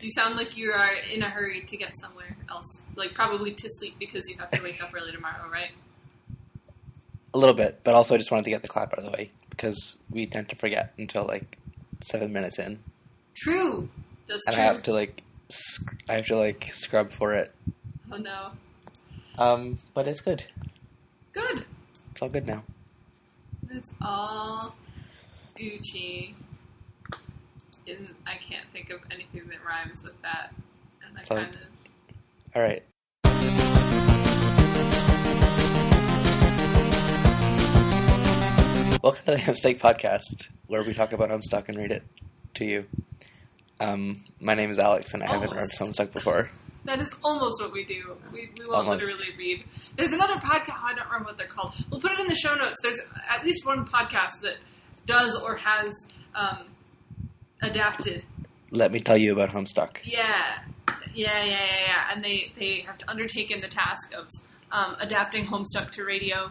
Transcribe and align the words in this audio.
You 0.00 0.10
sound 0.10 0.36
like 0.36 0.56
you 0.56 0.70
are 0.70 0.92
in 1.12 1.22
a 1.22 1.28
hurry 1.28 1.62
to 1.62 1.76
get 1.76 1.92
somewhere 2.00 2.36
else, 2.48 2.90
like 2.96 3.14
probably 3.14 3.52
to 3.52 3.68
sleep 3.68 3.96
because 3.98 4.28
you 4.28 4.36
have 4.38 4.50
to 4.52 4.62
wake 4.62 4.82
up 4.82 4.92
early 4.94 5.10
tomorrow, 5.12 5.48
right? 5.50 5.70
A 7.34 7.38
little 7.38 7.54
bit, 7.54 7.80
but 7.84 7.94
also 7.94 8.14
I 8.14 8.18
just 8.18 8.30
wanted 8.30 8.44
to 8.44 8.50
get 8.50 8.62
the 8.62 8.68
clap 8.68 8.92
out 8.92 9.00
of 9.00 9.04
the 9.04 9.10
way 9.10 9.30
because 9.50 9.98
we 10.10 10.26
tend 10.26 10.48
to 10.50 10.56
forget 10.56 10.92
until 10.98 11.24
like 11.24 11.58
seven 12.00 12.32
minutes 12.32 12.58
in, 12.58 12.78
True. 13.36 13.88
That's 14.28 14.46
and 14.46 14.54
true. 14.54 14.62
I 14.62 14.66
have 14.66 14.82
to 14.84 14.92
like 14.92 15.22
sc- 15.48 15.94
I 16.08 16.14
have 16.14 16.26
to 16.26 16.36
like 16.36 16.70
scrub 16.72 17.12
for 17.12 17.34
it. 17.34 17.52
oh 18.12 18.16
no. 18.16 18.50
Um, 19.36 19.78
but 19.94 20.06
it's 20.08 20.20
good. 20.20 20.44
Good. 21.32 21.64
It's 22.12 22.22
all 22.22 22.28
good 22.28 22.46
now. 22.46 22.62
It's 23.70 23.94
all 24.00 24.74
Gucci. 25.56 26.34
And 27.88 28.14
I 28.26 28.34
can't 28.34 28.66
think 28.70 28.90
of 28.90 29.00
anything 29.10 29.48
that 29.48 29.64
rhymes 29.66 30.04
with 30.04 30.20
that. 30.20 30.52
And 31.06 31.18
I 31.18 31.22
kind 31.22 31.54
of. 31.54 31.60
All 32.54 32.60
right. 32.60 32.82
Welcome 39.02 39.24
to 39.24 39.30
the 39.30 39.38
Hamsteak 39.38 39.78
Podcast, 39.78 40.48
where 40.66 40.82
we 40.82 40.92
talk 40.92 41.12
about 41.12 41.30
Homestuck 41.30 41.68
and 41.68 41.78
read 41.78 41.92
it 41.92 42.02
to 42.54 42.66
you. 42.66 42.84
Um, 43.80 44.24
my 44.38 44.54
name 44.54 44.70
is 44.70 44.78
Alex, 44.78 45.14
and 45.14 45.22
I 45.22 45.28
haven't 45.28 45.52
read 45.52 45.62
Almost. 45.62 45.78
Homestuck 45.80 46.12
before. 46.12 46.50
That 46.84 47.00
is 47.00 47.14
almost 47.24 47.62
what 47.62 47.72
we 47.72 47.84
do. 47.84 48.18
We, 48.30 48.50
we 48.58 48.66
won't 48.66 48.86
Almost. 48.86 49.06
literally 49.06 49.36
read. 49.38 49.64
There's 49.96 50.12
another 50.12 50.34
podcast. 50.34 50.78
I 50.82 50.92
don't 50.94 51.06
remember 51.06 51.28
what 51.28 51.38
they're 51.38 51.46
called. 51.46 51.74
We'll 51.90 52.00
put 52.00 52.12
it 52.12 52.20
in 52.20 52.26
the 52.26 52.34
show 52.34 52.54
notes. 52.54 52.76
There's 52.82 53.00
at 53.30 53.44
least 53.44 53.64
one 53.64 53.86
podcast 53.86 54.40
that 54.42 54.58
does 55.06 55.40
or 55.42 55.56
has 55.56 55.94
um, 56.34 56.66
adapted. 57.62 58.22
Let 58.70 58.92
me 58.92 59.00
tell 59.00 59.16
you 59.16 59.32
about 59.32 59.50
Homestuck. 59.50 59.96
Yeah, 60.02 60.60
yeah, 61.14 61.44
yeah, 61.44 61.44
yeah, 61.44 61.80
yeah. 61.86 62.08
And 62.12 62.24
they 62.24 62.52
they 62.58 62.80
have 62.80 62.98
undertaken 63.08 63.60
the 63.60 63.68
task 63.68 64.14
of 64.14 64.28
um, 64.70 64.96
adapting 65.00 65.46
Homestuck 65.46 65.90
to 65.92 66.04
radio, 66.04 66.50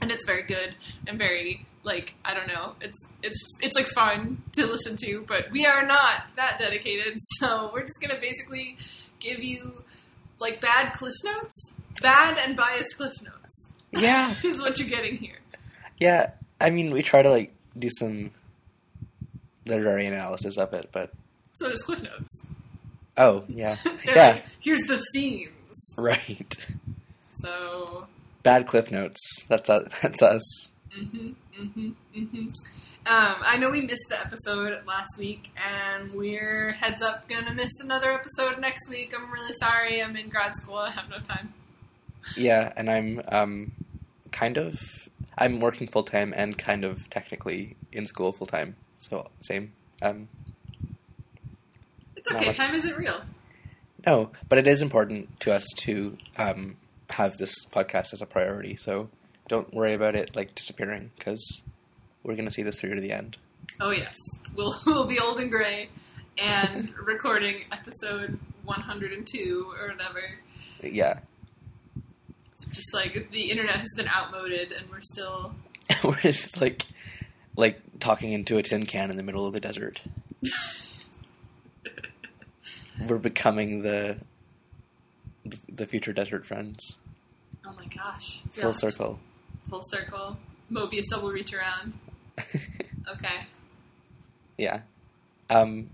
and 0.00 0.10
it's 0.10 0.24
very 0.24 0.42
good 0.42 0.74
and 1.06 1.18
very 1.18 1.66
like 1.84 2.14
I 2.24 2.34
don't 2.34 2.46
know. 2.46 2.74
It's 2.80 2.98
it's 3.22 3.40
it's 3.60 3.74
like 3.76 3.86
fun 3.88 4.42
to 4.52 4.66
listen 4.66 4.96
to, 4.98 5.24
but 5.26 5.50
we 5.50 5.66
are 5.66 5.84
not 5.84 6.26
that 6.36 6.58
dedicated, 6.58 7.14
so 7.38 7.70
we're 7.72 7.82
just 7.82 8.00
gonna 8.00 8.20
basically 8.20 8.76
give 9.18 9.42
you 9.42 9.84
like 10.40 10.60
bad 10.60 10.92
cliff 10.92 11.14
notes, 11.24 11.80
bad 12.00 12.38
and 12.38 12.56
biased 12.56 12.96
cliff 12.96 13.14
notes. 13.22 13.72
Yeah, 13.92 14.34
is 14.44 14.60
what 14.60 14.78
you're 14.78 14.88
getting 14.88 15.16
here. 15.16 15.38
yeah. 15.98 16.30
I 16.60 16.70
mean, 16.70 16.92
we 16.92 17.02
try 17.02 17.22
to 17.22 17.28
like 17.28 17.52
do 17.76 17.88
some 17.90 18.30
literary 19.66 20.06
analysis 20.06 20.56
of 20.56 20.72
it, 20.74 20.90
but 20.92 21.12
So 21.52 21.68
does 21.68 21.82
cliff 21.82 22.02
notes. 22.02 22.46
oh 23.16 23.44
yeah, 23.48 23.76
yeah, 24.04 24.14
like, 24.32 24.44
here's 24.60 24.82
the 24.82 25.02
themes. 25.12 25.94
right. 25.98 26.56
So 27.20 28.06
Bad 28.42 28.66
cliff 28.66 28.90
notes. 28.90 29.20
That's 29.48 29.70
us. 29.70 29.88
That's 30.02 30.22
us. 30.22 30.70
hmm 30.92 31.30
hmm 31.54 31.90
hmm 32.14 32.46
Um, 33.06 33.36
I 33.44 33.56
know 33.58 33.70
we 33.70 33.80
missed 33.80 34.06
the 34.10 34.20
episode 34.20 34.84
last 34.86 35.16
week, 35.18 35.50
and 35.56 36.12
we're 36.12 36.72
heads 36.72 37.02
up 37.02 37.28
gonna 37.28 37.52
miss 37.54 37.72
another 37.82 38.10
episode 38.12 38.58
next 38.60 38.88
week. 38.90 39.14
I'm 39.16 39.30
really 39.30 39.52
sorry. 39.54 40.02
I'm 40.02 40.16
in 40.16 40.28
grad 40.28 40.54
school. 40.56 40.76
I 40.78 40.90
have 40.90 41.08
no 41.08 41.18
time. 41.18 41.52
Yeah, 42.36 42.72
and 42.76 42.88
I'm 42.90 43.20
um, 43.28 43.72
kind 44.30 44.56
of 44.56 44.78
I'm 45.38 45.60
working 45.60 45.88
full 45.88 46.04
time 46.04 46.32
and 46.36 46.56
kind 46.58 46.84
of 46.84 47.08
technically 47.10 47.76
in 47.92 48.06
school 48.06 48.32
full 48.32 48.46
time. 48.46 48.76
So 49.08 49.28
same. 49.40 49.72
Um, 50.00 50.28
It's 52.16 52.30
okay. 52.32 52.52
Time 52.52 52.74
isn't 52.74 52.96
real. 52.96 53.22
no, 54.06 54.30
but 54.48 54.58
it 54.58 54.66
is 54.66 54.80
important 54.82 55.40
to 55.40 55.52
us 55.52 55.66
to 55.78 56.16
um, 56.36 56.76
have 57.10 57.36
this 57.38 57.52
podcast 57.66 58.12
as 58.12 58.20
a 58.22 58.26
priority. 58.26 58.76
So 58.76 59.08
don't 59.48 59.72
worry 59.74 59.94
about 59.94 60.14
it 60.14 60.34
like 60.36 60.54
disappearing 60.54 61.10
because 61.18 61.62
we're 62.22 62.36
gonna 62.36 62.52
see 62.52 62.62
this 62.62 62.80
through 62.80 62.94
to 62.94 63.00
the 63.00 63.12
end. 63.12 63.36
Oh 63.80 63.90
yes, 63.90 64.16
we'll 64.54 64.78
we'll 64.86 65.06
be 65.06 65.18
old 65.18 65.38
and 65.40 65.50
gray, 65.50 65.88
and 66.38 66.92
recording 67.02 67.62
episode 67.72 68.38
102 68.64 69.72
or 69.80 69.88
whatever. 69.88 70.20
Yeah, 70.82 71.18
Just 72.70 72.92
like 72.94 73.30
the 73.30 73.50
internet 73.50 73.76
has 73.76 73.90
been 73.96 74.08
outmoded, 74.08 74.72
and 74.72 74.88
we're 74.90 75.00
still. 75.00 75.54
we're 76.04 76.14
just 76.20 76.60
like 76.60 76.84
like 77.56 77.80
talking 78.00 78.32
into 78.32 78.58
a 78.58 78.62
tin 78.62 78.86
can 78.86 79.10
in 79.10 79.16
the 79.16 79.22
middle 79.22 79.46
of 79.46 79.52
the 79.52 79.60
desert. 79.60 80.02
we're 83.08 83.18
becoming 83.18 83.82
the 83.82 84.16
the 85.68 85.86
future 85.86 86.12
desert 86.12 86.46
friends. 86.46 86.98
Oh 87.66 87.72
my 87.76 87.86
gosh! 87.86 88.42
Full 88.52 88.66
Yeah. 88.66 88.72
circle. 88.72 89.18
Full 89.68 89.82
circle. 89.82 90.36
Mobius 90.70 91.04
double 91.10 91.30
reach 91.32 91.52
around. 91.52 91.96
Okay. 93.10 93.46
yeah. 94.56 94.82
Um, 95.50 95.90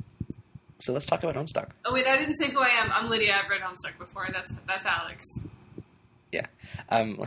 so 0.79 0.93
let's 0.93 1.07
talk 1.07 1.23
about 1.25 1.35
Homestuck. 1.37 1.71
Oh 1.87 1.95
wait, 1.95 2.07
I 2.07 2.19
didn't 2.19 2.35
say 2.35 2.51
who 2.51 2.61
I 2.61 2.69
am. 2.69 2.93
I'm 2.93 3.09
Lydia. 3.09 3.35
I've 3.43 3.49
read 3.51 3.63
Homestuck 3.63 3.99
before. 3.99 4.29
That's 4.31 4.53
that's 4.67 4.85
Alex. 4.85 5.25
Yeah. 6.31 6.45
Um, 6.91 7.27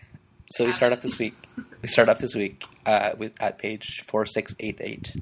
so 0.54 0.66
we 0.66 0.74
start 0.74 0.92
off 0.92 1.00
this 1.00 1.18
week. 1.18 1.34
We 1.82 1.88
start 1.88 2.08
off 2.08 2.18
this 2.18 2.34
week 2.34 2.64
uh, 2.86 3.10
with 3.18 3.32
at 3.40 3.58
page 3.58 4.04
four 4.06 4.24
six 4.26 4.54
eight 4.60 4.78
eight. 4.80 5.12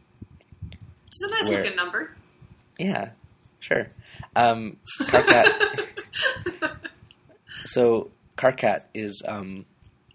It's 1.06 1.22
a 1.22 1.31
nice 1.31 1.48
Where- 1.48 1.62
looking 1.62 1.76
number. 1.76 2.15
Yeah, 2.78 3.10
sure. 3.60 3.88
Um, 4.37 4.76
Karkat. 5.00 5.87
so 7.65 8.10
Karkat 8.38 8.82
is 8.94 9.22
um, 9.26 9.66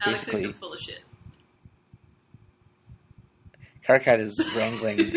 basically 0.03 0.51
full 0.53 0.73
of 0.73 0.79
shit. 0.79 1.01
Karkat 3.87 4.19
is 4.19 4.39
wrangling 4.55 5.11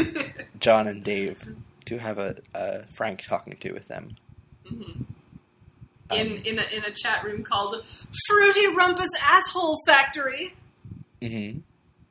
John 0.61 0.89
and 0.89 1.03
Dave 1.03 1.39
to 1.87 1.99
have 1.99 2.19
a, 2.19 2.37
a 2.55 2.85
frank 2.97 3.23
talking 3.23 3.57
to 3.61 3.73
with 3.73 3.89
them. 3.89 4.17
hmm 4.67 4.83
Um, 6.11 6.19
In 6.19 6.27
in 6.45 6.59
a, 6.59 6.63
in 6.77 6.85
a 6.85 6.91
chat 6.95 7.25
room 7.25 7.45
called 7.45 7.83
Fruity 8.27 8.67
Rumpus 8.75 9.09
Asshole 9.23 9.79
Factory, 9.87 10.55
hmm 11.23 11.59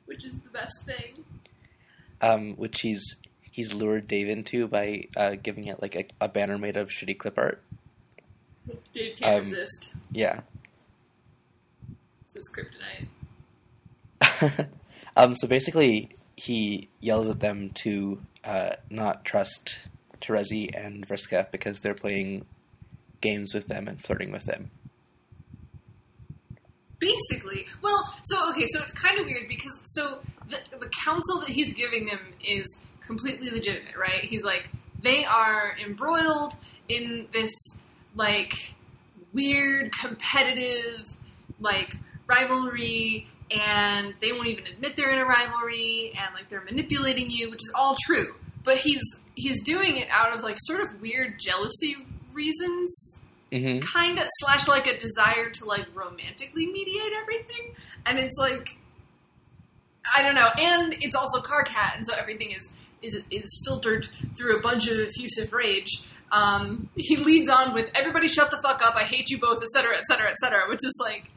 which 0.06 0.24
is 0.24 0.38
the 0.38 0.50
best 0.50 0.84
thing. 0.86 1.24
um, 2.22 2.54
which 2.56 2.80
he's 2.80 3.02
he's 3.50 3.72
lured 3.74 4.06
Dave 4.08 4.28
into 4.28 4.66
by 4.66 5.04
uh, 5.16 5.34
giving 5.42 5.64
it 5.64 5.82
like 5.82 5.94
a, 5.96 6.06
a 6.20 6.28
banner 6.28 6.56
made 6.58 6.76
of 6.76 6.88
shitty 6.88 7.18
clip 7.18 7.36
art. 7.38 7.62
Dave 8.92 9.16
can't 9.16 9.34
Um, 9.34 9.40
resist. 9.50 9.94
Yeah. 10.12 10.40
It's 12.24 12.34
his 12.34 12.50
kryptonite. 12.54 13.08
um, 15.16 15.34
so 15.34 15.46
basically, 15.48 16.10
he 16.36 16.88
yells 17.00 17.28
at 17.28 17.40
them 17.40 17.70
to 17.82 18.20
uh, 18.44 18.70
not 18.90 19.24
trust 19.24 19.78
Terezi 20.20 20.70
and 20.74 21.06
Vriska 21.08 21.50
because 21.50 21.80
they're 21.80 21.94
playing 21.94 22.44
games 23.20 23.52
with 23.54 23.66
them 23.68 23.88
and 23.88 24.00
flirting 24.02 24.30
with 24.32 24.44
them. 24.44 24.70
Basically, 26.98 27.66
well, 27.80 28.12
so 28.24 28.50
okay, 28.50 28.66
so 28.66 28.82
it's 28.82 28.92
kind 28.92 29.18
of 29.18 29.24
weird 29.24 29.46
because 29.48 29.80
so 29.94 30.18
the 30.48 30.58
the 30.78 30.90
counsel 31.04 31.40
that 31.40 31.48
he's 31.48 31.72
giving 31.74 32.06
them 32.06 32.18
is 32.44 32.66
completely 33.06 33.50
legitimate, 33.50 33.96
right? 33.96 34.20
He's 34.20 34.44
like 34.44 34.68
they 35.00 35.24
are 35.24 35.76
embroiled 35.84 36.54
in 36.88 37.28
this 37.32 37.52
like 38.16 38.74
weird 39.32 39.92
competitive 39.92 41.04
like 41.60 41.96
rivalry 42.26 43.28
and 43.50 44.14
they 44.20 44.32
won't 44.32 44.48
even 44.48 44.66
admit 44.66 44.96
they're 44.96 45.10
in 45.12 45.18
a 45.18 45.24
rivalry 45.24 46.12
and 46.18 46.34
like 46.34 46.48
they're 46.48 46.64
manipulating 46.64 47.30
you, 47.30 47.50
which 47.50 47.60
is 47.60 47.72
all 47.76 47.96
true. 48.06 48.34
But 48.64 48.78
he's 48.78 49.02
he's 49.34 49.62
doing 49.62 49.96
it 49.96 50.08
out 50.10 50.34
of 50.34 50.42
like 50.42 50.56
sort 50.58 50.80
of 50.80 51.00
weird 51.00 51.38
jealousy 51.38 51.96
reasons 52.32 53.22
hmm 53.52 53.78
kind 53.78 54.18
of 54.18 54.24
slash 54.40 54.68
like 54.68 54.86
a 54.86 54.98
desire 54.98 55.48
to 55.50 55.64
like 55.64 55.86
romantically 55.94 56.66
mediate 56.66 57.12
everything. 57.22 57.74
And 58.06 58.18
it's 58.18 58.36
like 58.36 58.76
i 60.14 60.22
don't 60.22 60.34
know. 60.34 60.48
And 60.58 60.94
it's 61.00 61.14
also 61.14 61.40
Karkat, 61.40 61.96
and 61.96 62.06
so 62.06 62.14
everything 62.16 62.50
is 62.52 62.72
is 63.02 63.22
is 63.30 63.62
filtered 63.64 64.06
through 64.36 64.58
a 64.58 64.60
bunch 64.60 64.88
of 64.88 64.98
effusive 64.98 65.52
rage. 65.52 66.04
Um, 66.30 66.90
he 66.94 67.16
leads 67.16 67.48
on 67.48 67.72
with 67.72 67.90
everybody 67.94 68.28
shut 68.28 68.50
the 68.50 68.58
fuck 68.58 68.82
up. 68.82 68.96
I 68.96 69.04
hate 69.04 69.30
you 69.30 69.38
both 69.38 69.62
etc 69.62 69.96
etc 69.96 70.30
etc 70.30 70.68
which 70.68 70.84
is 70.84 70.98
like 71.02 71.30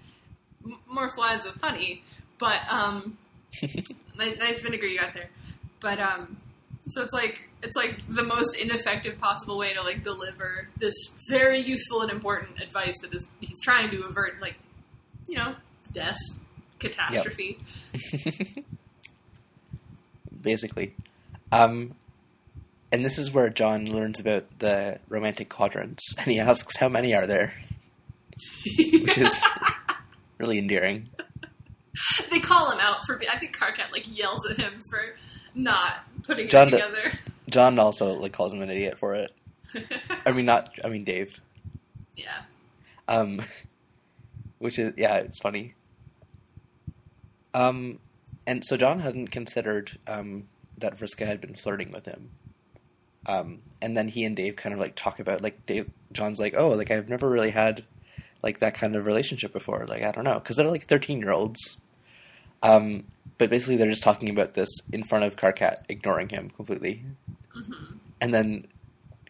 m- 0.65 0.79
more 0.87 1.09
flies 1.09 1.43
with 1.45 1.59
honey. 1.61 2.03
But 2.39 2.59
um 2.69 3.17
nice, 4.17 4.37
nice 4.37 4.59
vinegar 4.59 4.87
you 4.87 4.99
got 4.99 5.13
there. 5.13 5.29
But 5.79 5.99
um 5.99 6.37
so 6.93 7.01
it's 7.01 7.13
like 7.13 7.49
it's 7.63 7.75
like 7.75 7.97
the 8.07 8.23
most 8.23 8.55
ineffective 8.57 9.17
possible 9.17 9.57
way 9.57 9.73
to 9.73 9.81
like 9.81 10.03
deliver 10.03 10.67
this 10.77 10.93
very 11.29 11.59
useful 11.59 12.01
and 12.01 12.11
important 12.11 12.61
advice 12.61 12.97
that 13.01 13.13
is 13.13 13.29
he's 13.39 13.59
trying 13.61 13.89
to 13.89 14.03
avert 14.03 14.41
like 14.41 14.55
you 15.27 15.37
know 15.37 15.55
death 15.93 16.17
catastrophe 16.79 17.59
Basically, 20.41 20.95
um, 21.51 21.93
and 22.91 23.05
this 23.05 23.19
is 23.19 23.31
where 23.31 23.49
John 23.49 23.85
learns 23.85 24.19
about 24.19 24.45
the 24.57 24.97
romantic 25.07 25.49
quadrants, 25.49 26.15
and 26.17 26.27
he 26.27 26.39
asks 26.39 26.77
how 26.77 26.89
many 26.89 27.13
are 27.13 27.27
there, 27.27 27.53
which 29.03 29.19
is 29.19 29.43
really 30.39 30.57
endearing. 30.57 31.09
they 32.31 32.39
call 32.39 32.71
him 32.71 32.79
out 32.81 33.05
for. 33.05 33.21
I 33.31 33.37
think 33.37 33.55
Karkat 33.55 33.91
like 33.91 34.07
yells 34.07 34.49
at 34.49 34.57
him 34.57 34.81
for 34.89 34.99
not 35.53 36.05
putting 36.31 36.47
John 36.47 36.73
it 36.73 36.81
d- 36.81 37.17
John 37.49 37.77
also 37.79 38.13
like 38.19 38.33
calls 38.33 38.53
him 38.53 38.61
an 38.61 38.69
idiot 38.69 38.97
for 38.97 39.13
it. 39.15 39.31
I 40.25 40.31
mean, 40.31 40.45
not. 40.45 40.73
I 40.83 40.89
mean, 40.89 41.03
Dave. 41.03 41.39
yeah. 42.15 42.41
Um, 43.07 43.41
which 44.59 44.79
is 44.79 44.93
yeah, 44.97 45.17
it's 45.17 45.39
funny. 45.39 45.75
Um, 47.53 47.99
and 48.47 48.65
so 48.65 48.77
John 48.77 48.99
hadn't 48.99 49.27
considered 49.27 49.97
um, 50.07 50.47
that 50.77 50.97
Vriska 50.97 51.25
had 51.25 51.41
been 51.41 51.55
flirting 51.55 51.91
with 51.91 52.05
him. 52.05 52.29
Um, 53.25 53.59
and 53.81 53.95
then 53.95 54.07
he 54.07 54.23
and 54.23 54.35
Dave 54.35 54.55
kind 54.55 54.73
of 54.73 54.79
like 54.79 54.95
talk 54.95 55.19
about 55.19 55.41
like 55.41 55.65
Dave. 55.65 55.89
John's 56.11 56.39
like, 56.39 56.53
oh, 56.57 56.69
like 56.69 56.91
I've 56.91 57.09
never 57.09 57.29
really 57.29 57.51
had 57.51 57.83
like 58.41 58.59
that 58.59 58.73
kind 58.73 58.95
of 58.95 59.05
relationship 59.05 59.53
before. 59.53 59.85
Like 59.87 60.03
I 60.03 60.11
don't 60.11 60.23
know, 60.23 60.39
because 60.39 60.55
they're 60.55 60.69
like 60.69 60.87
thirteen 60.87 61.19
year 61.19 61.31
olds. 61.31 61.77
Um, 62.63 63.07
but 63.37 63.49
basically, 63.49 63.77
they're 63.77 63.89
just 63.89 64.03
talking 64.03 64.29
about 64.29 64.53
this 64.53 64.69
in 64.91 65.03
front 65.03 65.23
of 65.25 65.35
Karkat, 65.35 65.77
ignoring 65.89 66.29
him 66.29 66.49
completely. 66.49 67.03
hmm 67.53 67.95
And 68.19 68.33
then 68.33 68.67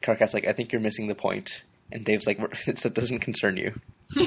Karkat's 0.04 0.34
like, 0.34 0.46
I 0.48 0.54
think 0.54 0.72
you're 0.72 0.82
missing 0.82 1.08
the 1.08 1.16
point. 1.16 1.64
And 1.92 2.04
Dave's 2.06 2.28
like, 2.28 2.40
it 2.68 2.94
doesn't 2.94 3.20
concern 3.20 3.58
you. 3.58 3.80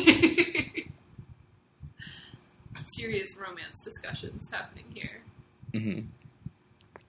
Serious 2.97 3.37
romance 3.41 3.83
discussions 3.85 4.49
happening 4.53 4.85
here. 4.95 5.21
hmm 5.73 6.01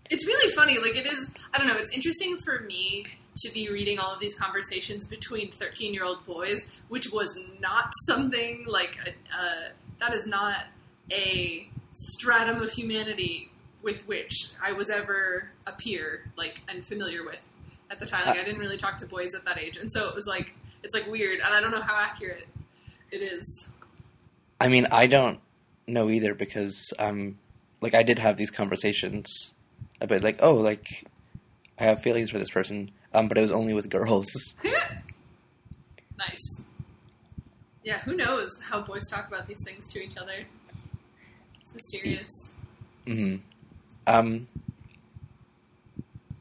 It's 0.09 0.25
really 0.25 0.51
funny. 0.55 0.79
Like 0.79 0.95
it 0.95 1.05
is. 1.05 1.31
I 1.53 1.57
don't 1.59 1.67
know. 1.67 1.75
It's 1.77 1.91
interesting 1.91 2.37
for 2.37 2.61
me 2.61 3.05
to 3.43 3.51
be 3.53 3.69
reading 3.69 3.99
all 3.99 4.13
of 4.13 4.19
these 4.19 4.33
conversations 4.39 5.05
between 5.05 5.51
thirteen-year-old 5.51 6.25
boys, 6.25 6.79
which 6.87 7.11
was 7.11 7.37
not 7.59 7.91
something 8.07 8.65
like 8.67 8.97
a, 9.05 9.09
uh, 9.09 9.69
that 9.99 10.13
is 10.13 10.25
not 10.25 10.55
a 11.11 11.69
stratum 11.95 12.61
of 12.61 12.71
humanity 12.71 13.49
with 13.81 14.07
which 14.07 14.49
I 14.61 14.73
was 14.73 14.89
ever 14.89 15.49
a 15.65 15.71
peer, 15.71 16.29
like 16.37 16.61
and 16.67 16.85
familiar 16.85 17.23
with 17.23 17.41
at 17.89 17.99
the 17.99 18.05
time. 18.05 18.25
Like 18.25 18.39
I 18.39 18.43
didn't 18.43 18.59
really 18.59 18.77
talk 18.77 18.97
to 18.97 19.05
boys 19.05 19.33
at 19.33 19.45
that 19.45 19.59
age, 19.59 19.77
and 19.77 19.91
so 19.91 20.07
it 20.07 20.15
was 20.15 20.27
like 20.27 20.53
it's 20.83 20.93
like 20.93 21.07
weird, 21.07 21.39
and 21.39 21.53
I 21.53 21.61
don't 21.61 21.71
know 21.71 21.81
how 21.81 21.95
accurate 21.95 22.47
it 23.11 23.21
is. 23.21 23.69
I 24.59 24.67
mean, 24.67 24.87
I 24.91 25.07
don't 25.07 25.39
know 25.87 26.09
either 26.09 26.33
because, 26.33 26.93
um, 26.99 27.37
like, 27.81 27.93
I 27.93 28.03
did 28.03 28.19
have 28.19 28.37
these 28.37 28.51
conversations 28.51 29.53
about, 29.99 30.21
like, 30.21 30.37
oh, 30.41 30.55
like, 30.55 31.05
I 31.79 31.83
have 31.83 32.01
feelings 32.01 32.29
for 32.29 32.39
this 32.39 32.49
person, 32.49 32.91
um, 33.13 33.27
but 33.27 33.37
it 33.37 33.41
was 33.41 33.51
only 33.51 33.73
with 33.73 33.89
girls. 33.89 34.27
nice. 36.17 36.65
Yeah, 37.83 37.99
who 37.99 38.15
knows 38.15 38.49
how 38.63 38.81
boys 38.81 39.07
talk 39.09 39.27
about 39.27 39.45
these 39.45 39.63
things 39.63 39.91
to 39.93 40.03
each 40.03 40.17
other? 40.17 40.45
It's 41.65 41.73
mysterious. 41.73 42.53
Mm-hmm. 43.07 43.37
Um, 44.05 44.47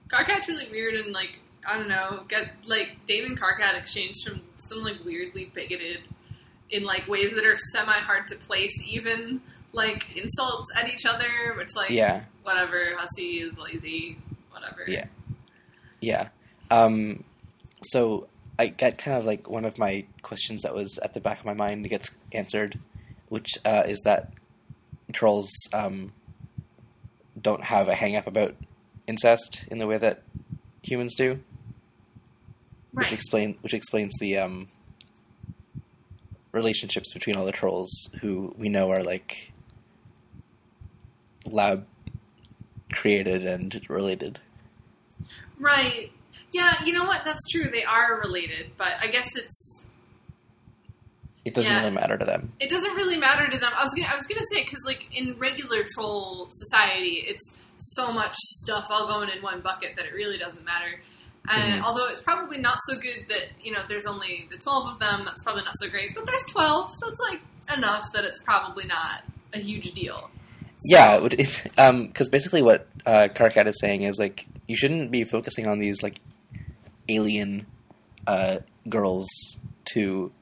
Karkat's 0.09 0.47
really 0.49 0.69
weird 0.71 0.95
and 0.95 1.15
like 1.15 1.39
I 1.67 1.79
don't 1.79 1.89
know, 1.89 2.25
get 2.29 2.53
like 2.69 2.99
Dave 3.07 3.25
and 3.25 3.41
Karkat 3.41 3.75
exchanged 3.79 4.27
from 4.27 4.43
some 4.59 4.85
like 4.85 5.03
weirdly 5.03 5.51
bigoted 5.55 6.09
in 6.71 6.85
like 6.85 7.09
ways 7.09 7.33
that 7.33 7.47
are 7.47 7.57
semi 7.57 7.93
hard 7.93 8.29
to 8.29 8.37
place 8.37 8.87
even 8.87 9.41
like 9.73 10.15
insults 10.15 10.69
at 10.77 10.91
each 10.91 11.07
other, 11.07 11.55
which 11.57 11.75
like 11.75 11.89
yeah, 11.89 12.25
whatever, 12.43 12.95
hussy 12.95 13.41
is 13.41 13.59
lazy, 13.59 14.19
whatever. 14.51 14.85
Yeah. 14.87 15.07
yeah. 16.03 16.29
Um, 16.71 17.25
so 17.83 18.29
I 18.59 18.67
got 18.67 18.99
kind 18.99 19.17
of 19.17 19.25
like 19.25 19.49
one 19.49 19.65
of 19.65 19.79
my 19.79 20.05
questions 20.21 20.63
that 20.65 20.75
was 20.75 20.99
at 20.99 21.15
the 21.15 21.21
back 21.21 21.41
of 21.41 21.47
my 21.47 21.55
mind 21.55 21.89
gets 21.89 22.11
answered, 22.31 22.79
which 23.31 23.53
uh, 23.65 23.85
is 23.87 24.01
that 24.01 24.33
trolls 25.15 25.51
um, 25.73 26.13
don't 27.41 27.65
have 27.65 27.89
a 27.89 27.95
hang 27.95 28.17
up 28.17 28.27
about 28.27 28.55
incest 29.07 29.65
in 29.71 29.79
the 29.79 29.87
way 29.87 29.99
that 29.99 30.23
humans 30.83 31.15
do. 31.15 31.41
which 32.93 33.13
explain 33.13 33.57
which 33.63 33.75
explains 33.75 34.13
the 34.21 34.39
um, 34.39 34.69
relationships 36.53 37.13
between 37.13 37.37
all 37.37 37.45
the 37.45 37.53
trolls 37.53 37.91
who 38.21 38.55
we 38.57 38.69
know 38.69 38.91
are 38.91 39.03
like 39.03 39.53
lab 41.45 41.87
created 42.93 43.45
and 43.45 43.85
related. 43.89 44.39
Right. 45.59 46.13
Yeah, 46.53 46.75
you 46.85 46.93
know 46.93 47.05
what? 47.05 47.25
That's 47.25 47.51
true. 47.51 47.65
They 47.65 47.85
are 47.85 48.21
related, 48.21 48.73
but 48.77 48.93
I 49.01 49.09
guess 49.09 49.35
it's 49.37 49.91
It 51.45 51.55
doesn't 51.55 51.71
Yeah. 51.71 51.81
really 51.81 51.91
matter 51.95 52.17
to 52.17 52.25
them. 52.25 52.53
it 52.61 52.71
doesn't 52.71 52.95
really 52.95 53.19
matter 53.19 53.47
to 53.49 53.59
them. 53.59 53.71
I 53.77 53.83
was 53.83 53.93
gonna, 53.95 54.09
I 54.11 54.15
was 54.17 54.27
gonna 54.27 54.45
say 54.53 54.63
because 54.63 54.83
like 54.87 55.07
in 55.13 55.37
regular 55.39 55.85
troll 55.95 56.47
society, 56.51 57.25
it's 57.27 57.59
so 57.77 58.13
much 58.13 58.35
stuff 58.37 58.87
all 58.91 59.07
going 59.07 59.29
in 59.29 59.43
one 59.43 59.61
bucket 59.61 59.97
that 59.97 60.07
it 60.07 60.15
really 60.15 60.39
doesn't 60.39 60.65
matter. 60.65 61.01
And 61.49 61.83
Mhm. 61.83 61.85
although 61.85 62.07
it's 62.09 62.23
probably 62.23 62.57
not 62.59 62.79
so 62.89 62.99
good 62.99 63.27
that 63.29 63.49
you 63.63 63.73
know 63.73 63.81
there's 63.87 64.07
only 64.07 64.49
the 64.51 64.57
twelve 64.57 64.89
of 64.89 64.99
them, 64.99 65.25
that's 65.27 65.43
probably 65.43 65.63
not 65.65 65.75
so 65.79 65.89
great. 65.91 66.15
But 66.15 66.27
there's 66.27 66.45
twelve, 66.51 66.91
so 66.99 67.09
it's 67.09 67.21
like 67.21 67.41
enough 67.77 68.05
that 68.15 68.25
it's 68.25 68.39
probably 68.41 68.85
not 68.87 69.25
a 69.53 69.59
huge 69.59 69.93
deal. 69.93 70.31
So- 70.79 70.97
Yeah, 70.97 71.17
it 71.17 71.23
would- 71.23 71.39
it's 71.41 71.61
um 71.77 72.07
because 72.07 72.31
basically 72.31 72.63
what 72.63 72.89
uh, 73.05 73.29
Karkat 73.35 73.67
is 73.67 73.79
saying 73.79 74.03
is 74.03 74.19
like 74.19 74.47
you 74.67 74.77
shouldn't 74.77 75.11
be 75.11 75.25
focusing 75.25 75.67
on 75.67 75.79
these 75.79 76.03
like 76.03 76.21
alien 77.09 77.67
uh, 78.27 78.59
girls 78.89 79.29
to 79.93 80.33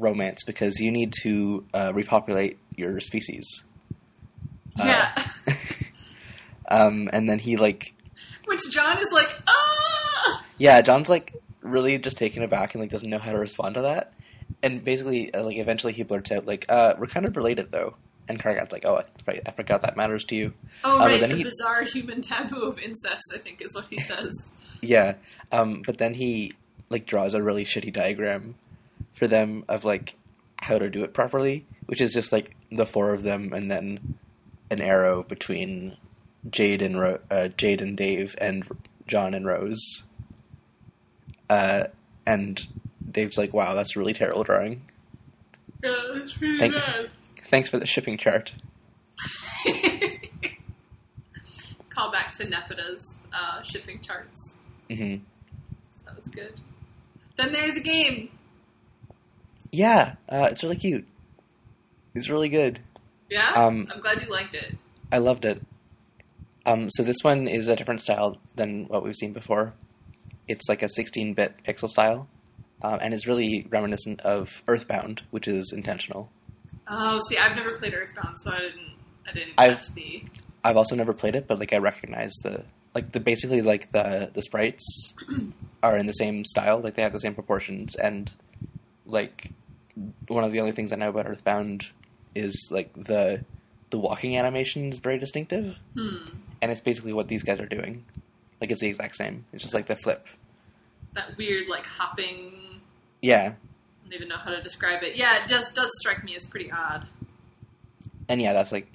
romance 0.00 0.42
because 0.44 0.80
you 0.80 0.90
need 0.90 1.12
to 1.22 1.64
uh, 1.74 1.92
repopulate 1.94 2.58
your 2.76 2.98
species. 3.00 3.46
Uh, 4.78 4.84
yeah. 4.86 5.54
um, 6.68 7.08
and 7.12 7.28
then 7.28 7.38
he 7.38 7.56
like 7.56 7.94
Which 8.46 8.70
John 8.70 8.98
is 8.98 9.08
like, 9.12 9.30
ah. 9.46 10.44
yeah, 10.58 10.80
John's 10.80 11.08
like 11.08 11.34
really 11.62 11.98
just 11.98 12.16
taken 12.16 12.42
aback 12.42 12.74
and 12.74 12.80
like 12.80 12.90
doesn't 12.90 13.10
know 13.10 13.18
how 13.18 13.32
to 13.32 13.38
respond 13.38 13.74
to 13.74 13.82
that. 13.82 14.12
And 14.62 14.82
basically, 14.82 15.32
uh, 15.32 15.44
like 15.44 15.56
eventually, 15.56 15.92
he 15.92 16.02
blurts 16.02 16.32
out 16.32 16.44
like, 16.46 16.66
uh, 16.68 16.94
"We're 16.98 17.06
kind 17.06 17.24
of 17.24 17.36
related, 17.36 17.70
though." 17.70 17.94
And 18.28 18.42
Karkat's 18.42 18.72
like, 18.72 18.84
"Oh, 18.84 19.00
I, 19.28 19.40
I 19.46 19.52
forgot 19.52 19.82
that 19.82 19.96
matters 19.96 20.24
to 20.26 20.34
you." 20.34 20.52
Oh 20.84 20.98
but 20.98 21.06
right, 21.06 21.20
the 21.20 21.36
he- 21.36 21.44
bizarre 21.44 21.84
human 21.84 22.20
taboo 22.20 22.62
of 22.62 22.78
incest. 22.78 23.32
I 23.32 23.38
think 23.38 23.62
is 23.62 23.74
what 23.74 23.86
he 23.88 23.98
says. 23.98 24.56
Yeah, 24.82 25.16
um, 25.52 25.82
but 25.84 25.98
then 25.98 26.14
he 26.14 26.54
like 26.88 27.04
draws 27.04 27.34
a 27.34 27.42
really 27.42 27.66
shitty 27.66 27.92
diagram 27.92 28.54
for 29.20 29.28
them 29.28 29.64
of 29.68 29.84
like 29.84 30.16
how 30.62 30.78
to 30.78 30.90
do 30.90 31.04
it 31.04 31.14
properly, 31.14 31.64
which 31.86 32.00
is 32.00 32.12
just 32.12 32.32
like 32.32 32.56
the 32.72 32.86
four 32.86 33.12
of 33.14 33.22
them 33.22 33.52
and 33.52 33.70
then 33.70 34.14
an 34.70 34.80
arrow 34.80 35.22
between 35.22 35.96
Jade 36.50 36.80
and 36.82 36.98
Ro- 36.98 37.20
uh, 37.30 37.48
Jade 37.48 37.80
and 37.82 37.96
Dave 37.96 38.34
and 38.40 38.66
John 39.06 39.34
and 39.34 39.46
Rose. 39.46 40.04
Uh, 41.50 41.84
and 42.26 42.64
Dave's 43.10 43.36
like, 43.36 43.52
"Wow, 43.52 43.74
that's 43.74 43.94
really 43.96 44.14
terrible 44.14 44.42
drawing. 44.44 44.82
yeah, 45.84 45.94
that's 46.14 46.32
pretty 46.32 46.58
Thank- 46.58 46.74
bad. 46.74 47.10
Thanks 47.50 47.68
for 47.68 47.78
the 47.78 47.86
shipping 47.86 48.16
chart." 48.16 48.54
Call 51.90 52.10
back 52.10 52.32
to 52.38 52.48
Nepeta's 52.48 53.28
uh, 53.34 53.60
shipping 53.62 54.00
charts. 54.00 54.60
hmm 54.88 55.16
That 56.06 56.16
was 56.16 56.28
good. 56.28 56.54
Then 57.36 57.52
there's 57.52 57.76
a 57.76 57.82
game. 57.82 58.30
Yeah, 59.72 60.14
uh, 60.28 60.48
it's 60.50 60.62
really 60.62 60.76
cute. 60.76 61.06
It's 62.14 62.28
really 62.28 62.48
good. 62.48 62.80
Yeah, 63.28 63.52
Um, 63.54 63.86
I'm 63.92 64.00
glad 64.00 64.20
you 64.22 64.28
liked 64.28 64.54
it. 64.54 64.76
I 65.12 65.18
loved 65.18 65.44
it. 65.44 65.62
Um, 66.66 66.90
so 66.90 67.02
this 67.02 67.18
one 67.22 67.46
is 67.48 67.68
a 67.68 67.76
different 67.76 68.00
style 68.00 68.38
than 68.56 68.86
what 68.88 69.04
we've 69.04 69.14
seen 69.16 69.32
before. 69.32 69.72
It's 70.48 70.68
like 70.68 70.82
a 70.82 70.86
16-bit 70.88 71.54
pixel 71.66 71.88
style, 71.88 72.26
um, 72.82 72.98
and 73.00 73.14
is 73.14 73.26
really 73.26 73.66
reminiscent 73.70 74.20
of 74.22 74.62
Earthbound, 74.66 75.22
which 75.30 75.46
is 75.46 75.72
intentional. 75.72 76.30
Oh, 76.88 77.20
see, 77.28 77.38
I've 77.38 77.54
never 77.56 77.72
played 77.76 77.94
Earthbound, 77.94 78.36
so 78.38 78.50
I 78.52 78.58
didn't. 78.58 78.90
I 79.28 79.32
didn't 79.32 79.52
I've- 79.56 79.74
catch 79.74 79.94
the. 79.94 80.24
I've 80.62 80.76
also 80.76 80.94
never 80.94 81.14
played 81.14 81.36
it, 81.36 81.46
but 81.46 81.58
like 81.58 81.72
I 81.72 81.78
recognize 81.78 82.32
the 82.42 82.64
like 82.94 83.12
the 83.12 83.20
basically 83.20 83.62
like 83.62 83.92
the 83.92 84.30
the 84.34 84.42
sprites 84.42 85.14
are 85.82 85.96
in 85.96 86.06
the 86.06 86.12
same 86.12 86.44
style, 86.44 86.80
like 86.80 86.96
they 86.96 87.02
have 87.02 87.14
the 87.14 87.20
same 87.20 87.34
proportions, 87.34 87.94
and 87.96 88.30
like 89.06 89.52
one 90.28 90.44
of 90.44 90.52
the 90.52 90.60
only 90.60 90.72
things 90.72 90.92
I 90.92 90.96
know 90.96 91.08
about 91.08 91.26
Earthbound 91.26 91.88
is 92.34 92.68
like 92.70 92.92
the 92.94 93.44
the 93.90 93.98
walking 93.98 94.36
animation 94.36 94.88
is 94.90 94.98
very 94.98 95.18
distinctive. 95.18 95.76
Hmm. 95.94 96.16
and 96.62 96.70
it's 96.70 96.80
basically 96.80 97.12
what 97.12 97.28
these 97.28 97.42
guys 97.42 97.58
are 97.60 97.66
doing. 97.66 98.04
Like 98.60 98.70
it's 98.70 98.80
the 98.80 98.88
exact 98.88 99.16
same. 99.16 99.44
It's 99.52 99.62
just 99.62 99.74
like 99.74 99.86
the 99.86 99.96
flip. 99.96 100.26
That 101.14 101.36
weird, 101.36 101.68
like 101.68 101.86
hopping. 101.86 102.80
Yeah, 103.22 103.54
I 103.54 104.04
don't 104.04 104.14
even 104.14 104.28
know 104.28 104.36
how 104.36 104.50
to 104.50 104.62
describe 104.62 105.02
it. 105.02 105.16
Yeah, 105.16 105.42
it 105.42 105.48
does 105.48 105.72
does 105.72 105.90
strike 106.00 106.22
me 106.24 106.36
as 106.36 106.44
pretty 106.44 106.70
odd. 106.70 107.06
and 108.28 108.40
yeah, 108.40 108.52
that's 108.52 108.70
like 108.72 108.86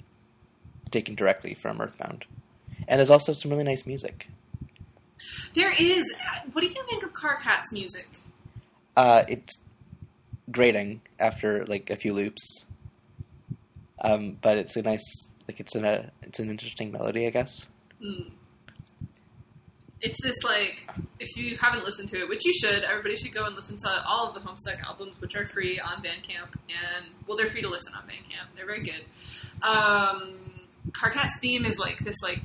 taken 0.90 1.14
directly 1.14 1.54
from 1.54 1.80
Earthbound. 1.80 2.24
And 2.88 3.00
there's 3.00 3.10
also 3.10 3.32
some 3.32 3.50
really 3.50 3.64
nice 3.64 3.84
music. 3.84 4.28
There 5.54 5.72
is. 5.78 6.14
What 6.52 6.60
do 6.62 6.68
you 6.68 6.74
think 6.88 7.02
of 7.02 7.12
Karkat's 7.12 7.72
music? 7.72 8.08
Uh, 8.96 9.24
it's 9.28 9.52
grating 10.50 11.00
after 11.18 11.64
like 11.66 11.90
a 11.90 11.96
few 11.96 12.12
loops. 12.12 12.64
Um, 14.00 14.38
but 14.42 14.58
it's 14.58 14.76
a 14.76 14.82
nice, 14.82 15.04
like 15.48 15.60
it's 15.60 15.74
a 15.74 16.10
it's 16.22 16.38
an 16.38 16.50
interesting 16.50 16.92
melody, 16.92 17.26
I 17.26 17.30
guess. 17.30 17.66
Mm. 18.02 18.30
It's 20.02 20.22
this 20.22 20.36
like, 20.44 20.88
if 21.18 21.36
you 21.36 21.56
haven't 21.56 21.84
listened 21.84 22.10
to 22.10 22.18
it, 22.18 22.28
which 22.28 22.44
you 22.44 22.52
should, 22.52 22.84
everybody 22.84 23.16
should 23.16 23.32
go 23.32 23.46
and 23.46 23.56
listen 23.56 23.76
to 23.78 24.04
all 24.06 24.28
of 24.28 24.34
the 24.34 24.40
Homestuck 24.40 24.82
albums, 24.84 25.20
which 25.20 25.34
are 25.34 25.46
free 25.46 25.80
on 25.80 26.02
Bandcamp, 26.02 26.52
and 26.68 27.06
well, 27.26 27.36
they're 27.36 27.46
free 27.46 27.62
to 27.62 27.68
listen 27.68 27.94
on 27.96 28.02
Bandcamp. 28.02 28.54
They're 28.54 28.66
very 28.66 28.82
good. 28.82 29.02
Um, 29.62 30.36
Karkat's 30.92 31.38
theme 31.40 31.64
is 31.64 31.78
like 31.78 31.98
this, 32.00 32.16
like 32.22 32.40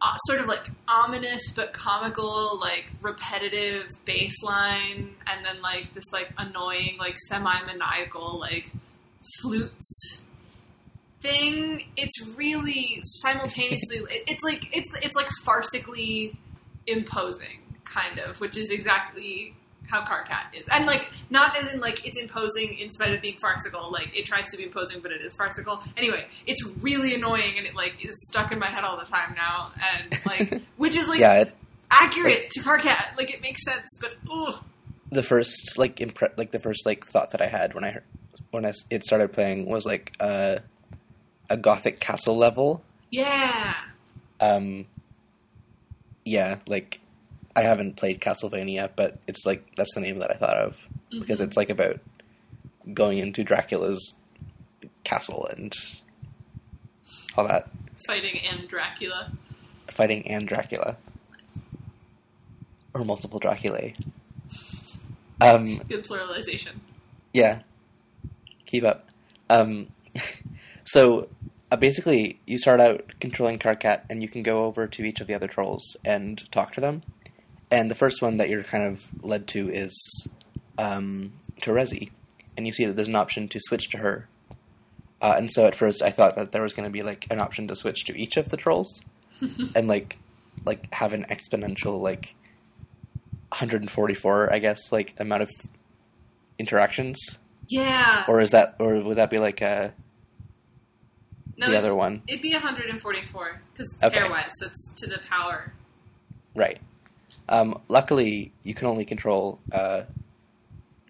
uh, 0.00 0.16
sort 0.26 0.40
of 0.40 0.46
like 0.46 0.70
ominous 0.86 1.52
but 1.54 1.72
comical, 1.72 2.58
like 2.60 2.86
repetitive 3.02 3.86
bass 4.04 4.42
line, 4.42 5.14
and 5.26 5.44
then 5.44 5.60
like 5.62 5.92
this 5.94 6.04
like 6.12 6.32
annoying, 6.38 6.96
like 6.98 7.16
semi 7.28 7.62
maniacal, 7.66 8.38
like 8.38 8.70
flutes 9.40 10.24
thing. 11.20 11.84
It's 11.96 12.26
really 12.36 13.00
simultaneously. 13.02 13.98
it- 14.10 14.24
it's 14.28 14.42
like 14.42 14.68
it's 14.76 14.96
it's 15.02 15.16
like 15.16 15.28
farcically 15.44 16.36
imposing, 16.86 17.58
kind 17.84 18.18
of, 18.20 18.40
which 18.40 18.56
is 18.56 18.70
exactly 18.70 19.54
how 19.88 20.04
Karkat 20.04 20.54
is, 20.54 20.68
and 20.68 20.86
like 20.86 21.10
not 21.30 21.56
as 21.56 21.72
in 21.72 21.80
like 21.80 22.06
it's 22.06 22.20
imposing 22.20 22.78
in 22.78 22.90
spite 22.90 23.12
of 23.14 23.20
being 23.20 23.36
farcical. 23.36 23.90
Like 23.90 24.16
it 24.16 24.26
tries 24.26 24.46
to 24.52 24.56
be 24.56 24.64
imposing, 24.64 25.00
but 25.00 25.10
it 25.12 25.20
is 25.20 25.34
farcical. 25.34 25.82
Anyway, 25.96 26.26
it's 26.46 26.62
really 26.80 27.14
annoying, 27.14 27.54
and 27.56 27.66
it 27.66 27.74
like 27.74 28.04
is 28.04 28.14
stuck 28.28 28.52
in 28.52 28.58
my 28.58 28.66
head 28.66 28.84
all 28.84 28.96
the 28.98 29.04
time 29.04 29.34
now, 29.34 29.72
and 29.94 30.18
like 30.26 30.62
which 30.76 30.96
is 30.96 31.08
like 31.08 31.20
yeah, 31.20 31.40
it, 31.40 31.54
accurate 31.90 32.50
to 32.50 32.60
Karkat. 32.60 33.16
Like 33.16 33.32
it 33.32 33.42
makes 33.42 33.64
sense, 33.64 33.86
but 34.00 34.12
ugh. 34.30 34.62
the 35.10 35.22
first 35.22 35.76
like 35.78 35.96
impre- 35.96 36.36
like 36.36 36.50
the 36.50 36.58
first 36.60 36.84
like 36.86 37.06
thought 37.06 37.30
that 37.32 37.40
I 37.40 37.46
had 37.46 37.74
when 37.74 37.84
I 37.84 37.90
heard 37.92 38.04
when 38.50 38.64
I, 38.64 38.72
it 38.90 39.04
started 39.04 39.32
playing 39.32 39.66
was 39.68 39.84
like 39.84 40.14
uh, 40.20 40.56
a 41.50 41.56
gothic 41.56 42.00
castle 42.00 42.36
level. 42.36 42.82
yeah, 43.10 43.74
Um, 44.40 44.86
yeah, 46.24 46.58
like 46.66 47.00
I 47.58 47.62
haven't 47.62 47.96
played 47.96 48.20
Castlevania, 48.20 48.88
but 48.94 49.18
it's 49.26 49.44
like 49.44 49.74
that's 49.76 49.92
the 49.94 50.00
name 50.00 50.18
that 50.20 50.30
I 50.30 50.34
thought 50.34 50.56
of 50.56 50.78
because 51.10 51.40
it's 51.40 51.56
like 51.56 51.70
about 51.70 51.98
going 52.94 53.18
into 53.18 53.42
Dracula's 53.42 54.14
castle 55.02 55.46
and 55.50 55.74
all 57.36 57.46
that 57.48 57.68
fighting 58.06 58.40
and 58.48 58.68
Dracula. 58.68 59.32
fighting 59.90 60.28
and 60.28 60.46
Dracula 60.46 60.96
Nice. 61.36 61.62
or 62.94 63.04
multiple 63.04 63.40
Draculae. 63.40 63.94
Um, 65.40 65.78
Good 65.88 66.04
pluralization. 66.04 66.76
Yeah. 67.32 67.62
Keep 68.66 68.84
up. 68.84 69.08
Um, 69.50 69.88
so 70.84 71.28
uh, 71.72 71.76
basically, 71.76 72.38
you 72.46 72.58
start 72.58 72.80
out 72.80 73.12
controlling 73.20 73.58
Karkat, 73.58 74.02
and 74.10 74.22
you 74.22 74.28
can 74.28 74.42
go 74.42 74.64
over 74.64 74.86
to 74.86 75.02
each 75.04 75.20
of 75.20 75.26
the 75.26 75.34
other 75.34 75.46
trolls 75.48 75.96
and 76.04 76.50
talk 76.52 76.72
to 76.74 76.80
them. 76.80 77.02
And 77.70 77.90
the 77.90 77.94
first 77.94 78.22
one 78.22 78.38
that 78.38 78.48
you're 78.48 78.62
kind 78.64 78.84
of 78.84 79.00
led 79.22 79.46
to 79.48 79.68
is 79.70 79.92
um, 80.78 81.32
Terezi, 81.60 82.10
and 82.56 82.66
you 82.66 82.72
see 82.72 82.86
that 82.86 82.96
there's 82.96 83.08
an 83.08 83.14
option 83.14 83.46
to 83.48 83.60
switch 83.60 83.90
to 83.90 83.98
her. 83.98 84.26
Uh, 85.20 85.34
and 85.36 85.50
so 85.50 85.66
at 85.66 85.74
first, 85.74 86.00
I 86.02 86.10
thought 86.10 86.36
that 86.36 86.52
there 86.52 86.62
was 86.62 86.72
going 86.74 86.88
to 86.88 86.92
be 86.92 87.02
like 87.02 87.26
an 87.30 87.40
option 87.40 87.68
to 87.68 87.76
switch 87.76 88.04
to 88.06 88.16
each 88.18 88.36
of 88.36 88.48
the 88.48 88.56
trolls, 88.56 89.02
and 89.74 89.86
like 89.88 90.18
like 90.64 90.92
have 90.94 91.12
an 91.12 91.24
exponential 91.28 92.00
like 92.00 92.34
144, 93.50 94.52
I 94.52 94.58
guess, 94.58 94.90
like 94.92 95.14
amount 95.18 95.42
of 95.42 95.50
interactions 96.58 97.18
Yeah. 97.68 98.24
or 98.28 98.40
is 98.40 98.50
that 98.50 98.74
or 98.78 99.00
would 99.00 99.16
that 99.18 99.30
be 99.30 99.38
like 99.38 99.62
uh 99.62 99.90
no, 101.56 101.70
the 101.70 101.78
other 101.78 101.94
one 101.94 102.22
It'd 102.26 102.42
be 102.42 102.52
144 102.52 103.60
because 103.72 103.92
it's 103.94 104.04
Okay. 104.04 104.18
pairwise, 104.18 104.50
so 104.58 104.66
it's 104.66 104.94
to 105.00 105.08
the 105.08 105.18
power. 105.18 105.72
right 106.56 106.80
um 107.48 107.80
luckily 107.88 108.52
you 108.62 108.74
can 108.74 108.86
only 108.86 109.04
control 109.04 109.58
uh 109.72 110.02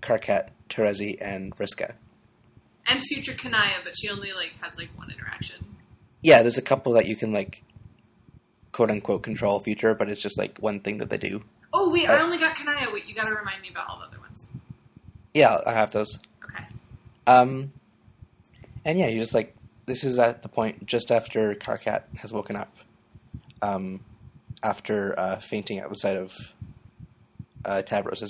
karkat 0.02 0.48
terezi 0.68 1.16
and 1.20 1.54
vriska 1.56 1.94
And 2.90 3.02
future 3.02 3.34
Kanaya, 3.34 3.80
but 3.84 3.94
she 3.98 4.08
only 4.08 4.32
like 4.32 4.54
has 4.62 4.78
like 4.78 4.88
one 4.96 5.10
interaction. 5.10 5.64
yeah 6.22 6.42
there's 6.42 6.58
a 6.58 6.62
couple 6.62 6.92
that 6.94 7.06
you 7.06 7.16
can 7.16 7.32
like 7.32 7.62
quote 8.72 8.90
unquote 8.90 9.22
control 9.22 9.60
future 9.60 9.94
but 9.94 10.08
it's 10.08 10.22
just 10.22 10.38
like 10.38 10.58
one 10.58 10.80
thing 10.80 10.98
that 10.98 11.10
they 11.10 11.18
do 11.18 11.42
Oh 11.70 11.92
wait, 11.92 12.08
I 12.08 12.16
Uh, 12.18 12.24
only 12.24 12.38
got 12.38 12.54
Kanaya. 12.56 12.88
Wait, 12.94 13.04
you 13.06 13.14
got 13.14 13.24
to 13.28 13.34
remind 13.34 13.60
me 13.60 13.68
about 13.68 13.88
all 13.88 13.98
the 14.00 14.06
other 14.06 14.20
ones. 14.20 14.46
yeah 15.34 15.58
i 15.66 15.72
have 15.72 15.90
those 15.90 16.18
Okay. 16.44 16.64
um 17.26 17.72
and 18.84 18.98
yeah 18.98 19.08
you 19.08 19.18
just 19.20 19.34
like 19.34 19.54
this 19.86 20.02
is 20.04 20.18
at 20.18 20.42
the 20.42 20.48
point 20.48 20.86
just 20.86 21.10
after 21.10 21.54
karkat 21.54 22.02
has 22.22 22.32
woken 22.32 22.56
up 22.56 22.72
um 23.62 24.00
after 24.62 25.18
uh 25.18 25.40
fainting 25.40 25.78
at 25.78 25.88
the 25.88 25.94
sight 25.94 26.16
of 26.16 26.32
uh 27.64 27.82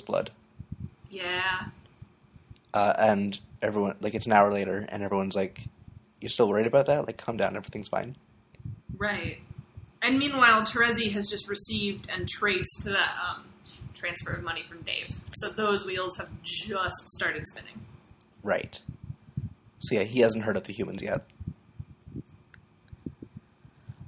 blood 0.05 0.31
Yeah. 1.09 1.65
uh, 2.73 2.93
and 2.97 3.39
everyone 3.61 3.95
like 4.01 4.13
it's 4.13 4.25
an 4.25 4.31
hour 4.31 4.51
later, 4.51 4.85
and 4.89 5.03
everyone's 5.03 5.35
like, 5.35 5.63
"You're 6.21 6.29
still 6.29 6.47
worried 6.47 6.67
about 6.67 6.85
that? 6.87 7.05
Like, 7.07 7.17
calm 7.17 7.37
down, 7.37 7.55
everything's 7.55 7.87
fine." 7.89 8.15
Right. 8.97 9.39
And 10.01 10.17
meanwhile, 10.17 10.61
Terezi 10.63 11.11
has 11.11 11.27
just 11.29 11.49
received 11.49 12.09
and 12.09 12.27
traced 12.27 12.83
the 12.85 12.97
um, 12.99 13.45
transfer 13.93 14.31
of 14.31 14.43
money 14.43 14.63
from 14.63 14.81
Dave. 14.81 15.13
So 15.37 15.49
those 15.49 15.85
wheels 15.85 16.15
have 16.17 16.29
just 16.41 16.95
started 17.09 17.43
spinning. 17.47 17.81
Right. 18.43 18.79
So 19.79 19.95
yeah, 19.95 20.03
he 20.03 20.19
hasn't 20.19 20.43
heard 20.45 20.55
of 20.57 20.63
the 20.65 20.73
humans 20.73 21.01
yet. 21.01 21.23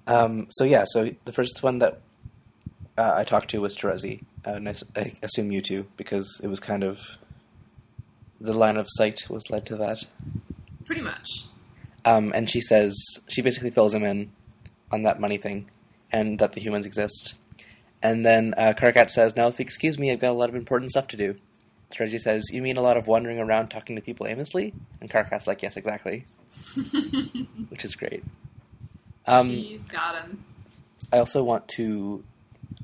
Um. 0.07 0.47
So 0.51 0.63
yeah. 0.63 0.83
So 0.87 1.11
the 1.25 1.31
first 1.33 1.61
one 1.63 1.79
that 1.79 2.01
uh, 2.97 3.13
I 3.15 3.23
talked 3.23 3.49
to 3.51 3.61
was 3.61 3.75
Terezi, 3.75 4.23
uh, 4.45 4.51
and 4.51 4.69
I, 4.69 4.75
I 4.95 5.13
assume 5.23 5.51
you 5.51 5.61
too, 5.61 5.87
because 5.97 6.39
it 6.43 6.47
was 6.47 6.59
kind 6.59 6.83
of 6.83 6.99
the 8.39 8.53
line 8.53 8.77
of 8.77 8.87
sight 8.89 9.29
was 9.29 9.49
led 9.49 9.65
to 9.67 9.77
that. 9.77 10.03
Pretty 10.85 11.01
much. 11.01 11.27
Um, 12.03 12.31
and 12.33 12.49
she 12.49 12.61
says 12.61 12.95
she 13.27 13.41
basically 13.41 13.69
fills 13.69 13.93
him 13.93 14.03
in 14.03 14.31
on 14.91 15.03
that 15.03 15.19
money 15.19 15.37
thing, 15.37 15.69
and 16.11 16.39
that 16.39 16.53
the 16.53 16.61
humans 16.61 16.85
exist. 16.85 17.35
And 18.01 18.25
then 18.25 18.55
uh, 18.57 18.73
Karkat 18.75 19.11
says, 19.11 19.35
"Now, 19.35 19.47
if 19.47 19.59
you 19.59 19.63
excuse 19.63 19.97
me, 19.99 20.11
I've 20.11 20.19
got 20.19 20.31
a 20.31 20.33
lot 20.33 20.49
of 20.49 20.55
important 20.55 20.91
stuff 20.91 21.07
to 21.09 21.17
do." 21.17 21.35
Terezi 21.93 22.19
says, 22.19 22.45
"You 22.51 22.61
mean 22.61 22.77
a 22.77 22.81
lot 22.81 22.97
of 22.97 23.05
wandering 23.05 23.39
around 23.39 23.69
talking 23.69 23.95
to 23.95 24.01
people 24.01 24.25
aimlessly?" 24.25 24.73
And 24.99 25.09
Karkat's 25.09 25.45
like, 25.45 25.61
"Yes, 25.61 25.77
exactly," 25.77 26.25
which 27.69 27.85
is 27.85 27.95
great. 27.95 28.23
Um, 29.27 29.49
She's 29.49 29.85
got 29.85 30.23
him. 30.23 30.43
I 31.13 31.19
also 31.19 31.43
want 31.43 31.67
to 31.69 32.23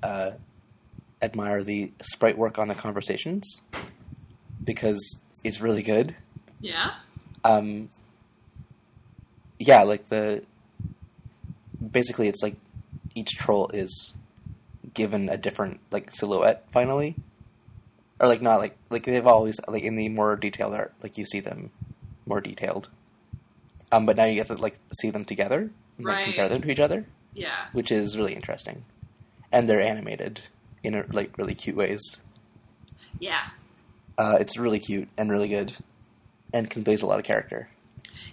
uh, 0.04 0.32
admire 1.22 1.64
the 1.64 1.92
sprite 2.02 2.38
work 2.38 2.60
on 2.60 2.68
the 2.68 2.76
conversations 2.76 3.60
because 4.64 5.20
it's 5.44 5.62
really 5.62 5.84
good. 5.84 6.16
Yeah? 6.62 6.92
um 7.46 7.90
yeah 9.60 9.84
like 9.84 10.10
the 10.10 10.44
basically 11.92 12.28
it's 12.28 12.42
like 12.42 12.56
each 13.16 13.38
troll 13.38 13.70
is 13.70 14.16
given 14.94 15.30
a 15.30 15.38
different 15.38 15.80
like 15.92 16.12
silhouette 16.12 16.66
finally 16.72 17.16
or 18.20 18.28
like 18.28 18.42
not 18.42 18.58
like 18.58 18.76
like 18.90 19.04
they've 19.06 19.28
always 19.28 19.60
like 19.68 19.84
in 19.84 19.96
the 19.96 20.10
more 20.10 20.36
detailed 20.36 20.74
art 20.74 20.94
like 21.04 21.18
you 21.18 21.26
see 21.26 21.40
them 21.40 21.70
more 22.26 22.42
detailed 22.42 22.90
um 23.92 24.06
but 24.08 24.18
now 24.18 24.26
you 24.26 24.34
get 24.36 24.48
to 24.48 24.56
like 24.56 24.78
see 25.00 25.12
them 25.12 25.24
together 25.24 25.70
and 25.98 26.06
like 26.06 26.26
compare 26.26 26.50
them 26.50 26.62
to 26.62 26.72
each 26.72 26.80
other 26.80 27.06
Yeah. 27.34 27.56
which 27.72 27.92
is 27.92 28.18
really 28.18 28.34
interesting 28.34 28.84
and 29.52 29.68
they're 29.70 29.82
animated 29.82 30.42
in 30.84 30.96
a, 30.96 31.06
like 31.12 31.38
really 31.38 31.56
cute 31.56 31.76
ways 31.76 32.02
Yeah. 33.20 33.48
uh 34.18 34.38
it's 34.40 34.58
really 34.58 34.80
cute 34.80 35.08
and 35.18 35.32
really 35.32 35.48
good 35.48 35.74
and 36.54 36.70
conveys 36.70 37.02
a 37.02 37.06
lot 37.06 37.20
of 37.20 37.26
character 37.26 37.70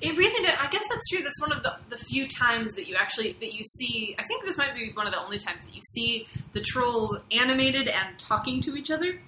It 0.00 0.16
really 0.16 0.44
did. 0.44 0.54
I 0.60 0.68
guess 0.68 0.84
that's 0.90 1.08
true. 1.10 1.22
That's 1.22 1.40
one 1.40 1.52
of 1.52 1.62
the, 1.62 1.76
the 1.88 1.96
few 1.96 2.26
times 2.28 2.72
that 2.74 2.86
you 2.88 2.94
actually 2.96 3.32
that 3.40 3.52
you 3.54 3.62
see. 3.62 4.14
I 4.18 4.22
think 4.24 4.44
this 4.44 4.56
might 4.58 4.74
be 4.74 4.90
one 4.92 5.06
of 5.06 5.12
the 5.12 5.20
only 5.20 5.38
times 5.38 5.64
that 5.64 5.74
you 5.74 5.80
see 5.94 6.26
the 6.52 6.60
trolls 6.60 7.16
animated 7.30 7.88
and 7.88 8.18
talking 8.18 8.60
to 8.62 8.76
each 8.76 8.90
other. 8.90 9.18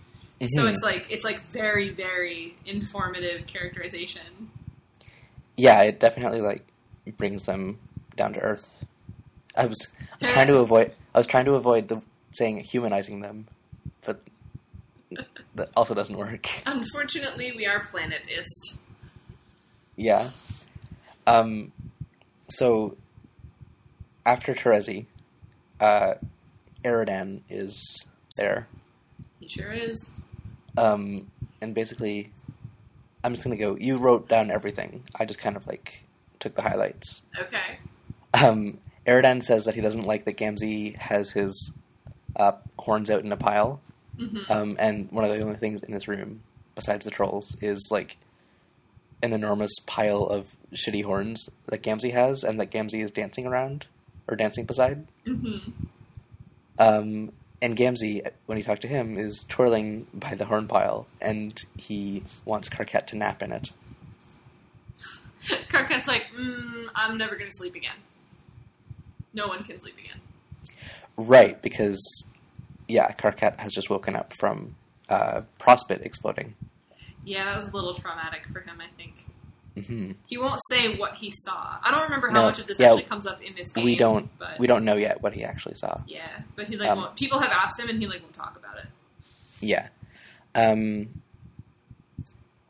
So 0.44 0.62
Mhm. 0.64 0.72
it's 0.72 0.82
like 0.82 1.06
it's 1.10 1.24
like 1.24 1.40
very 1.50 1.90
very 1.90 2.56
informative 2.66 3.46
characterization. 3.46 4.50
yeah, 5.56 5.82
it 5.82 6.00
definitely 6.00 6.40
like 6.40 6.64
brings 7.16 7.44
them 7.44 7.78
down 8.16 8.32
to 8.34 8.40
earth. 8.40 8.84
I 9.56 9.66
was 9.66 9.78
trying 10.20 10.46
to 10.52 10.58
avoid. 10.58 10.92
I 11.16 11.18
was 11.18 11.26
trying 11.26 11.46
to 11.46 11.54
avoid 11.54 11.88
the 11.88 12.02
saying 12.32 12.60
humanizing 12.60 13.20
them, 13.20 13.46
but 14.04 14.20
that 15.54 15.70
also 15.74 15.94
doesn't 15.94 16.16
work. 16.16 16.46
Unfortunately, 16.66 17.54
we 17.56 17.64
are 17.64 17.80
planetist. 17.80 18.80
Yeah. 19.96 20.28
Um. 21.26 21.72
So 22.50 22.98
after 24.26 24.52
Terezi, 24.52 25.06
uh, 25.80 26.14
Eridan 26.84 27.40
is 27.48 28.04
there. 28.36 28.68
He 29.40 29.48
sure 29.48 29.72
is. 29.72 30.10
Um, 30.76 31.30
and 31.62 31.74
basically, 31.74 32.30
I'm 33.24 33.32
just 33.32 33.44
gonna 33.44 33.56
go. 33.56 33.74
You 33.80 33.96
wrote 33.96 34.28
down 34.28 34.50
everything. 34.50 35.04
I 35.18 35.24
just 35.24 35.38
kind 35.38 35.56
of 35.56 35.66
like 35.66 36.02
took 36.40 36.56
the 36.56 36.62
highlights. 36.62 37.22
Okay. 37.40 37.78
Um, 38.34 38.80
Eridan 39.06 39.42
says 39.42 39.64
that 39.64 39.74
he 39.74 39.80
doesn't 39.80 40.02
like 40.04 40.24
that 40.24 40.36
Gamzee 40.36 40.96
has 40.96 41.30
his 41.30 41.72
uh, 42.34 42.52
horns 42.78 43.10
out 43.10 43.24
in 43.24 43.32
a 43.32 43.36
pile. 43.36 43.80
hmm 44.18 44.38
Um, 44.50 44.76
and 44.78 45.10
one 45.12 45.24
of 45.24 45.30
the 45.30 45.40
only 45.42 45.56
things 45.56 45.82
in 45.82 45.92
this 45.94 46.08
room, 46.08 46.42
besides 46.74 47.04
the 47.04 47.10
trolls, 47.10 47.56
is 47.62 47.88
like 47.90 48.16
an 49.22 49.32
enormous 49.32 49.72
pile 49.86 50.24
of 50.24 50.54
shitty 50.74 51.04
horns 51.04 51.48
that 51.66 51.82
Gamzee 51.82 52.12
has, 52.12 52.42
and 52.44 52.60
that 52.60 52.70
Gamzee 52.70 53.02
is 53.04 53.10
dancing 53.10 53.46
around 53.46 53.86
or 54.28 54.36
dancing 54.36 54.64
beside. 54.64 55.06
hmm 55.24 55.56
Um, 56.78 57.32
and 57.62 57.76
Gamzee, 57.76 58.26
when 58.46 58.58
you 58.58 58.64
talk 58.64 58.80
to 58.80 58.88
him, 58.88 59.16
is 59.18 59.44
twirling 59.48 60.06
by 60.12 60.34
the 60.34 60.44
horn 60.44 60.68
pile, 60.68 61.06
and 61.20 61.58
he 61.78 62.22
wants 62.44 62.68
Karkat 62.68 63.06
to 63.08 63.16
nap 63.16 63.42
in 63.42 63.52
it. 63.52 63.70
Karkat's 65.70 66.06
like, 66.08 66.26
mm, 66.38 66.86
I'm 66.94 67.16
never 67.16 67.36
gonna 67.36 67.50
sleep 67.52 67.74
again. 67.76 67.96
No 69.36 69.46
one 69.46 69.62
can 69.62 69.76
sleep 69.76 69.96
again. 69.98 70.20
Right, 71.16 71.60
because 71.62 72.00
yeah, 72.88 73.12
Karkat 73.12 73.60
has 73.60 73.72
just 73.72 73.88
woken 73.90 74.16
up 74.16 74.32
from 74.40 74.74
uh, 75.08 75.42
Prospit 75.60 76.00
exploding. 76.00 76.54
Yeah, 77.24 77.44
that 77.44 77.56
was 77.56 77.68
a 77.68 77.72
little 77.72 77.94
traumatic 77.94 78.46
for 78.52 78.60
him, 78.60 78.80
I 78.80 78.86
think. 78.96 79.86
hmm 79.86 80.12
He 80.26 80.38
won't 80.38 80.60
say 80.70 80.96
what 80.96 81.14
he 81.14 81.30
saw. 81.30 81.76
I 81.82 81.90
don't 81.90 82.02
remember 82.04 82.28
how 82.28 82.40
No, 82.40 82.46
much 82.46 82.58
of 82.58 82.66
this 82.66 82.80
yeah, 82.80 82.88
actually 82.88 83.02
comes 83.04 83.26
up 83.26 83.42
in 83.42 83.54
this 83.54 83.70
game. 83.72 83.84
We 83.84 83.96
don't 83.96 84.30
But 84.38 84.58
we 84.58 84.66
don't 84.66 84.84
know 84.84 84.96
yet 84.96 85.22
what 85.22 85.34
he 85.34 85.44
actually 85.44 85.74
saw. 85.76 86.00
Yeah, 86.06 86.40
but 86.54 86.66
he 86.66 86.76
like 86.76 86.88
Um, 86.90 86.98
won't, 86.98 87.16
people 87.16 87.38
have 87.40 87.52
asked 87.52 87.78
him, 87.78 87.88
and 87.90 88.00
he 88.00 88.06
like 88.06 88.22
won't 88.22 88.34
talk 88.34 88.56
about 88.56 88.78
it. 88.78 88.86
Yeah. 89.60 89.88
Um, 90.54 91.20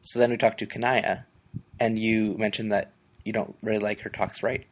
so 0.03 0.19
then 0.19 0.31
we 0.31 0.37
talked 0.37 0.59
to 0.59 0.67
Kanaya, 0.67 1.27
and 1.79 1.99
you 1.99 2.37
mentioned 2.39 2.73
that 2.73 2.91
you 3.25 3.33
don't 3.33 3.57
really 3.63 3.79
like 3.79 4.01
her 4.01 4.11
talks 4.11 4.43
right. 4.43 4.67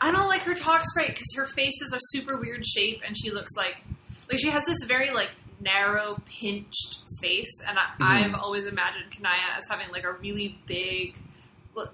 I 0.00 0.10
don't 0.12 0.28
like 0.28 0.42
her 0.42 0.54
talk 0.54 0.82
sprite 0.86 1.08
because 1.08 1.32
her 1.36 1.46
face 1.46 1.80
is 1.82 1.92
a 1.92 1.98
super 2.16 2.36
weird 2.36 2.64
shape, 2.66 3.02
and 3.06 3.16
she 3.16 3.30
looks 3.30 3.50
like 3.56 3.82
like 4.30 4.38
she 4.38 4.48
has 4.50 4.64
this 4.64 4.78
very 4.86 5.10
like 5.10 5.30
narrow, 5.60 6.22
pinched 6.26 7.02
face, 7.20 7.62
and 7.68 7.78
I, 7.78 7.82
Mhm. 7.98 8.06
I've 8.34 8.34
always 8.34 8.64
imagined 8.66 9.10
Kanaya 9.10 9.40
as 9.56 9.68
having 9.68 9.88
like 9.90 10.04
a 10.04 10.12
really 10.12 10.58
big, 10.66 11.16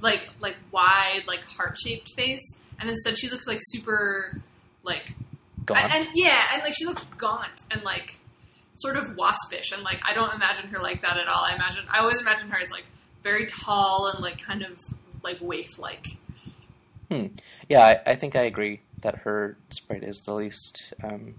like 0.00 0.28
like 0.40 0.57
wide, 0.71 1.25
like 1.26 1.45
heart 1.45 1.76
shaped 1.78 2.11
face, 2.14 2.59
and 2.78 2.88
instead 2.88 3.16
she 3.19 3.28
looks 3.28 3.47
like 3.47 3.59
super 3.62 4.40
like 4.83 5.12
Gaunt. 5.64 5.83
and, 5.83 5.93
and 5.93 6.09
yeah, 6.14 6.50
and 6.55 6.62
like 6.62 6.75
she 6.75 6.85
looks 6.87 7.02
gaunt 7.19 7.62
and 7.73 7.83
like 7.83 8.21
sort 8.76 8.97
of 8.97 9.16
waspish, 9.16 9.73
and 9.73 9.83
like 9.83 10.00
I 10.05 10.12
don't 10.14 10.33
imagine 10.35 10.69
her 10.69 10.81
like 10.81 11.02
that 11.02 11.16
at 11.16 11.26
all. 11.28 11.45
I 11.45 11.55
imagine 11.55 11.85
I 11.90 11.99
always 12.00 12.21
imagine 12.21 12.50
her 12.50 12.59
as 12.59 12.71
like 12.71 12.85
very 13.25 13.47
tall 13.47 14.12
and 14.14 14.23
like 14.23 14.40
kind 14.40 14.62
of 14.62 14.78
like 15.23 15.38
waif 15.40 15.78
like. 15.78 16.16
Yeah, 17.69 18.01
I, 18.07 18.13
I 18.13 18.15
think 18.17 18.37
I 18.37 18.43
agree 18.43 18.81
that 19.03 19.19
her 19.19 19.57
sprite 19.71 20.03
is 20.03 20.23
the 20.25 20.35
least 20.35 20.93
um, 21.03 21.35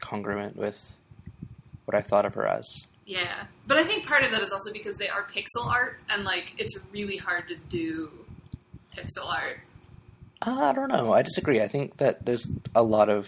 congruent 0.00 0.56
with 0.56 0.96
what 1.84 1.94
I 1.94 2.02
thought 2.02 2.24
of 2.24 2.34
her 2.34 2.46
as. 2.46 2.86
Yeah, 3.06 3.46
but 3.66 3.78
I 3.78 3.84
think 3.84 4.06
part 4.06 4.22
of 4.22 4.30
that 4.32 4.42
is 4.42 4.52
also 4.52 4.72
because 4.72 4.96
they 4.96 5.08
are 5.08 5.24
pixel 5.24 5.66
art, 5.66 5.98
and 6.10 6.24
like 6.24 6.54
it's 6.58 6.78
really 6.92 7.16
hard 7.16 7.48
to 7.48 7.56
do 7.56 8.10
pixel 8.94 9.26
art. 9.26 9.60
Uh, 10.42 10.64
I 10.64 10.72
don't 10.72 10.88
know. 10.88 11.12
I 11.12 11.22
disagree. 11.22 11.60
I 11.62 11.68
think 11.68 11.96
that 11.96 12.26
there's 12.26 12.46
a 12.74 12.82
lot 12.82 13.08
of 13.08 13.26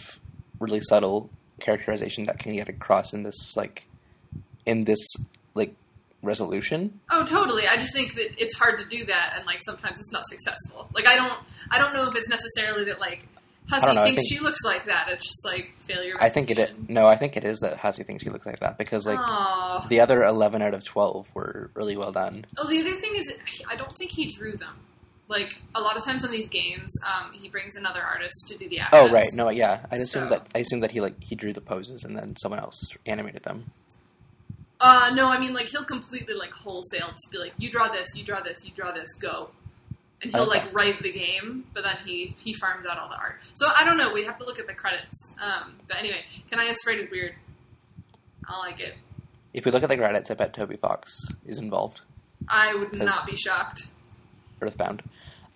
really 0.59 0.80
subtle 0.83 1.30
characterization 1.61 2.25
that 2.25 2.38
can 2.38 2.54
get 2.54 2.69
across 2.69 3.12
in 3.12 3.23
this 3.23 3.57
like 3.57 3.87
in 4.66 4.85
this 4.85 5.00
like 5.54 5.75
resolution. 6.22 7.00
Oh, 7.10 7.24
totally. 7.24 7.66
I 7.66 7.76
just 7.76 7.94
think 7.94 8.14
that 8.14 8.40
it's 8.40 8.54
hard 8.56 8.78
to 8.78 8.84
do 8.86 9.04
that, 9.06 9.32
and 9.36 9.47
like 9.47 9.60
sometimes 9.62 9.99
it's 9.99 10.12
not 10.12 10.25
successful. 10.26 10.88
Like 10.95 11.06
I 11.06 11.16
don't, 11.16 11.32
I 11.71 11.78
don't 11.78 11.95
know 11.95 12.08
if 12.08 12.14
it's 12.16 12.28
necessarily 12.28 12.84
that 12.84 13.00
like 13.00 13.26
Hussie 13.71 13.95
know, 13.95 14.02
thinks 14.04 14.23
think- 14.28 14.28
she 14.38 14.40
looks 14.45 14.64
like 14.64 14.86
that. 14.86 15.08
It's 15.10 15.25
just 15.26 15.45
like 15.47 15.73
failure. 15.80 16.16
I 16.21 16.28
think 16.28 16.50
it. 16.50 16.88
No, 16.88 17.06
I 17.06 17.16
think 17.16 17.36
it 17.36 17.45
is 17.45 17.60
that 17.60 17.78
Hussie 17.78 18.04
thinks 18.04 18.23
he 18.25 18.30
looks 18.30 18.47
like 18.47 18.60
that 18.60 18.78
because 18.78 19.06
like 19.06 19.18
Aw. 19.18 19.86
the 19.88 20.00
other 20.00 20.25
eleven 20.25 20.60
out 20.62 20.75
of 20.75 20.84
twelve 20.84 21.26
were 21.34 21.71
really 21.75 21.97
well 21.97 22.12
done. 22.12 22.45
Oh, 22.58 22.66
the 22.68 22.80
other 22.80 22.92
thing 22.92 23.14
is, 23.16 23.38
I 23.68 23.76
don't 23.76 23.97
think 23.97 24.10
he 24.12 24.26
drew 24.26 24.52
them. 24.56 24.75
Like 25.28 25.52
a 25.76 25.80
lot 25.80 25.97
of 25.97 26.04
times 26.04 26.25
on 26.25 26.32
these 26.32 26.49
games, 26.49 26.92
um, 27.06 27.32
he 27.32 27.49
brings 27.49 27.76
another 27.76 28.02
artist 28.02 28.49
to 28.49 28.56
do 28.58 28.68
the 28.68 28.80
Oh 28.92 29.08
right, 29.10 29.28
no, 29.34 29.49
yeah. 29.49 29.86
I 29.88 29.95
assumed 29.97 30.25
So- 30.25 30.30
that 30.30 30.49
I 30.56 30.58
assumed 30.58 30.82
that 30.82 30.90
he 30.90 31.00
like 31.00 31.23
he 31.23 31.36
drew 31.36 31.52
the 31.52 31.60
poses 31.60 32.02
and 32.02 32.16
then 32.16 32.34
someone 32.42 32.58
else 32.58 32.80
animated 33.06 33.45
them. 33.45 33.71
Uh, 34.80 35.10
no, 35.14 35.28
I 35.30 35.38
mean 35.38 35.52
like 35.52 35.66
he'll 35.66 35.84
completely 35.84 36.34
like 36.34 36.52
wholesale 36.52 37.08
just 37.08 37.28
be 37.30 37.38
like, 37.38 37.52
you 37.58 37.71
draw 37.71 37.88
this, 37.88 38.16
you 38.16 38.25
draw 38.25 38.40
this, 38.40 38.64
you 38.64 38.73
draw 38.75 38.93
this, 38.93 39.12
go, 39.14 39.50
and 40.23 40.32
he'll 40.32 40.43
Okay. 40.43 40.60
like 40.60 40.75
write 40.75 41.02
the 41.02 41.12
game, 41.12 41.64
but 41.75 41.84
then 41.84 41.97
he 42.04 42.34
he 42.43 42.54
farms 42.54 42.86
out 42.86 42.99
all 42.99 43.08
the 43.08 43.16
art. 43.16 43.40
So 43.54 43.69
I 43.76 43.84
don't 43.84 43.99
know. 43.99 44.12
We'd 44.12 44.25
have 44.26 44.38
to 44.38 44.45
look 44.47 44.58
at 44.58 44.66
the 44.66 44.75
credits. 44.75 45.34
Um, 45.43 45.75
but 45.86 45.99
anyway, 45.99 46.23
Kanaya 46.50 46.73
Sprite 46.75 46.99
is 46.99 47.10
weird. 47.10 47.34
I 48.47 48.58
like 48.58 48.80
it. 48.80 48.95
If 49.52 49.64
we 49.64 49.71
look 49.71 49.82
at 49.82 49.88
the 49.88 49.97
credits, 49.97 50.30
I 50.30 50.34
bet 50.34 50.54
Toby 50.54 50.76
Fox 50.76 51.26
is 51.47 51.58
involved. 51.58 52.00
I 52.49 52.75
would 52.75 52.95
not 52.95 53.26
be 53.26 53.36
shocked. 53.36 53.86
Earthbound. 54.62 55.02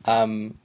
Um, 0.05 0.59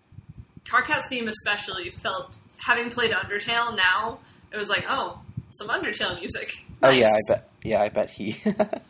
Karkat's 0.65 1.07
theme 1.07 1.27
especially 1.27 1.89
felt 1.91 2.35
having 2.57 2.89
played 2.89 3.11
Undertale. 3.11 3.75
Now 3.75 4.19
it 4.51 4.57
was 4.57 4.67
like, 4.69 4.85
oh, 4.89 5.21
some 5.49 5.69
Undertale 5.69 6.19
music. 6.19 6.59
Oh 6.83 6.89
yeah, 6.89 7.09
I 7.11 7.19
bet. 7.33 7.48
Yeah, 7.63 7.81
I 7.81 7.89
bet 7.89 8.09
he. 8.11 8.41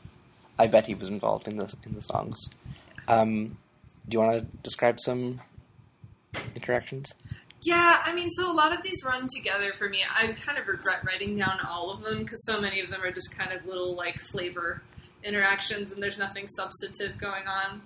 I 0.59 0.67
bet 0.67 0.87
he 0.87 0.95
was 0.95 1.09
involved 1.09 1.47
in 1.47 1.57
the 1.57 1.73
in 1.85 1.95
the 1.95 2.01
songs. 2.01 2.37
Um, 3.07 3.57
do 4.07 4.15
you 4.15 4.19
want 4.19 4.33
to 4.33 4.41
describe 4.63 4.99
some 4.99 5.41
interactions? 6.55 7.13
Yeah, 7.61 8.01
I 8.05 8.13
mean, 8.15 8.29
so 8.29 8.49
a 8.51 8.53
lot 8.53 8.73
of 8.73 8.81
these 8.83 9.03
run 9.03 9.27
together 9.35 9.73
for 9.73 9.89
me. 9.89 9.99
I 10.09 10.27
kind 10.33 10.57
of 10.57 10.67
regret 10.67 11.03
writing 11.05 11.37
down 11.37 11.59
all 11.67 11.91
of 11.91 12.03
them 12.03 12.19
because 12.19 12.45
so 12.45 12.61
many 12.61 12.79
of 12.79 12.89
them 12.89 13.01
are 13.03 13.11
just 13.11 13.37
kind 13.37 13.51
of 13.51 13.65
little 13.65 13.95
like 13.95 14.17
flavor 14.19 14.81
interactions, 15.23 15.91
and 15.91 16.01
there's 16.01 16.17
nothing 16.17 16.47
substantive 16.47 17.17
going 17.17 17.47
on. 17.47 17.81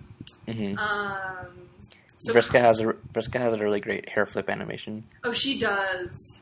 hmm 0.47 0.77
Um, 0.77 1.69
so 2.17 2.33
Vriska 2.33 2.59
has 2.59 2.79
a 2.79 2.93
Vriska 3.13 3.39
has 3.39 3.53
a 3.53 3.57
really 3.57 3.79
great 3.79 4.07
hair 4.09 4.25
flip 4.25 4.49
animation. 4.49 5.03
oh, 5.23 5.33
she 5.33 5.57
does. 5.57 6.41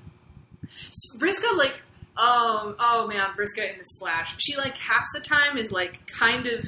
Vriska 1.17 1.58
like 1.58 1.82
oh 2.21 2.75
oh 2.79 3.07
man, 3.07 3.27
Vriska 3.38 3.69
in 3.71 3.77
this 3.77 3.97
flash. 3.99 4.36
She 4.39 4.55
like 4.55 4.77
half 4.77 5.03
the 5.13 5.19
time 5.21 5.57
is 5.57 5.71
like 5.71 6.05
kind 6.07 6.45
of 6.47 6.63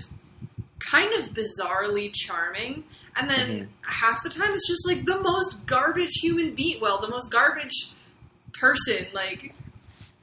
kind 0.79 1.13
of 1.13 1.29
bizarrely 1.29 2.11
charming, 2.13 2.83
and 3.15 3.29
then 3.29 3.49
Mhm. 3.49 3.67
half 3.89 4.21
the 4.23 4.29
time 4.29 4.51
it's 4.53 4.67
just 4.67 4.85
like 4.87 5.05
the 5.05 5.21
most 5.21 5.65
garbage 5.65 6.15
human 6.21 6.53
being. 6.55 6.81
Well, 6.81 6.99
the 6.99 7.07
most 7.07 7.31
garbage 7.31 7.91
person, 8.53 9.07
like 9.13 9.53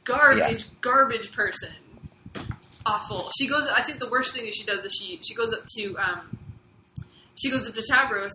garbage, 0.04 0.64
garbage 0.80 1.32
person. 1.32 1.70
Awful. 2.86 3.30
She 3.38 3.46
goes. 3.46 3.66
I 3.68 3.82
think 3.82 3.98
the 4.00 4.08
worst 4.08 4.34
thing 4.34 4.44
that 4.46 4.54
she 4.54 4.64
does 4.64 4.84
is 4.84 4.92
she 4.94 5.20
she 5.22 5.34
goes 5.34 5.52
up 5.52 5.64
to 5.76 5.96
um 5.98 6.38
she 7.36 7.50
goes 7.50 7.68
up 7.68 7.74
to 7.74 7.82
Tavros. 7.82 8.30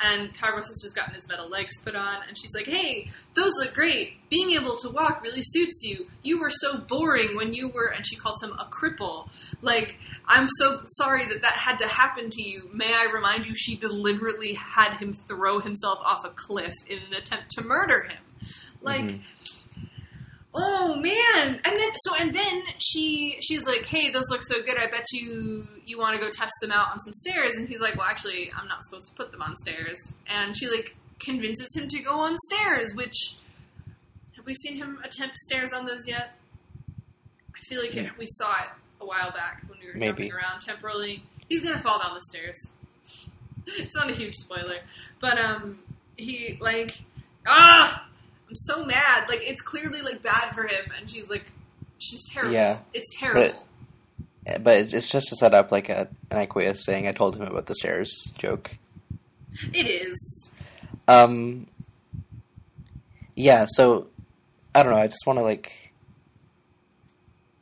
And 0.00 0.34
Tavros 0.34 0.66
has 0.66 0.80
just 0.82 0.96
gotten 0.96 1.14
his 1.14 1.28
metal 1.28 1.48
legs 1.48 1.80
put 1.84 1.94
on, 1.94 2.22
and 2.26 2.36
she's 2.36 2.54
like, 2.54 2.66
"Hey, 2.66 3.10
those 3.34 3.52
look 3.58 3.74
great. 3.74 4.28
Being 4.30 4.50
able 4.52 4.76
to 4.78 4.88
walk 4.88 5.22
really 5.22 5.42
suits 5.42 5.82
you. 5.82 6.08
You 6.22 6.40
were 6.40 6.50
so 6.50 6.78
boring 6.78 7.36
when 7.36 7.52
you 7.52 7.68
were." 7.68 7.86
And 7.86 8.04
she 8.06 8.16
calls 8.16 8.42
him 8.42 8.52
a 8.52 8.64
cripple. 8.64 9.28
Like, 9.60 9.98
I'm 10.26 10.48
so 10.48 10.82
sorry 10.86 11.26
that 11.26 11.42
that 11.42 11.52
had 11.52 11.78
to 11.80 11.86
happen 11.86 12.30
to 12.30 12.42
you. 12.42 12.70
May 12.72 12.94
I 12.94 13.04
remind 13.12 13.46
you, 13.46 13.54
she 13.54 13.76
deliberately 13.76 14.54
had 14.54 14.94
him 14.96 15.12
throw 15.12 15.60
himself 15.60 15.98
off 16.04 16.24
a 16.24 16.30
cliff 16.30 16.74
in 16.86 16.98
an 16.98 17.12
attempt 17.12 17.50
to 17.52 17.62
murder 17.64 18.04
him. 18.04 18.22
Like, 18.80 19.02
Mhm. 19.04 19.20
Oh 20.54 20.96
man! 20.96 21.60
And 21.64 21.78
then 21.78 21.90
so 22.04 22.14
and 22.20 22.34
then 22.34 22.62
she 22.78 23.38
she's 23.40 23.66
like, 23.66 23.86
"Hey, 23.86 24.10
those 24.10 24.28
look 24.30 24.42
so 24.42 24.62
good. 24.62 24.76
I 24.78 24.86
bet 24.86 25.04
you 25.12 25.66
you 25.86 25.98
want 25.98 26.14
to 26.16 26.20
go 26.20 26.30
test 26.30 26.52
them 26.60 26.70
out 26.72 26.90
on 26.92 26.98
some 26.98 27.12
stairs." 27.14 27.56
And 27.56 27.68
he's 27.68 27.80
like, 27.80 27.96
"Well, 27.96 28.06
actually, 28.06 28.50
I'm 28.56 28.68
not 28.68 28.82
supposed 28.84 29.08
to 29.08 29.14
put 29.14 29.32
them 29.32 29.42
on 29.42 29.56
stairs." 29.56 30.20
And 30.28 30.56
she 30.56 30.68
like 30.68 30.96
convinces 31.18 31.74
him 31.76 31.88
to 31.88 31.98
go 32.02 32.20
on 32.20 32.36
stairs. 32.50 32.92
Which 32.94 33.36
have 34.36 34.44
we 34.46 34.54
seen 34.54 34.76
him 34.76 34.98
attempt 35.04 35.36
stairs 35.38 35.72
on 35.72 35.86
those 35.86 36.06
yet? 36.08 36.36
I 37.54 37.60
feel 37.68 37.80
like 37.80 37.94
Yeah. 37.94 38.10
we 38.18 38.26
saw 38.26 38.52
it 38.62 38.68
a 39.00 39.06
while 39.06 39.30
back 39.30 39.62
when 39.68 39.78
we 39.80 39.86
were 39.86 39.92
Maybe. 39.94 40.28
jumping 40.28 40.32
around 40.32 40.60
temporarily. 40.60 41.22
He's 41.48 41.62
gonna 41.64 41.78
fall 41.78 41.98
down 42.00 42.14
the 42.14 42.20
stairs. 42.20 42.58
it's 43.66 43.94
not 43.96 44.10
a 44.10 44.12
huge 44.12 44.34
spoiler, 44.34 44.78
but 45.20 45.38
um, 45.38 45.78
he 46.16 46.58
like 46.60 47.00
ah, 47.46 48.08
I'm 48.52 48.56
so 48.56 48.84
mad. 48.84 49.30
Like 49.30 49.40
it's 49.42 49.62
clearly 49.62 50.02
like 50.02 50.20
bad 50.20 50.50
for 50.50 50.64
him, 50.64 50.92
and 50.98 51.08
she's 51.08 51.30
like, 51.30 51.46
she's 51.98 52.22
terrible. 52.30 52.52
Yeah. 52.52 52.80
it's 52.92 53.08
terrible. 53.18 53.66
Eh, 54.46 54.58
But 54.58 54.92
it's 54.92 55.10
just 55.10 55.28
to 55.28 55.36
set 55.36 55.54
up 55.54 55.72
like 55.72 55.88
a 55.88 56.06
an 56.30 56.46
Equius 56.46 56.76
saying 56.84 57.08
I 57.08 57.12
told 57.12 57.34
him 57.36 57.42
about 57.42 57.64
the 57.64 57.74
stairs 57.74 58.30
joke. 58.36 58.72
It 59.72 59.86
is. 59.86 60.54
Um, 61.08 61.66
yeah, 63.34 63.64
so 63.66 64.08
I 64.74 64.82
don't 64.82 64.92
know. 64.92 64.98
I 64.98 65.06
just 65.06 65.26
want 65.26 65.38
to 65.38 65.42
like 65.42 65.94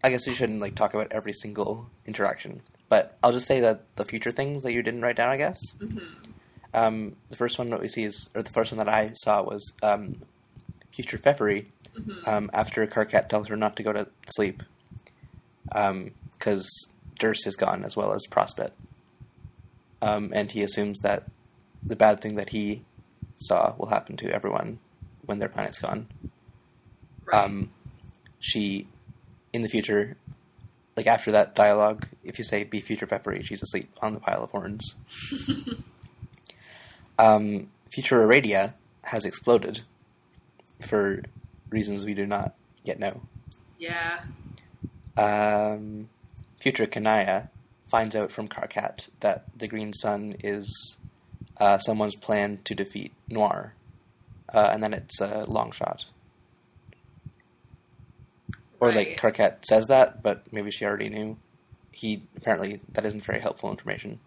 I 0.03 0.11
guess 0.11 0.27
we 0.27 0.35
shouldn't 0.35 0.61
like 0.61 0.75
talk 0.75 0.93
about 0.93 1.13
every 1.13 1.35
single 1.35 1.89
interaction, 2.05 2.63
but 2.89 3.17
I'll 3.23 3.31
just 3.33 3.47
say 3.47 3.61
that 3.61 3.83
the 3.95 4.05
future 4.05 4.33
things 4.33 4.63
that 4.65 4.73
you 4.73 4.83
didn't 4.83 5.03
write 5.03 5.15
down, 5.15 5.29
I 5.29 5.37
guess. 5.37 5.61
hmm 5.79 5.99
Um, 6.75 7.15
the 7.31 7.37
first 7.37 7.59
one 7.61 7.71
that 7.71 7.81
we 7.81 7.87
see 7.89 8.03
is, 8.05 8.29
or 8.35 8.43
the 8.43 8.51
first 8.51 8.73
one 8.73 8.79
that 8.79 8.89
I 8.89 9.11
saw 9.15 9.43
was 9.43 9.73
um, 9.85 10.23
future 10.93 11.19
Feferi 11.19 11.67
hmm 11.97 12.13
um, 12.25 12.51
after 12.53 12.87
Karkat 12.87 13.29
tells 13.29 13.49
her 13.49 13.57
not 13.57 13.77
to 13.77 13.83
go 13.83 13.93
to 13.93 14.07
sleep 14.27 14.63
because 15.65 16.69
Derse 17.19 17.47
is 17.47 17.57
gone 17.57 17.85
as 17.85 17.97
well 17.97 18.13
as 18.13 18.27
Prospit. 18.31 18.71
Um, 20.03 20.33
and 20.35 20.51
he 20.51 20.63
assumes 20.63 21.01
that 21.01 21.25
the 21.83 21.97
bad 21.97 22.21
thing 22.21 22.37
that 22.37 22.51
he 22.51 22.85
saw 23.37 23.75
will 23.77 23.89
happen 23.89 24.17
to 24.19 24.31
everyone 24.33 24.79
when 25.27 25.39
their 25.39 25.49
planet's 25.49 25.79
gone. 25.79 26.09
Right. 27.25 27.45
Um, 27.45 27.71
she, 28.39 28.89
in 29.53 29.63
the 29.63 29.69
future, 29.69 30.17
like 30.97 31.07
after 31.07 31.33
that 31.33 31.55
dialogue, 31.55 32.09
if 32.25 32.39
you 32.39 32.45
say 32.45 32.65
"be 32.65 32.81
future 32.81 33.07
Feferi," 33.07 33.45
she's 33.45 33.63
asleep 33.63 33.91
on 34.03 34.15
the 34.15 34.21
pile 34.21 34.43
of 34.43 34.51
horns. 34.51 34.95
um, 37.19 37.71
future 37.91 38.27
Aradia 38.27 38.75
has 39.03 39.25
exploded 39.25 39.83
for 40.85 41.23
reasons 41.71 42.05
we 42.05 42.15
do 42.15 42.27
not 42.27 42.55
yet 42.85 42.99
know. 42.99 43.23
yeah. 43.79 44.21
Um, 45.17 46.09
future 46.61 46.87
Kanaya 46.87 47.51
finds 47.91 48.15
out 48.17 48.31
from 48.33 48.49
Karkat 48.49 49.09
that 49.21 49.45
the 49.57 49.67
Green 49.69 49.93
Sun 49.93 50.37
is 50.43 50.97
uh, 51.59 51.79
someone's 51.79 52.15
plan 52.17 52.61
to 52.65 52.75
defeat 52.75 53.13
Noir, 53.29 53.75
uh, 54.55 54.71
and 54.73 54.83
then 54.83 54.95
it's 54.95 55.21
a 55.21 55.45
long 55.47 55.73
shot. 55.73 56.07
Or 58.79 58.89
Right. 58.89 59.09
like 59.11 59.21
Karkat 59.21 59.65
says 59.67 59.87
that, 59.89 60.23
but 60.23 60.51
maybe 60.53 60.71
she 60.71 60.85
already 60.87 61.09
knew. 61.11 61.37
He 61.93 62.23
apparently 62.37 62.81
that 62.93 63.05
isn't 63.05 63.25
very 63.25 63.41
helpful 63.41 63.71
information. 63.71 64.21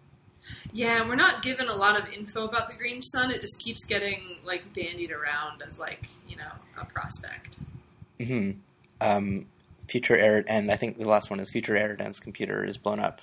Yeah, 0.72 1.08
we're 1.08 1.16
not 1.16 1.42
given 1.42 1.68
a 1.68 1.74
lot 1.74 1.98
of 1.98 2.12
info 2.12 2.46
about 2.46 2.68
the 2.68 2.76
Green 2.76 3.02
Sun. 3.02 3.30
It 3.32 3.40
just 3.40 3.58
keeps 3.64 3.84
getting 3.86 4.36
like 4.44 4.72
bandied 4.74 5.10
around 5.10 5.62
as 5.66 5.78
like 5.78 6.04
you 6.34 6.42
know 6.42 6.52
a 6.80 6.84
prospect. 6.86 7.56
hmm 8.20 8.50
Um, 9.00 9.46
future 9.88 10.16
Arid, 10.16 10.46
and 10.48 10.70
I 10.70 10.76
think 10.76 10.98
the 10.98 11.08
last 11.08 11.30
one 11.30 11.40
is 11.40 11.50
future 11.50 11.74
Eridan's 11.74 12.18
computer 12.20 12.64
is 12.64 12.76
blown 12.78 13.00
up. 13.00 13.20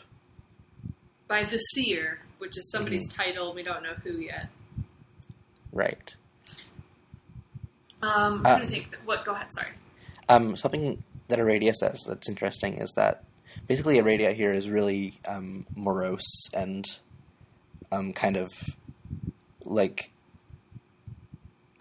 By 1.28 1.44
the 1.44 1.58
Seer, 1.58 2.20
which 2.40 2.58
is 2.58 2.70
somebody's 2.72 3.08
title. 3.14 3.54
We 3.54 3.64
don't 3.64 3.84
know 3.84 3.94
who 4.04 4.20
yet. 4.20 4.50
Right. 5.72 6.14
Um, 8.02 8.12
I'm 8.12 8.40
Uh, 8.46 8.50
trying 8.50 8.62
to 8.62 8.68
think. 8.68 8.96
What? 9.06 9.24
Go 9.26 9.34
ahead. 9.34 9.48
Sorry. 9.54 9.70
Um, 10.30 10.56
something 10.58 11.04
that 11.28 11.40
Aradia 11.40 11.74
says 11.74 12.04
that's 12.08 12.28
interesting 12.30 12.78
is 12.78 12.92
that 12.96 13.24
basically 13.68 13.98
Aradia 13.98 14.34
here 14.34 14.54
is 14.54 14.70
really 14.70 15.20
um, 15.26 15.66
morose 15.76 16.50
and 16.54 16.86
um, 17.92 18.14
kind 18.14 18.38
of 18.38 18.50
like 19.64 20.11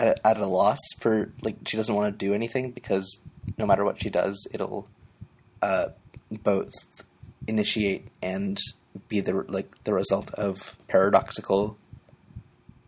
at 0.00 0.06
a, 0.18 0.26
at 0.26 0.36
a 0.38 0.46
loss 0.46 0.78
for 1.00 1.30
like 1.42 1.56
she 1.66 1.76
doesn't 1.76 1.94
want 1.94 2.12
to 2.18 2.26
do 2.26 2.32
anything 2.34 2.70
because 2.70 3.06
no 3.58 3.66
matter 3.66 3.84
what 3.84 4.00
she 4.02 4.10
does, 4.10 4.46
it'll 4.52 4.86
uh, 5.62 5.88
both 6.30 6.70
initiate 7.46 8.06
and 8.22 8.58
be 9.08 9.20
the 9.20 9.32
like 9.48 9.70
the 9.84 9.92
result 9.94 10.32
of 10.34 10.76
paradoxical 10.88 11.76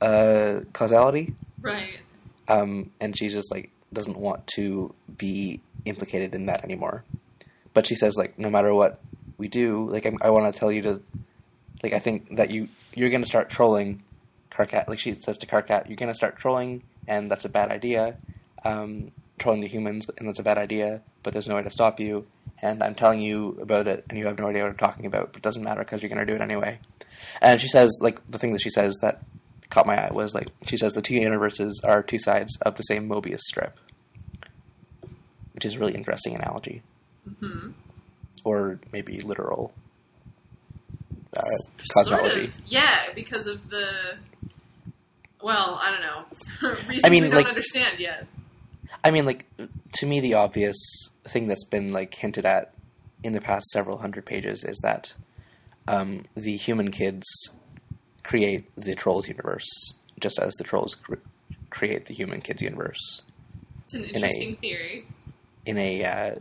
uh, 0.01 0.61
causality 0.73 1.35
Right. 1.61 2.01
um, 2.49 2.91
and 3.01 3.17
she 3.17 3.29
just 3.29 3.51
like 3.53 3.71
doesn't 3.93 4.17
want 4.17 4.47
to 4.57 4.95
be 5.17 5.61
implicated 5.85 6.35
in 6.35 6.47
that 6.47 6.65
anymore. 6.65 7.05
But 7.75 7.87
she 7.87 7.95
says 7.95 8.17
like 8.17 8.39
no 8.39 8.51
matter 8.51 8.75
what 8.75 9.01
we 9.39 9.49
do, 9.49 9.89
like 9.91 10.05
I'm, 10.07 10.19
I 10.23 10.31
want 10.31 10.53
to 10.53 10.59
tell 10.59 10.73
you 10.73 10.83
to, 10.83 11.03
like 11.83 11.93
I 11.93 11.99
think 12.01 12.37
that 12.37 12.51
you 12.51 12.69
you're 12.95 13.11
gonna 13.11 13.27
start 13.27 13.49
trolling 13.49 14.03
Karkat. 14.51 14.89
Like 14.89 14.99
she 14.99 15.13
says 15.13 15.39
to 15.39 15.47
Karkat, 15.47 15.89
you're 15.89 15.97
gonna 15.97 16.15
start 16.15 16.37
trolling, 16.37 16.83
and 17.07 17.31
that's 17.31 17.45
a 17.45 17.49
bad 17.49 17.71
idea. 17.71 18.17
Um, 18.65 19.11
trolling 19.39 19.61
the 19.61 19.69
humans, 19.69 20.09
and 20.19 20.29
that's 20.29 20.39
a 20.39 20.43
bad 20.45 20.59
idea. 20.59 21.01
But 21.23 21.33
there's 21.33 21.49
no 21.49 21.57
way 21.57 21.63
to 21.63 21.71
stop 21.71 21.99
you. 22.01 22.27
And 22.61 22.83
I'm 22.83 22.95
telling 22.95 23.21
you 23.21 23.59
about 23.61 23.89
it, 23.89 24.05
and 24.09 24.19
you 24.19 24.27
have 24.27 24.39
no 24.39 24.47
idea 24.49 24.63
what 24.63 24.71
I'm 24.71 24.77
talking 24.77 25.07
about. 25.07 25.33
But 25.33 25.39
it 25.39 25.43
doesn't 25.43 25.65
matter 25.65 25.81
because 25.81 26.01
you're 26.03 26.09
gonna 26.11 26.27
do 26.27 26.35
it 26.35 26.41
anyway. 26.41 26.79
And 27.41 27.61
she 27.61 27.69
says 27.69 27.91
like 28.01 28.21
the 28.31 28.39
thing 28.39 28.53
that 28.53 28.61
she 28.61 28.71
says 28.71 28.97
that 29.03 29.23
caught 29.71 29.87
my 29.87 29.97
eye 30.07 30.13
was 30.13 30.35
like 30.35 30.49
she 30.67 30.77
says 30.77 30.93
the 30.93 31.01
two 31.03 31.15
universes 31.15 31.81
are 31.83 32.03
two 32.03 32.19
sides 32.19 32.57
of 32.63 32.77
the 32.77 32.83
same 32.83 33.09
Mobius 33.09 33.41
strip, 33.41 33.77
which 35.55 35.65
is 35.65 35.75
a 35.75 35.79
really 35.79 35.95
interesting 35.95 36.35
analogy, 36.35 36.83
hmm 37.41 37.71
or 38.45 38.81
maybe 38.93 39.21
literal 39.21 39.73
uh, 41.37 41.41
Sort 41.41 42.07
cosmology. 42.07 42.45
of. 42.47 42.53
Yeah, 42.67 42.99
because 43.15 43.47
of 43.47 43.71
the. 43.71 43.87
Well, 45.43 45.79
I 45.83 45.91
don't 45.91 46.01
know. 46.01 46.71
Reasons 46.89 47.05
I 47.05 47.09
mean, 47.11 47.23
we 47.25 47.29
don't 47.29 47.37
like- 47.39 47.47
understand 47.49 47.99
yet. 47.99 48.27
I 49.05 49.11
mean, 49.11 49.25
like 49.27 49.47
to 49.97 50.07
me, 50.07 50.21
the 50.21 50.35
obvious 50.35 50.77
thing 51.25 51.49
that's 51.49 51.65
been 51.65 51.93
like 51.93 52.15
hinted 52.15 52.47
at 52.47 52.73
in 53.25 53.33
the 53.33 53.41
past 53.41 53.67
several 53.71 53.99
hundred 53.99 54.25
pages 54.27 54.63
is 54.65 54.79
that 54.85 55.13
um, 55.89 56.25
the 56.37 56.57
human 56.57 56.91
kids 56.93 57.27
create 58.23 58.65
the 58.77 58.95
trolls 58.95 59.27
universe, 59.27 59.95
just 60.21 60.39
as 60.39 60.55
the 60.55 60.63
trolls 60.65 60.95
cr- 60.95 61.15
create 61.71 62.07
the 62.07 62.15
human 62.15 62.41
kids 62.41 62.63
universe. 62.63 63.23
It's 63.85 63.95
an 63.95 64.05
a- 64.05 64.07
interesting 64.09 64.57
theory. 64.57 65.07
in 65.67 65.79
a, 65.79 66.05
uh, 66.05 66.35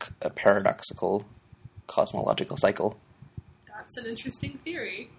c- 0.00 0.10
a 0.22 0.30
paradoxical 0.30 1.24
cosmological 1.88 2.56
cycle. 2.56 2.96
That's 3.66 3.96
an 3.96 4.06
interesting 4.06 4.58
theory. 4.64 5.10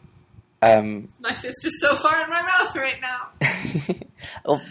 Um, 0.71 1.09
My 1.19 1.33
fist 1.33 1.65
is 1.65 1.79
so 1.81 1.95
far 1.95 2.23
in 2.23 2.29
my 2.29 2.41
mouth 2.41 2.75
right 2.75 3.01
now. 3.01 3.95
well, 4.45 4.61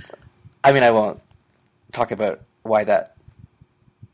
I 0.65 0.73
mean, 0.73 0.83
I 0.83 0.91
won't 0.91 1.21
talk 1.93 2.11
about 2.11 2.41
why 2.63 2.85
that. 2.85 3.17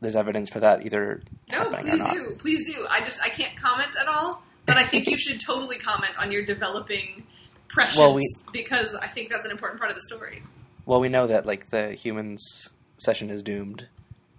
There's 0.01 0.15
evidence 0.15 0.49
for 0.49 0.61
that 0.61 0.85
either. 0.85 1.21
No, 1.51 1.69
please 1.71 2.03
do. 2.11 2.35
Please 2.39 2.73
do. 2.73 2.85
I 2.89 3.01
just 3.01 3.21
I 3.21 3.29
can't 3.29 3.55
comment 3.57 3.89
at 3.99 4.07
all, 4.07 4.41
but 4.65 4.77
I 4.77 4.83
think 4.83 5.07
you 5.07 5.17
should 5.23 5.41
totally 5.41 5.77
comment 5.77 6.13
on 6.17 6.31
your 6.31 6.45
developing 6.45 7.23
prescience 7.67 7.97
Well, 7.99 8.13
we- 8.13 8.25
because 8.53 8.95
I 8.95 9.07
think 9.07 9.29
that's 9.29 9.45
an 9.45 9.51
important 9.51 9.79
part 9.79 9.91
of 9.91 9.95
the 9.95 10.01
story. 10.03 10.41
Well, 10.85 11.01
we 11.01 11.09
know 11.09 11.27
that 11.27 11.45
like 11.45 11.69
the 11.69 11.91
humans' 11.93 12.69
session 12.97 13.29
is 13.29 13.43
doomed, 13.43 13.87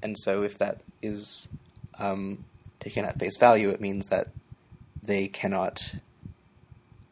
and 0.03 0.17
so 0.19 0.43
if 0.43 0.59
that 0.59 0.81
is 1.03 1.47
um, 1.99 2.45
taken 2.81 3.05
at 3.05 3.19
face 3.19 3.37
value, 3.39 3.69
it 3.69 3.81
means 3.81 4.07
that 4.07 4.29
they 5.03 5.29
cannot 5.29 5.95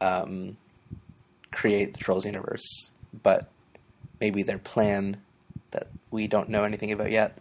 um, 0.00 0.56
create 1.50 1.92
the 1.92 1.98
trolls 1.98 2.24
universe. 2.24 2.90
But 3.22 3.48
maybe 4.20 4.42
their 4.42 4.58
plan 4.58 5.18
that 5.70 5.88
we 6.10 6.26
don't 6.26 6.48
know 6.48 6.64
anything 6.64 6.92
about 6.92 7.10
yet 7.10 7.38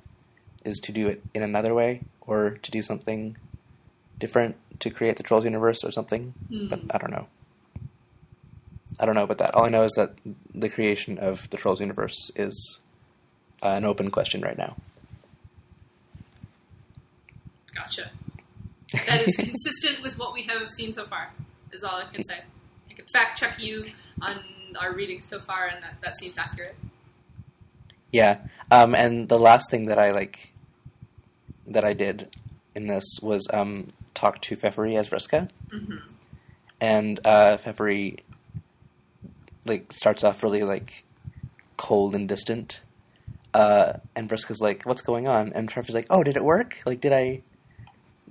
is 0.66 0.80
to 0.80 0.92
do 0.92 1.08
it 1.08 1.24
in 1.34 1.44
another 1.44 1.74
way, 1.74 2.02
or 2.22 2.52
to 2.52 2.72
do 2.72 2.82
something 2.82 3.38
different 4.20 4.56
to 4.80 4.90
create 4.90 5.18
the 5.18 5.24
trolls 5.24 5.44
universe, 5.46 5.84
or 5.84 5.92
something. 5.92 6.34
But 6.50 6.80
Hmm. 6.80 6.88
I 6.92 6.98
don't 6.98 7.12
know. 7.12 7.28
I 9.00 9.06
don't 9.06 9.16
know 9.16 9.24
about 9.24 9.38
that. 9.38 9.54
All 9.54 9.66
I 9.66 9.70
know 9.70 9.84
is 9.84 9.94
that 9.94 10.14
the 10.54 10.70
creation 10.70 11.20
of 11.20 11.50
the 11.52 11.58
Trolls 11.58 11.82
universe 11.82 12.32
is 12.36 12.80
uh, 13.62 13.68
an 13.68 13.86
open 13.86 14.10
question 14.10 14.42
right 14.42 14.58
now. 14.58 14.76
Gotcha. 17.76 18.10
That 19.06 19.22
is 19.28 19.36
consistent 19.36 20.02
with 20.02 20.18
what 20.18 20.34
we 20.34 20.44
have 20.44 20.68
seen 20.72 20.94
so 20.94 21.06
far. 21.06 21.32
Is 21.72 21.84
all 21.84 21.98
I 21.98 22.06
can 22.14 22.24
say. 22.24 22.40
I 22.90 22.94
can 22.94 23.06
fact 23.06 23.40
check 23.40 23.62
you 23.62 23.92
on 24.22 24.40
our 24.80 24.94
readings 24.94 25.26
so 25.26 25.40
far, 25.40 25.68
and 25.68 25.82
that, 25.84 25.96
that 26.02 26.18
seems 26.18 26.38
accurate. 26.38 26.76
yeah. 28.12 28.40
Um, 28.72 28.96
and 28.96 29.30
the 29.30 29.40
last 29.40 29.70
thing 29.72 29.86
that 29.86 29.98
I 30.00 30.12
like 30.12 30.54
that 31.68 31.84
I 31.86 31.94
did 31.94 32.30
in 32.76 32.88
this 32.88 33.04
was 33.22 33.48
um, 33.54 33.92
talk 34.14 34.42
to 34.44 34.56
Feferi 34.58 34.98
as 34.98 35.10
Vriska, 35.10 35.50
hmm 35.72 35.98
and 36.80 37.20
uh, 37.26 37.58
Feferi 37.58 38.20
like 39.66 39.92
starts 39.92 40.24
off 40.24 40.44
really 40.44 40.64
like 40.64 41.04
cold 41.78 42.16
and 42.16 42.28
distant. 42.28 42.82
Uh, 43.54 43.94
and 44.16 44.30
Vriska's 44.30 44.62
like, 44.62 44.84
"What's 44.84 45.02
going 45.02 45.28
on?" 45.28 45.54
And 45.54 45.72
Feferi's 45.72 45.96
like, 45.96 46.08
"Oh, 46.10 46.24
did 46.24 46.38
it 46.38 46.44
work? 46.44 46.78
Like, 46.86 47.02
did 47.02 47.14
I 47.14 47.42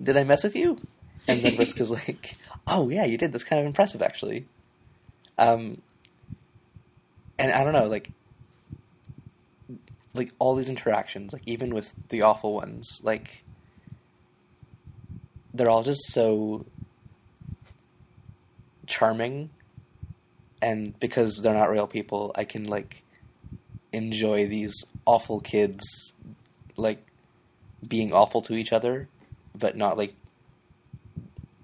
did 0.00 0.16
I 0.16 0.24
mess 0.24 0.44
with 0.44 0.54
you?" 0.54 0.78
And 1.26 1.42
then 1.42 1.52
Vriska's 1.56 1.90
like, 1.90 2.36
"Oh 2.66 2.88
yeah, 2.88 3.04
you 3.04 3.16
did. 3.18 3.32
That's 3.32 3.44
kind 3.44 3.60
of 3.60 3.66
impressive, 3.66 4.02
actually." 4.02 4.46
Um, 5.38 5.82
and 7.38 7.52
I 7.52 7.64
don't 7.64 7.72
know, 7.72 7.86
like, 7.86 8.10
like 10.14 10.32
all 10.38 10.54
these 10.54 10.70
interactions, 10.70 11.32
like 11.32 11.42
even 11.46 11.74
with 11.74 11.92
the 12.08 12.22
awful 12.22 12.54
ones, 12.54 13.00
like 13.02 13.44
they're 15.52 15.68
all 15.68 15.82
just 15.82 16.10
so 16.12 16.64
charming, 18.86 19.50
and 20.62 20.98
because 20.98 21.38
they're 21.38 21.54
not 21.54 21.70
real 21.70 21.86
people, 21.86 22.32
I 22.34 22.44
can 22.44 22.64
like 22.64 23.02
enjoy 23.92 24.46
these 24.46 24.74
awful 25.04 25.40
kids, 25.40 25.84
like 26.76 27.06
being 27.86 28.12
awful 28.12 28.42
to 28.42 28.54
each 28.54 28.72
other, 28.72 29.08
but 29.54 29.76
not 29.76 29.96
like 29.96 30.14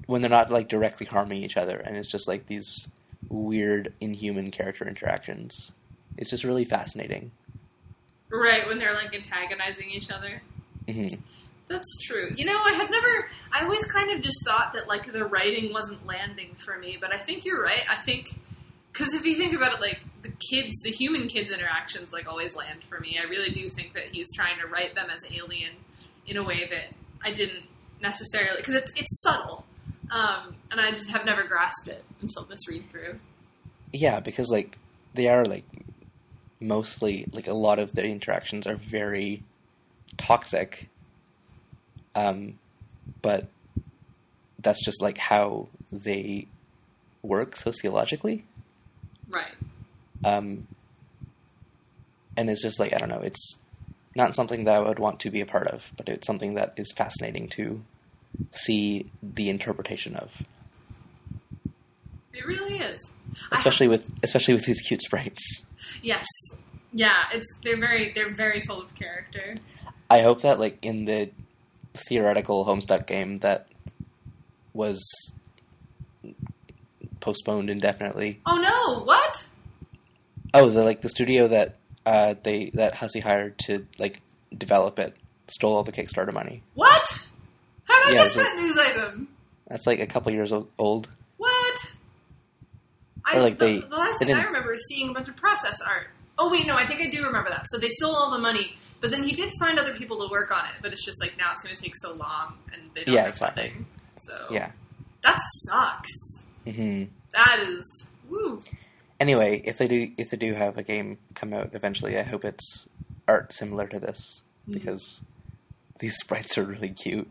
when 0.07 0.21
they're 0.23 0.31
not 0.31 0.51
like 0.51 0.69
directly 0.69 1.07
harming 1.07 1.43
each 1.43 1.57
other, 1.57 1.77
and 1.77 1.97
it's 1.97 2.11
just 2.11 2.29
like 2.29 2.47
these 2.47 2.89
weird 3.29 3.93
inhuman 4.01 4.51
character 4.51 4.87
interactions. 4.87 5.73
It's 6.17 6.31
just 6.31 6.45
really 6.45 6.65
fascinating. 6.65 7.31
Right, 8.31 8.67
when 8.67 8.79
they're 8.79 8.95
like 8.95 9.15
antagonizing 9.15 9.91
each 9.91 10.11
other. 10.11 10.43
hmm 10.89 11.07
That's 11.69 11.99
true. 12.07 12.31
You 12.35 12.45
know, 12.47 12.61
I 12.63 12.73
had 12.73 12.91
never. 12.91 13.29
I 13.53 13.63
always 13.65 13.85
kind 13.85 14.11
of 14.11 14.21
just 14.23 14.45
thought 14.47 14.73
that 14.73 14.89
like 14.89 15.13
the 15.13 15.25
writing 15.25 15.73
wasn't 15.73 16.07
landing 16.07 16.55
for 16.57 16.79
me, 16.79 16.99
but 17.01 17.15
I 17.15 17.19
think 17.19 17.45
you're 17.45 17.63
right. 17.63 17.85
I 17.91 17.97
think 17.97 18.39
because 18.93 19.15
if 19.15 19.25
you 19.25 19.35
think 19.37 19.55
about 19.55 19.75
it, 19.75 19.81
like 19.81 20.01
the 20.23 20.33
kids, 20.51 20.81
the 20.83 20.91
human 20.91 21.27
kids 21.29 21.51
interactions, 21.51 22.13
like 22.13 22.29
always 22.29 22.55
land 22.55 22.85
for 22.85 23.01
me. 23.01 23.19
I 23.23 23.29
really 23.29 23.51
do 23.51 23.69
think 23.69 23.95
that 23.95 24.09
he's 24.13 24.27
trying 24.35 24.59
to 24.61 24.67
write 24.67 24.95
them 24.95 25.09
as 25.11 25.21
alien 25.33 25.73
in 26.27 26.37
a 26.37 26.43
way 26.43 26.67
that 26.69 26.95
I 27.25 27.33
didn't 27.33 27.65
necessarily 28.01 28.57
because 28.59 28.75
it's 28.75 28.93
it's 28.97 29.23
subtle, 29.23 29.65
um, 30.13 30.55
and 30.71 30.81
I 30.81 30.91
just 30.91 31.11
have 31.11 31.25
never 31.25 31.45
grasped 31.45 31.89
it 31.89 32.05
until 32.21 32.45
this 32.45 32.69
read 32.69 32.89
through. 32.91 33.19
Yeah, 33.93 34.21
because 34.21 34.51
like 34.51 34.77
they 35.15 35.29
are 35.29 35.45
like 35.45 35.65
mostly 36.61 37.27
like 37.33 37.47
a 37.47 37.55
lot 37.55 37.79
of 37.79 37.93
their 37.93 38.05
interactions 38.05 38.67
are 38.67 38.77
very 38.77 39.43
toxic. 40.19 40.89
Um, 42.15 42.59
but 43.23 43.49
that's 44.59 44.85
just 44.85 45.01
like 45.01 45.17
how 45.17 45.69
they 45.91 46.47
work 47.23 47.57
sociologically. 47.57 48.45
Right. 49.29 49.55
Um, 50.25 50.69
and 52.37 52.51
it's 52.51 52.63
just 52.63 52.79
like 52.79 52.93
I 52.93 52.99
don't 52.99 53.09
know, 53.09 53.23
it's 53.23 53.59
not 54.15 54.37
something 54.37 54.65
that 54.65 54.75
I 54.75 54.81
would 54.81 54.99
want 54.99 55.21
to 55.21 55.31
be 55.31 55.41
a 55.41 55.47
part 55.47 55.69
of, 55.69 55.85
but 55.97 56.11
it's 56.11 56.27
something 56.27 56.55
that 56.55 56.75
is 56.77 56.93
fascinating 56.93 57.49
to 57.51 57.83
see 58.53 59.11
the 59.23 59.49
interpretation 59.51 60.17
of, 60.17 60.31
It 62.33 62.47
really 62.47 62.79
is. 62.79 63.17
Especially 63.51 63.89
with 63.89 64.09
especially 64.23 64.55
with 64.55 64.65
these 64.65 64.81
cute 64.81 65.03
sprites. 65.03 65.67
yes. 66.03 66.27
Yeah. 66.93 67.25
It's 67.33 67.47
they're 67.65 67.79
very 67.81 68.13
they're 68.13 68.33
very 68.35 68.61
full 68.61 68.81
of 68.81 68.95
character. 68.95 69.57
I 70.11 70.21
hope 70.23 70.43
that 70.43 70.59
like 70.61 70.79
in 70.85 71.05
the 71.07 71.31
theoretical 72.09 72.65
Homestuck 72.67 73.07
game 73.07 73.39
that 73.41 73.67
was 74.75 75.03
postponed 77.21 77.71
indefinitely. 77.71 78.41
Oh 78.47 78.57
no! 78.57 79.05
What? 79.05 79.49
Oh, 80.55 80.69
the 80.69 80.85
like 80.85 81.01
the 81.03 81.09
studio 81.09 81.49
that 81.49 81.77
uh, 82.05 82.35
they 82.43 82.71
that 82.75 82.95
Hussie 82.95 83.23
hired 83.23 83.59
to 83.61 83.87
like 83.99 84.21
develop 84.57 84.99
it 84.99 85.17
stole 85.49 85.77
all 85.77 85.83
the 85.83 85.93
Kickstarter 85.93 86.33
money. 86.33 86.63
What? 86.75 87.22
How 88.03 88.09
did 88.11 88.17
I 88.17 88.19
Yeah, 88.19 88.25
miss 88.25 88.35
that 88.35 88.57
news 88.57 88.79
item? 88.79 89.29
That's 89.69 89.87
like 89.87 90.01
a 90.01 90.07
couple 90.07 90.33
years 90.33 90.53
old. 90.53 91.09
What? 91.37 91.93
I, 93.25 93.37
Or, 93.37 93.43
like, 93.43 93.59
the, 93.59 93.65
they- 93.67 93.79
the 93.81 93.97
last 93.97 94.19
they 94.19 94.27
thing 94.27 94.35
I 94.35 94.45
remember 94.45 94.73
is 94.73 94.87
seeing 94.89 95.11
a 95.11 95.13
bunch 95.15 95.29
of 95.29 95.37
process 95.37 95.81
art. 95.81 96.09
Oh 96.39 96.51
wait, 96.51 96.67
no, 96.67 96.75
I 96.77 96.85
think 96.85 97.01
I 97.01 97.09
do 97.11 97.25
remember 97.27 97.51
that. 97.51 97.67
So 97.69 97.79
they 97.79 97.89
stole 97.91 98.15
all 98.15 98.31
the 98.31 98.39
money, 98.39 98.75
but 99.01 99.11
then 99.11 99.23
he 99.23 99.35
did 99.37 99.53
find 99.61 99.79
other 99.79 99.93
people 99.95 100.19
to 100.27 100.31
work 100.31 100.51
on 100.51 100.65
it. 100.67 100.73
But 100.81 100.93
it's 100.93 101.05
just 101.05 101.21
like 101.23 101.37
now 101.39 101.53
it's 101.53 101.63
going 101.63 101.75
to 101.75 101.81
take 101.81 101.95
so 101.97 102.15
long, 102.15 102.55
and 102.73 102.91
they 102.95 103.05
don't 103.05 103.15
Yeah, 103.15 103.21
have 103.23 103.31
exactly. 103.35 103.63
funding. 103.69 103.87
So 104.17 104.47
Yeah. 104.51 104.73
that 105.23 105.39
sucks. 105.69 106.47
hmm 106.65 107.05
That 107.35 107.61
is 107.69 108.11
woo. 108.29 108.61
Anyway, 109.21 109.63
if 109.65 109.79
they 109.79 109.87
do 109.87 110.11
if 110.19 110.31
they 110.31 110.37
do 110.37 110.55
have 110.55 110.79
a 110.79 110.83
game 110.83 111.19
come 111.35 111.53
out 111.53 111.71
eventually, 111.75 112.19
I 112.19 112.23
hope 112.23 112.45
it's 112.45 112.89
art 113.29 113.53
similar 113.53 113.87
to 113.89 114.01
this 114.01 114.41
Mhm. 114.69 114.75
because 114.75 115.21
these 116.01 116.17
sprites 116.17 116.59
are 116.59 116.65
really 116.65 116.91
cute. 116.91 117.31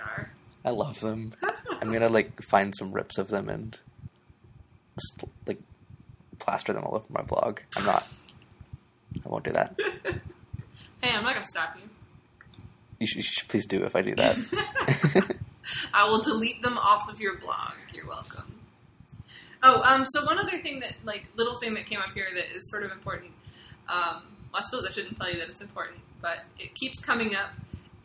Are. 0.00 0.30
I 0.64 0.70
love 0.70 1.00
them. 1.00 1.34
I'm 1.80 1.92
gonna 1.92 2.08
like 2.08 2.42
find 2.42 2.74
some 2.76 2.92
rips 2.92 3.18
of 3.18 3.28
them 3.28 3.48
and 3.48 3.78
spl- 4.98 5.30
like 5.46 5.60
plaster 6.38 6.72
them 6.72 6.84
all 6.84 6.96
over 6.96 7.06
my 7.08 7.22
blog. 7.22 7.60
I'm 7.76 7.86
not. 7.86 8.06
I 9.24 9.28
won't 9.28 9.44
do 9.44 9.52
that. 9.52 9.76
hey, 11.02 11.14
I'm 11.14 11.24
not 11.24 11.40
to 11.40 11.46
stop 11.46 11.76
you. 11.76 11.88
You 12.98 13.06
should, 13.06 13.16
you 13.16 13.22
should 13.22 13.48
please 13.48 13.66
do 13.66 13.84
if 13.84 13.96
I 13.96 14.02
do 14.02 14.14
that. 14.16 15.36
I 15.94 16.08
will 16.08 16.22
delete 16.22 16.62
them 16.62 16.76
off 16.78 17.08
of 17.08 17.20
your 17.20 17.38
blog. 17.38 17.72
You're 17.94 18.06
welcome. 18.06 18.60
Oh, 19.62 19.82
um, 19.82 20.04
so 20.06 20.24
one 20.24 20.38
other 20.38 20.58
thing 20.58 20.80
that, 20.80 20.94
like, 21.04 21.28
little 21.36 21.54
thing 21.54 21.74
that 21.74 21.86
came 21.86 21.98
up 21.98 22.12
here 22.12 22.26
that 22.34 22.54
is 22.54 22.70
sort 22.70 22.82
of 22.82 22.92
important. 22.92 23.30
Um, 23.88 24.22
well, 24.52 24.54
I 24.54 24.60
suppose 24.62 24.86
I 24.86 24.90
shouldn't 24.90 25.16
tell 25.18 25.30
you 25.30 25.38
that 25.38 25.48
it's 25.48 25.60
important, 25.60 25.98
but 26.22 26.40
it 26.58 26.74
keeps 26.74 26.98
coming 26.98 27.34
up, 27.34 27.50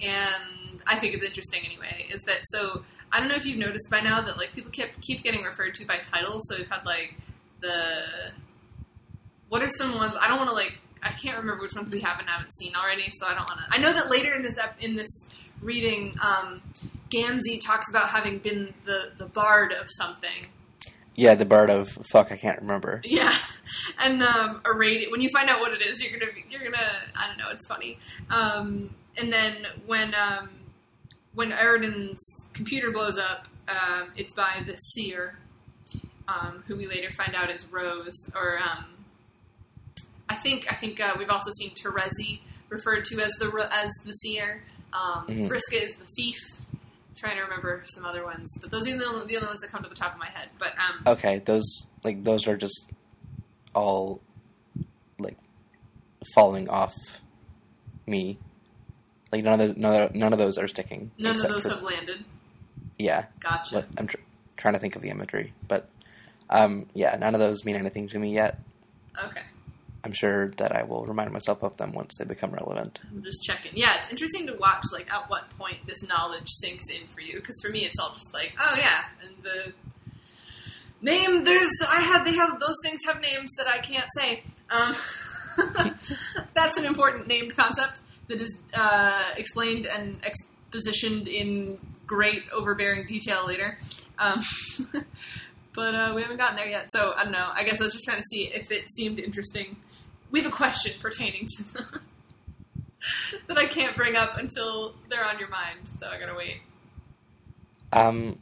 and 0.02 0.82
I 0.88 0.98
think 0.98 1.14
it's 1.14 1.24
interesting 1.24 1.62
anyway. 1.66 2.08
Is 2.12 2.22
that 2.24 2.40
so? 2.44 2.84
I 3.12 3.20
don't 3.20 3.30
know 3.30 3.36
if 3.36 3.46
you've 3.46 3.58
noticed 3.60 3.90
by 3.90 4.02
now 4.02 4.22
that 4.22 4.38
like 4.38 4.54
people 4.54 4.72
keep 4.72 4.90
keep 5.02 5.24
getting 5.24 5.44
referred 5.44 5.74
to 5.76 5.86
by 5.86 5.98
titles. 5.98 6.48
So 6.50 6.58
we've 6.58 6.70
had 6.70 6.86
like 6.86 7.16
the 7.62 8.04
what 9.50 9.62
are 9.62 9.70
some 9.70 9.96
ones 9.96 10.16
I 10.20 10.28
don't 10.28 10.38
want 10.38 10.50
to 10.50 10.56
like 10.56 10.78
I 11.02 11.10
can't 11.10 11.38
remember 11.38 11.62
which 11.62 11.76
ones 11.76 11.92
we 11.92 12.02
have 12.02 12.20
and 12.20 12.28
haven't 12.28 12.54
seen 12.54 12.76
already. 12.76 13.10
So 13.12 13.28
I 13.28 13.36
don't 13.36 13.48
want 13.48 13.60
to. 13.60 13.66
I 13.70 13.78
know 13.78 13.94
that 13.94 14.10
later 14.10 14.34
in 14.34 14.42
this 14.42 14.58
ep- 14.58 14.82
in 14.82 14.96
this 14.96 15.34
reading, 15.62 16.16
um, 16.22 16.62
Gamzee 17.10 17.60
talks 17.64 17.90
about 17.90 18.10
having 18.10 18.40
been 18.40 18.74
the 18.86 19.12
the 19.18 19.28
bard 19.28 19.72
of 19.72 19.88
something. 19.90 20.48
yeah, 21.16 21.36
the 21.36 21.46
bard 21.46 21.70
of 21.70 21.90
fuck. 22.12 22.32
I 22.32 22.38
can't 22.38 22.60
remember. 22.60 23.02
Yeah, 23.04 23.32
and 24.00 24.22
um, 24.24 24.62
a 24.66 24.74
raid. 24.74 25.06
When 25.12 25.22
you 25.22 25.30
find 25.30 25.50
out 25.50 25.60
what 25.60 25.74
it 25.74 25.82
is, 25.86 26.04
you're 26.04 26.20
gonna 26.20 26.32
be, 26.34 26.44
you're 26.50 26.64
gonna 26.64 26.92
I 27.16 27.28
don't 27.28 27.38
know. 27.38 27.50
It's 27.52 27.68
funny. 27.68 28.00
Um, 28.32 28.96
and 29.18 29.32
then 29.32 29.66
when 29.86 30.14
um, 30.16 30.50
when 31.34 31.52
Eridan's 31.52 32.52
computer 32.54 32.92
blows 32.92 33.18
up, 33.18 33.48
um, 33.68 34.12
it's 34.16 34.34
by 34.34 34.64
the 34.66 34.76
seer, 34.76 35.38
um, 36.28 36.64
who 36.68 36.76
we 36.78 36.88
later 36.88 37.12
find 37.12 37.36
out 37.36 37.50
is 37.50 37.66
Rose. 37.72 38.32
Or 38.36 38.58
um, 38.60 38.86
I 40.30 40.36
think 40.36 40.72
I 40.72 40.76
think 40.76 41.00
uh, 41.00 41.14
we've 41.18 41.30
also 41.30 41.52
seen 41.60 41.72
Terezi 41.72 42.40
referred 42.70 43.06
to 43.06 43.22
as 43.22 43.32
the 43.40 43.70
as 43.72 43.90
the 44.06 44.14
seer. 44.14 44.64
Um, 44.94 45.28
Mhm. 45.28 45.50
Vriska 45.50 45.82
is 45.84 45.96
the 45.96 46.06
thief. 46.16 46.38
trying 47.18 47.38
to 47.38 47.44
remember 47.44 47.82
some 47.86 48.06
other 48.06 48.26
ones, 48.26 48.50
but 48.62 48.70
those 48.72 48.86
are 48.90 48.98
the 48.98 49.06
only, 49.06 49.26
the 49.28 49.36
only 49.38 49.48
ones 49.48 49.62
that 49.62 49.72
come 49.72 49.82
to 49.82 49.88
the 49.88 49.96
top 49.96 50.12
of 50.14 50.20
my 50.20 50.26
head. 50.28 50.50
But 50.60 50.74
um, 50.78 51.02
Okay, 51.08 51.40
those 51.40 51.86
like 52.04 52.24
those 52.26 52.46
are 52.46 52.58
just 52.58 52.92
all 53.74 54.20
like 55.18 55.38
falling 56.34 56.68
off 56.70 56.94
me. 58.06 58.38
Like 59.32 59.44
none 59.44 59.60
of 59.60 59.76
the, 59.76 59.80
none 59.82 60.12
none 60.14 60.34
of 60.34 60.40
those 60.40 60.58
are 60.58 60.68
sticking. 60.68 61.12
none 61.18 61.36
of 61.36 61.42
those 61.42 61.64
for- 61.64 61.70
have 61.70 61.84
landed. 61.84 62.24
Yeah, 62.98 63.26
Gotcha. 63.42 63.86
I'm 63.98 64.08
tr- 64.08 64.18
trying 64.56 64.74
to 64.76 64.80
think 64.80 64.96
of 64.96 65.02
the 65.02 65.10
imagery, 65.10 65.52
but 65.68 65.90
um, 66.50 66.88
yeah, 66.94 67.16
none 67.18 67.34
of 67.34 67.40
those 67.42 67.66
mean 67.66 67.76
anything 67.76 68.08
to 68.10 68.20
me 68.20 68.34
yet. 68.34 68.60
Okay. 69.22 69.42
I'm 70.06 70.14
sure 70.14 70.50
that 70.52 70.74
I 70.74 70.84
will 70.84 71.06
remind 71.06 71.32
myself 71.34 71.64
of 71.64 71.76
them 71.78 71.92
once 71.92 72.16
they 72.18 72.26
become 72.26 72.52
relevant. 72.52 73.00
I'm 73.12 73.24
just 73.24 73.44
checking. 73.44 73.72
Yeah, 73.76 73.98
it's 73.98 74.10
interesting 74.12 74.46
to 74.48 74.54
watch, 74.54 74.84
like, 74.94 75.12
at 75.12 75.30
what 75.32 75.50
point 75.58 75.80
this 75.88 76.08
knowledge 76.08 76.48
sinks 76.48 76.86
in 76.90 77.08
for 77.08 77.22
you. 77.22 77.36
Because 77.38 77.60
for 77.66 77.72
me, 77.72 77.80
it's 77.80 77.98
all 78.00 78.14
just 78.14 78.32
like, 78.34 78.54
oh 78.62 78.76
yeah, 78.78 79.06
and 79.26 79.34
the 79.44 79.74
name. 81.02 81.44
There's, 81.44 81.72
I 81.90 82.00
have, 82.02 82.24
they 82.24 82.36
have 82.36 82.60
those 82.60 82.76
things 82.84 83.02
have 83.08 83.20
names 83.20 83.52
that 83.58 83.68
I 83.68 83.80
can't 83.80 84.08
say. 84.20 84.44
Um, 84.70 84.96
that's 86.54 86.78
an 86.78 86.86
important 86.86 87.28
named 87.28 87.56
concept 87.56 88.02
that 88.28 88.42
is 88.42 88.62
uh, 88.74 89.24
explained 89.38 89.86
and 89.86 90.22
expositioned 90.24 91.28
in 91.28 91.78
great 92.08 92.44
overbearing 92.52 93.06
detail 93.06 93.46
later. 93.46 93.78
Um, 94.18 94.42
but 95.74 95.96
uh, 95.96 96.14
we 96.16 96.22
haven't 96.22 96.38
gotten 96.38 96.56
there 96.56 96.68
yet, 96.68 96.92
so 96.92 97.14
I 97.16 97.24
don't 97.24 97.34
know. 97.34 97.50
I 97.54 97.64
guess 97.64 97.82
I 97.82 97.84
was 97.84 97.94
just 97.94 98.06
trying 98.06 98.18
to 98.18 98.28
see 98.32 98.50
if 98.54 98.72
it 98.72 98.90
seemed 98.90 99.20
interesting. 99.20 99.78
We 100.32 100.42
have 100.42 100.52
a 100.52 100.56
question 100.56 100.94
pertaining 101.00 101.48
to 101.58 101.74
them 101.74 102.02
that 103.48 103.58
I 103.58 103.66
can't 103.66 103.96
bring 103.96 104.16
up 104.16 104.38
until 104.38 104.96
they're 105.10 105.26
on 105.26 105.40
your 105.40 105.50
mind, 105.50 105.80
so 105.86 106.08
I 106.08 106.20
gotta 106.20 106.36
wait. 106.36 106.62
Um, 107.94 108.38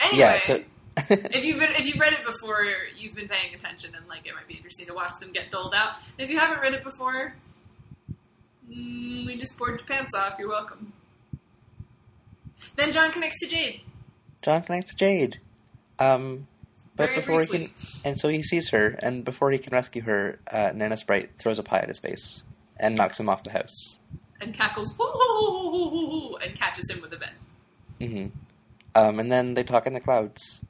Anyway, 0.00 0.18
yeah, 0.18 0.38
so 0.38 0.62
if 1.10 1.44
you've 1.44 1.58
been 1.58 1.70
if 1.72 1.86
you've 1.86 1.98
read 1.98 2.12
it 2.12 2.24
before, 2.24 2.64
you've 2.96 3.14
been 3.14 3.28
paying 3.28 3.54
attention, 3.54 3.94
and 3.96 4.06
like 4.06 4.26
it 4.26 4.34
might 4.34 4.46
be 4.46 4.54
interesting 4.54 4.86
to 4.86 4.94
watch 4.94 5.12
them 5.20 5.32
get 5.32 5.50
doled 5.50 5.74
out. 5.74 5.94
And 6.18 6.24
if 6.24 6.30
you 6.30 6.38
haven't 6.38 6.60
read 6.60 6.72
it 6.72 6.84
before, 6.84 7.34
mm, 8.70 9.26
we 9.26 9.36
just 9.36 9.58
bored 9.58 9.80
your 9.80 9.86
pants 9.86 10.14
off. 10.14 10.36
You're 10.38 10.48
welcome. 10.48 10.92
Then 12.76 12.92
John 12.92 13.10
connects 13.10 13.40
to 13.40 13.46
Jade. 13.48 13.80
John 14.42 14.62
connects 14.62 14.90
to 14.92 14.96
Jade. 14.96 15.40
Um, 15.98 16.46
but 16.96 17.06
Very 17.10 17.16
before 17.20 17.40
he 17.42 17.46
can, 17.46 17.70
and 18.04 18.18
so 18.18 18.28
he 18.28 18.42
sees 18.42 18.70
her, 18.70 18.98
and 19.02 19.24
before 19.24 19.50
he 19.50 19.58
can 19.58 19.72
rescue 19.72 20.02
her, 20.02 20.38
uh, 20.50 20.72
Nana 20.74 20.96
Sprite 20.96 21.30
throws 21.38 21.58
a 21.58 21.62
pie 21.62 21.78
at 21.78 21.88
his 21.88 21.98
face 22.00 22.42
and 22.76 22.96
knocks 22.96 23.18
him 23.20 23.28
off 23.28 23.42
the 23.44 23.50
house. 23.52 23.98
and 24.40 24.54
cackles 24.54 24.94
"Hoo, 24.96 25.04
hoo, 25.04 25.70
hoo, 25.70 25.70
hoo, 25.70 25.90
hoo, 25.90 26.06
hoo," 26.30 26.36
and 26.36 26.54
catches 26.54 26.88
him 26.90 27.00
with 27.00 27.12
a 27.12 27.16
ven. 27.16 27.30
hmm 28.00 28.26
Um, 28.94 29.18
and 29.20 29.30
then 29.30 29.54
they 29.54 29.64
talk 29.64 29.86
in 29.86 29.94
the 29.94 30.00
clouds. 30.00 30.60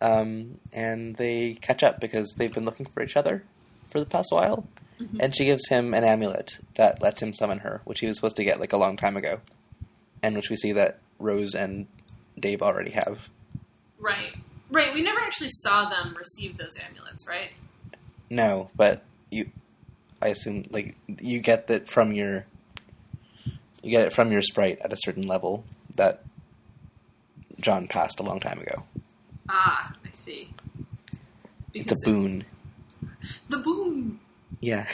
Um, 0.00 0.58
and 0.72 1.16
they 1.16 1.54
catch 1.54 1.82
up 1.82 2.00
because 2.00 2.34
they've 2.36 2.52
been 2.52 2.66
looking 2.66 2.86
for 2.86 3.02
each 3.02 3.16
other 3.16 3.42
for 3.90 3.98
the 4.00 4.06
past 4.06 4.28
while. 4.30 4.66
Mhm. 4.98 5.18
and 5.20 5.36
she 5.36 5.44
gives 5.44 5.68
him 5.68 5.92
an 5.94 6.04
amulet 6.04 6.58
that 6.76 7.02
lets 7.02 7.20
him 7.22 7.32
summon 7.34 7.58
her, 7.60 7.80
which 7.84 8.00
he 8.00 8.06
was 8.06 8.16
supposed 8.16 8.36
to 8.36 8.44
get 8.44 8.60
like 8.60 8.72
a 8.72 8.76
long 8.78 8.96
time 8.96 9.16
ago, 9.16 9.40
and 10.22 10.34
which 10.36 10.48
we 10.50 10.56
see 10.56 10.72
that 10.72 10.98
Rose 11.18 11.54
and 11.54 11.86
Dave 12.38 12.62
already 12.62 12.90
have. 12.92 13.28
Right. 13.98 14.34
Right. 14.70 14.92
We 14.94 15.02
never 15.02 15.20
actually 15.20 15.50
saw 15.50 15.88
them 15.88 16.14
receive 16.18 16.56
those 16.58 16.76
amulets, 16.78 17.26
right? 17.28 17.50
No, 18.30 18.70
but 18.74 19.02
you, 19.30 19.50
I 20.20 20.28
assume 20.28 20.64
like 20.70 20.96
you 21.20 21.40
get 21.40 21.66
that 21.68 21.88
from 21.88 22.12
your, 22.12 22.46
you 23.82 23.90
get 23.90 24.06
it 24.06 24.12
from 24.12 24.32
your 24.32 24.42
sprite 24.42 24.78
at 24.80 24.92
a 24.92 24.96
certain 24.96 25.22
level 25.26 25.64
that 25.94 26.22
John 27.60 27.86
passed 27.86 28.18
a 28.18 28.22
long 28.22 28.40
time 28.40 28.60
ago. 28.60 28.84
Ah, 29.48 29.92
I 30.04 30.08
see. 30.12 30.50
It's 31.74 31.92
a 31.92 31.96
boon. 32.04 32.44
The 33.48 33.58
boon. 33.58 34.18
Yeah. 34.60 34.86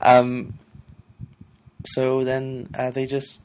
Um. 0.00 0.54
So 1.86 2.24
then 2.24 2.68
uh, 2.76 2.90
they 2.90 3.06
just 3.06 3.42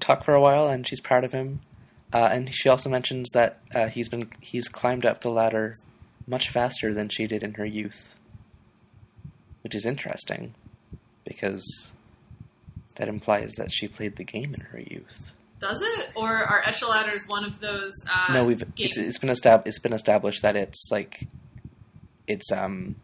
talk 0.00 0.24
for 0.24 0.34
a 0.34 0.40
while, 0.40 0.68
and 0.68 0.86
she's 0.86 1.00
proud 1.00 1.24
of 1.24 1.32
him. 1.32 1.60
Uh, 2.12 2.28
and 2.32 2.52
she 2.52 2.68
also 2.68 2.88
mentions 2.88 3.30
that 3.30 3.60
uh, 3.74 3.88
he's 3.88 4.08
been 4.08 4.30
he's 4.40 4.68
climbed 4.68 5.06
up 5.06 5.20
the 5.20 5.30
ladder 5.30 5.74
much 6.26 6.48
faster 6.48 6.92
than 6.92 7.08
she 7.08 7.26
did 7.26 7.42
in 7.42 7.54
her 7.54 7.64
youth, 7.64 8.14
which 9.62 9.74
is 9.74 9.86
interesting 9.86 10.54
because 11.24 11.90
that 12.96 13.08
implies 13.08 13.52
that 13.56 13.72
she 13.72 13.86
played 13.86 14.16
the 14.16 14.24
game 14.24 14.54
in 14.54 14.60
her 14.60 14.80
youth. 14.80 15.32
Does 15.60 15.82
it? 15.82 16.06
Or 16.16 16.28
are 16.30 16.62
Echeladders 16.62 17.28
one 17.28 17.44
of 17.44 17.60
those? 17.60 17.92
Uh, 18.12 18.32
no, 18.32 18.44
we've 18.44 18.64
it's, 18.76 18.98
it's 18.98 19.18
been 19.18 19.30
estab- 19.30 19.66
it's 19.66 19.78
been 19.78 19.92
established 19.92 20.42
that 20.42 20.56
it's 20.56 20.88
like 20.90 21.28
it's 22.26 22.50
um 22.50 22.96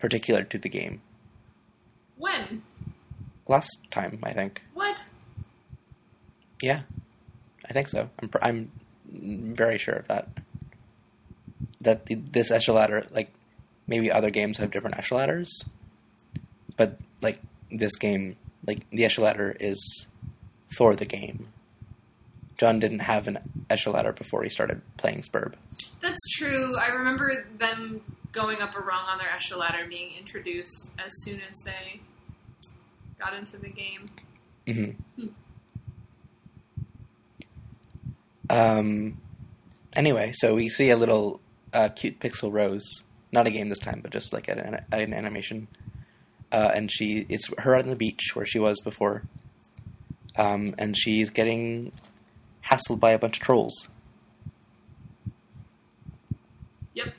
particular 0.00 0.42
to 0.44 0.58
the 0.58 0.68
game. 0.68 1.00
when? 2.16 2.62
Last 3.46 3.78
time, 3.90 4.20
I 4.22 4.32
think. 4.32 4.62
What? 4.74 5.02
Yeah, 6.62 6.82
I 7.68 7.72
think 7.72 7.88
so. 7.88 8.08
I'm 8.20 8.28
pr- 8.28 8.38
I'm 8.42 8.70
very 9.10 9.78
sure 9.78 9.96
of 9.96 10.06
that. 10.08 10.28
That 11.80 12.06
the, 12.06 12.14
this 12.14 12.50
echelon, 12.52 13.06
like 13.10 13.32
maybe 13.88 14.12
other 14.12 14.30
games 14.30 14.58
have 14.58 14.70
different 14.70 14.98
echelons, 14.98 15.64
but 16.76 16.98
like 17.20 17.40
this 17.72 17.96
game, 17.96 18.36
like 18.66 18.88
the 18.90 19.04
echelon 19.04 19.56
is 19.58 20.06
for 20.76 20.94
the 20.94 21.06
game. 21.06 21.48
John 22.60 22.78
didn't 22.78 22.98
have 22.98 23.26
an 23.26 23.38
echelon 23.70 24.12
before 24.14 24.42
he 24.42 24.50
started 24.50 24.82
playing 24.98 25.22
Sburb. 25.22 25.54
That's 26.02 26.20
true. 26.36 26.76
I 26.76 26.88
remember 26.88 27.46
them 27.56 28.02
going 28.32 28.60
up 28.60 28.76
a 28.76 28.80
rung 28.80 29.02
on 29.08 29.16
their 29.16 29.28
Echeladder 29.28 29.88
being 29.88 30.10
introduced 30.18 30.92
as 31.02 31.10
soon 31.24 31.40
as 31.40 31.56
they 31.64 32.00
got 33.18 33.32
into 33.32 33.56
the 33.56 33.70
game. 33.70 34.10
hmm 34.66 34.90
Hmm. 35.16 35.28
Um. 38.50 39.20
Anyway, 39.94 40.32
so 40.34 40.54
we 40.54 40.68
see 40.68 40.90
a 40.90 40.96
little 40.96 41.40
uh, 41.72 41.88
cute 41.88 42.20
pixel 42.20 42.52
rose. 42.52 42.84
Not 43.32 43.46
a 43.46 43.50
game 43.50 43.70
this 43.70 43.78
time, 43.78 44.00
but 44.02 44.10
just 44.12 44.34
like 44.34 44.48
an, 44.48 44.84
an 44.92 45.14
animation. 45.14 45.66
Uh, 46.52 46.70
and 46.74 46.92
she, 46.92 47.24
it's 47.30 47.48
her 47.58 47.74
on 47.76 47.88
the 47.88 47.96
beach 47.96 48.32
where 48.34 48.44
she 48.44 48.58
was 48.58 48.78
before. 48.80 49.22
Um, 50.36 50.74
and 50.78 50.94
she's 50.96 51.30
getting 51.30 51.92
hassled 52.64 53.00
by 53.00 53.12
a 53.12 53.18
bunch 53.18 53.38
of 53.38 53.42
trolls. 53.42 53.88
Yep. 56.94 57.14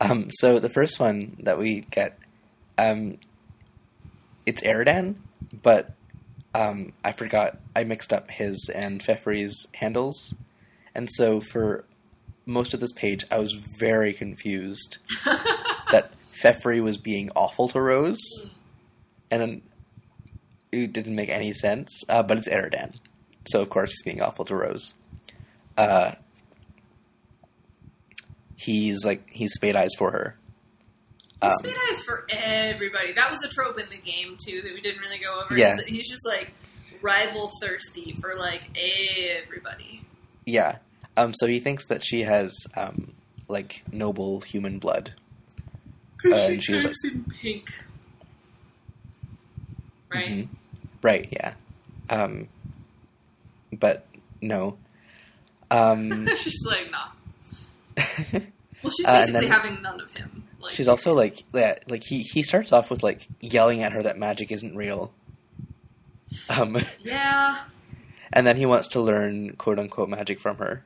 Um, 0.00 0.28
so 0.30 0.58
the 0.58 0.70
first 0.70 1.00
one 1.00 1.36
that 1.40 1.58
we 1.58 1.80
get, 1.80 2.18
um, 2.78 3.18
it's 4.44 4.62
Eridan, 4.62 5.16
but 5.62 5.90
um, 6.54 6.92
I 7.04 7.12
forgot 7.12 7.58
I 7.74 7.84
mixed 7.84 8.12
up 8.12 8.30
his 8.30 8.70
and 8.74 9.02
Feferi's 9.02 9.66
handles, 9.74 10.34
and 10.94 11.08
so 11.10 11.40
for 11.40 11.84
most 12.46 12.74
of 12.74 12.80
this 12.80 12.92
page 12.92 13.24
I 13.30 13.38
was 13.38 13.52
very 13.52 14.14
confused 14.14 14.98
that 15.90 16.12
Fefri 16.42 16.80
was 16.80 16.96
being 16.96 17.30
awful 17.36 17.68
to 17.70 17.80
Rose, 17.80 18.50
and 19.30 19.42
then 19.42 19.62
it 20.72 20.92
didn't 20.92 21.14
make 21.14 21.28
any 21.28 21.52
sense. 21.52 22.04
Uh, 22.08 22.22
but 22.22 22.38
it's 22.38 22.48
Eridan, 22.48 22.94
so 23.46 23.62
of 23.62 23.68
course 23.70 23.90
he's 23.92 24.02
being 24.02 24.22
awful 24.22 24.44
to 24.46 24.54
Rose. 24.56 24.94
Uh, 25.78 26.12
he's 28.56 29.04
like 29.04 29.28
he's 29.30 29.52
spade 29.54 29.76
eyes 29.76 29.90
for 29.98 30.10
her. 30.10 30.36
He's 31.42 31.50
Um, 31.50 31.56
spade 31.58 31.76
eyes 31.90 32.02
for 32.02 32.26
everybody. 32.30 33.12
That 33.12 33.30
was 33.30 33.42
a 33.44 33.48
trope 33.48 33.78
in 33.78 33.88
the 33.90 33.96
game 33.98 34.36
too 34.44 34.62
that 34.62 34.72
we 34.74 34.80
didn't 34.80 35.00
really 35.00 35.18
go 35.18 35.40
over. 35.44 35.56
Yeah. 35.56 35.76
that 35.76 35.86
he's 35.88 36.08
just 36.08 36.26
like 36.26 36.52
rival 37.02 37.52
thirsty 37.60 38.16
for 38.20 38.34
like 38.36 38.62
everybody. 39.18 40.02
Yeah. 40.46 40.78
Um, 41.16 41.32
so 41.34 41.46
he 41.46 41.60
thinks 41.60 41.86
that 41.88 42.02
she 42.04 42.22
has 42.22 42.54
um, 42.76 43.12
like 43.48 43.82
noble 43.92 44.40
human 44.40 44.78
blood. 44.78 45.12
Uh, 46.24 46.34
and 46.34 46.64
she 46.64 46.72
was 46.72 46.84
like- 46.84 46.94
in 47.04 47.24
pink, 47.24 47.70
right? 50.12 50.28
Mhm. 50.28 50.48
Right. 51.02 51.28
Yeah. 51.30 51.54
Um, 52.08 52.48
but 53.78 54.06
no. 54.40 54.76
Um, 55.70 56.26
she's 56.36 56.64
like, 56.66 56.90
nah. 56.90 57.08
Well, 58.82 58.92
she's 58.96 59.06
Uh, 59.06 59.12
basically 59.20 59.40
then- 59.40 59.50
having 59.50 59.82
none 59.82 60.00
of 60.00 60.10
him. 60.12 60.44
Like, 60.60 60.74
she's 60.74 60.88
also 60.88 61.14
like 61.14 61.44
yeah, 61.52 61.76
like 61.88 62.02
he 62.04 62.22
he 62.22 62.42
starts 62.42 62.72
off 62.72 62.90
with 62.90 63.02
like 63.02 63.28
yelling 63.40 63.82
at 63.82 63.92
her 63.92 64.02
that 64.02 64.18
magic 64.18 64.50
isn't 64.50 64.76
real. 64.76 65.12
Um, 66.48 66.78
yeah, 67.02 67.64
and 68.32 68.46
then 68.46 68.56
he 68.56 68.66
wants 68.66 68.88
to 68.88 69.00
learn 69.00 69.52
quote 69.56 69.78
unquote 69.78 70.08
magic 70.08 70.40
from 70.40 70.58
her. 70.58 70.82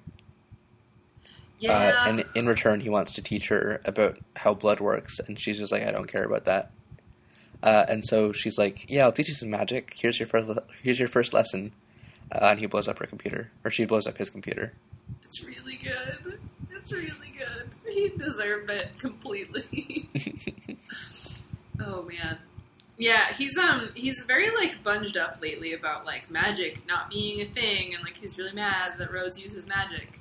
yeah. 1.59 1.73
Uh, 2.05 2.09
and 2.09 2.25
in 2.35 2.47
return, 2.47 2.81
he 2.81 2.89
wants 2.89 3.13
to 3.15 3.23
teach 3.23 3.49
her 3.49 3.81
about 3.85 4.19
how 4.37 4.55
blood 4.55 4.81
works, 4.81 5.19
and 5.19 5.39
she's 5.41 5.59
just 5.59 5.73
like, 5.73 5.83
I 5.83 5.91
don't 5.93 6.11
care 6.11 6.25
about 6.25 6.45
that. 6.47 6.71
Uh, 7.63 7.85
and 7.89 8.05
so 8.07 8.33
she's 8.33 8.57
like, 8.59 8.87
Yeah, 8.89 9.05
I'll 9.05 9.13
teach 9.13 9.29
you 9.29 9.35
some 9.35 9.51
magic. 9.51 9.95
Here's 9.99 10.19
your 10.19 10.29
first. 10.29 10.49
Le- 10.49 10.63
here's 10.83 10.99
your 10.99 11.09
first 11.09 11.33
lesson. 11.33 11.73
Uh, 12.33 12.47
and 12.51 12.61
he 12.61 12.67
blows 12.67 12.89
up 12.89 12.99
her 12.99 13.07
computer, 13.07 13.51
or 13.65 13.71
she 13.71 13.85
blows 13.85 14.07
up 14.07 14.17
his 14.19 14.31
computer. 14.31 14.73
it's 15.25 15.45
really 15.45 15.77
good. 15.77 16.39
It's 16.71 16.93
really 16.93 17.33
good. 17.37 17.69
He 17.93 18.09
deserved 18.17 18.71
it 18.71 18.99
completely. 18.99 20.09
oh 21.81 22.03
man. 22.05 22.39
Yeah, 22.97 23.33
he's 23.33 23.57
um 23.59 23.91
he's 23.95 24.23
very 24.27 24.51
like 24.51 24.83
bunged 24.83 25.17
up 25.17 25.41
lately 25.43 25.73
about 25.73 26.07
like 26.07 26.31
magic 26.31 26.87
not 26.87 27.11
being 27.11 27.41
a 27.41 27.47
thing 27.47 27.95
and 27.95 28.05
like 28.05 28.17
he's 28.17 28.39
really 28.39 28.53
mad 28.53 28.93
that 28.99 29.11
Rose 29.13 29.39
uses 29.39 29.67
magic. 29.67 30.21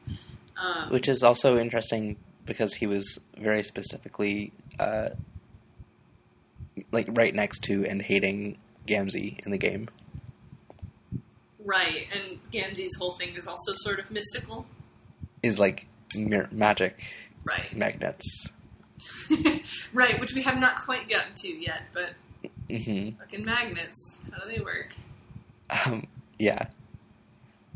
Um 0.57 0.89
Which 0.89 1.07
is 1.07 1.21
also 1.21 1.57
interesting 1.59 2.17
because 2.45 2.73
he 2.73 2.87
was 2.87 3.19
very 3.37 3.63
specifically, 3.63 4.51
uh, 4.79 5.09
like 6.91 7.07
right 7.11 7.33
next 7.35 7.59
to 7.65 7.85
and 7.85 8.01
hating 8.01 8.57
Gamzee 8.87 9.39
in 9.45 9.51
the 9.51 9.57
game. 9.57 9.89
Right, 11.69 12.07
and 12.11 12.39
Gamzee's 12.51 12.95
whole 12.97 13.11
thing 13.11 13.35
is 13.35 13.45
also 13.45 13.73
sort 13.75 13.99
of 13.99 14.09
mystical. 14.09 14.65
Is 15.43 15.59
like 15.59 15.85
mir- 16.15 16.49
magic 16.51 16.99
Right. 17.43 17.71
magnets. 17.75 18.47
right, 19.93 20.19
which 20.19 20.33
we 20.33 20.41
have 20.41 20.57
not 20.57 20.81
quite 20.81 21.07
gotten 21.07 21.33
to 21.43 21.47
yet, 21.47 21.83
but 21.93 22.13
hmm 22.69 23.09
fucking 23.19 23.45
magnets, 23.45 24.19
how 24.31 24.43
do 24.43 24.49
they 24.55 24.61
work? 24.63 24.95
Um, 25.85 26.07
yeah. 26.39 26.67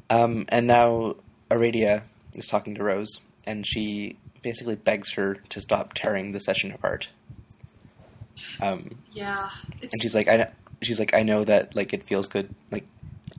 Um, 0.10 0.45
and 0.49 0.65
now 0.65 1.15
Aradia 1.51 2.03
is 2.34 2.47
talking 2.47 2.73
to 2.75 2.84
Rose, 2.84 3.19
and 3.45 3.65
she 3.65 4.17
basically 4.41 4.75
begs 4.75 5.13
her 5.13 5.36
to 5.49 5.62
stop 5.62 5.93
tearing 5.93 6.32
the 6.32 6.39
session 6.39 6.71
apart. 6.71 7.10
Um, 8.60 8.97
Yeah. 9.12 9.49
It's 9.82 9.93
and 9.93 10.01
she's 10.01 10.15
like, 10.15 10.28
I, 10.28 10.49
she's 10.82 10.97
like, 10.99 11.13
I 11.13 11.22
know 11.24 11.43
that 11.43 11.76
like 11.76 11.93
it 11.93 12.03
feels 12.03 12.28
good, 12.28 12.53
like 12.72 12.86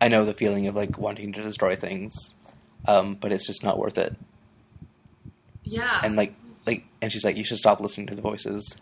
I 0.05 0.09
know 0.09 0.26
the 0.26 0.34
feeling 0.34 0.66
of 0.66 0.74
like 0.76 0.98
wanting 0.98 1.32
to 1.32 1.42
destroy 1.42 1.76
things, 1.76 2.34
um, 2.86 3.14
but 3.14 3.32
it's 3.32 3.46
just 3.46 3.64
not 3.64 3.78
worth 3.78 3.96
it. 3.96 4.14
yeah. 5.62 6.00
And 6.05 6.14
like, 6.14 6.34
like, 6.66 6.84
and 7.00 7.11
she's 7.11 7.24
like, 7.24 7.36
you 7.38 7.44
should 7.44 7.57
stop 7.57 7.80
listening 7.80 8.09
to 8.09 8.14
the 8.14 8.20
voices, 8.20 8.76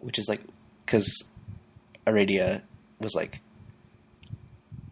which 0.00 0.18
is 0.18 0.28
like, 0.28 0.42
because 0.84 1.30
Aradia 2.06 2.60
was 3.00 3.14
like 3.14 3.40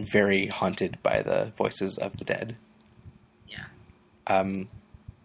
very 0.00 0.46
haunted 0.46 0.96
by 1.02 1.20
the 1.20 1.52
voices 1.56 1.98
of 1.98 2.16
the 2.16 2.24
dead. 2.24 2.56
Yeah. 3.46 3.64
Um, 4.26 4.68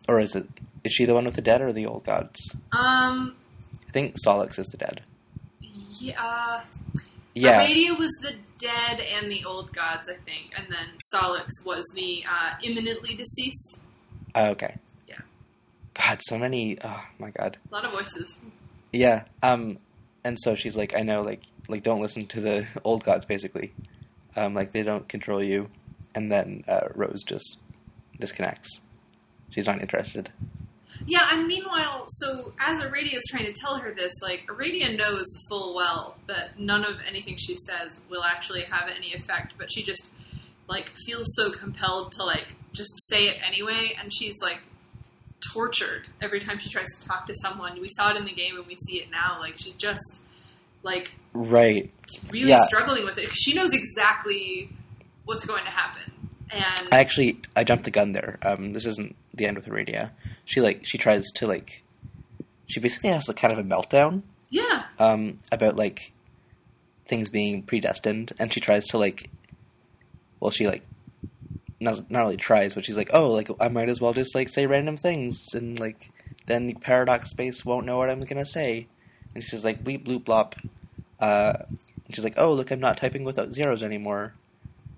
or 0.10 0.20
is 0.20 0.36
it? 0.36 0.46
Is 0.84 0.92
she 0.92 1.06
the 1.06 1.14
one 1.14 1.24
with 1.24 1.36
the 1.36 1.42
dead 1.42 1.62
or 1.62 1.72
the 1.72 1.86
old 1.86 2.04
gods? 2.06 2.40
um 2.74 3.34
I 3.88 3.92
think 3.92 4.16
Sollux 4.24 4.60
is 4.60 4.68
the 4.68 4.78
dead. 4.78 5.02
yeah 5.62 6.64
Yeah, 7.36 7.60
Radio 7.60 7.94
was 7.94 8.12
the 8.22 8.36
dead 8.58 9.00
and 9.00 9.32
the 9.32 9.46
old 9.46 9.72
gods, 9.74 10.10
I 10.10 10.16
think, 10.24 10.54
and 10.58 10.68
then 10.70 10.88
Sollux 11.14 11.48
was 11.66 11.86
the 11.96 12.24
uh, 12.30 12.56
imminently 12.64 13.16
deceased. 13.16 13.80
Oh, 14.36 14.48
okay. 14.50 14.76
Yeah. 15.08 15.20
God, 15.94 16.20
so 16.24 16.38
many. 16.38 16.78
Oh 16.84 17.02
my 17.18 17.30
god. 17.32 17.58
A 17.72 17.76
lot 17.76 17.86
of 17.86 17.92
voices. 17.92 18.50
Yeah. 18.92 19.24
Um. 19.44 19.78
and 20.24 20.38
so 20.40 20.56
she's 20.56 20.76
like, 20.76 20.96
I 20.96 21.02
know, 21.02 21.22
like, 21.22 21.42
like 21.68 21.84
don't 21.84 22.02
listen 22.02 22.26
to 22.28 22.42
the 22.42 22.68
old 22.84 23.04
gods, 23.04 23.26
basically. 23.26 23.74
Um, 24.36 24.54
like 24.54 24.72
they 24.74 24.84
don't 24.84 25.08
control 25.08 25.42
you. 25.42 25.70
And 26.16 26.32
then 26.32 26.64
uh, 26.68 26.88
Rose 26.96 27.24
just 27.24 27.60
disconnects. 28.20 28.82
She's 29.52 29.68
not 29.68 29.80
interested. 29.82 30.32
Yeah, 31.06 31.28
and 31.32 31.48
meanwhile, 31.48 32.06
so 32.08 32.52
as 32.60 32.82
Aradia 32.84 33.16
is 33.16 33.26
trying 33.30 33.46
to 33.46 33.54
tell 33.54 33.78
her 33.78 33.92
this, 33.94 34.12
like 34.22 34.46
Aradia 34.48 34.96
knows 34.98 35.26
full 35.48 35.74
well 35.76 36.16
that 36.28 36.60
none 36.60 36.84
of 36.86 37.00
anything 37.08 37.36
she 37.38 37.56
says 37.56 38.06
will 38.10 38.24
actually 38.24 38.62
have 38.64 38.90
any 38.96 39.14
effect, 39.14 39.54
but 39.58 39.72
she 39.72 39.82
just 39.84 40.12
like 40.68 40.92
feels 41.06 41.26
so 41.36 41.52
compelled 41.52 42.12
to 42.14 42.24
like 42.24 42.56
just 42.74 42.92
say 43.08 43.28
it 43.28 43.38
anyway, 43.46 43.94
and 44.00 44.12
she's 44.14 44.36
like 44.42 44.60
tortured 45.54 46.08
every 46.22 46.40
time 46.40 46.60
she 46.60 46.70
tries 46.70 46.88
to 47.00 47.08
talk 47.08 47.26
to 47.28 47.34
someone. 47.36 47.80
We 47.80 47.90
saw 47.90 48.12
it 48.12 48.18
in 48.18 48.26
the 48.26 48.34
game, 48.34 48.58
and 48.58 48.66
we 48.68 48.76
see 48.76 48.98
it 49.00 49.10
now. 49.10 49.38
Like 49.40 49.58
she's 49.58 49.76
just 49.76 50.22
like 50.84 51.14
Right. 51.34 51.92
really 52.32 52.50
Yeah. 52.50 52.62
struggling 52.64 53.06
with 53.06 53.18
it. 53.18 53.30
She 53.34 53.54
knows 53.54 53.74
exactly 53.74 54.70
what's 55.26 55.46
going 55.46 55.64
to 55.64 55.72
happen, 55.72 56.12
and 56.50 56.88
I 56.92 57.00
actually 57.00 57.40
I 57.56 57.64
jumped 57.64 57.86
the 57.86 57.92
gun 57.92 58.12
there. 58.12 58.38
Um, 58.42 58.74
this 58.74 58.86
isn't 58.86 59.16
the 59.34 59.46
end 59.46 59.58
with 59.58 59.68
Aradia. 59.68 60.12
She 60.46 60.62
like 60.62 60.86
she 60.86 60.98
tries 60.98 61.26
to 61.36 61.48
like 61.48 61.84
she 62.68 62.80
basically 62.80 63.10
has 63.10 63.28
like 63.28 63.38
kind 63.38 63.52
of 63.52 63.60
a 63.60 63.64
meltdown 63.64 64.24
yeah, 64.50 64.86
um, 64.98 65.40
about 65.52 65.76
like 65.76 66.12
things 67.08 67.30
being 67.30 67.64
predestined, 67.64 68.34
and 68.40 68.54
she 68.54 68.60
tries 68.60 68.86
to 68.88 68.98
like 68.98 69.30
well 70.40 70.52
she 70.52 70.68
like 70.68 70.86
not 71.80 72.10
not 72.10 72.22
really 72.22 72.38
tries, 72.38 72.76
but 72.76 72.86
she's 72.86 72.98
like 72.98 73.12
oh 73.14 73.32
like 73.32 73.50
I 73.60 73.68
might 73.68 73.90
as 73.90 74.02
well 74.02 74.14
just 74.14 74.36
like 74.36 74.50
say 74.50 74.66
random 74.66 74.98
things 74.98 75.54
and 75.54 75.80
like 75.80 76.12
then 76.48 76.66
the 76.66 76.74
paradox 76.74 77.30
space 77.30 77.64
won't 77.64 77.86
know 77.86 77.98
what 77.98 78.10
I'm 78.10 78.22
gonna 78.22 78.46
say, 78.46 78.88
and 79.36 79.44
she's 79.44 79.64
like 79.64 79.84
bleep 79.84 80.06
bloop 80.06 80.24
blop. 80.24 80.54
Uh, 81.20 81.66
and 82.10 82.16
she's 82.16 82.24
like, 82.24 82.38
"Oh, 82.38 82.54
look, 82.54 82.72
I'm 82.72 82.80
not 82.80 82.98
typing 82.98 83.24
without 83.24 83.54
zeros 83.54 83.84
anymore. 83.84 84.34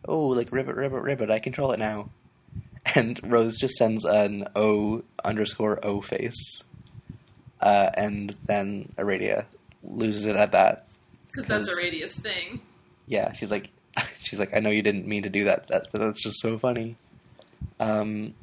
Oh, 0.08 0.28
like 0.28 0.52
ribbit, 0.52 0.76
ribbit, 0.76 1.02
ribbit. 1.02 1.30
I 1.30 1.40
control 1.40 1.72
it 1.74 1.80
now." 1.80 2.10
And 2.96 3.20
Rose 3.24 3.58
just 3.58 3.76
sends 3.76 4.06
an 4.06 4.48
O 4.56 5.04
underscore 5.24 5.80
O 5.86 6.02
face, 6.02 6.64
uh, 7.62 7.92
and 7.94 8.36
then 8.46 8.92
Aradia 8.98 9.46
loses 9.84 10.26
it 10.26 10.36
at 10.36 10.52
that. 10.54 10.88
because 11.28 11.46
that's 11.46 11.70
Aradia's 11.70 12.16
thing. 12.16 12.60
Yeah, 13.06 13.34
she's 13.34 13.52
like, 13.52 13.70
she's 14.24 14.40
like, 14.40 14.56
I 14.56 14.60
know 14.60 14.72
you 14.72 14.82
didn't 14.82 15.08
mean 15.08 15.24
to 15.24 15.30
do 15.30 15.44
that, 15.46 15.68
that 15.68 15.88
but 15.92 16.02
that's 16.02 16.24
just 16.24 16.42
so 16.42 16.58
funny. 16.58 16.96
Um, 17.80 18.34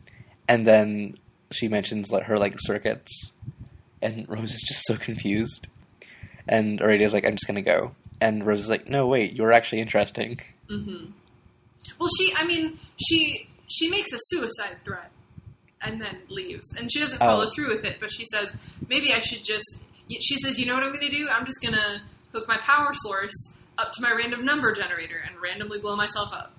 and 0.47 0.65
then 0.67 1.19
she 1.51 1.67
mentions 1.67 2.11
like 2.13 2.25
her 2.25 2.39
like 2.39 2.55
circuits, 2.59 3.33
and 4.01 4.29
Rose 4.29 4.53
is 4.53 4.63
just 4.63 4.85
so 4.87 4.97
confused. 4.97 5.67
And 6.47 6.81
Aradia's 6.81 7.13
like, 7.13 7.27
I'm 7.27 7.33
just 7.35 7.47
gonna 7.47 7.61
go. 7.63 7.93
And 8.21 8.47
Rose 8.47 8.63
is 8.63 8.71
like, 8.71 8.89
No, 8.89 9.09
wait, 9.09 9.33
you're 9.33 9.53
actually 9.53 9.81
interesting. 9.81 10.39
Mm-hmm. 10.71 11.11
Well, 11.99 12.09
she, 12.17 12.33
I 12.37 12.45
mean, 12.45 12.79
she 12.97 13.48
she 13.69 13.89
makes 13.91 14.13
a 14.13 14.19
suicide 14.19 14.79
threat 14.85 15.11
and 15.81 16.01
then 16.03 16.19
leaves, 16.29 16.75
and 16.79 16.91
she 16.93 16.99
doesn't 16.99 17.19
follow 17.19 17.47
Oh. 17.47 17.51
through 17.55 17.69
with 17.77 17.85
it. 17.85 17.99
But 18.01 18.11
she 18.11 18.25
says 18.33 18.59
maybe 18.89 19.13
I 19.13 19.21
should 19.21 19.45
just. 19.45 19.85
She 20.21 20.37
says, 20.39 20.59
you 20.59 20.65
know 20.67 20.75
what 20.75 20.83
I'm 20.85 20.93
going 20.93 21.05
to 21.07 21.15
do? 21.15 21.29
I'm 21.31 21.45
just 21.45 21.61
going 21.61 21.75
to 21.75 22.01
hook 22.33 22.49
my 22.49 22.57
power 22.59 22.93
source 22.95 23.63
up 23.77 23.93
to 23.93 24.01
my 24.01 24.11
random 24.13 24.43
number 24.45 24.73
generator 24.73 25.21
and 25.29 25.39
randomly 25.41 25.79
blow 25.81 25.97
myself 25.97 26.33
up. 26.33 26.55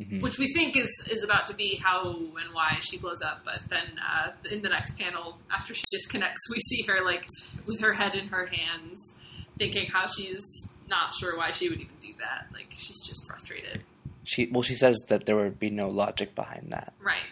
Mhm. 0.00 0.20
Which 0.22 0.38
we 0.38 0.52
think 0.54 0.76
is 0.76 0.88
is 1.10 1.22
about 1.24 1.46
to 1.48 1.54
be 1.54 1.76
how 1.76 2.08
and 2.10 2.52
why 2.54 2.78
she 2.80 2.98
blows 2.98 3.20
up. 3.20 3.44
But 3.44 3.62
then 3.68 4.00
uh, 4.00 4.28
in 4.50 4.62
the 4.62 4.68
next 4.68 4.96
panel, 4.98 5.38
after 5.50 5.74
she 5.74 5.82
disconnects, 5.92 6.40
we 6.50 6.58
see 6.60 6.82
her 6.88 7.04
like 7.04 7.26
with 7.66 7.80
her 7.80 7.92
head 7.92 8.14
in 8.14 8.28
her 8.28 8.46
hands, 8.46 9.18
thinking 9.58 9.88
how 9.90 10.06
she's 10.06 10.42
not 10.88 11.14
sure 11.14 11.36
why 11.36 11.52
she 11.52 11.68
would 11.68 11.80
even 11.80 11.96
do 12.00 12.12
that. 12.20 12.46
Like 12.52 12.72
she's 12.76 13.06
just 13.06 13.26
frustrated. 13.28 13.82
She 14.24 14.46
well, 14.52 14.62
she 14.62 14.74
says 14.74 14.96
that 15.08 15.26
there 15.26 15.36
would 15.36 15.58
be 15.58 15.70
no 15.70 15.88
logic 15.88 16.34
behind 16.34 16.68
that, 16.70 16.92
Right. 17.00 17.22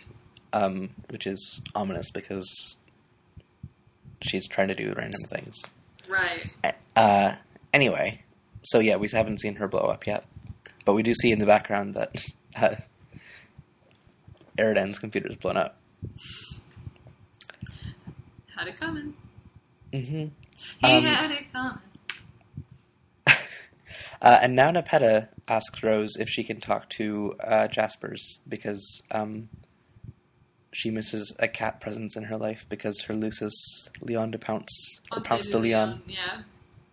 um, 0.52 0.90
which 1.08 1.26
is 1.26 1.60
ominous 1.74 2.10
because 2.10 2.76
she's 4.22 4.46
trying 4.48 4.68
to 4.68 4.74
do 4.74 4.92
random 4.96 5.20
things. 5.28 5.62
Right. 6.08 6.50
Uh, 6.96 7.36
anyway, 7.72 8.22
so 8.62 8.80
yeah, 8.80 8.96
we 8.96 9.08
haven't 9.08 9.40
seen 9.40 9.54
her 9.56 9.68
blow 9.68 9.80
up 9.82 10.06
yet, 10.06 10.24
but 10.84 10.94
we 10.94 11.02
do 11.04 11.14
see 11.14 11.30
in 11.30 11.38
the 11.38 11.46
background 11.46 11.94
that 11.94 12.16
uh, 12.56 12.74
Eridan's 14.58 14.98
computer's 14.98 15.36
blown 15.36 15.56
up. 15.56 15.76
Had 18.56 18.68
it 18.68 18.78
coming. 18.78 19.14
mm-hmm 19.92 20.26
He 20.86 20.96
Um, 20.96 21.04
had 21.04 21.30
it 21.30 21.52
coming. 21.52 21.78
Uh, 24.22 24.38
and 24.42 24.54
now 24.54 24.70
Nepeta 24.70 25.28
asks 25.48 25.82
Rose 25.82 26.16
if 26.18 26.28
she 26.28 26.44
can 26.44 26.60
talk 26.60 26.88
to 26.90 27.34
uh, 27.42 27.68
Jaspers 27.68 28.40
because 28.46 29.02
um, 29.10 29.48
she 30.72 30.90
misses 30.90 31.34
a 31.38 31.48
cat 31.48 31.80
presence 31.80 32.16
in 32.16 32.24
her 32.24 32.36
life 32.36 32.66
because 32.68 33.00
her 33.02 33.14
Lusus 33.14 33.52
Leon 34.02 34.30
de 34.32 34.38
Pounce 34.38 35.00
or 35.10 35.20
Pounce 35.22 35.46
de 35.46 35.58
Leon, 35.58 35.88
Leon 35.88 36.02
Yeah. 36.06 36.42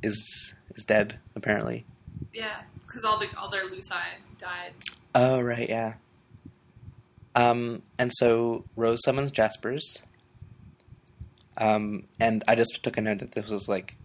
is 0.02 0.54
is 0.76 0.86
dead 0.86 1.20
apparently. 1.36 1.86
Yeah. 2.34 2.62
Because 2.86 3.04
all 3.04 3.20
the 3.20 3.28
all 3.38 3.50
their 3.50 3.66
lusii 3.66 3.92
died. 4.38 4.72
Oh 5.14 5.42
right, 5.42 5.68
yeah. 5.68 5.96
Um, 7.36 7.82
and 8.00 8.12
so 8.16 8.64
Rose 8.78 9.00
summons 9.04 9.32
Jaspers. 9.32 9.98
Um, 11.58 12.04
and 12.20 12.44
I 12.48 12.56
just 12.56 12.80
took 12.84 12.98
a 12.98 13.02
note 13.02 13.20
that 13.20 13.34
this 13.34 13.50
was 13.50 13.68
like 13.68 13.96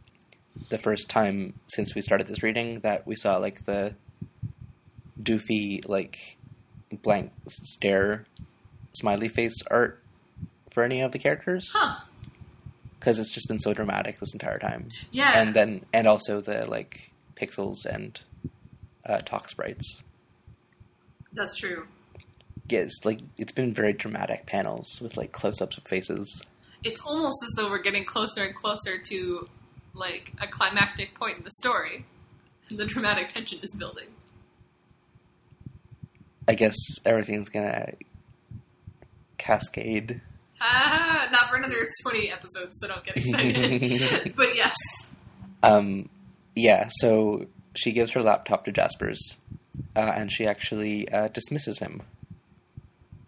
the 0.68 0.78
first 0.78 1.08
time 1.08 1.54
since 1.68 1.94
we 1.94 2.00
started 2.02 2.26
this 2.26 2.42
reading 2.42 2.80
that 2.80 3.06
we 3.06 3.14
saw 3.16 3.36
like 3.36 3.64
the 3.64 3.94
doofy 5.20 5.86
like 5.88 6.36
blank 7.02 7.32
stare 7.48 8.24
smiley 8.94 9.28
face 9.28 9.54
art 9.70 10.02
for 10.70 10.82
any 10.82 11.00
of 11.00 11.12
the 11.12 11.18
characters 11.18 11.70
Huh. 11.74 12.00
because 12.98 13.18
it's 13.18 13.32
just 13.32 13.48
been 13.48 13.60
so 13.60 13.72
dramatic 13.74 14.18
this 14.20 14.32
entire 14.32 14.58
time 14.58 14.88
Yeah. 15.10 15.32
and 15.40 15.54
then 15.54 15.84
and 15.92 16.06
also 16.06 16.40
the 16.40 16.66
like 16.66 17.10
pixels 17.36 17.84
and 17.86 18.20
uh, 19.06 19.18
talk 19.18 19.48
sprites 19.48 20.02
That's 21.32 21.56
true. 21.56 21.86
yeah, 22.68 22.80
it's 22.80 23.00
like 23.04 23.20
it's 23.38 23.52
been 23.52 23.72
very 23.74 23.92
dramatic 23.92 24.46
panels 24.46 25.00
with 25.00 25.16
like 25.16 25.32
close-ups 25.32 25.76
of 25.78 25.84
faces. 25.84 26.42
It's 26.84 27.00
almost 27.00 27.38
as 27.44 27.50
though 27.56 27.70
we're 27.70 27.82
getting 27.82 28.04
closer 28.04 28.42
and 28.44 28.54
closer 28.54 28.98
to 28.98 29.48
like 29.94 30.32
a 30.40 30.46
climactic 30.46 31.14
point 31.14 31.38
in 31.38 31.44
the 31.44 31.50
story. 31.50 32.06
And 32.68 32.78
the 32.78 32.86
dramatic 32.86 33.32
tension 33.32 33.58
is 33.62 33.74
building. 33.78 34.08
I 36.48 36.54
guess 36.54 36.76
everything's 37.04 37.48
gonna 37.48 37.92
cascade. 39.38 40.20
Ah, 40.60 41.28
not 41.32 41.48
for 41.48 41.56
another 41.56 41.86
20 42.02 42.30
episodes, 42.30 42.78
so 42.80 42.88
don't 42.88 43.04
get 43.04 43.16
excited. 43.16 44.32
but 44.36 44.54
yes. 44.54 44.74
Um, 45.62 46.08
yeah, 46.54 46.88
so 46.90 47.46
she 47.74 47.92
gives 47.92 48.12
her 48.12 48.22
laptop 48.22 48.64
to 48.64 48.72
Jaspers, 48.72 49.36
uh, 49.96 50.12
and 50.14 50.30
she 50.30 50.46
actually 50.46 51.08
uh, 51.10 51.28
dismisses 51.28 51.78
him. 51.78 52.02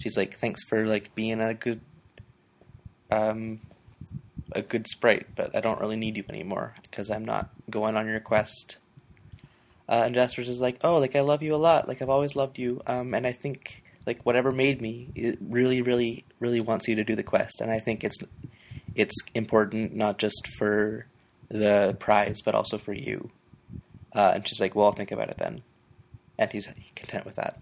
She's 0.00 0.16
like, 0.16 0.38
"Thanks 0.38 0.62
for 0.64 0.86
like 0.86 1.14
being 1.14 1.40
a 1.40 1.54
good, 1.54 1.80
um, 3.10 3.60
a 4.52 4.62
good 4.62 4.86
sprite, 4.88 5.26
but 5.36 5.54
I 5.56 5.60
don't 5.60 5.80
really 5.80 5.96
need 5.96 6.16
you 6.16 6.24
anymore 6.28 6.74
because 6.82 7.10
I'm 7.10 7.24
not 7.24 7.48
going 7.70 7.96
on 7.96 8.06
your 8.06 8.20
quest." 8.20 8.78
Uh, 9.88 10.02
and 10.06 10.14
Jaspers 10.14 10.48
is 10.48 10.60
like, 10.60 10.78
"Oh, 10.82 10.98
like 10.98 11.16
I 11.16 11.20
love 11.20 11.42
you 11.42 11.54
a 11.54 11.56
lot. 11.56 11.88
Like 11.88 12.00
I've 12.00 12.10
always 12.10 12.36
loved 12.36 12.58
you. 12.58 12.80
Um, 12.86 13.14
and 13.14 13.26
I 13.26 13.32
think 13.32 13.82
like 14.06 14.24
whatever 14.24 14.52
made 14.52 14.80
me, 14.80 15.08
it 15.14 15.38
really, 15.40 15.82
really, 15.82 16.24
really 16.40 16.60
wants 16.60 16.88
you 16.88 16.96
to 16.96 17.04
do 17.04 17.16
the 17.16 17.22
quest. 17.22 17.60
And 17.60 17.70
I 17.70 17.80
think 17.80 18.04
it's 18.04 18.18
it's 18.94 19.16
important 19.34 19.94
not 19.94 20.18
just 20.18 20.48
for 20.58 21.06
the 21.48 21.96
prize, 21.98 22.40
but 22.44 22.54
also 22.54 22.78
for 22.78 22.92
you." 22.92 23.30
Uh, 24.14 24.32
and 24.34 24.48
she's 24.48 24.60
like, 24.60 24.74
"Well, 24.74 24.86
I'll 24.86 24.92
think 24.92 25.12
about 25.12 25.30
it 25.30 25.38
then." 25.38 25.62
And 26.38 26.50
he's 26.50 26.68
content 26.96 27.24
with 27.24 27.36
that. 27.36 27.60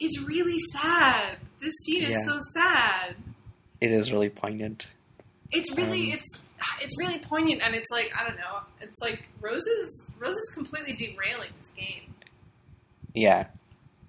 It's 0.00 0.20
really 0.22 0.58
sad. 0.72 1.38
This 1.58 1.74
scene 1.84 2.04
is 2.04 2.24
so 2.24 2.38
sad. 2.40 3.16
It 3.80 3.90
is 3.90 4.12
really 4.12 4.28
poignant. 4.28 4.86
It's 5.50 5.76
really 5.76 6.12
Um, 6.12 6.18
it's 6.18 6.42
it's 6.82 6.98
really 6.98 7.18
poignant 7.18 7.62
and 7.62 7.74
it's 7.74 7.90
like 7.90 8.10
I 8.18 8.26
don't 8.26 8.36
know. 8.36 8.60
It's 8.80 9.00
like 9.00 9.24
Rose's 9.40 10.18
Rose's 10.20 10.50
completely 10.54 10.94
derailing 10.94 11.50
this 11.58 11.70
game. 11.70 12.14
Yeah, 13.14 13.48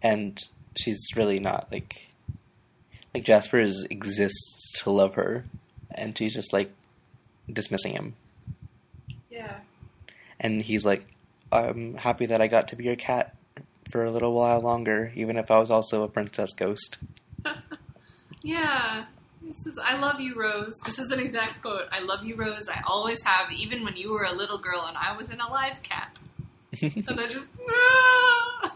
and 0.01 0.39
she's 0.75 0.99
really 1.15 1.39
not 1.39 1.67
like 1.71 2.09
like 3.13 3.23
Jasper's 3.23 3.83
exists 3.89 4.81
to 4.83 4.91
love 4.91 5.15
her, 5.15 5.45
and 5.91 6.17
she's 6.17 6.33
just 6.33 6.53
like 6.53 6.71
dismissing 7.51 7.93
him. 7.93 8.15
Yeah. 9.29 9.59
And 10.39 10.61
he's 10.61 10.85
like, 10.85 11.05
"I'm 11.51 11.95
happy 11.95 12.25
that 12.27 12.41
I 12.41 12.47
got 12.47 12.67
to 12.69 12.75
be 12.75 12.83
your 12.83 12.95
cat 12.95 13.35
for 13.91 14.03
a 14.03 14.11
little 14.11 14.33
while 14.33 14.61
longer, 14.61 15.11
even 15.15 15.37
if 15.37 15.49
I 15.49 15.57
was 15.57 15.71
also 15.71 16.03
a 16.03 16.07
princess 16.07 16.51
ghost." 16.53 16.97
Yeah. 18.41 19.05
This 19.41 19.65
is 19.65 19.79
I 19.83 19.97
love 19.99 20.19
you, 20.19 20.35
Rose. 20.35 20.73
This 20.85 20.99
is 20.99 21.11
an 21.11 21.19
exact 21.19 21.61
quote. 21.61 21.87
I 21.91 22.01
love 22.01 22.23
you, 22.25 22.35
Rose. 22.35 22.67
I 22.69 22.81
always 22.85 23.23
have, 23.23 23.51
even 23.51 23.83
when 23.83 23.95
you 23.95 24.11
were 24.11 24.23
a 24.25 24.33
little 24.33 24.57
girl 24.57 24.85
and 24.87 24.97
I 24.97 25.15
was 25.15 25.29
in 25.29 25.39
a 25.39 25.49
live 25.49 25.81
cat. 25.81 26.19
and 26.81 27.19
I 27.19 27.27
just 27.27 27.45
ah! 27.69 28.75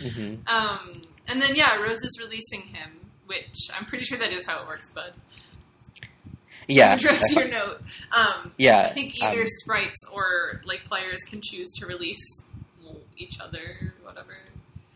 hmm 0.00 0.34
um 0.46 1.02
and 1.26 1.42
then 1.42 1.54
yeah, 1.54 1.76
Rose 1.82 2.02
is 2.02 2.18
releasing 2.20 2.62
him, 2.62 3.10
which 3.26 3.68
I'm 3.76 3.84
pretty 3.86 4.04
sure 4.04 4.18
that 4.18 4.32
is 4.32 4.44
how 4.44 4.62
it 4.62 4.66
works, 4.68 4.90
bud. 4.90 5.12
Yeah, 6.68 6.94
Address 6.94 7.34
your 7.34 7.48
note. 7.58 7.80
Um 8.12 8.52
yeah. 8.58 8.82
I 8.82 8.88
think 8.90 9.20
either 9.22 9.40
um, 9.42 9.46
sprites 9.62 10.04
or 10.12 10.60
like 10.64 10.84
players 10.84 11.22
can 11.24 11.40
choose 11.42 11.72
to 11.78 11.86
release 11.86 12.48
each 13.16 13.40
other, 13.40 13.60
or 13.82 13.94
whatever. 14.04 14.38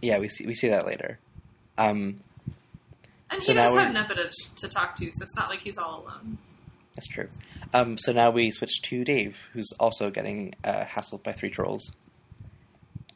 yeah, 0.00 0.18
we 0.18 0.28
see 0.28 0.46
we 0.46 0.54
see 0.54 0.68
that 0.68 0.86
later. 0.86 1.18
Um, 1.76 2.20
And 3.32 3.42
So 3.42 3.52
he 3.52 3.58
does 3.58 3.74
have 3.76 3.94
Nepeta 3.94 4.30
to 4.56 4.68
talk 4.68 4.94
to, 4.96 5.04
so 5.12 5.22
it's 5.22 5.36
not 5.36 5.48
like 5.48 5.60
he's 5.60 5.78
all 5.78 6.04
alone. 6.06 6.38
that's 6.94 7.06
true. 7.08 7.28
Um, 7.74 7.96
so 7.98 8.12
now 8.12 8.30
we 8.30 8.50
switch 8.50 8.82
to 8.82 9.04
Dave, 9.04 9.48
who's 9.54 9.70
also 9.80 10.10
getting 10.10 10.54
uh, 10.62 10.84
hassled 10.84 11.22
by 11.22 11.32
three 11.32 11.50
trolls. 11.50 11.92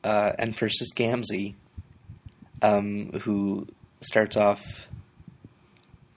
Uh, 0.02 0.32
and 0.38 0.56
first 0.56 0.80
is 0.80 0.92
Gamzee, 0.96 1.54
um, 2.62 3.10
who 3.22 3.66
starts 4.00 4.36
off 4.36 4.62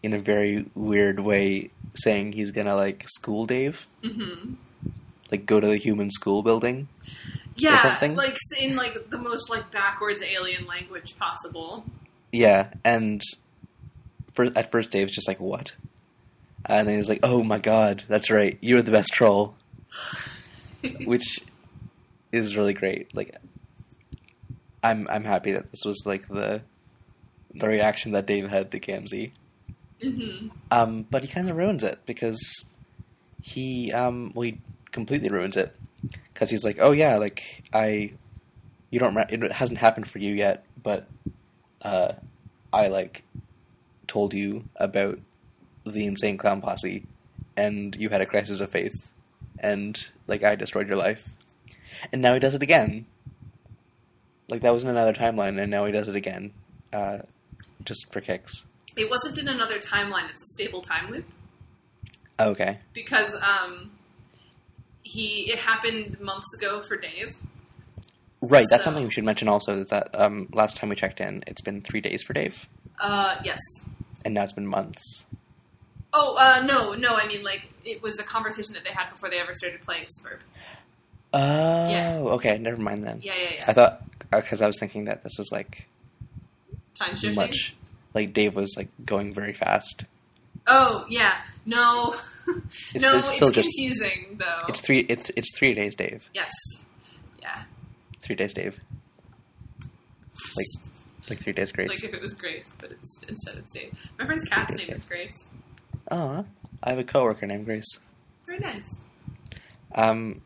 in 0.02 0.14
a 0.14 0.20
very 0.20 0.66
weird 0.76 1.20
way, 1.20 1.72
saying 1.96 2.32
he's 2.32 2.52
gonna 2.52 2.76
like 2.76 3.06
school 3.10 3.46
Dave, 3.46 3.86
hmm 4.04 4.54
like 5.32 5.46
go 5.46 5.60
to 5.60 5.68
the 5.68 5.78
human 5.78 6.10
school 6.10 6.42
building. 6.42 6.88
Yeah, 7.56 7.98
like 8.02 8.38
in 8.60 8.76
like 8.76 9.10
the 9.10 9.18
most 9.18 9.50
like 9.50 9.70
backwards 9.70 10.22
alien 10.24 10.66
language 10.66 11.18
possible. 11.18 11.84
Yeah, 12.32 12.70
and 12.84 13.22
at 14.46 14.72
first 14.72 14.92
Dave's 14.92 15.12
just 15.12 15.28
like, 15.28 15.40
"What?" 15.40 15.74
And 16.66 16.88
then 16.88 16.96
he's 16.98 17.10
like, 17.10 17.20
"Oh 17.24 17.44
my 17.44 17.58
god, 17.60 18.04
that's 18.08 18.30
right, 18.30 18.58
you're 18.62 18.82
the 18.82 18.92
best 18.92 19.12
troll," 19.14 19.56
which 21.06 21.40
is 22.32 22.56
really 22.56 22.74
great. 22.74 23.14
Like, 23.16 23.36
I'm 24.84 25.08
I'm 25.10 25.24
happy 25.24 25.52
that 25.54 25.72
this 25.72 25.84
was 25.86 26.04
like 26.06 26.28
the 26.28 26.62
the 27.54 27.68
reaction 27.68 28.12
that 28.14 28.26
Dave 28.26 28.50
had 28.50 28.72
to 28.72 28.80
Gamzee. 28.80 29.32
hmm 30.02 30.50
Um, 30.72 31.06
but 31.10 31.24
he 31.24 31.28
kind 31.28 31.50
of 31.50 31.58
ruins 31.58 31.84
it 31.84 32.00
because 32.06 32.40
he 33.42 33.92
um 33.92 34.32
well 34.36 34.44
he 34.44 34.60
completely 34.92 35.30
ruins 35.30 35.58
it 35.58 35.76
because 36.34 36.50
he's 36.50 36.64
like, 36.64 36.78
"Oh 36.80 36.92
yeah, 36.92 37.18
like 37.18 37.64
I, 37.74 38.14
you 38.90 39.00
don't 39.00 39.18
it 39.18 39.52
hasn't 39.52 39.80
happened 39.80 40.08
for 40.10 40.20
you 40.20 40.34
yet, 40.34 40.64
but 40.82 41.08
uh, 41.82 42.14
I 42.72 42.88
like 42.88 43.24
told 44.10 44.34
you 44.34 44.66
about 44.76 45.20
the 45.86 46.06
insane 46.06 46.38
clown 46.38 46.62
posse, 46.62 47.06
and 47.56 47.96
you 47.96 48.10
had 48.10 48.20
a 48.22 48.26
crisis 48.26 48.60
of 48.60 48.70
faith, 48.72 49.08
and 49.60 50.06
like 50.28 50.44
I 50.44 50.56
destroyed 50.56 50.88
your 50.88 50.98
life, 50.98 51.30
and 52.12 52.22
now 52.22 52.34
he 52.34 52.40
does 52.40 52.54
it 52.56 52.62
again. 52.62 53.06
Like 54.50 54.62
that 54.64 54.74
was 54.74 54.84
in 54.84 54.90
another 54.90 55.14
timeline, 55.14 55.62
and 55.62 55.72
now 55.72 55.86
he 55.86 55.92
does 55.92 56.08
it 56.08 56.16
again, 56.16 56.52
uh, 56.92 57.20
just 57.86 58.12
for 58.12 58.20
kicks. 58.20 58.66
It 58.98 59.10
wasn't 59.10 59.38
in 59.40 59.48
another 59.48 59.78
timeline; 59.80 60.30
it's 60.30 60.42
a 60.42 60.46
stable 60.64 60.82
time 60.82 61.10
loop 61.12 61.26
Okay. 62.40 62.80
because 62.94 63.36
um, 63.36 63.92
he 65.04 65.52
it 65.52 65.60
happened 65.60 66.20
months 66.20 66.48
ago 66.60 66.82
for 66.82 66.98
Dave. 66.98 67.36
Right, 68.42 68.66
that's 68.70 68.84
So- 68.84 68.86
something 68.86 69.04
we 69.06 69.12
should 69.12 69.26
mention 69.26 69.48
also. 69.48 69.84
That, 69.84 69.90
that 69.90 70.20
um, 70.20 70.48
last 70.54 70.78
time 70.78 70.90
we 70.90 70.96
checked 70.96 71.20
in, 71.20 71.44
it's 71.46 71.62
been 71.62 71.82
three 71.82 72.02
days 72.02 72.24
for 72.24 72.34
Dave, 72.34 72.68
Uh, 73.00 73.36
yes. 73.44 73.60
And 74.26 74.34
now 74.34 74.44
it's 74.44 74.54
been 74.54 74.68
months. 74.68 75.26
Oh, 76.12 76.36
uh, 76.40 76.66
no, 76.66 76.94
no. 76.94 77.16
I 77.16 77.28
mean, 77.28 77.44
like 77.44 77.70
it 77.86 78.02
was 78.02 78.20
a 78.20 78.24
conversation 78.24 78.74
that 78.74 78.84
they 78.84 78.90
had 78.90 79.10
before 79.10 79.30
they 79.30 79.38
ever 79.40 79.54
started 79.54 79.82
playing 79.82 80.06
Sburb. 80.06 80.40
Oh, 81.34 81.90
Yeah. 81.90 82.18
okay, 82.34 82.58
never 82.58 82.78
mind 82.82 83.06
then. 83.06 83.20
Yeah, 83.22 83.34
yeah, 83.42 83.50
yeah. 83.58 83.64
I 83.68 83.74
thought 83.74 84.02
because 84.32 84.62
I 84.62 84.68
was 84.68 84.80
thinking 84.80 85.06
that 85.06 85.24
this 85.24 85.38
was 85.38 85.52
like 85.52 85.88
Time 86.96 87.16
shifting. 87.16 87.36
much, 87.36 87.76
like 88.14 88.34
Dave 88.34 88.56
was 88.56 88.74
like 88.76 88.90
going 89.06 89.34
very 89.34 89.54
fast. 89.54 90.06
Oh, 90.68 91.06
yeah. 91.10 91.38
No, 91.66 92.16
It's, 92.48 92.96
no. 93.04 93.18
it's 93.18 93.28
It's, 93.28 93.36
still 93.36 93.52
just 93.52 93.70
confusing 93.70 94.38
though. 94.40 94.64
it's 94.68 94.82
three 94.82 95.00
it's 95.02 95.30
it's 95.36 95.56
three 95.58 95.76
days, 95.76 95.96
Dave. 95.96 96.28
yes. 96.34 96.52
Yeah. 97.42 97.64
Three 98.24 98.36
days, 98.36 98.54
Dave. 98.54 98.80
Like 100.58 100.66
like 101.30 101.40
three 101.42 101.54
days, 101.54 101.72
Grace. 101.72 101.90
Like 101.90 102.04
if 102.04 102.14
it 102.14 102.22
was 102.22 102.34
Grace, 102.34 102.76
but 102.80 102.92
it's 102.92 103.24
instead 103.28 103.58
it's 103.58 103.72
Dave. 103.74 103.92
My 104.20 104.26
friend's 104.26 104.46
cat's 104.46 104.76
name 104.76 104.90
is 104.96 105.04
Grace. 105.04 105.54
oh, 106.12 106.46
I 106.84 106.90
have 106.90 107.00
a 107.00 107.04
coworker 107.04 107.46
named 107.46 107.66
Grace. 107.66 107.88
Very 108.46 108.60
nice. 108.60 109.10
Um, 109.96 110.42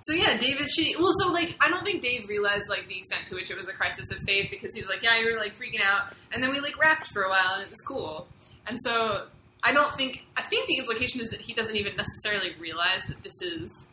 So 0.00 0.14
yeah, 0.14 0.36
Dave 0.38 0.60
is 0.60 0.76
shitty. 0.78 0.98
Well, 0.98 1.10
so 1.18 1.32
like 1.32 1.56
I 1.60 1.68
don't 1.70 1.84
think 1.84 2.02
Dave 2.02 2.28
realized 2.28 2.68
like 2.68 2.86
the 2.88 2.98
extent 2.98 3.26
to 3.26 3.34
which 3.34 3.50
it 3.50 3.56
was 3.56 3.68
a 3.68 3.72
crisis 3.72 4.10
of 4.12 4.18
faith 4.26 4.48
because 4.50 4.74
he 4.74 4.80
was 4.80 4.88
like, 4.88 5.02
yeah, 5.02 5.18
you 5.18 5.26
were 5.32 5.38
like 5.38 5.58
freaking 5.58 5.82
out, 5.82 6.12
and 6.32 6.42
then 6.42 6.50
we 6.50 6.60
like 6.60 6.78
rapped 6.78 7.06
for 7.08 7.22
a 7.22 7.28
while 7.30 7.54
and 7.54 7.62
it 7.62 7.70
was 7.70 7.80
cool. 7.80 8.28
And 8.66 8.76
so 8.84 9.26
I 9.64 9.72
don't 9.72 9.92
think 9.96 10.26
I 10.36 10.42
think 10.42 10.66
the 10.68 10.76
implication 10.78 11.20
is 11.20 11.28
that 11.30 11.40
he 11.40 11.54
doesn't 11.54 11.76
even 11.76 11.96
necessarily 11.96 12.54
realize 12.60 13.02
that 13.08 13.22
this 13.24 13.40
is 13.42 13.88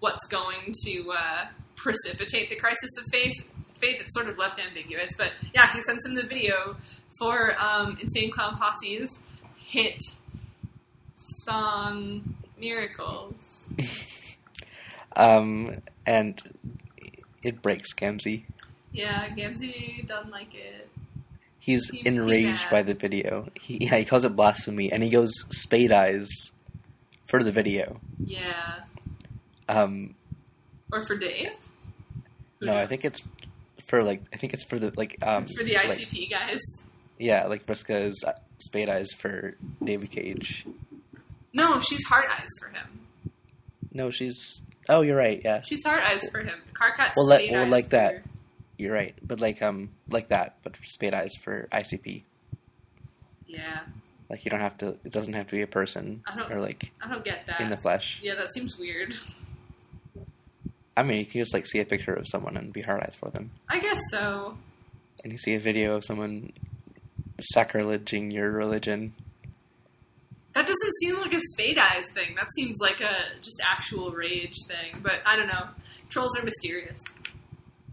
what's 0.00 0.26
going 0.26 0.74
to 0.86 1.12
uh, 1.12 1.46
precipitate 1.76 2.50
the 2.50 2.56
crisis 2.56 2.90
of 2.98 3.04
faith. 3.12 3.34
Faith 3.82 4.00
it's 4.00 4.14
sort 4.14 4.28
of 4.28 4.38
left 4.38 4.58
ambiguous, 4.64 5.10
but 5.18 5.32
yeah, 5.54 5.70
he 5.74 5.80
sends 5.82 6.06
him 6.06 6.14
the 6.14 6.22
video 6.22 6.76
for 7.18 7.54
um, 7.60 7.98
Insane 8.00 8.30
Clown 8.30 8.56
Posse's 8.56 9.26
hit 9.58 10.00
song 11.16 12.34
"Miracles." 12.58 13.74
um, 15.16 15.72
and 16.06 16.40
it 17.42 17.60
breaks 17.62 17.92
Gamzee. 17.94 18.44
Yeah, 18.92 19.28
Gamzee 19.30 20.06
doesn't 20.06 20.30
like 20.30 20.54
it. 20.54 20.88
He's 21.58 21.88
He- 21.90 21.98
he 22.00 22.06
enraged 22.08 22.62
mad. 22.64 22.70
by 22.70 22.82
the 22.82 22.94
video. 22.94 23.48
He 23.60 23.78
yeah, 23.86 23.96
he 23.98 24.04
calls 24.04 24.24
it 24.24 24.36
blasphemy, 24.36 24.92
and 24.92 25.02
he 25.02 25.10
goes 25.10 25.32
spade 25.50 25.92
eyes 25.92 26.28
for 27.26 27.42
the 27.42 27.52
video. 27.52 28.00
Yeah. 28.24 28.80
Um, 29.68 30.14
Or 30.92 31.02
for 31.02 31.16
Dave? 31.16 31.50
Who 32.60 32.66
no, 32.66 32.76
I 32.76 32.86
think 32.86 33.04
it's 33.04 33.22
for 33.92 34.02
like 34.02 34.22
I 34.32 34.38
think 34.38 34.54
it's 34.54 34.64
for 34.64 34.78
the 34.78 34.90
like 34.96 35.18
um 35.22 35.44
for 35.54 35.62
the 35.62 35.74
like- 35.74 35.88
ICP 35.88 36.30
guys. 36.30 36.58
yeah, 37.18 37.46
like 37.46 37.66
Vriska's 37.66 38.24
uh, 38.26 38.32
spade 38.58 38.88
eyes 38.88 39.08
for 39.18 39.54
David 39.84 40.10
Cage. 40.10 40.64
No, 41.52 41.78
she's 41.80 42.02
hard 42.06 42.24
eyes 42.30 42.48
for 42.58 42.68
him. 42.70 43.00
No, 43.92 44.10
she's 44.10 44.62
oh, 44.88 45.02
you're 45.02 45.14
right. 45.18 45.42
Yeah, 45.44 45.60
She's 45.60 45.84
hard 45.84 46.02
eyes 46.02 46.26
for 46.30 46.40
him. 46.40 46.62
Karkat's 46.72 47.12
Well, 47.18 47.26
like- 47.28 47.40
spade 47.40 47.52
well, 47.52 47.64
eyes 47.64 47.70
like 47.70 47.84
for- 47.84 47.90
that. 47.90 48.22
you're 48.78 48.94
right. 48.94 49.14
But 49.22 49.42
like 49.42 49.60
um 49.60 49.90
like 50.08 50.28
that, 50.28 50.56
but 50.62 50.74
spade 50.88 51.12
eyes 51.12 51.32
for 51.44 51.68
ICP. 51.70 52.22
Yeah, 53.46 53.80
Like 54.30 54.46
you 54.46 54.50
don't 54.50 54.60
have 54.60 54.78
to. 54.78 54.96
It 55.04 55.12
doesn't 55.12 55.34
have 55.34 55.48
to 55.48 55.52
be 55.52 55.60
a 55.60 55.66
person 55.66 56.22
I 56.26 56.34
don't- 56.34 56.50
or 56.50 56.62
like 56.62 56.90
I 57.02 57.10
don't 57.10 57.22
get 57.22 57.46
that. 57.46 57.60
in 57.60 57.68
the 57.68 57.76
flesh. 57.76 58.20
yeah, 58.22 58.36
that 58.36 58.54
seems 58.54 58.78
weird. 58.78 59.14
I 60.96 61.02
mean, 61.02 61.18
you 61.18 61.26
can 61.26 61.40
just 61.40 61.54
like 61.54 61.66
see 61.66 61.80
a 61.80 61.84
picture 61.84 62.12
of 62.14 62.26
someone 62.28 62.56
and 62.56 62.72
be 62.72 62.82
hard 62.82 63.02
eyes 63.02 63.14
for 63.18 63.30
them, 63.30 63.50
I 63.68 63.80
guess 63.80 64.00
so. 64.10 64.56
and 65.24 65.32
you 65.32 65.38
see 65.38 65.54
a 65.54 65.60
video 65.60 65.96
of 65.96 66.04
someone 66.04 66.52
sacrilегing 67.54 68.32
your 68.32 68.50
religion. 68.50 69.14
That 70.54 70.66
doesn't 70.66 70.92
seem 71.00 71.16
like 71.18 71.32
a 71.32 71.40
spade 71.40 71.78
eyes 71.78 72.04
thing. 72.12 72.34
That 72.36 72.48
seems 72.54 72.76
like 72.80 73.00
a 73.00 73.14
just 73.40 73.62
actual 73.64 74.10
rage 74.10 74.54
thing. 74.68 75.00
But 75.02 75.20
I 75.24 75.34
don't 75.36 75.46
know. 75.46 75.68
Trolls 76.10 76.38
are 76.38 76.44
mysterious. 76.44 77.00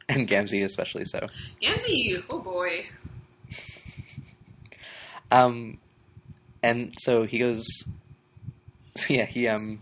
And 0.10 0.28
Gamzee 0.28 0.66
especially 0.66 1.06
so. 1.06 1.28
Gamzee, 1.62 2.24
oh 2.30 2.40
boy. 2.40 2.88
Um, 5.32 5.78
and 6.64 6.94
so 7.02 7.24
he 7.24 7.38
goes. 7.38 7.64
So 8.96 9.06
yeah, 9.14 9.26
he 9.26 9.48
um, 9.48 9.82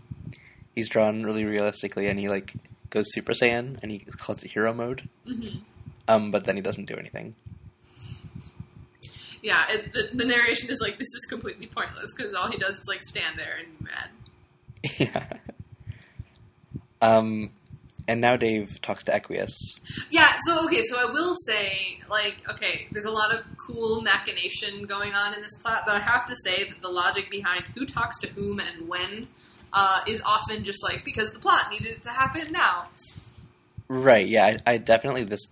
he's 0.74 0.88
drawn 0.88 1.22
really 1.24 1.44
realistically, 1.44 2.06
and 2.08 2.18
he 2.20 2.28
like 2.28 2.52
goes 2.90 3.06
Super 3.12 3.32
Saiyan, 3.32 3.78
and 3.82 3.90
he 3.90 3.98
calls 4.00 4.42
it 4.42 4.50
Hero 4.50 4.72
Mode. 4.72 5.08
hmm 5.26 5.58
Um, 6.06 6.30
but 6.30 6.44
then 6.44 6.56
he 6.56 6.62
doesn't 6.62 6.86
do 6.86 6.94
anything. 6.96 7.34
Yeah, 9.42 9.66
it, 9.70 9.92
the, 9.92 10.10
the 10.14 10.24
narration 10.24 10.70
is 10.70 10.80
like 10.80 10.98
this 10.98 11.06
is 11.14 11.26
completely 11.30 11.66
pointless 11.66 12.12
because 12.16 12.34
all 12.34 12.50
he 12.50 12.58
does 12.58 12.76
is 12.76 12.86
like 12.88 13.04
stand 13.04 13.38
there 13.38 13.54
and 13.58 13.78
be 13.78 13.84
mad. 13.84 15.18
yeah. 15.38 15.38
Um, 17.00 17.50
and 18.08 18.20
now 18.20 18.36
Dave 18.36 18.80
talks 18.80 19.04
to 19.04 19.12
Equius. 19.12 19.52
Yeah, 20.10 20.36
so 20.46 20.64
okay, 20.66 20.82
so 20.82 20.98
I 20.98 21.10
will 21.12 21.34
say, 21.34 22.00
like, 22.08 22.38
okay, 22.50 22.88
there's 22.90 23.04
a 23.04 23.10
lot 23.10 23.32
of 23.32 23.44
cool 23.58 24.00
machination 24.00 24.84
going 24.86 25.12
on 25.12 25.34
in 25.34 25.42
this 25.42 25.54
plot, 25.62 25.82
but 25.86 25.94
I 25.94 26.00
have 26.00 26.26
to 26.26 26.34
say 26.34 26.64
that 26.64 26.80
the 26.80 26.88
logic 26.88 27.30
behind 27.30 27.64
who 27.76 27.84
talks 27.84 28.18
to 28.20 28.28
whom 28.28 28.60
and 28.60 28.88
when 28.88 29.28
uh, 29.72 30.02
is 30.06 30.22
often 30.24 30.64
just 30.64 30.82
like 30.82 31.04
because 31.04 31.32
the 31.32 31.38
plot 31.38 31.66
needed 31.70 31.88
it 31.88 32.02
to 32.04 32.10
happen 32.10 32.52
now. 32.52 32.88
Right. 33.88 34.26
Yeah. 34.28 34.58
I, 34.66 34.72
I 34.72 34.76
definitely 34.78 35.24
this 35.24 35.46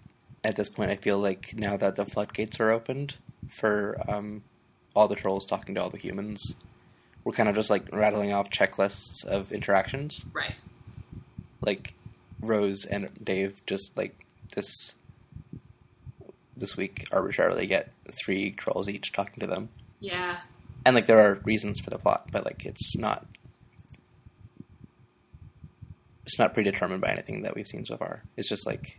at 0.44 0.56
this 0.56 0.68
point 0.68 0.90
I 0.90 0.96
feel 0.96 1.18
like 1.18 1.54
now 1.56 1.76
that 1.76 1.96
the 1.96 2.04
floodgates 2.04 2.60
are 2.60 2.70
opened 2.70 3.16
for 3.48 4.00
um, 4.08 4.42
all 4.94 5.08
the 5.08 5.16
trolls 5.16 5.46
talking 5.46 5.74
to 5.74 5.82
all 5.82 5.90
the 5.90 5.98
humans. 5.98 6.54
We're 7.24 7.32
kind 7.32 7.48
of 7.48 7.54
just 7.54 7.70
like 7.70 7.92
rattling 7.92 8.32
off 8.32 8.50
checklists 8.50 9.24
of 9.24 9.52
interactions. 9.52 10.24
Right. 10.32 10.54
Like 11.60 11.94
Rose 12.40 12.84
and 12.84 13.10
Dave 13.22 13.60
just 13.66 13.96
like 13.96 14.26
this 14.54 14.94
this 16.56 16.76
week 16.76 17.06
arbitrarily 17.12 17.66
get 17.66 17.90
three 18.24 18.52
trolls 18.52 18.88
each 18.88 19.12
talking 19.12 19.40
to 19.40 19.46
them. 19.46 19.68
Yeah. 20.00 20.38
And 20.84 20.94
like 20.94 21.06
there 21.06 21.20
are 21.20 21.40
reasons 21.44 21.80
for 21.80 21.90
the 21.90 21.98
plot, 21.98 22.28
but 22.30 22.44
like 22.44 22.64
it's 22.64 22.96
not 22.96 23.26
it's 26.26 26.38
not 26.38 26.52
predetermined 26.52 27.00
by 27.00 27.10
anything 27.10 27.42
that 27.42 27.54
we've 27.54 27.66
seen 27.66 27.86
so 27.86 27.96
far. 27.96 28.22
It's 28.36 28.48
just 28.48 28.66
like 28.66 28.98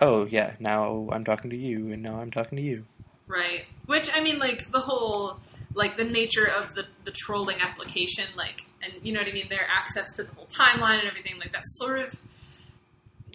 oh 0.00 0.26
yeah, 0.26 0.54
now 0.58 1.08
I'm 1.12 1.24
talking 1.24 1.50
to 1.50 1.56
you 1.56 1.92
and 1.92 2.02
now 2.02 2.20
I'm 2.20 2.30
talking 2.30 2.56
to 2.56 2.62
you. 2.62 2.84
Right. 3.26 3.64
Which 3.86 4.10
I 4.14 4.22
mean, 4.22 4.38
like 4.38 4.70
the 4.70 4.80
whole, 4.80 5.40
like 5.74 5.96
the 5.96 6.04
nature 6.04 6.48
of 6.48 6.74
the 6.74 6.86
the 7.04 7.10
trolling 7.10 7.60
application, 7.60 8.26
like, 8.36 8.64
and 8.82 8.92
you 9.02 9.12
know 9.12 9.20
what 9.20 9.28
I 9.28 9.32
mean. 9.32 9.48
Their 9.48 9.66
access 9.68 10.14
to 10.16 10.24
the 10.24 10.34
whole 10.34 10.46
timeline 10.46 11.00
and 11.00 11.08
everything, 11.08 11.38
like 11.38 11.52
that's 11.52 11.78
sort 11.78 12.00
of. 12.00 12.20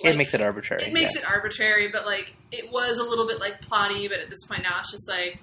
it 0.03 0.15
makes 0.15 0.33
it 0.33 0.41
arbitrary. 0.41 0.83
It 0.83 0.93
makes 0.93 1.15
yeah. 1.15 1.21
it 1.21 1.29
arbitrary, 1.29 1.89
but 1.89 2.05
like 2.05 2.35
it 2.51 2.71
was 2.71 2.99
a 2.99 3.03
little 3.03 3.27
bit 3.27 3.39
like 3.39 3.61
plotty. 3.61 4.07
But 4.09 4.19
at 4.19 4.29
this 4.29 4.45
point 4.47 4.63
now, 4.63 4.79
it's 4.79 4.91
just 4.91 5.09
like 5.09 5.39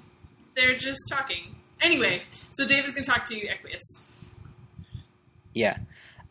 they're 0.57 0.77
just 0.77 1.01
talking. 1.11 1.57
Anyway, 1.81 2.23
so 2.51 2.67
Dave 2.67 2.85
is 2.85 2.91
going 2.91 3.05
to 3.05 3.11
talk 3.11 3.25
to 3.27 3.39
you, 3.39 3.49
Equius. 3.49 4.09
Yeah. 5.53 5.79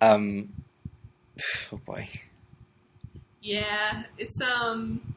Um 0.02 0.50
oh 1.74 1.78
boy. 1.86 2.08
Yeah, 3.42 4.04
it's 4.18 4.40
um. 4.42 5.16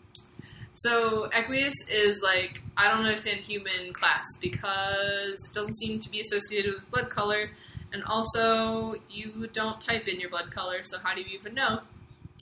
So 0.75 1.29
Equius 1.31 1.75
is 1.91 2.23
like 2.23 2.63
I 2.77 2.89
don't 2.89 3.05
understand 3.05 3.41
human 3.41 3.93
class 3.93 4.25
because 4.41 5.39
it 5.49 5.55
doesn't 5.55 5.77
seem 5.77 5.99
to 6.01 6.09
be 6.09 6.21
associated 6.21 6.75
with 6.75 6.89
blood 6.91 7.11
color, 7.11 7.51
and 7.93 8.05
also 8.05 8.95
you 9.11 9.49
don't 9.53 9.81
type 9.81 10.09
in 10.09 10.21
your 10.21 10.31
blood 10.31 10.51
color, 10.51 10.83
so 10.83 10.99
how 10.99 11.15
do 11.15 11.21
you 11.21 11.39
even 11.39 11.55
know? 11.55 11.81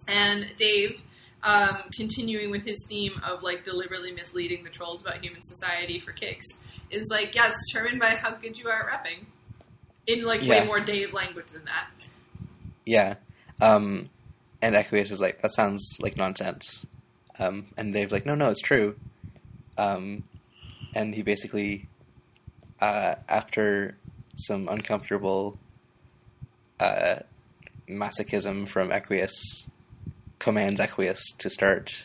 And 0.06 0.46
Dave, 0.56 1.02
um, 1.42 1.78
continuing 1.96 2.50
with 2.50 2.64
his 2.64 2.86
theme 2.88 3.20
of 3.26 3.42
like 3.42 3.64
deliberately 3.64 4.12
misleading 4.12 4.64
the 4.64 4.70
trolls 4.70 5.02
about 5.02 5.24
human 5.24 5.42
society 5.42 5.98
for 5.98 6.12
kicks, 6.12 6.46
is 6.90 7.08
like 7.10 7.34
yeah, 7.34 7.48
it's 7.48 7.72
determined 7.72 7.98
by 7.98 8.10
how 8.10 8.32
good 8.32 8.58
you 8.58 8.68
are 8.68 8.80
at 8.80 8.86
rapping, 8.86 9.26
in 10.06 10.24
like 10.24 10.42
way 10.42 10.64
more 10.64 10.80
Dave 10.80 11.12
language 11.12 11.46
than 11.48 11.64
that. 11.64 11.88
Yeah. 12.84 13.14
Um, 13.60 14.10
and 14.62 14.74
Equius 14.74 15.10
is 15.10 15.20
like, 15.20 15.42
that 15.42 15.54
sounds 15.54 15.98
like 16.00 16.16
nonsense. 16.16 16.86
Um, 17.38 17.66
and 17.76 17.92
Dave's 17.92 18.12
like, 18.12 18.26
no, 18.26 18.34
no, 18.34 18.50
it's 18.50 18.60
true. 18.60 18.96
Um, 19.76 20.24
and 20.94 21.14
he 21.14 21.22
basically, 21.22 21.88
uh, 22.80 23.16
after 23.28 23.96
some 24.36 24.68
uncomfortable 24.68 25.58
uh, 26.80 27.16
masochism 27.88 28.68
from 28.68 28.90
Equius, 28.90 29.32
commands 30.38 30.80
Equius 30.80 31.20
to 31.38 31.50
start. 31.50 32.02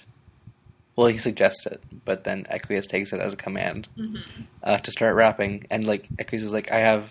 Well, 0.96 1.08
he 1.08 1.18
suggests 1.18 1.66
it, 1.66 1.82
but 2.06 2.24
then 2.24 2.46
Equius 2.52 2.88
takes 2.88 3.14
it 3.14 3.20
as 3.20 3.34
a 3.34 3.38
command 3.38 3.88
hmm 3.96 4.18
uh, 4.62 4.78
to 4.78 4.92
start 4.92 5.16
rapping, 5.16 5.66
and 5.70 5.86
like 5.86 6.08
Equius 6.18 6.44
is 6.44 6.54
like, 6.54 6.72
I 6.72 6.78
have, 6.78 7.10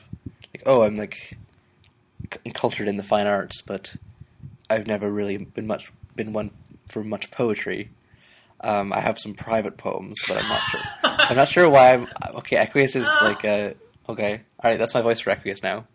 like, 0.54 0.62
oh, 0.64 0.82
I'm 0.82 0.94
like 0.94 1.36
c- 2.32 2.50
cultured 2.52 2.88
in 2.88 2.96
the 2.96 3.02
fine 3.02 3.26
arts, 3.26 3.60
but 3.60 3.94
I've 4.70 4.86
never 4.86 5.10
really 5.10 5.36
been 5.38 5.66
much 5.66 5.92
been 6.16 6.32
one 6.32 6.50
for 6.88 7.02
much 7.04 7.30
poetry. 7.30 7.90
Um, 8.60 8.92
I 8.92 9.00
have 9.00 9.18
some 9.18 9.34
private 9.34 9.76
poems, 9.76 10.18
but 10.28 10.38
I'm 10.42 10.48
not 10.48 10.60
sure. 10.60 10.80
I'm 11.04 11.36
not 11.36 11.48
sure 11.48 11.68
why 11.68 11.94
I'm 11.94 12.08
okay. 12.36 12.56
Equius 12.56 12.94
is 12.96 13.08
like 13.22 13.44
a 13.44 13.74
okay. 14.08 14.42
All 14.62 14.70
right, 14.70 14.78
that's 14.78 14.94
my 14.94 15.02
voice 15.02 15.20
for 15.20 15.30
Equius 15.30 15.62
now. 15.62 15.86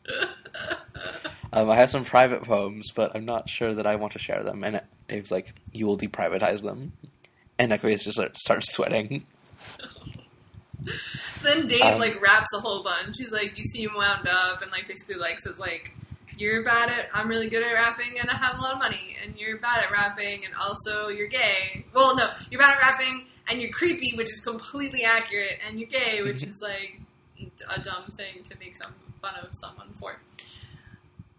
Um, 1.54 1.70
I 1.70 1.78
have 1.78 1.90
some 1.90 2.04
private 2.04 2.44
poems, 2.44 2.92
but 2.94 3.16
I'm 3.16 3.26
not 3.26 3.50
sure 3.50 3.74
that 3.74 3.88
I 3.88 3.96
want 3.96 4.14
to 4.14 4.20
share 4.20 4.44
them. 4.44 4.64
And 4.64 4.82
Dave's 5.08 5.32
like, 5.32 5.54
"You 5.72 5.88
will 5.88 5.98
deprivatize 5.98 6.62
them," 6.62 6.92
and 7.58 7.72
Equius 7.72 8.04
just 8.04 8.20
starts 8.38 8.74
sweating. 8.74 9.26
Then 11.42 11.68
Dave 11.68 11.82
Um, 11.82 12.00
like 12.00 12.22
raps 12.22 12.54
a 12.56 12.60
whole 12.60 12.84
bunch. 12.84 13.16
He's 13.18 13.32
like, 13.32 13.58
you 13.58 13.64
seem 13.64 13.90
wound 13.96 14.28
up, 14.28 14.62
and 14.62 14.72
like 14.72 14.88
basically 14.88 15.16
like 15.16 15.40
says 15.40 15.60
like, 15.60 15.94
you're 16.38 16.64
bad 16.64 16.90
at. 16.90 17.08
I'm 17.14 17.28
really 17.28 17.50
good 17.50 17.64
at 17.64 17.74
rapping, 17.74 18.20
and 18.20 18.30
I 18.30 18.36
have 18.36 18.58
a 18.58 18.62
lot 18.62 18.74
of 18.74 18.80
money, 18.80 19.16
and 19.24 19.36
you're 19.38 19.58
bad 19.58 19.84
at 19.84 19.92
rapping, 19.92 20.46
and 20.46 20.54
also 20.56 21.08
you're 21.10 21.28
gay. 21.28 21.86
Well, 21.94 22.16
no, 22.16 22.30
you're 22.50 22.60
bad 22.62 22.76
at 22.78 22.82
rapping, 22.82 23.26
and 23.50 23.62
you're 23.62 23.72
creepy, 23.72 24.14
which 24.16 24.28
is 24.32 24.40
completely 24.40 25.04
accurate, 25.04 25.60
and 25.68 25.80
you're 25.80 25.90
gay, 25.90 26.22
which 26.24 26.44
is 26.44 26.60
like 26.62 27.00
a 27.76 27.80
dumb 27.82 28.06
thing 28.18 28.44
to 28.44 28.58
make 28.60 28.76
some 28.76 28.94
fun 29.22 29.34
of 29.42 29.50
someone 29.52 29.90
for. 30.00 30.18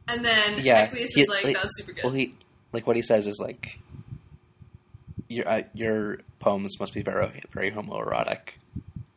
And 0.07 0.25
then 0.25 0.65
Yeah, 0.65 0.89
Equius 0.89 1.09
he- 1.15 1.23
is 1.23 1.29
like, 1.29 1.45
like- 1.45 1.55
that 1.55 1.63
was 1.63 1.77
super 1.79 1.93
good. 1.93 2.05
Well, 2.05 2.13
he 2.15 2.35
like 2.73 2.87
what 2.87 2.97
he 2.97 3.03
says 3.03 3.27
is 3.27 3.39
like 3.41 3.79
your 5.29 5.49
uh, 5.49 5.63
your 5.75 6.19
poems 6.39 6.79
must 6.81 6.95
be 6.95 7.03
very 7.03 7.43
very 7.53 7.71
homoerotic. 7.71 8.41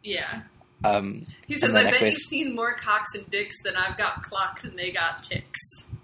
yeah. 0.04 0.42
Um, 0.84 1.26
He 1.48 1.56
says, 1.56 1.76
I 1.76 1.84
bet 1.84 2.02
you've 2.02 2.18
seen 2.18 2.56
more 2.56 2.74
cocks 2.74 3.14
and 3.16 3.30
dicks 3.30 3.56
than 3.64 3.76
I've 3.76 3.98
got 3.98 4.24
clocks 4.24 4.64
and 4.64 4.78
they 4.78 4.92
got 4.92 5.24
ticks. 5.24 5.60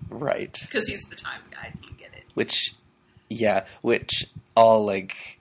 right, 0.10 0.56
Because 0.62 0.88
he's 0.88 1.04
the 1.10 1.16
time 1.16 1.42
guy. 1.52 1.74
You 1.84 1.90
get 1.98 2.12
it. 2.16 2.24
which 2.36 2.74
yeah, 3.30 3.66
which 3.82 4.26
all 4.56 4.86
like 4.86 5.40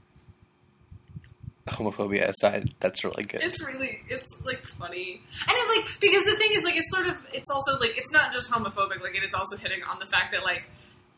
homophobia 1.69 2.29
aside, 2.29 2.73
that's 2.81 3.03
really 3.05 3.25
good. 3.25 3.43
It's 3.43 3.63
really, 3.65 4.01
it's 4.09 4.33
like 4.45 4.65
funny, 4.67 5.21
and 5.41 5.51
it 5.51 5.77
like 5.85 6.01
because 6.01 6.25
the 6.25 6.37
thing 6.37 6.51
is 6.53 6.65
like 6.65 6.77
it's 6.77 6.91
sort 6.95 7.07
of 7.09 7.17
it's 7.33 7.51
also 7.51 7.79
like 7.79 7.97
it's 7.99 8.13
not 8.13 8.33
just 8.33 8.51
homophobic. 8.51 9.01
Like 9.03 9.17
it 9.17 9.25
is 9.25 9.35
also 9.35 9.57
hitting 9.57 9.83
on 9.85 9.99
the 9.99 10.07
fact 10.07 10.33
that 10.33 10.45
like 10.45 10.69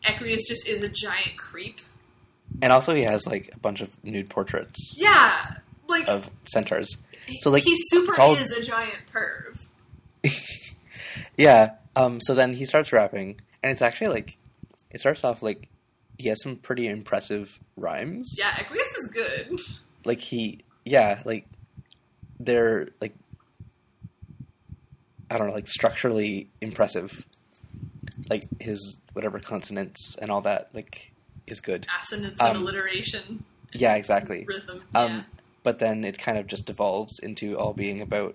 Equius 0.05 0.41
just 0.49 0.67
is 0.69 0.83
a 0.83 0.89
giant 0.89 1.37
creep. 1.37 1.81
and 2.63 2.73
also 2.73 2.95
he 2.95 3.03
has 3.03 3.27
like 3.27 3.51
a 3.55 3.59
bunch 3.59 3.81
of 3.83 3.91
nude 4.05 4.31
portraits 4.31 4.95
Yeah, 4.97 5.57
like 5.89 6.09
of 6.09 6.29
centaurs. 6.47 6.97
So, 7.41 7.51
like, 7.51 7.63
he 7.63 7.75
super 7.77 8.21
all- 8.21 8.35
is 8.35 8.51
a 8.53 8.63
giant 8.63 8.99
perv. 9.13 9.59
Yeah. 11.37 11.75
Um. 11.97 12.21
So 12.21 12.35
then 12.35 12.55
he 12.55 12.65
starts 12.65 12.93
rapping, 12.93 13.41
and 13.63 13.71
it's 13.73 13.83
actually 13.83 14.09
like 14.09 14.37
it 14.91 15.01
starts 15.01 15.23
off 15.25 15.43
like 15.43 15.69
he 16.19 16.29
has 16.29 16.43
some 16.43 16.57
pretty 16.57 16.87
impressive 16.89 17.59
rhymes. 17.77 18.35
Yeah, 18.37 18.51
Equius 18.51 18.81
is 18.99 19.11
good. 19.15 19.61
like 20.05 20.21
he 20.21 20.65
yeah 20.85 21.21
like 21.25 21.47
they're 22.41 22.89
like 23.01 23.15
i 25.31 25.37
don't 25.37 25.49
know 25.49 25.53
like 25.55 25.69
structurally 25.69 26.47
impressive 26.61 27.23
like 28.31 28.45
his 28.61 28.99
whatever 29.13 29.39
consonants 29.39 30.17
and 30.17 30.31
all 30.31 30.41
that 30.41 30.71
like 30.73 31.13
is 31.47 31.61
good 31.61 31.87
Assonance 32.01 32.41
Um, 32.41 32.49
and 32.57 32.59
alliteration, 32.65 33.45
yeah 33.73 33.97
exactly 33.97 34.45
rhythm. 34.49 34.83
um 34.95 35.13
yeah. 35.13 35.23
But 35.69 35.81
then 35.81 36.03
it 36.03 36.17
kind 36.19 36.39
of 36.39 36.47
just 36.47 36.65
devolves 36.65 37.19
into 37.19 37.55
all 37.59 37.75
being 37.75 38.01
about 38.01 38.35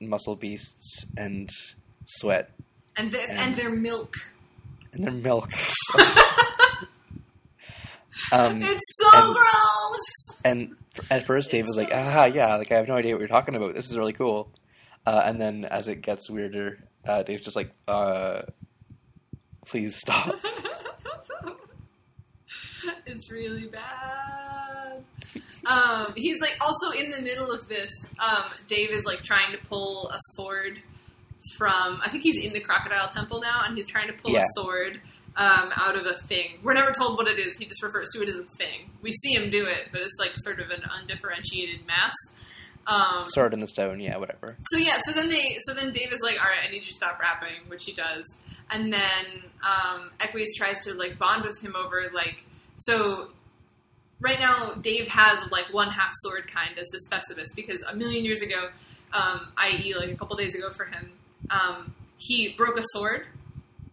muscle 0.00 0.36
beasts 0.36 1.04
and 1.16 1.50
sweat 2.06 2.50
and 2.96 3.10
their, 3.10 3.28
and- 3.28 3.36
and 3.38 3.54
their 3.56 3.70
milk. 3.70 4.14
and 4.92 5.02
their 5.02 5.10
milk 5.10 5.50
um 8.32 8.62
It's 8.62 8.80
so 8.96 9.08
and- 9.12 9.34
gross. 9.34 10.36
And 10.44 10.76
at 11.10 11.26
first, 11.26 11.50
Dave 11.50 11.64
It's 11.64 11.66
was 11.66 11.76
like, 11.76 11.88
so 11.90 11.96
"Ah, 11.96 12.26
yeah, 12.26 12.54
like 12.56 12.70
I 12.70 12.76
have 12.76 12.86
no 12.86 12.94
idea 12.94 13.14
what 13.14 13.18
you're 13.20 13.26
talking 13.28 13.56
about. 13.56 13.74
This 13.74 13.90
is 13.90 13.96
really 13.98 14.12
cool." 14.12 14.48
Uh, 15.04 15.20
and 15.24 15.40
then, 15.40 15.64
as 15.64 15.88
it 15.88 16.00
gets 16.02 16.30
weirder, 16.30 16.78
uh, 17.04 17.24
Dave's 17.24 17.42
just 17.44 17.56
like, 17.56 17.72
uh, 17.88 18.42
"Please 19.66 19.96
stop." 19.96 20.36
it's 23.06 23.32
really 23.32 23.66
bad. 23.66 25.04
Um, 25.66 26.14
he's 26.16 26.40
like 26.40 26.56
also 26.60 26.90
in 26.98 27.10
the 27.10 27.20
middle 27.20 27.50
of 27.52 27.68
this. 27.68 27.90
Um, 28.20 28.44
Dave 28.68 28.90
is 28.90 29.04
like 29.04 29.22
trying 29.22 29.52
to 29.52 29.58
pull 29.58 30.08
a 30.10 30.16
sword 30.36 30.80
from. 31.56 32.00
I 32.04 32.08
think 32.08 32.22
he's 32.22 32.42
in 32.44 32.52
the 32.52 32.60
crocodile 32.60 33.08
temple 33.08 33.40
now, 33.40 33.62
and 33.64 33.76
he's 33.76 33.86
trying 33.86 34.08
to 34.08 34.14
pull 34.14 34.32
Yeah. 34.32 34.40
a 34.40 34.60
sword 34.60 35.00
um, 35.36 35.70
out 35.76 35.96
of 35.96 36.06
a 36.06 36.14
thing. 36.14 36.58
We're 36.62 36.74
never 36.74 36.90
told 36.92 37.16
what 37.16 37.28
it 37.28 37.38
is. 37.38 37.58
He 37.58 37.64
just 37.66 37.82
refers 37.82 38.08
to 38.14 38.22
it 38.22 38.28
as 38.28 38.36
a 38.36 38.44
thing. 38.44 38.90
We 39.02 39.12
see 39.12 39.34
him 39.34 39.50
do 39.50 39.66
it, 39.66 39.88
but 39.92 40.00
it's 40.00 40.16
like 40.18 40.32
sort 40.36 40.60
of 40.60 40.70
an 40.70 40.82
undifferentiated 41.00 41.86
mass. 41.86 42.14
Um, 42.86 43.26
Sword 43.28 43.52
in 43.52 43.60
the 43.60 43.68
stone, 43.68 44.00
yeah, 44.00 44.16
whatever. 44.16 44.56
so 44.70 44.78
yeah, 44.78 44.96
so 45.04 45.12
then 45.12 45.28
they, 45.28 45.58
so 45.60 45.74
then 45.74 45.92
Dave 45.92 46.10
is 46.10 46.22
like, 46.22 46.40
"All 46.42 46.48
right, 46.48 46.66
I 46.66 46.70
need 46.70 46.80
you 46.80 46.86
to 46.86 46.94
stop 46.94 47.20
rapping," 47.20 47.68
which 47.68 47.84
he 47.84 47.92
does, 47.92 48.24
and 48.70 48.90
then 48.90 49.42
um, 49.62 50.10
Equius 50.20 50.46
tries 50.56 50.80
to 50.86 50.94
like 50.94 51.18
bond 51.18 51.44
with 51.44 51.60
him 51.62 51.76
over 51.76 52.10
like, 52.14 52.46
so 52.78 53.28
right 54.20 54.38
now 54.38 54.74
Dave 54.80 55.08
has 55.08 55.50
like 55.50 55.72
one 55.72 55.90
half 55.90 56.10
sword 56.14 56.46
kind 56.52 56.78
as 56.78 56.90
his 56.92 57.06
specimen 57.06 57.44
because 57.54 57.82
a 57.82 57.94
million 57.94 58.24
years 58.24 58.42
ago, 58.42 58.68
um, 59.12 59.48
i.e., 59.58 59.94
like 59.98 60.10
a 60.10 60.16
couple 60.16 60.36
days 60.36 60.54
ago 60.54 60.70
for 60.70 60.84
him, 60.84 61.12
um, 61.50 61.94
he 62.16 62.54
broke 62.56 62.78
a 62.78 62.82
sword 62.84 63.26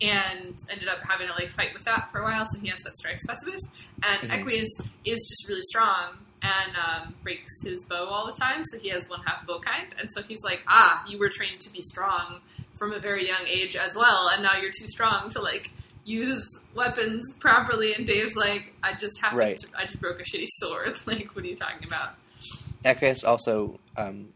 and 0.02 0.58
ended 0.72 0.88
up 0.90 1.00
having 1.08 1.28
to 1.28 1.34
like 1.34 1.50
fight 1.50 1.74
with 1.74 1.86
that 1.86 2.12
for 2.12 2.20
a 2.20 2.24
while, 2.24 2.46
so 2.46 2.60
he 2.60 2.68
has 2.68 2.82
that 2.82 2.96
strike 2.98 3.18
specimen, 3.18 3.56
and 4.04 4.30
Mhm. 4.30 4.44
Equius 4.44 4.68
is 5.06 5.26
just 5.30 5.48
really 5.48 5.62
strong 5.62 6.18
and 6.42 6.76
um, 6.76 7.16
breaks 7.24 7.50
his 7.64 7.86
bow 7.86 8.06
all 8.06 8.26
the 8.26 8.34
time. 8.38 8.64
So 8.66 8.78
he 8.78 8.90
has 8.90 9.08
one 9.10 9.22
half 9.22 9.48
bow 9.48 9.60
kind, 9.60 9.88
and 9.98 10.12
so 10.12 10.22
he's 10.22 10.44
like, 10.44 10.64
"Ah, 10.68 11.04
you 11.08 11.18
were 11.18 11.30
trained 11.30 11.62
to 11.62 11.70
be 11.72 11.82
strong 11.82 12.42
from 12.78 12.92
a 12.92 13.00
very 13.00 13.26
young 13.26 13.48
age 13.48 13.76
as 13.78 13.96
well, 13.96 14.28
and 14.34 14.44
now 14.44 14.56
you're 14.58 14.72
too 14.72 14.88
strong 14.88 15.30
to 15.30 15.42
like." 15.42 15.72
Use 16.06 16.48
weapons 16.76 17.38
properly, 17.40 17.94
and 17.96 18.06
Dave's 18.06 18.36
like, 18.36 18.74
"I 18.84 18.94
just 18.94 19.20
happened 19.22 19.40
Right. 19.40 19.58
to, 19.58 19.68
I 19.78 19.82
just 19.86 20.00
broke 20.00 20.20
a 20.20 20.24
shitty 20.24 20.46
sword. 20.48 21.00
Like, 21.08 21.36
what 21.36 21.44
are 21.44 21.48
you 21.48 21.56
talking 21.56 21.88
about?" 21.88 22.12
Equius 22.84 23.26
also 23.26 23.80
um, 23.98 24.30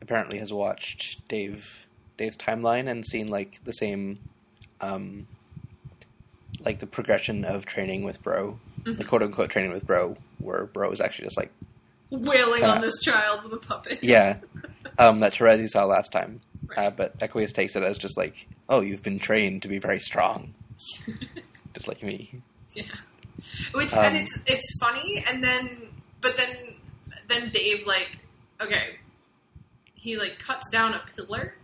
apparently 0.00 0.38
has 0.38 0.52
watched 0.52 1.26
Dave 1.28 1.86
Dave's 2.18 2.36
timeline 2.36 2.88
and 2.90 3.06
seen 3.06 3.28
like 3.28 3.60
the 3.64 3.72
same, 3.72 4.18
um, 4.80 5.28
like 6.64 6.80
the 6.80 6.86
progression 6.86 7.44
of 7.44 7.66
training 7.66 8.02
with 8.02 8.22
Bro, 8.22 8.58
the 8.84 8.92
Mhm. 8.92 9.06
quote 9.06 9.22
unquote 9.22 9.50
training 9.50 9.72
with 9.72 9.86
Bro, 9.86 10.16
where 10.38 10.64
Bro 10.66 10.90
is 10.92 11.00
actually 11.00 11.26
just 11.26 11.36
like 11.38 11.50
Wailing 12.10 12.60
Kinda- 12.60 12.74
on 12.74 12.80
this 12.82 13.00
child 13.00 13.42
with 13.44 13.52
a 13.52 13.56
puppet. 13.56 14.00
yeah, 14.02 14.38
um, 14.98 15.20
that 15.20 15.32
Terezi 15.34 15.68
saw 15.68 15.84
last 15.84 16.12
time. 16.12 16.40
Right. 16.66 16.86
Uh, 16.86 16.90
but 16.90 17.18
Equius 17.20 17.52
takes 17.52 17.74
it 17.76 17.82
as 17.82 17.96
just 17.98 18.16
like, 18.16 18.48
oh, 18.68 18.80
you've 18.80 19.02
been 19.02 19.18
trained 19.18 19.62
to 19.62 19.68
be 19.68 19.78
very 19.78 19.98
strong, 20.00 20.54
just 21.74 21.88
like 21.88 22.02
me. 22.02 22.42
Yeah. 22.74 22.84
Which 23.72 23.92
and 23.92 24.16
Um, 24.16 24.22
it's 24.22 24.38
it's 24.46 24.78
funny 24.78 25.24
and 25.28 25.42
then 25.42 25.88
but 26.20 26.36
then 26.36 26.74
then 27.28 27.50
Dave 27.50 27.86
like 27.86 28.18
okay 28.60 28.96
he 29.94 30.16
like 30.18 30.38
cuts 30.38 30.68
down 30.70 30.94
a 30.94 31.02
pillar. 31.16 31.54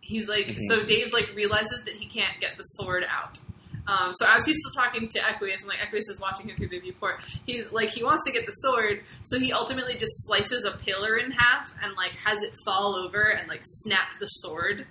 He's 0.00 0.28
like 0.28 0.48
Mhm. 0.48 0.58
so 0.68 0.84
Dave 0.84 1.12
like 1.12 1.30
realizes 1.34 1.82
that 1.84 1.94
he 1.94 2.06
can't 2.06 2.38
get 2.40 2.56
the 2.56 2.62
sword 2.62 3.04
out. 3.08 3.38
Um, 3.84 4.12
so 4.14 4.24
as 4.28 4.46
he's 4.46 4.58
still 4.60 4.84
talking 4.84 5.08
to 5.08 5.18
Equius 5.18 5.60
and 5.60 5.68
like 5.68 5.78
Equius 5.78 6.08
is 6.08 6.20
watching 6.20 6.48
him 6.48 6.56
through 6.56 6.68
the 6.68 6.78
viewport, 6.78 7.20
he's 7.46 7.72
like 7.72 7.90
he 7.90 8.04
wants 8.04 8.24
to 8.26 8.32
get 8.32 8.46
the 8.46 8.52
sword, 8.52 9.02
so 9.22 9.38
he 9.40 9.52
ultimately 9.52 9.94
just 9.94 10.12
slices 10.26 10.64
a 10.64 10.70
pillar 10.72 11.16
in 11.16 11.32
half 11.32 11.72
and 11.82 11.92
like 11.96 12.12
has 12.24 12.42
it 12.42 12.54
fall 12.64 12.94
over 12.94 13.22
and 13.32 13.48
like 13.48 13.62
snap 13.64 14.18
the 14.20 14.26
sword 14.26 14.86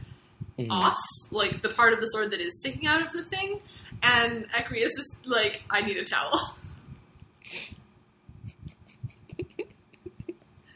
Mhm. 0.59 0.69
off, 0.71 0.97
like 1.31 1.61
the 1.61 1.69
part 1.69 1.93
of 1.93 2.01
the 2.01 2.07
sword 2.07 2.31
that 2.31 2.39
is 2.41 2.59
sticking 2.59 2.85
out 2.87 3.01
of 3.01 3.11
the 3.11 3.23
thing, 3.23 3.59
and 4.03 4.45
Equius 4.51 4.85
is 4.97 5.15
like, 5.25 5.63
I 5.69 5.81
need 5.81 5.97
a 5.97 6.03
towel. 6.03 6.55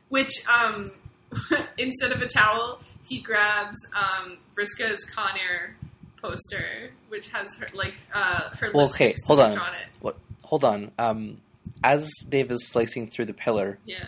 Which, 0.09 0.31
um, 0.47 0.91
instead 1.77 2.11
of 2.11 2.21
a 2.21 2.27
towel, 2.27 2.79
he 3.07 3.19
grabs 3.19 3.77
um, 3.95 4.37
Vriska's 4.55 5.03
Con 5.05 5.31
Air 5.37 5.75
poster, 6.21 6.91
which 7.09 7.27
has 7.29 7.57
her 7.59 7.67
like 7.73 7.95
uh, 8.13 8.49
her 8.59 8.71
Well, 8.73 8.85
okay, 8.87 9.13
hold 9.27 9.39
on. 9.39 9.57
on 9.57 9.73
it. 9.73 9.87
What? 9.99 10.17
Hold 10.43 10.63
on. 10.63 10.91
Um, 10.97 11.41
as 11.83 12.09
Dave 12.29 12.49
is 12.51 12.65
slicing 12.67 13.07
through 13.09 13.25
the 13.25 13.33
pillar, 13.33 13.77
Yeah, 13.85 14.05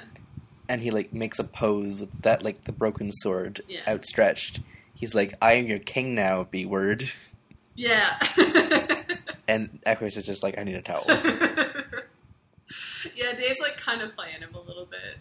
and 0.70 0.82
he 0.82 0.92
like 0.92 1.12
makes 1.14 1.40
a 1.40 1.44
pose 1.44 1.96
with 1.96 2.10
that 2.22 2.42
like 2.44 2.64
the 2.64 2.72
broken 2.72 3.12
sword 3.12 3.62
Yeah. 3.68 3.82
outstretched. 3.88 4.62
He's 4.98 5.14
like, 5.16 5.36
"I 5.42 5.54
am 5.54 5.68
your 5.68 5.80
king 5.80 6.16
now, 6.16 6.44
B 6.50 6.66
word," 6.66 7.10
yeah. 7.76 8.18
and 9.48 9.80
Equius 9.86 10.18
is 10.18 10.26
just 10.26 10.44
like, 10.44 10.58
"I 10.58 10.64
need 10.64 10.76
a 10.76 10.82
towel." 10.82 11.06
yeah, 13.16 13.34
Dave's 13.34 13.60
like 13.62 13.78
kind 13.78 14.02
of 14.02 14.16
playing 14.16 14.42
him 14.42 14.54
a 14.56 14.60
little 14.60 14.86
bit. 14.86 15.18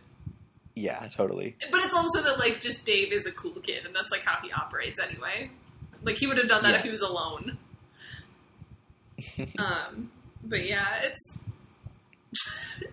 yeah, 0.75 1.07
totally. 1.15 1.57
But 1.71 1.83
it's 1.83 1.95
also 1.95 2.23
that 2.23 2.39
like 2.39 2.61
just 2.61 2.85
Dave 2.85 3.13
is 3.13 3.27
a 3.27 3.33
cool 3.33 3.53
kid, 3.63 3.85
and 3.87 3.95
that's 3.95 4.11
like 4.11 4.23
how 4.25 4.39
he 4.43 4.51
operates 4.53 4.99
anyway. 4.99 5.51
Like 6.03 6.17
he 6.17 6.27
would 6.27 6.39
have 6.39 6.49
done 6.49 6.63
that 6.63 6.71
Yeah. 6.71 6.77
if 6.77 6.83
he 6.83 6.91
was 6.91 7.01
alone. 7.03 7.59
Um, 9.59 10.11
but 10.45 10.67
yeah, 10.69 11.01
it's 11.03 11.39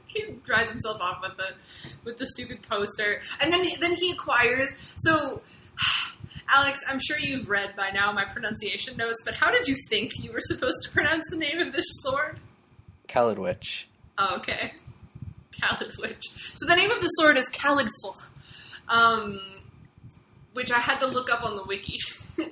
he 0.08 0.24
drives 0.44 0.72
himself 0.72 1.02
off 1.02 1.22
with 1.22 1.36
the 1.38 1.54
with 2.06 2.18
the 2.18 2.26
stupid 2.28 2.62
poster, 2.64 3.22
and 3.42 3.52
then 3.52 3.66
then 3.82 3.94
he 3.94 4.12
acquires. 4.12 4.70
So, 4.98 5.42
Alex, 6.50 6.80
I'm 6.88 7.00
sure 7.00 7.18
you've 7.20 7.48
read 7.50 7.76
by 7.76 7.90
now 7.92 8.12
my 8.12 8.26
pronunciation 8.26 8.98
notes, 8.98 9.22
but 9.26 9.34
how 9.36 9.52
did 9.52 9.68
you 9.68 9.76
think 9.90 10.12
you 10.20 10.32
were 10.32 10.42
supposed 10.42 10.84
to 10.84 10.92
pronounce 10.92 11.24
the 11.30 11.36
name 11.38 11.60
of 11.60 11.72
this 11.72 11.86
sword? 12.02 12.40
Khaled 13.08 13.40
Witch. 13.40 13.88
Oh, 14.18 14.38
okay. 14.38 14.74
Khalid 15.60 15.94
Witch. 16.00 16.24
So 16.56 16.66
the 16.66 16.76
name 16.76 16.92
of 16.92 17.02
the 17.02 17.08
sword 17.08 17.38
is 17.38 17.50
Khalidfuch, 17.50 18.30
um, 18.90 19.40
which 20.54 20.72
I 20.72 20.80
had 20.80 21.00
to 21.00 21.08
look 21.08 21.32
up 21.32 21.44
on 21.44 21.56
the 21.56 21.64
wiki. 21.64 21.98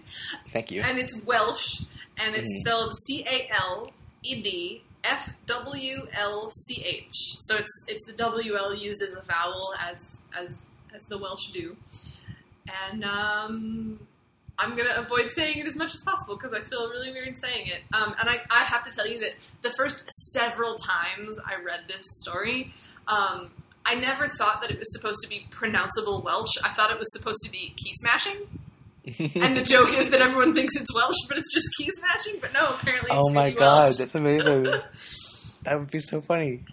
Thank 0.53 0.71
you. 0.71 0.81
and 0.81 0.97
it's 0.99 1.15
Welsh, 1.25 1.83
and 2.17 2.35
it's 2.35 2.49
Mhm. 2.49 2.61
spelled 2.61 2.95
C 2.95 3.25
A 3.27 3.49
L 3.53 3.91
E 4.23 4.41
D 4.41 4.83
F 5.03 5.33
W 5.47 6.07
L 6.17 6.49
C 6.49 6.83
H. 6.85 7.11
So 7.39 7.55
it's 7.57 7.85
it's 7.87 8.05
the 8.05 8.13
W 8.13 8.55
L 8.55 8.73
used 8.75 9.01
as 9.01 9.13
a 9.15 9.21
vowel 9.21 9.73
as 9.79 10.23
as 10.37 10.69
as 10.93 11.03
the 11.05 11.17
Welsh 11.17 11.47
do. 11.53 11.75
And 12.91 13.03
um, 13.03 13.99
I'm 14.59 14.75
gonna 14.75 14.95
avoid 14.97 15.29
saying 15.31 15.57
it 15.59 15.65
as 15.65 15.75
much 15.75 15.93
as 15.93 16.01
possible 16.05 16.35
because 16.35 16.53
I 16.53 16.61
feel 16.61 16.89
really 16.89 17.11
weird 17.11 17.35
saying 17.35 17.67
it. 17.67 17.81
Um, 17.95 18.15
and 18.19 18.29
I, 18.29 18.39
I 18.51 18.63
have 18.63 18.83
to 18.83 18.91
tell 18.95 19.07
you 19.07 19.19
that 19.19 19.31
the 19.61 19.71
first 19.71 20.09
several 20.33 20.75
times 20.75 21.39
I 21.47 21.61
read 21.63 21.81
this 21.87 22.03
story, 22.21 22.71
um, 23.07 23.51
I 23.85 23.95
never 23.95 24.27
thought 24.27 24.61
that 24.61 24.69
it 24.71 24.77
was 24.77 24.91
supposed 24.93 25.19
to 25.23 25.29
be 25.29 25.47
pronounceable 25.49 26.23
Welsh. 26.23 26.51
I 26.63 26.69
thought 26.69 26.91
it 26.91 26.99
was 26.99 27.11
supposed 27.13 27.39
to 27.45 27.51
be 27.51 27.73
key 27.77 27.93
smashing. 27.93 28.37
And 29.41 29.57
the 29.57 29.63
joke 29.63 29.89
is 29.93 30.11
that 30.11 30.21
everyone 30.21 30.53
thinks 30.53 30.75
it's 30.75 30.93
Welsh, 30.93 31.15
but 31.27 31.39
it's 31.39 31.51
just 31.51 31.65
key 31.75 31.89
smashing. 31.97 32.39
But 32.39 32.53
no, 32.53 32.75
apparently 32.75 33.09
it's 33.09 33.27
oh 33.27 33.33
my 33.33 33.45
really 33.45 33.55
god, 33.57 33.83
Welsh. 33.85 33.95
that's 33.97 34.13
amazing. 34.13 34.63
that 35.63 35.79
would 35.79 35.89
be 35.89 35.99
so 35.99 36.21
funny. 36.21 36.63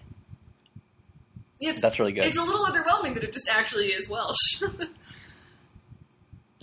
Yeah, 1.59 1.73
That's 1.73 1.99
really 1.99 2.13
good. 2.13 2.23
it's 2.23 2.37
a 2.37 2.43
little 2.43 2.65
underwhelming 2.65 3.15
that 3.15 3.23
it 3.23 3.33
just 3.33 3.49
actually 3.49 3.87
is 3.87 4.07
Welsh. 4.07 4.61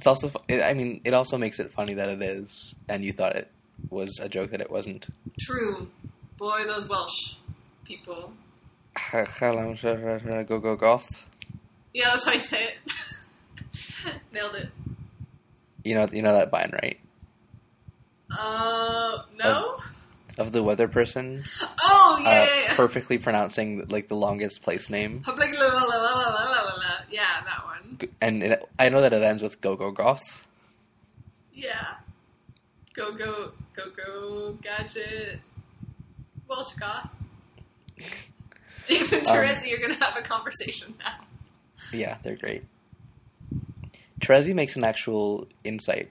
It's 0.07 0.23
also, 0.23 0.41
it- 0.47 0.63
I 0.63 0.73
mean, 0.73 1.01
it 1.03 1.15
also 1.15 1.37
makes 1.37 1.59
it 1.59 1.73
funny 1.73 1.95
that 1.95 2.09
it 2.09 2.23
is, 2.23 2.77
and 2.89 3.05
you 3.05 3.13
thought 3.13 3.35
it 3.35 3.51
was 3.91 4.21
a 4.21 4.29
joke 4.29 4.51
that 4.53 4.61
it 4.61 4.71
wasn't. 4.71 5.09
True. 5.41 5.91
Boy, 6.39 6.63
those 6.65 6.89
Welsh 6.89 7.35
people. 7.85 8.33
Go 9.13 10.61
go 10.61 10.77
goth. 10.77 11.27
Yeah, 11.93 12.11
that's 12.11 12.25
how 12.25 12.33
you 12.33 12.41
say 12.41 12.69
it. 12.69 14.15
Nailed 14.33 14.55
it. 14.55 14.69
You 15.85 15.97
know, 15.97 16.09
you 16.13 16.23
know 16.23 16.35
that 16.35 16.53
vine, 16.53 16.71
right? 16.81 16.99
Uh, 18.31 19.19
no? 19.37 19.75
Of 19.75 19.96
the 20.53 20.63
weather 20.63 20.87
person, 20.89 21.43
Oh, 21.83 22.19
yeah, 22.23 22.29
uh, 22.29 22.33
yeah, 22.33 22.61
yeah. 22.65 22.75
perfectly 22.77 23.19
pronouncing 23.19 23.87
like 23.89 24.09
the 24.09 24.15
longest 24.17 24.63
place 24.63 24.91
name, 24.91 25.23
Yeah, 25.27 27.25
that 27.45 27.63
one. 27.65 27.99
and 28.21 28.43
it, 28.43 28.69
I 28.79 28.89
know 28.91 29.01
that 29.01 29.13
it 29.13 29.23
ends 29.23 29.43
with 29.43 29.61
go 29.61 29.77
go 29.77 29.91
goth. 29.91 30.23
Yeah. 31.55 31.95
Go, 32.93 33.13
go, 33.13 33.53
go, 33.75 33.85
go, 33.97 34.53
gadget. 34.63 35.39
Welsh 36.49 36.75
goth. 36.75 37.15
Dave 38.87 39.13
and 39.13 39.27
Um, 39.27 39.57
you're 39.67 39.79
going 39.79 39.93
to 39.95 40.05
have 40.05 40.17
a 40.17 40.23
conversation 40.23 40.95
now. 40.99 41.19
Yeah, 41.93 42.19
they're 42.23 42.37
great. 42.37 42.63
Terezi 44.21 44.55
makes 44.55 44.77
an 44.77 44.85
actual 44.85 45.47
insight 45.65 46.11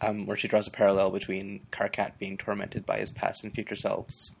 um, 0.00 0.26
where 0.26 0.36
she 0.36 0.48
draws 0.48 0.68
a 0.68 0.70
parallel 0.70 1.10
between 1.10 1.60
Karkat 1.72 2.18
being 2.18 2.36
tormented 2.36 2.86
by 2.86 2.98
his 2.98 3.10
past 3.10 3.44
and 3.44 3.52
future 3.52 3.76
selves, 3.76 4.32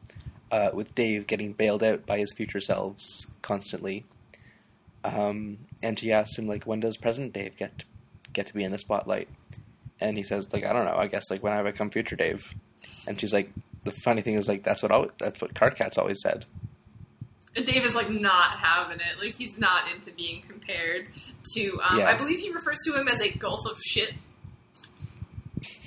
uh, 0.52 0.70
with 0.72 0.94
Dave 0.94 1.26
getting 1.26 1.52
bailed 1.52 1.82
out 1.82 2.06
by 2.06 2.18
his 2.18 2.32
future 2.32 2.60
selves 2.60 3.26
constantly. 3.42 4.04
Um, 5.04 5.58
and 5.82 5.98
she 5.98 6.12
asks 6.12 6.38
him 6.38 6.46
like, 6.46 6.64
"When 6.64 6.80
does 6.80 6.96
present 6.96 7.32
Dave 7.32 7.56
get 7.56 7.84
get 8.32 8.46
to 8.46 8.54
be 8.54 8.64
in 8.64 8.72
the 8.72 8.78
spotlight?" 8.78 9.28
And 10.00 10.16
he 10.16 10.22
says, 10.22 10.52
"Like 10.52 10.64
I 10.64 10.72
don't 10.72 10.84
know. 10.84 10.96
I 10.96 11.06
guess 11.06 11.30
like 11.30 11.42
when 11.42 11.52
I 11.52 11.62
become 11.62 11.90
future 11.90 12.16
Dave." 12.16 12.44
And 13.06 13.20
she's 13.20 13.32
like, 13.32 13.50
"The 13.84 13.92
funny 14.04 14.22
thing 14.22 14.34
is 14.34 14.48
like 14.48 14.62
that's 14.64 14.82
what 14.82 14.92
al- 14.92 15.10
that's 15.18 15.40
what 15.40 15.54
Karkat's 15.54 15.98
always 15.98 16.20
said." 16.20 16.44
And 17.56 17.64
Dave 17.64 17.84
is 17.84 17.94
like 17.94 18.10
not 18.10 18.50
having 18.58 18.98
it. 19.00 19.18
Like 19.20 19.34
he's 19.34 19.58
not 19.58 19.90
into 19.90 20.12
being 20.12 20.42
compared 20.42 21.06
to. 21.54 21.80
Um, 21.82 21.98
Yeah. 21.98 22.08
I 22.10 22.14
believe 22.16 22.40
he 22.40 22.50
refers 22.52 22.78
to 22.86 22.94
him 22.94 23.08
as 23.08 23.20
a 23.20 23.30
gulf 23.30 23.60
of 23.66 23.78
shit. 23.84 24.14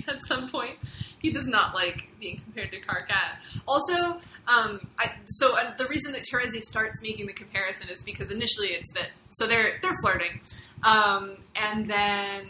At 0.08 0.24
some 0.24 0.48
point, 0.48 0.76
he 1.20 1.30
does 1.30 1.46
not 1.46 1.74
like 1.74 2.10
being 2.20 2.36
compared 2.36 2.72
to 2.72 2.80
Karkat. 2.80 3.62
Also, 3.66 4.20
um, 4.48 4.86
I, 4.98 5.12
so 5.26 5.56
uh, 5.56 5.74
the 5.76 5.86
reason 5.86 6.12
that 6.12 6.22
Terezi 6.22 6.60
starts 6.60 7.02
making 7.02 7.26
the 7.26 7.32
comparison 7.32 7.88
is 7.90 8.02
because 8.02 8.30
initially 8.30 8.68
it's 8.68 8.90
that 8.92 9.10
so 9.30 9.46
they're 9.46 9.78
they're 9.82 9.96
flirting, 10.02 10.40
um, 10.82 11.36
and 11.56 11.86
then 11.86 12.48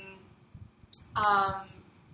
um, 1.17 1.63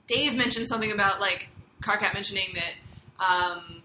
Dave 0.07 0.35
mentioned 0.37 0.67
something 0.67 0.93
about 0.93 1.21
like 1.21 1.49
Karkat 1.83 2.15
mentioning 2.15 2.55
that 2.55 3.25
um, 3.25 3.83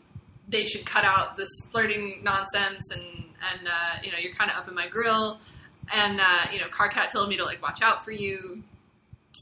they 0.47 0.65
should 0.65 0.85
cut 0.85 1.05
out 1.05 1.37
this 1.37 1.49
flirting 1.71 2.21
nonsense 2.23 2.91
and 2.91 3.03
and 3.51 3.67
uh, 3.67 3.99
you 4.03 4.11
know 4.11 4.17
you're 4.17 4.33
kind 4.33 4.49
of 4.49 4.57
up 4.57 4.67
in 4.67 4.75
my 4.75 4.87
grill. 4.87 5.39
And 5.93 6.21
uh, 6.21 6.45
you 6.51 6.59
know 6.59 6.67
Karkat 6.67 7.11
told 7.11 7.29
me 7.29 7.37
to 7.37 7.43
like 7.43 7.61
watch 7.61 7.81
out 7.81 8.03
for 8.03 8.11
you. 8.11 8.63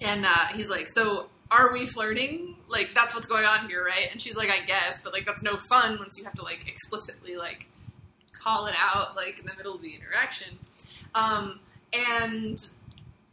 And 0.02 0.26
uh, 0.26 0.48
he's 0.56 0.70
like 0.70 0.88
so 0.88 1.28
are 1.52 1.74
we 1.74 1.86
flirting 1.86 2.56
like 2.68 2.92
that's 2.96 3.14
what's 3.14 3.28
going 3.28 3.46
on 3.46 3.68
here 3.68 3.84
right 3.84 4.08
and 4.12 4.22
she's 4.22 4.38
like 4.38 4.50
I 4.50 4.66
guess 4.66 5.02
but 5.04 5.14
like 5.14 5.26
that's 5.26 5.44
no 5.44 5.58
fun 5.58 5.98
once 6.00 6.16
you 6.18 6.24
have 6.24 6.34
to 6.36 6.44
like 6.44 6.68
explicitly 6.68 7.36
like 7.36 7.68
call 8.42 8.66
it 8.68 8.76
out 8.78 9.16
like 9.16 9.40
in 9.40 9.46
the 9.46 9.54
middle 9.56 9.76
of 9.76 9.82
the 9.82 9.94
interaction. 9.94 10.58
Um, 11.14 11.60
and 11.94 12.58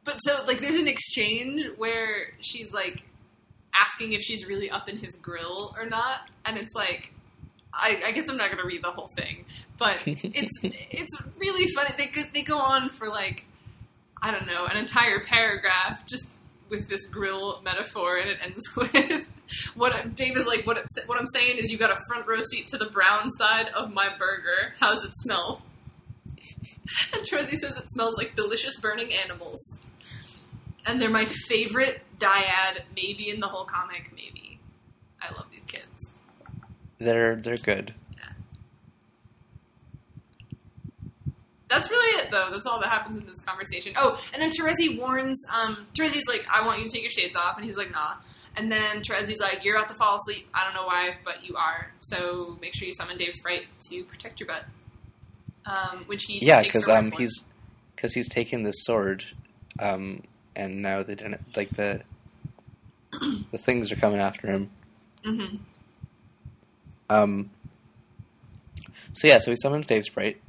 but 0.05 0.19
so 0.19 0.45
like 0.47 0.59
there's 0.59 0.77
an 0.77 0.89
exchange 0.89 1.67
where 1.77 2.33
she's 2.41 2.73
like 2.73 3.05
asking 3.75 4.13
if 4.13 4.23
she's 4.23 4.47
really 4.47 4.71
up 4.71 4.89
in 4.89 4.99
his 4.99 5.17
grill 5.17 5.75
or 5.77 5.87
not, 5.87 6.31
and 6.45 6.57
it's 6.57 6.75
like. 6.75 7.13
I, 7.81 8.03
I 8.07 8.13
guess 8.13 8.29
I'm 8.31 8.39
not 8.39 8.47
going 8.47 8.63
to 8.63 8.67
read 8.67 8.83
the 8.83 8.91
whole 8.91 9.09
thing, 9.15 9.45
but 9.77 9.99
it's 10.07 10.59
it's 10.63 11.23
really 11.37 11.71
funny. 11.73 11.91
They 11.99 12.23
they 12.33 12.43
go 12.43 12.59
on 12.59 12.89
for 12.89 13.09
like 13.09 13.45
I 14.23 14.33
don't 14.33 14.47
know 14.47 14.65
an 14.65 14.77
entire 14.79 15.21
paragraph 15.21 16.05
just 16.07 16.38
with 16.71 16.89
this 16.89 17.09
grill 17.09 17.61
metaphor, 17.63 18.17
and 18.17 18.29
it 18.31 18.39
ends 18.43 18.63
with 18.77 19.27
what 19.75 20.15
Dave 20.15 20.37
is 20.37 20.47
like. 20.47 20.67
What 20.67 20.85
what 21.07 21.19
I'm 21.19 21.27
saying 21.27 21.59
is, 21.59 21.71
you 21.71 21.79
got 21.79 21.91
a 21.91 22.01
front 22.09 22.27
row 22.27 22.43
seat 22.43 22.69
to 22.69 22.79
the 22.79 22.87
brown 22.87 23.31
side 23.31 23.69
of 23.69 23.93
my 23.93 24.09
burger. 24.19 24.75
How's 24.81 25.05
it 25.05 25.13
smell? 25.15 25.63
And 27.13 27.23
Terezi 27.23 27.59
says 27.59 27.77
it 27.77 27.91
smells 27.91 28.17
like 28.17 28.35
delicious 28.35 28.81
burning 28.81 29.13
animals, 29.13 29.83
and 30.87 31.03
they're 31.03 31.11
my 31.11 31.27
favorite 31.27 32.01
dyad, 32.19 32.81
maybe 32.97 33.29
in 33.29 33.41
the 33.41 33.47
whole 33.47 33.67
comic. 33.67 34.11
Maybe 34.15 34.59
I 35.21 35.31
love 35.35 35.47
these 35.51 35.65
kids. 35.65 36.21
They're 36.99 37.37
they're 37.37 37.59
good. 37.59 37.95
That's 41.69 41.91
really 41.91 42.23
it, 42.23 42.31
though. 42.31 42.49
That's 42.51 42.67
all 42.67 42.81
that 42.81 42.89
happens 42.89 43.17
in 43.17 43.27
this 43.27 43.41
conversation. 43.41 43.93
Oh, 43.97 44.19
and 44.33 44.43
then 44.43 44.51
Terezi 44.51 44.99
warns. 44.99 45.45
Um, 45.55 45.87
Terezi's 45.95 46.27
like, 46.27 46.47
"I 46.53 46.65
want 46.67 46.79
you 46.81 46.89
to 46.89 46.91
take 46.93 47.03
your 47.03 47.11
shades 47.11 47.37
off," 47.37 47.57
and 47.57 47.65
he's 47.67 47.77
like, 47.77 47.91
"Nah." 47.91 48.15
And 48.57 48.73
then 48.73 49.03
Terezi's 49.03 49.39
like, 49.41 49.65
"You're 49.65 49.77
about 49.77 49.89
to 49.89 49.95
fall 49.95 50.17
asleep. 50.17 50.49
I 50.55 50.65
don't 50.65 50.75
know 50.75 50.87
why, 50.87 51.17
but 51.25 51.47
you 51.47 51.57
are. 51.57 51.93
So 51.99 52.57
make 52.63 52.75
sure 52.75 52.87
you 52.87 52.95
summon 52.95 53.19
Dave 53.19 53.35
Sprite 53.35 53.67
to 53.91 54.05
protect 54.05 54.41
your 54.41 54.47
butt." 54.47 54.65
Um, 55.67 56.05
which 56.07 56.25
he 56.25 56.41
just 56.41 56.49
Yeah, 56.49 56.63
because 56.63 56.89
um 56.89 57.11
he's 57.13 57.45
because 57.95 58.15
he's 58.15 58.29
taken 58.29 58.63
this 58.63 58.77
sword, 58.85 59.25
um, 59.79 60.23
and 60.57 60.81
now 60.81 61.03
they 61.03 61.15
didn't 61.15 61.55
like 61.55 61.71
the 61.77 62.01
the 63.53 63.59
things 63.59 63.93
are 63.93 63.97
coming 63.97 64.21
after 64.21 64.47
him. 64.51 64.71
Mhm. 65.25 65.59
Um. 67.11 67.51
So 69.13 69.27
yeah, 69.27 69.39
so 69.39 69.51
he 69.51 69.57
summons 69.57 69.87
Dave 69.87 70.05
Sprite, 70.05 70.41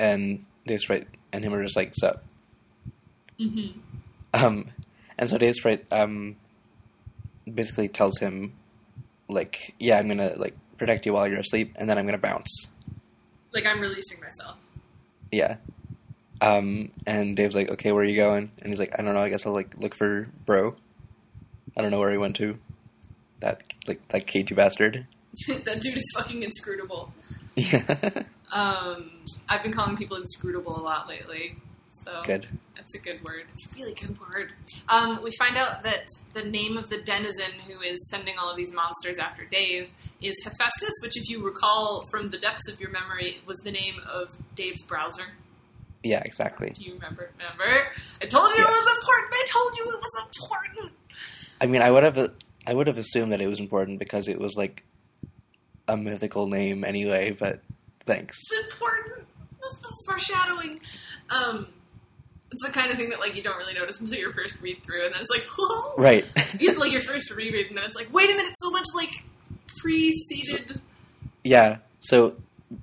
and 0.00 0.44
Dave 0.66 0.80
Sprite 0.80 1.06
and 1.32 1.44
him 1.44 1.54
are 1.54 1.62
just 1.62 1.76
like, 1.76 1.94
"Sup." 1.94 2.24
Mhm. 3.40 3.74
Um, 4.32 4.70
and 5.18 5.28
so 5.30 5.38
Dave 5.38 5.54
Sprite 5.54 5.84
um 5.90 6.36
basically 7.52 7.88
tells 7.88 8.18
him, 8.18 8.54
like, 9.28 9.74
"Yeah, 9.78 9.98
I'm 9.98 10.08
gonna 10.08 10.34
like 10.36 10.54
protect 10.78 11.06
you 11.06 11.12
while 11.12 11.26
you're 11.28 11.40
asleep, 11.40 11.72
and 11.76 11.88
then 11.88 11.98
I'm 11.98 12.06
gonna 12.06 12.18
bounce." 12.18 12.68
Like 13.52 13.66
I'm 13.66 13.80
releasing 13.80 14.20
myself. 14.20 14.56
Yeah. 15.30 15.56
Um, 16.40 16.90
and 17.06 17.36
Dave's 17.36 17.54
like, 17.54 17.70
"Okay, 17.70 17.92
where 17.92 18.02
are 18.02 18.06
you 18.06 18.16
going?" 18.16 18.50
And 18.58 18.70
he's 18.70 18.78
like, 18.78 18.98
"I 18.98 19.02
don't 19.02 19.14
know. 19.14 19.20
I 19.20 19.28
guess 19.28 19.46
I'll 19.46 19.52
like 19.52 19.74
look 19.78 19.94
for 19.94 20.28
bro. 20.46 20.74
I 21.76 21.82
don't 21.82 21.90
know 21.90 21.98
where 22.00 22.10
he 22.10 22.18
went 22.18 22.36
to. 22.36 22.58
That 23.40 23.62
like 23.86 24.06
that 24.08 24.26
cagey 24.26 24.54
bastard." 24.54 25.06
that 25.48 25.80
dude 25.80 25.96
is 25.96 26.12
fucking 26.16 26.42
inscrutable. 26.42 27.12
Yeah. 27.56 28.24
Um, 28.52 29.10
I've 29.48 29.62
been 29.62 29.72
calling 29.72 29.96
people 29.96 30.16
inscrutable 30.16 30.76
a 30.78 30.82
lot 30.82 31.08
lately. 31.08 31.56
So 31.90 32.22
Good. 32.24 32.48
That's 32.76 32.92
a 32.94 32.98
good 32.98 33.22
word. 33.22 33.44
It's 33.52 33.66
a 33.66 33.74
really 33.76 33.94
good 33.94 34.18
word. 34.20 34.52
Um, 34.88 35.20
we 35.22 35.30
find 35.38 35.56
out 35.56 35.84
that 35.84 36.06
the 36.32 36.42
name 36.42 36.76
of 36.76 36.88
the 36.90 36.98
denizen 36.98 37.52
who 37.68 37.80
is 37.80 38.10
sending 38.10 38.36
all 38.36 38.50
of 38.50 38.56
these 38.56 38.72
monsters 38.72 39.18
after 39.18 39.44
Dave 39.44 39.90
is 40.20 40.34
Hephaestus, 40.44 40.92
which, 41.02 41.16
if 41.16 41.28
you 41.28 41.44
recall 41.44 42.04
from 42.10 42.28
the 42.28 42.38
depths 42.38 42.68
of 42.70 42.80
your 42.80 42.90
memory, 42.90 43.38
was 43.46 43.58
the 43.58 43.70
name 43.70 43.94
of 44.12 44.28
Dave's 44.56 44.82
browser. 44.82 45.22
Yeah, 46.02 46.20
exactly. 46.24 46.70
Do 46.70 46.84
you 46.84 46.94
remember? 46.94 47.30
Remember? 47.38 47.86
I 48.20 48.26
told 48.26 48.50
you 48.50 48.58
Yes. 48.58 48.68
it 48.68 48.72
was 48.72 48.96
important. 48.96 49.32
I 49.32 49.46
told 49.48 49.76
you 49.76 49.84
it 49.84 50.00
was 50.00 50.26
important. 50.36 50.92
I 51.60 51.66
mean, 51.66 51.80
I 51.80 51.90
would 51.90 52.02
have 52.02 52.32
I 52.66 52.74
would 52.74 52.88
have 52.88 52.98
assumed 52.98 53.32
that 53.32 53.40
it 53.40 53.46
was 53.46 53.60
important 53.60 53.98
because 54.00 54.26
it 54.28 54.38
was 54.38 54.56
like 54.56 54.82
a 55.86 55.96
mythical 55.96 56.48
name 56.48 56.84
anyway. 56.84 57.30
But 57.30 57.62
thanks. 58.06 58.38
It's 58.38 58.72
important. 58.74 59.26
That's 59.60 59.76
the 59.88 59.96
foreshadowing. 60.06 60.80
Um, 61.30 61.68
it's 62.52 62.62
the 62.64 62.70
kind 62.72 62.90
of 62.90 62.96
thing 62.96 63.10
that 63.10 63.18
like 63.20 63.34
you 63.34 63.42
don't 63.42 63.56
really 63.56 63.74
notice 63.74 64.00
until 64.00 64.18
your 64.18 64.32
first 64.32 64.60
read 64.60 64.82
through, 64.84 65.06
and 65.06 65.14
then 65.14 65.22
it's 65.22 65.30
like, 65.30 65.46
oh, 65.58 65.94
Right. 65.98 66.30
you 66.60 66.72
like 66.78 66.92
your 66.92 67.00
first 67.00 67.30
reread, 67.34 67.68
and 67.68 67.76
then 67.76 67.84
it's 67.84 67.96
like, 67.96 68.12
wait 68.12 68.30
a 68.30 68.34
minute, 68.36 68.52
so 68.56 68.70
much 68.70 68.86
like 68.94 69.10
preceded. 69.78 70.80
Yeah. 71.42 71.78
So, 72.00 72.34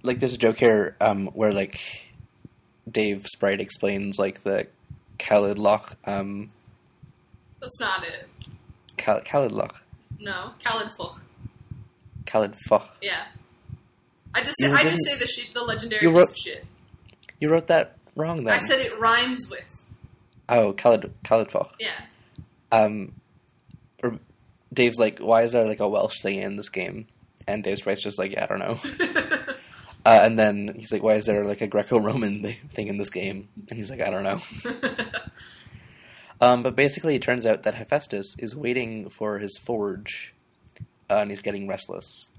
like, 0.04 0.20
there's 0.20 0.34
a 0.34 0.38
joke 0.38 0.58
here 0.58 0.96
um, 1.00 1.28
where 1.28 1.54
like 1.54 1.80
Dave 2.90 3.26
Sprite 3.32 3.60
explains 3.62 4.18
like 4.18 4.44
the 4.44 4.68
Khalid 5.20 5.58
Lock, 5.60 5.96
um, 6.06 6.50
That's 7.60 7.80
not 7.80 8.04
it. 8.04 8.28
Khal- 8.98 9.24
Khalid 9.24 9.52
No, 10.20 10.52
Khalid 10.64 10.88
Fuch. 11.00 11.20
Khalid 12.26 12.56
Foch. 12.68 12.90
Yeah. 13.02 13.26
I 14.34 14.42
just 14.44 14.58
say, 14.60 14.72
I 14.72 14.84
just 14.84 15.04
say 15.06 15.18
the 15.18 15.28
shit, 15.28 15.54
the 15.54 15.62
legendary 15.62 16.02
You 16.04 16.10
piece 16.10 16.18
wrote- 16.18 16.30
of 16.30 16.36
shit. 16.38 16.66
You 17.40 17.50
wrote 17.52 17.68
that 17.68 17.98
wrong 18.16 18.44
then. 18.44 18.54
I 18.54 18.60
said 18.60 18.80
it 18.80 19.00
rhymes 19.00 19.50
with. 19.50 19.82
oh, 20.50 20.74
Khalid 20.74 21.12
Foch. 21.52 21.74
Yeah. 21.80 21.90
Um, 22.72 23.14
or 24.04 24.20
Dave's 24.74 25.00
like, 25.00 25.20
why 25.20 25.42
is 25.44 25.52
there 25.54 25.66
like 25.66 25.80
a 25.80 25.90
Welsh 25.90 26.22
thing 26.22 26.42
in 26.42 26.56
this 26.56 26.70
game? 26.70 27.08
And 27.48 27.64
Dave 27.64 27.80
Sprite, 27.80 27.98
just 27.98 28.20
like, 28.20 28.32
yeah, 28.32 28.44
I 28.44 28.48
don't 28.48 28.60
know. 28.60 28.80
Uh, 30.04 30.22
and 30.24 30.40
then 30.40 30.74
he's 30.80 30.92
like, 30.92 31.04
why 31.04 31.14
is 31.14 31.26
there 31.28 31.46
like 31.46 31.62
a 31.62 31.68
Greco-Roman 31.68 32.42
thing 32.74 32.88
in 32.88 32.98
this 32.98 33.12
game? 33.12 33.48
And 33.70 33.78
he's 33.78 33.92
like, 33.92 34.02
I 34.02 34.10
don't 34.10 34.24
know. 34.24 34.42
Um, 36.40 36.64
but 36.64 36.76
basically, 36.76 37.14
it 37.16 37.22
turns 37.22 37.46
out 37.46 37.62
that 37.64 37.76
Hephaestus 37.76 38.36
is 38.40 38.56
waiting 38.56 39.12
for 39.12 39.38
his 39.38 39.60
forge, 39.60 40.34
uh, 41.08 41.18
and 41.18 41.30
he's 41.30 41.44
getting 41.44 41.68
restless. 41.68 42.30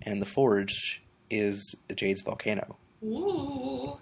And 0.00 0.22
the 0.22 0.26
forge 0.26 1.02
is 1.30 1.74
Jade's 1.94 2.22
volcano. 2.22 2.76
Ooh. 3.04 3.98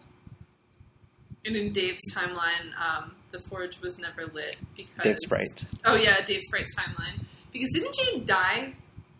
And 1.44 1.56
in 1.56 1.72
Dave's 1.72 2.14
timeline, 2.14 2.70
um, 2.80 3.12
the 3.32 3.40
forge 3.40 3.80
was 3.80 3.98
never 3.98 4.26
lit 4.26 4.56
because 4.76 4.94
Dave 5.02 5.16
Sprite. 5.18 5.64
Oh 5.84 5.96
yeah, 5.96 6.20
Dave 6.20 6.40
Sprite's 6.42 6.74
timeline. 6.76 7.24
Because 7.52 7.70
didn't 7.72 7.94
Jade 7.94 8.26
die? 8.26 8.74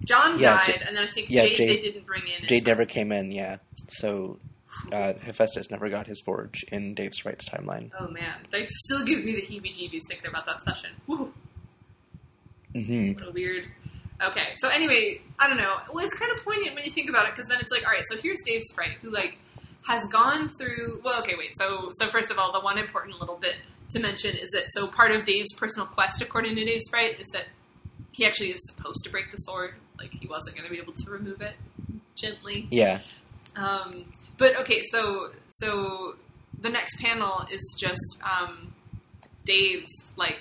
John 0.04 0.38
Yeah, 0.40 0.56
died, 0.56 0.80
Ja- 0.80 0.86
and 0.88 0.96
then 0.96 1.04
I 1.06 1.10
think 1.10 1.30
yeah, 1.30 1.42
Jade, 1.42 1.56
Jade- 1.56 1.68
they 1.70 1.80
didn't 1.80 2.06
bring 2.06 2.22
in. 2.26 2.46
Jade 2.46 2.66
never 2.66 2.84
came 2.84 3.12
in, 3.12 3.30
yeah. 3.32 3.56
So 3.90 4.38
uh, 4.92 5.14
Hephaestus 5.14 5.70
never 5.70 5.88
got 5.88 6.06
his 6.06 6.20
forge 6.24 6.64
in 6.72 6.94
Dave 6.94 7.12
Sprite's 7.14 7.44
timeline. 7.48 7.90
Oh 7.98 8.08
man, 8.08 8.34
they 8.50 8.66
still 8.66 9.04
give 9.04 9.24
me 9.24 9.32
the 9.34 9.42
heebie-jeebies 9.42 10.00
thinking 10.08 10.28
about 10.28 10.46
that 10.46 10.60
session. 10.62 10.90
Woo. 11.06 11.32
hmm 12.74 13.12
What 13.12 13.28
a 13.28 13.30
weird. 13.32 13.64
Okay, 14.22 14.52
so 14.54 14.68
anyway, 14.68 15.20
I 15.38 15.48
don't 15.48 15.56
know. 15.56 15.76
Well, 15.92 16.04
it's 16.04 16.16
kind 16.18 16.30
of 16.32 16.44
poignant 16.44 16.74
when 16.74 16.84
you 16.84 16.90
think 16.90 17.08
about 17.10 17.26
it 17.26 17.34
because 17.34 17.46
then 17.48 17.58
it's 17.60 17.72
like, 17.72 17.84
all 17.84 17.92
right, 17.92 18.04
so 18.04 18.16
here's 18.16 18.40
Dave 18.46 18.62
Sprite 18.62 18.98
who 19.02 19.10
like 19.10 19.38
has 19.86 20.06
gone 20.06 20.48
through. 20.48 21.00
Well, 21.02 21.20
okay, 21.20 21.34
wait. 21.36 21.56
So, 21.56 21.88
so 21.92 22.06
first 22.06 22.30
of 22.30 22.38
all, 22.38 22.52
the 22.52 22.60
one 22.60 22.78
important 22.78 23.18
little 23.18 23.36
bit 23.36 23.56
to 23.90 23.98
mention 24.00 24.36
is 24.36 24.50
that 24.50 24.70
so 24.70 24.86
part 24.86 25.10
of 25.10 25.24
Dave's 25.24 25.52
personal 25.54 25.86
quest, 25.86 26.22
according 26.22 26.56
to 26.56 26.64
Dave 26.64 26.82
Sprite, 26.82 27.20
is 27.20 27.28
that 27.28 27.46
he 28.12 28.24
actually 28.24 28.50
is 28.50 28.60
supposed 28.72 29.02
to 29.04 29.10
break 29.10 29.30
the 29.30 29.38
sword. 29.38 29.74
Like 29.98 30.12
he 30.12 30.26
wasn't 30.26 30.56
going 30.56 30.68
to 30.68 30.72
be 30.72 30.80
able 30.80 30.92
to 30.92 31.10
remove 31.10 31.40
it 31.42 31.54
gently. 32.14 32.68
Yeah. 32.70 33.00
Um, 33.56 34.06
but 34.38 34.56
okay, 34.60 34.82
so 34.82 35.30
so 35.48 36.16
the 36.60 36.70
next 36.70 37.00
panel 37.00 37.46
is 37.50 37.76
just 37.78 38.22
um, 38.22 38.72
Dave 39.44 39.86
like 40.16 40.40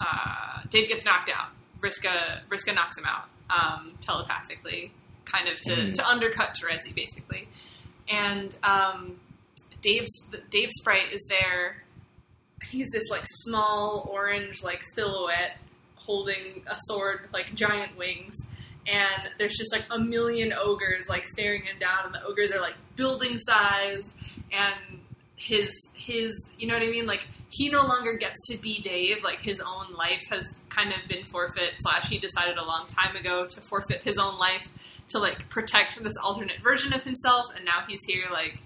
uh, 0.00 0.62
Dave 0.68 0.88
gets 0.88 1.04
knocked 1.04 1.30
out. 1.30 1.48
Vriska 1.80 2.40
Vriska 2.48 2.74
knocks 2.74 2.98
him 2.98 3.04
out 3.06 3.28
um, 3.50 3.96
telepathically, 4.00 4.92
kind 5.24 5.48
of 5.48 5.60
to, 5.62 5.70
Mhm. 5.72 5.92
to 5.94 6.06
undercut 6.06 6.54
Terezi 6.60 6.94
basically. 6.94 7.48
And 8.08 8.56
um, 8.62 9.20
Dave's 9.80 10.30
Dave 10.50 10.70
Sprite 10.70 11.12
is 11.12 11.24
there. 11.28 11.82
He's 12.68 12.88
this 12.90 13.08
like 13.10 13.24
small 13.24 14.08
orange 14.12 14.62
like 14.62 14.82
silhouette 14.94 15.56
holding 15.96 16.62
a 16.66 16.76
sword 16.86 17.28
like 17.32 17.54
giant 17.54 17.96
wings 17.96 18.34
and 18.86 19.22
there's 19.38 19.56
just 19.56 19.72
like 19.72 19.84
a 19.90 19.98
million 19.98 20.52
ogres 20.52 21.08
like 21.08 21.24
staring 21.26 21.62
him 21.62 21.76
down 21.78 22.06
and 22.06 22.14
the 22.14 22.24
ogres 22.24 22.50
are 22.52 22.60
like 22.60 22.74
building 22.96 23.38
size 23.38 24.16
and 24.50 24.98
his 25.36 25.70
his 25.94 26.32
you 26.58 26.66
know 26.66 26.74
what 26.74 26.82
i 26.82 26.88
mean 26.88 27.06
like 27.06 27.26
he 27.52 27.68
no 27.68 27.82
longer 27.82 28.14
gets 28.16 28.40
to 28.48 28.56
be 28.58 28.80
dave 28.80 29.22
like 29.24 29.40
his 29.40 29.60
own 29.60 29.92
life 29.94 30.22
has 30.30 30.62
kind 30.68 30.92
of 30.92 31.08
been 31.08 31.24
forfeit 31.24 31.72
slash 31.80 32.08
he 32.08 32.18
decided 32.18 32.56
a 32.56 32.64
long 32.64 32.86
time 32.86 33.16
ago 33.16 33.44
to 33.46 33.60
forfeit 33.60 34.00
his 34.02 34.18
own 34.18 34.38
life 34.38 34.72
to 35.08 35.18
like 35.18 35.48
protect 35.48 36.02
this 36.02 36.14
alternate 36.24 36.62
version 36.62 36.92
of 36.92 37.02
himself 37.02 37.46
and 37.56 37.64
now 37.64 37.80
he's 37.88 38.02
here 38.04 38.24
like 38.32 38.62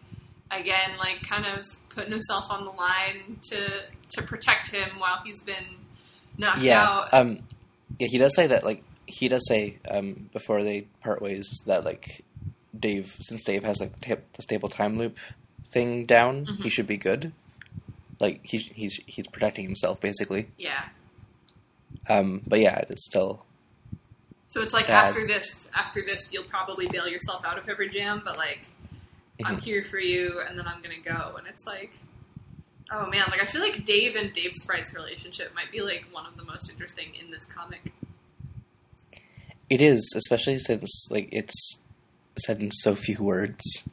again 0.50 0.90
like 0.98 1.22
kind 1.22 1.46
of 1.46 1.66
putting 1.88 2.12
himself 2.12 2.44
on 2.50 2.64
the 2.64 2.70
line 2.70 3.38
to 3.42 3.84
to 4.10 4.22
protect 4.22 4.70
him 4.70 4.90
while 4.98 5.20
he's 5.24 5.42
been 5.42 5.64
knocked 6.36 6.60
Yeah. 6.60 6.82
out 6.84 7.08
Um, 7.14 7.40
yeah, 7.98 8.08
he 8.08 8.18
does 8.18 8.34
say 8.34 8.48
that, 8.48 8.64
like, 8.64 8.82
he 9.06 9.28
does 9.28 9.46
say 9.46 9.78
um, 9.88 10.28
before 10.32 10.62
they 10.64 10.82
part 11.00 11.22
ways 11.22 11.48
that, 11.66 11.84
like, 11.84 12.24
Dave, 12.78 13.14
since 13.20 13.44
Dave 13.44 13.62
has 13.62 13.78
like 13.80 13.98
the, 14.00 14.18
the 14.32 14.42
stable 14.42 14.68
time 14.68 14.98
loop 14.98 15.16
thing 15.70 16.04
down, 16.06 16.46
Mhm. 16.46 16.62
he 16.64 16.70
should 16.70 16.86
be 16.88 16.96
good. 16.96 17.32
Like 18.20 18.40
he's 18.44 18.62
he's 18.66 19.00
he's 19.06 19.26
protecting 19.26 19.64
himself 19.64 20.00
basically. 20.00 20.48
Yeah. 20.58 20.84
Um, 22.08 22.42
but 22.46 22.60
yeah, 22.60 22.84
it's 22.88 23.04
still 23.06 23.44
So 24.46 24.62
it's 24.62 24.72
like 24.74 24.84
Sad. 24.84 25.08
after 25.08 25.26
this, 25.26 25.70
after 25.74 26.02
this, 26.02 26.32
you'll 26.32 26.44
probably 26.44 26.86
bail 26.88 27.08
yourself 27.08 27.44
out 27.44 27.58
of 27.58 27.68
every 27.68 27.88
jam, 27.88 28.22
but 28.24 28.36
like, 28.36 28.60
I'm 29.44 29.56
Mhm. 29.56 29.62
here 29.64 29.82
for 29.82 29.98
you, 29.98 30.40
and 30.48 30.58
then 30.58 30.66
I'm 30.66 30.80
gonna 30.82 30.98
go, 31.04 31.36
and 31.36 31.46
it's 31.46 31.64
like, 31.66 31.92
oh 32.92 33.06
man, 33.06 33.24
like 33.30 33.42
I 33.42 33.46
feel 33.46 33.62
like 33.62 33.84
Dave 33.84 34.14
and 34.16 34.32
Dave 34.32 34.52
Sprite's 34.54 34.94
relationship 34.94 35.54
might 35.54 35.72
be 35.72 35.80
like 35.80 36.04
one 36.12 36.26
of 36.26 36.36
the 36.36 36.44
most 36.44 36.70
interesting 36.70 37.14
in 37.20 37.30
this 37.30 37.44
comic. 37.46 37.92
it 39.70 39.80
is, 39.80 40.12
especially 40.14 40.58
since 40.58 41.06
like 41.10 41.28
it's 41.32 41.82
said 42.44 42.60
in 42.62 42.70
so 42.70 42.94
few 42.94 43.16
words. 43.18 43.88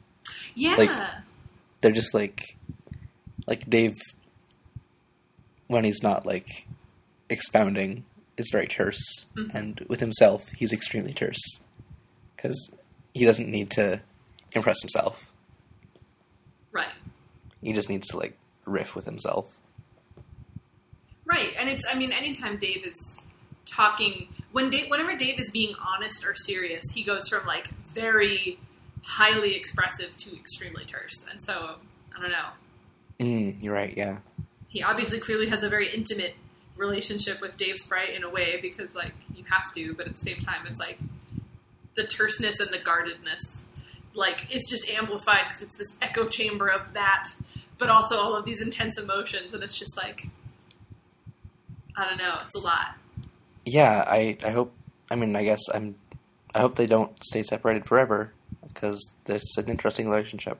Yeah, 0.54 0.76
Like- 0.76 1.08
They're 1.80 1.92
just 1.92 2.14
like 2.14 2.56
like 3.46 3.68
Dave 3.68 3.96
when 5.66 5.84
he's 5.84 6.02
not 6.02 6.26
like 6.26 6.66
expounding 7.28 8.04
is 8.36 8.48
very 8.52 8.66
terse, 8.66 9.26
Mhm. 9.36 9.54
and 9.54 9.80
with 9.88 10.00
himself 10.00 10.42
he's 10.56 10.72
extremely 10.72 11.12
terse 11.14 11.40
because 12.36 12.74
he 13.14 13.24
doesn't 13.24 13.50
need 13.50 13.70
to 13.72 14.00
impress 14.52 14.80
himself. 14.82 15.28
right, 16.72 16.92
He 17.62 17.72
just 17.74 17.88
needs 17.90 18.06
to 18.08 18.16
like 18.16 18.38
riff 18.64 18.94
with 18.94 19.04
himself. 19.04 19.46
right, 21.24 21.52
and 21.58 21.68
it's 21.68 21.84
I 21.90 21.94
mean, 21.94 22.12
anytime 22.12 22.56
Dave 22.58 22.84
is 22.86 23.26
talking, 23.66 24.28
when 24.52 24.70
Dave, 24.70 24.90
whenever 24.90 25.14
Dave 25.16 25.38
is 25.38 25.50
being 25.50 25.74
honest 25.76 26.24
or 26.24 26.34
serious, 26.34 26.90
he 26.92 27.02
goes 27.02 27.28
from 27.28 27.46
like 27.46 27.68
very 27.94 28.58
highly 29.04 29.54
expressive 29.54 30.16
to 30.18 30.36
extremely 30.36 30.84
terse, 30.84 31.26
and 31.30 31.40
so 31.40 31.78
I 32.16 32.20
don't 32.20 32.30
know. 32.30 32.48
Mm, 33.22 33.62
you're 33.62 33.74
right. 33.74 33.94
Yeah. 33.96 34.18
he 34.68 34.82
obviously 34.82 35.20
clearly 35.20 35.48
has 35.48 35.62
a 35.62 35.68
very 35.68 35.88
intimate 35.94 36.34
relationship 36.76 37.40
with 37.40 37.56
Dave 37.56 37.78
Sprite 37.78 38.10
in 38.10 38.24
a 38.24 38.28
way 38.30 38.58
because 38.60 38.94
like 38.96 39.14
you 39.36 39.44
have 39.50 39.72
to, 39.74 39.94
but 39.94 40.06
at 40.06 40.14
the 40.14 40.18
same 40.18 40.38
time 40.38 40.66
it's 40.66 40.78
like 40.78 40.98
the 41.94 42.04
terseness 42.04 42.58
and 42.60 42.70
the 42.70 42.78
guardedness 42.78 43.68
like 44.14 44.46
it's 44.50 44.68
just 44.68 44.90
amplified 44.90 45.42
because 45.44 45.62
it's 45.62 45.78
this 45.78 45.96
echo 46.02 46.26
chamber 46.26 46.68
of 46.68 46.92
that, 46.94 47.28
but 47.78 47.88
also 47.90 48.16
all 48.16 48.34
of 48.34 48.44
these 48.44 48.60
intense 48.60 48.98
emotions 48.98 49.54
and 49.54 49.62
it's 49.62 49.78
just 49.78 49.96
like 49.96 50.26
I 51.96 52.08
don't 52.08 52.18
know, 52.18 52.38
it's 52.44 52.54
a 52.54 52.60
lot. 52.60 52.96
Yeah. 53.64 54.04
I 54.08 54.36
I 54.44 54.50
hope. 54.50 54.72
I 55.10 55.14
mean, 55.14 55.36
I 55.36 55.44
guess 55.44 55.60
I'm. 55.72 55.94
I 56.54 56.60
hope 56.60 56.76
they 56.76 56.86
don't 56.86 57.12
stay 57.24 57.42
separated 57.42 57.86
forever 57.86 58.32
because 58.66 58.98
there's 59.26 59.44
an 59.56 59.68
interesting 59.68 60.08
relationship. 60.08 60.58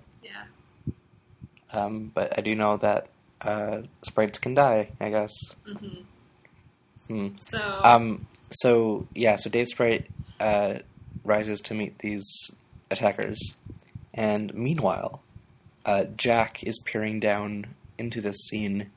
Um, 1.72 2.10
but 2.14 2.38
I 2.38 2.42
do 2.42 2.54
know 2.54 2.76
that 2.78 3.08
uh, 3.40 3.82
sprites 4.02 4.38
can 4.38 4.54
die. 4.54 4.90
I 5.00 5.10
guess. 5.10 5.32
hmm 5.66 6.02
Hmm. 7.08 7.28
So 7.40 7.80
Um. 7.82 8.20
So 8.52 9.06
yeah. 9.14 9.36
So 9.36 9.50
Dave 9.50 9.66
Sprite 9.68 10.08
uh, 10.38 10.74
rises 11.24 11.60
to 11.62 11.74
meet 11.74 11.98
these 11.98 12.24
attackers, 12.90 13.40
and 14.14 14.54
meanwhile, 14.54 15.20
uh, 15.84 16.04
Jack 16.16 16.62
is 16.62 16.78
peering 16.84 17.18
down 17.18 17.74
into 17.98 18.20
this 18.20 18.36
scene 18.48 18.90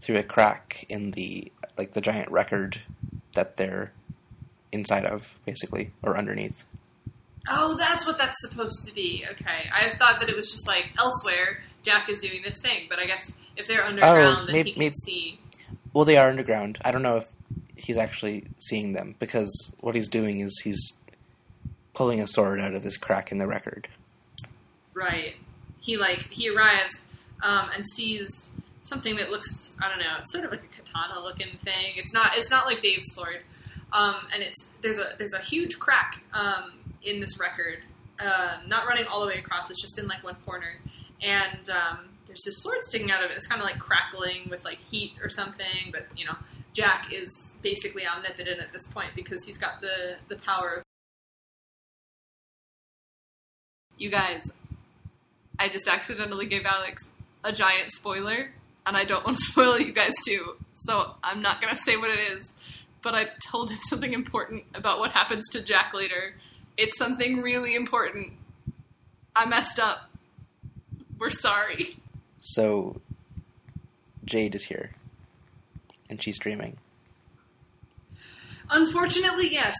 through 0.00 0.18
a 0.18 0.22
crack 0.24 0.84
in 0.88 1.12
the 1.12 1.52
like 1.78 1.92
the 1.92 2.00
giant 2.00 2.30
record 2.32 2.80
that 3.34 3.56
they're 3.58 3.92
inside 4.72 5.04
of, 5.04 5.34
basically, 5.44 5.92
or 6.02 6.16
underneath. 6.18 6.64
Oh, 7.48 7.76
that's 7.78 8.04
what 8.06 8.18
that's 8.18 8.36
supposed 8.48 8.86
to 8.88 8.94
be. 8.94 9.24
Okay. 9.30 9.70
I 9.72 9.90
thought 9.90 10.18
that 10.18 10.28
it 10.28 10.34
was 10.36 10.50
just 10.50 10.66
like 10.66 10.90
elsewhere 10.98 11.60
Jack 11.86 12.10
is 12.10 12.20
doing 12.20 12.42
this 12.42 12.60
thing, 12.60 12.86
but 12.90 12.98
I 12.98 13.06
guess 13.06 13.40
if 13.56 13.66
they're 13.68 13.84
underground 13.84 14.48
then 14.48 14.52
maybe- 14.52 14.70
he 14.70 14.74
can 14.74 14.80
maybe- 14.80 14.94
see 14.94 15.40
Well, 15.92 16.04
they 16.04 16.18
are 16.18 16.28
underground. 16.28 16.78
I 16.84 16.90
don't 16.90 17.02
know 17.02 17.16
if 17.18 17.26
he's 17.76 17.96
actually 17.96 18.44
seeing 18.58 18.92
them 18.92 19.14
because 19.18 19.74
what 19.80 19.94
he's 19.94 20.08
doing 20.08 20.40
is 20.40 20.60
he's 20.64 20.92
pulling 21.94 22.20
a 22.20 22.26
sword 22.26 22.60
out 22.60 22.74
of 22.74 22.82
this 22.82 22.96
crack 22.98 23.32
in 23.32 23.38
the 23.38 23.46
record. 23.46 23.88
Right. 24.92 25.36
He 25.80 25.96
like 25.96 26.30
he 26.32 26.50
arrives 26.50 27.08
um, 27.42 27.70
and 27.74 27.86
sees 27.86 28.60
something 28.82 29.16
that 29.16 29.30
looks 29.30 29.76
I 29.80 29.88
don't 29.88 29.98
know. 30.00 30.16
It's 30.18 30.32
sort 30.32 30.44
of 30.44 30.50
like 30.50 30.64
a 30.64 30.82
katana 30.82 31.20
looking 31.22 31.56
thing. 31.64 31.92
It's 31.96 32.12
not. 32.12 32.36
It's 32.36 32.50
not 32.50 32.66
like 32.66 32.80
Dave's 32.80 33.14
sword. 33.14 33.40
Um, 33.92 34.16
and 34.34 34.42
it's 34.42 34.78
there's 34.82 34.98
a 34.98 35.14
there's 35.18 35.34
a 35.34 35.38
huge 35.40 35.78
crack 35.78 36.22
um, 36.34 36.80
in 37.02 37.20
this 37.20 37.38
record. 37.38 37.78
Uh, 38.18 38.56
not 38.66 38.86
running 38.86 39.06
all 39.06 39.20
the 39.20 39.26
way 39.28 39.38
across. 39.38 39.70
It's 39.70 39.80
just 39.80 39.98
in 39.98 40.08
like 40.08 40.24
one 40.24 40.36
corner. 40.44 40.80
And 41.22 41.68
um, 41.70 41.98
there's 42.26 42.42
this 42.44 42.62
sword 42.62 42.82
sticking 42.82 43.10
out 43.10 43.24
of 43.24 43.30
it. 43.30 43.36
It's 43.36 43.46
kind 43.46 43.60
of 43.60 43.66
like 43.66 43.78
crackling 43.78 44.48
with 44.50 44.64
like 44.64 44.78
heat 44.78 45.18
or 45.22 45.28
something. 45.28 45.90
But 45.92 46.06
you 46.16 46.26
know, 46.26 46.36
Jack 46.72 47.12
is 47.12 47.58
basically 47.62 48.06
omnipotent 48.06 48.60
at 48.60 48.72
this 48.72 48.86
point 48.92 49.10
because 49.14 49.44
he's 49.44 49.56
got 49.56 49.80
the 49.80 50.16
the 50.28 50.36
power 50.36 50.74
of. 50.78 50.82
You 53.98 54.10
guys, 54.10 54.42
I 55.58 55.70
just 55.70 55.88
accidentally 55.88 56.44
gave 56.44 56.66
Alex 56.66 57.10
a 57.42 57.50
giant 57.50 57.90
spoiler, 57.92 58.50
and 58.84 58.96
I 58.96 59.04
don't 59.04 59.24
want 59.24 59.38
to 59.38 59.42
spoil 59.50 59.78
you 59.78 59.92
guys 59.92 60.14
too, 60.26 60.56
so 60.74 61.14
I'm 61.24 61.40
not 61.40 61.62
gonna 61.62 61.76
say 61.76 61.96
what 61.96 62.10
it 62.10 62.18
is. 62.18 62.54
But 63.02 63.14
I 63.14 63.28
told 63.50 63.70
him 63.70 63.78
something 63.84 64.12
important 64.12 64.64
about 64.74 64.98
what 64.98 65.12
happens 65.12 65.48
to 65.50 65.62
Jack 65.62 65.94
later. 65.94 66.34
It's 66.76 66.98
something 66.98 67.40
really 67.40 67.74
important. 67.74 68.34
I 69.34 69.46
messed 69.46 69.78
up. 69.78 70.05
We're 71.18 71.30
sorry. 71.30 71.96
So 72.40 73.00
Jade 74.24 74.54
is 74.54 74.64
here, 74.64 74.92
and 76.08 76.22
she's 76.22 76.38
dreaming. 76.38 76.76
Unfortunately, 78.70 79.48
yes. 79.50 79.76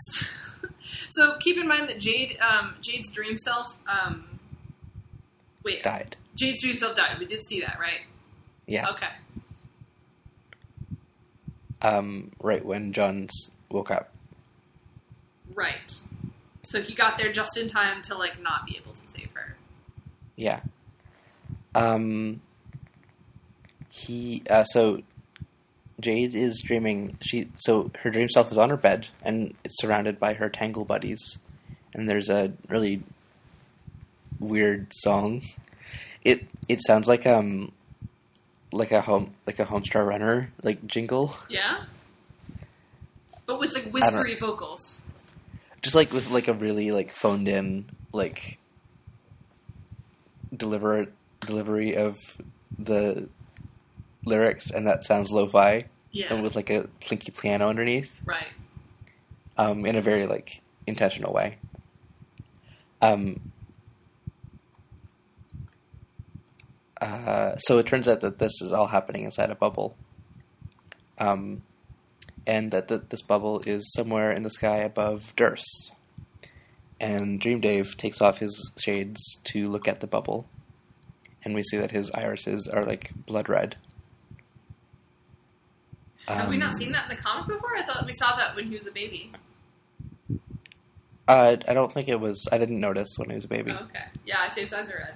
so 1.09 1.37
keep 1.41 1.59
in 1.59 1.66
mind 1.66 1.89
that 1.89 1.99
Jade, 1.99 2.39
um, 2.41 2.76
Jade's 2.80 3.11
dream 3.12 3.37
self, 3.37 3.76
um, 3.89 4.39
wait, 5.64 5.82
Died. 5.82 6.16
Jade's 6.37 6.62
dream 6.62 6.76
self 6.76 6.95
died. 6.95 7.18
We 7.18 7.26
did 7.26 7.43
see 7.43 7.61
that, 7.61 7.78
right? 7.80 8.01
Yeah. 8.66 8.89
Okay. 8.91 9.09
Um. 11.82 12.32
Right 12.41 12.64
when 12.64 12.93
John's 12.93 13.53
woke 13.70 13.91
up. 13.91 14.11
Right. 15.55 15.93
So 16.62 16.82
he 16.82 16.95
got 16.95 17.16
there 17.16 17.30
just 17.32 17.57
in 17.57 17.68
time 17.68 18.03
to 18.03 18.16
like 18.16 18.43
not 18.43 18.66
be 18.66 18.76
able 18.76 18.93
to 18.93 19.07
save 19.07 19.30
her. 19.34 19.57
Yeah. 20.34 20.61
Um. 21.77 22.41
He. 23.91 24.43
Uh, 24.49 24.64
so. 24.64 25.03
Jade 25.99 26.35
is 26.35 26.61
dreaming. 26.62 27.16
She 27.22 27.49
so 27.57 27.91
her 28.01 28.11
dream 28.11 28.29
self 28.29 28.53
is 28.53 28.59
on 28.59 28.68
her 28.68 28.77
bed 28.77 29.07
and 29.22 29.55
it's 29.64 29.81
surrounded 29.81 30.20
by 30.20 30.35
her 30.35 30.51
tangle 30.51 30.85
buddies, 30.85 31.39
and 31.95 32.07
there's 32.07 32.29
a 32.29 32.53
really 32.68 33.03
weird 34.39 34.89
song. 34.95 35.41
It 36.22 36.47
it 36.68 36.81
sounds 36.87 37.09
like 37.09 37.27
um 37.27 37.72
like 38.72 38.93
a 38.93 39.01
home 39.01 39.33
like 39.47 39.59
a 39.59 39.64
Homestar 39.64 40.07
Runner 40.07 40.53
like 40.62 40.87
jingle, 40.87 41.35
Yeah. 41.49 41.85
But 43.47 43.59
with 43.59 43.72
like 43.74 43.91
whispery 43.91 44.35
vocals. 44.35 45.03
just 45.81 45.95
like 45.97 46.12
with 46.12 46.31
like 46.31 46.47
a 46.49 46.53
really 46.53 46.91
like 46.91 47.11
phoned 47.11 47.49
in 47.49 47.87
like 48.12 48.59
deliver 50.55 51.07
delivery 51.47 51.97
of 51.97 52.16
the 52.78 53.28
lyrics, 54.24 54.70
and 54.70 54.86
that 54.86 55.05
sounds 55.05 55.30
lo-fi, 55.30 55.86
Yeah. 56.11 56.32
and 56.34 56.42
with 56.42 56.57
like 56.57 56.70
a 56.70 56.88
clinky 57.01 57.30
piano 57.32 57.68
underneath, 57.68 58.11
right. 58.24 58.47
um, 59.57 59.86
in 59.86 59.97
a 59.97 60.03
very 60.03 60.26
like 60.26 60.62
intentional 60.86 61.32
way. 61.32 61.59
Um, 63.03 63.53
uh, 67.01 67.57
so 67.59 67.78
it 67.78 67.86
turns 67.86 68.09
out 68.09 68.20
that 68.20 68.38
this 68.38 68.53
is 68.62 68.72
all 68.72 68.86
happening 68.88 69.24
inside 69.24 69.51
a 69.51 69.55
bubble, 69.55 69.97
um, 71.18 71.62
and 72.47 72.70
that 72.70 72.88
th- 72.88 73.03
this 73.11 73.22
bubble 73.22 73.61
is 73.66 73.92
somewhere 73.92 74.32
in 74.32 74.42
the 74.42 74.51
sky 74.51 74.76
above 74.78 75.34
Derse. 75.36 75.64
And 76.99 77.38
Dream 77.40 77.61
Dave 77.61 77.97
takes 77.99 78.22
off 78.22 78.38
his 78.38 78.72
shades 78.78 79.20
to 79.44 79.66
look 79.66 79.86
at 79.86 80.01
the 80.01 80.07
bubble, 80.07 80.47
and 81.47 81.55
we 81.55 81.62
see 81.62 81.76
that 81.76 81.92
his 81.92 82.11
irises 82.11 82.66
are 82.66 82.84
like 82.84 83.12
blood 83.24 83.49
red. 83.49 83.76
Have 86.26 86.49
we 86.49 86.57
Um, 86.57 86.61
not 86.61 86.76
seen 86.76 86.90
that 86.90 87.09
in 87.09 87.16
the 87.16 87.22
comic 87.22 87.47
before? 87.47 87.76
I 87.76 87.82
thought 87.82 88.05
we 88.05 88.12
saw 88.12 88.34
that 88.34 88.57
when 88.57 88.66
he 88.66 88.74
was 88.74 88.88
a 88.88 88.90
baby. 88.90 89.30
Uh, 91.28 91.57
I 91.68 91.72
don't 91.72 91.92
think 91.94 92.09
it 92.09 92.18
was. 92.18 92.49
I 92.51 92.59
didn't 92.59 92.80
notice 92.80 93.11
when 93.16 93.30
he 93.30 93.36
was 93.36 93.44
a 93.44 93.49
baby. 93.49 93.70
Oh, 93.70 93.84
okay. 93.84 94.05
Yeah, 94.24 94.53
Dave's 94.53 94.72
eyes 94.72 94.90
are 94.90 94.99
red. 94.99 95.14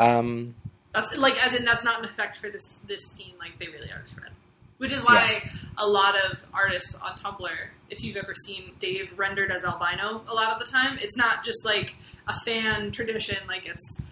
Um, 0.00 0.56
That's 0.92 1.16
like 1.16 1.36
as 1.44 1.54
in 1.54 1.64
that's 1.64 1.84
not 1.84 2.00
an 2.00 2.04
effect 2.04 2.38
for 2.38 2.50
this 2.50 2.78
this 2.88 3.00
scene. 3.16 3.34
Like 3.38 3.58
they 3.60 3.68
really 3.68 3.90
are 3.92 4.00
just 4.02 4.20
red. 4.20 4.30
Which 4.78 4.92
is 4.92 5.04
why 5.04 5.42
a 5.76 5.86
lot 5.86 6.16
of 6.16 6.42
artists 6.54 7.00
on 7.02 7.12
Tumblr, 7.14 7.48
if 7.90 8.02
you've 8.02 8.16
ever 8.16 8.34
seen 8.34 8.72
Dave 8.80 9.16
rendered 9.16 9.52
as 9.52 9.62
albino 9.64 10.24
a 10.26 10.34
lot 10.34 10.52
of 10.52 10.58
the 10.58 10.64
time, 10.64 10.98
it's 11.00 11.16
not 11.16 11.44
just 11.44 11.64
like 11.66 11.94
a 12.26 12.32
fan 12.40 12.90
tradition, 12.90 13.36
like 13.46 13.66
it's 13.66 14.02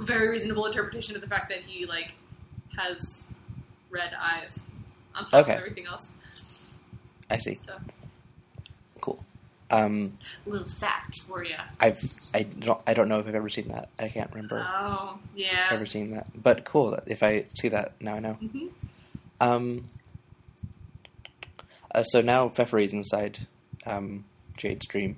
very 0.00 0.28
reasonable 0.28 0.66
interpretation 0.66 1.14
of 1.14 1.20
the 1.20 1.28
fact 1.28 1.48
that 1.50 1.60
he 1.60 1.86
like 1.86 2.12
has 2.76 3.34
red 3.90 4.12
eyes 4.20 4.72
on 5.14 5.24
top 5.24 5.42
Okay. 5.42 5.52
of 5.52 5.58
everything 5.58 5.86
else. 5.86 6.16
I 7.30 7.38
see. 7.38 7.54
So, 7.54 7.76
Cool. 9.00 9.24
Um, 9.70 10.18
little 10.46 10.66
fact 10.66 11.20
for 11.20 11.42
you. 11.44 11.54
I've 11.80 12.00
I 12.34 12.42
don't 12.42 12.80
I 12.86 12.94
don't 12.94 13.08
know 13.08 13.18
if 13.18 13.26
I've 13.26 13.34
ever 13.34 13.48
seen 13.48 13.68
that. 13.68 13.88
I 13.98 14.08
can't 14.08 14.30
remember 14.30 14.66
Oh, 14.68 15.18
yeah. 15.34 15.68
ever 15.70 15.86
seen 15.86 16.10
that. 16.12 16.26
But 16.34 16.64
cool. 16.64 16.98
If 17.06 17.22
I 17.22 17.46
see 17.58 17.68
that 17.68 17.92
now, 18.00 18.14
I 18.14 18.18
know. 18.20 18.32
hmm 18.34 18.66
Um. 19.40 19.88
Uh, 21.94 22.02
so 22.02 22.20
now 22.20 22.48
Feferi's 22.48 22.92
inside 22.92 23.46
um, 23.86 24.24
Jade's 24.56 24.86
dream, 24.86 25.16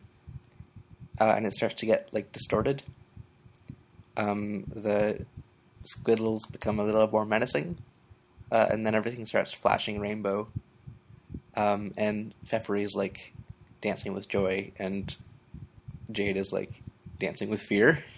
uh, 1.18 1.32
and 1.34 1.46
it 1.46 1.54
starts 1.54 1.74
to 1.76 1.86
get 1.86 2.08
like 2.12 2.32
distorted. 2.32 2.82
Um, 4.16 4.64
the 4.74 5.24
squiddles 5.84 6.46
become 6.46 6.78
a 6.80 6.84
little 6.84 7.06
more 7.08 7.24
menacing, 7.24 7.78
uh, 8.50 8.66
and 8.70 8.86
then 8.86 8.94
everything 8.94 9.26
starts 9.26 9.52
flashing 9.52 10.00
rainbow. 10.00 10.48
Um, 11.56 11.92
and 11.96 12.34
Feferi 12.46 12.84
is 12.84 12.94
like 12.94 13.32
dancing 13.80 14.12
with 14.12 14.28
joy, 14.28 14.72
and 14.78 15.14
Jade 16.10 16.36
is 16.36 16.52
like 16.52 16.82
dancing 17.18 17.48
with 17.50 17.62
fear. 17.62 18.04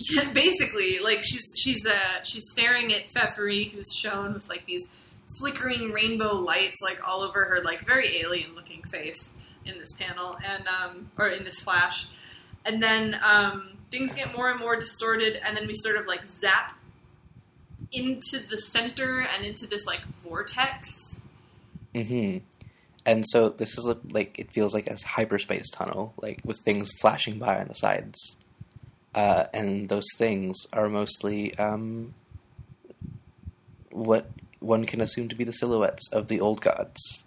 Yeah, 0.00 0.30
basically, 0.32 1.00
like 1.00 1.24
she's 1.24 1.52
she's 1.56 1.84
uh 1.84 2.22
she's 2.22 2.44
staring 2.50 2.92
at 2.92 3.08
Feferi, 3.08 3.68
who's 3.72 3.92
shown 3.92 4.32
with 4.32 4.48
like 4.48 4.64
these 4.64 4.86
flickering 5.40 5.90
rainbow 5.90 6.34
lights 6.36 6.80
like 6.82 7.00
all 7.06 7.20
over 7.22 7.46
her 7.46 7.60
like 7.64 7.84
very 7.84 8.18
alien 8.18 8.54
looking 8.54 8.80
face 8.84 9.42
in 9.66 9.76
this 9.78 9.92
panel 9.98 10.38
and 10.44 10.68
um 10.68 11.10
or 11.18 11.26
in 11.26 11.42
this 11.42 11.58
flash, 11.58 12.06
and 12.68 12.82
then 12.82 13.18
um 13.24 13.78
things 13.90 14.12
get 14.12 14.36
more 14.36 14.50
and 14.50 14.60
more 14.60 14.76
distorted, 14.76 15.40
and 15.44 15.56
then 15.56 15.66
we 15.66 15.74
sort 15.74 15.96
of 15.96 16.06
like 16.06 16.24
zap 16.24 16.72
into 17.90 18.38
the 18.50 18.58
center 18.58 19.26
and 19.34 19.44
into 19.44 19.66
this 19.66 19.86
like 19.86 20.02
vortex. 20.22 21.26
Mm-hmm. 21.94 22.38
And 23.06 23.24
so 23.28 23.48
this 23.48 23.78
is 23.78 23.86
like 24.10 24.38
it 24.38 24.52
feels 24.52 24.74
like 24.74 24.88
a 24.88 24.96
hyperspace 25.02 25.70
tunnel, 25.70 26.12
like 26.20 26.40
with 26.44 26.58
things 26.58 26.90
flashing 27.00 27.38
by 27.38 27.58
on 27.58 27.68
the 27.68 27.74
sides, 27.74 28.36
uh, 29.14 29.44
and 29.54 29.88
those 29.88 30.06
things 30.16 30.54
are 30.74 30.88
mostly 30.88 31.56
um, 31.58 32.12
what 33.90 34.30
one 34.60 34.84
can 34.84 35.00
assume 35.00 35.28
to 35.28 35.36
be 35.36 35.44
the 35.44 35.52
silhouettes 35.52 36.12
of 36.12 36.28
the 36.28 36.40
old 36.40 36.60
gods, 36.60 37.24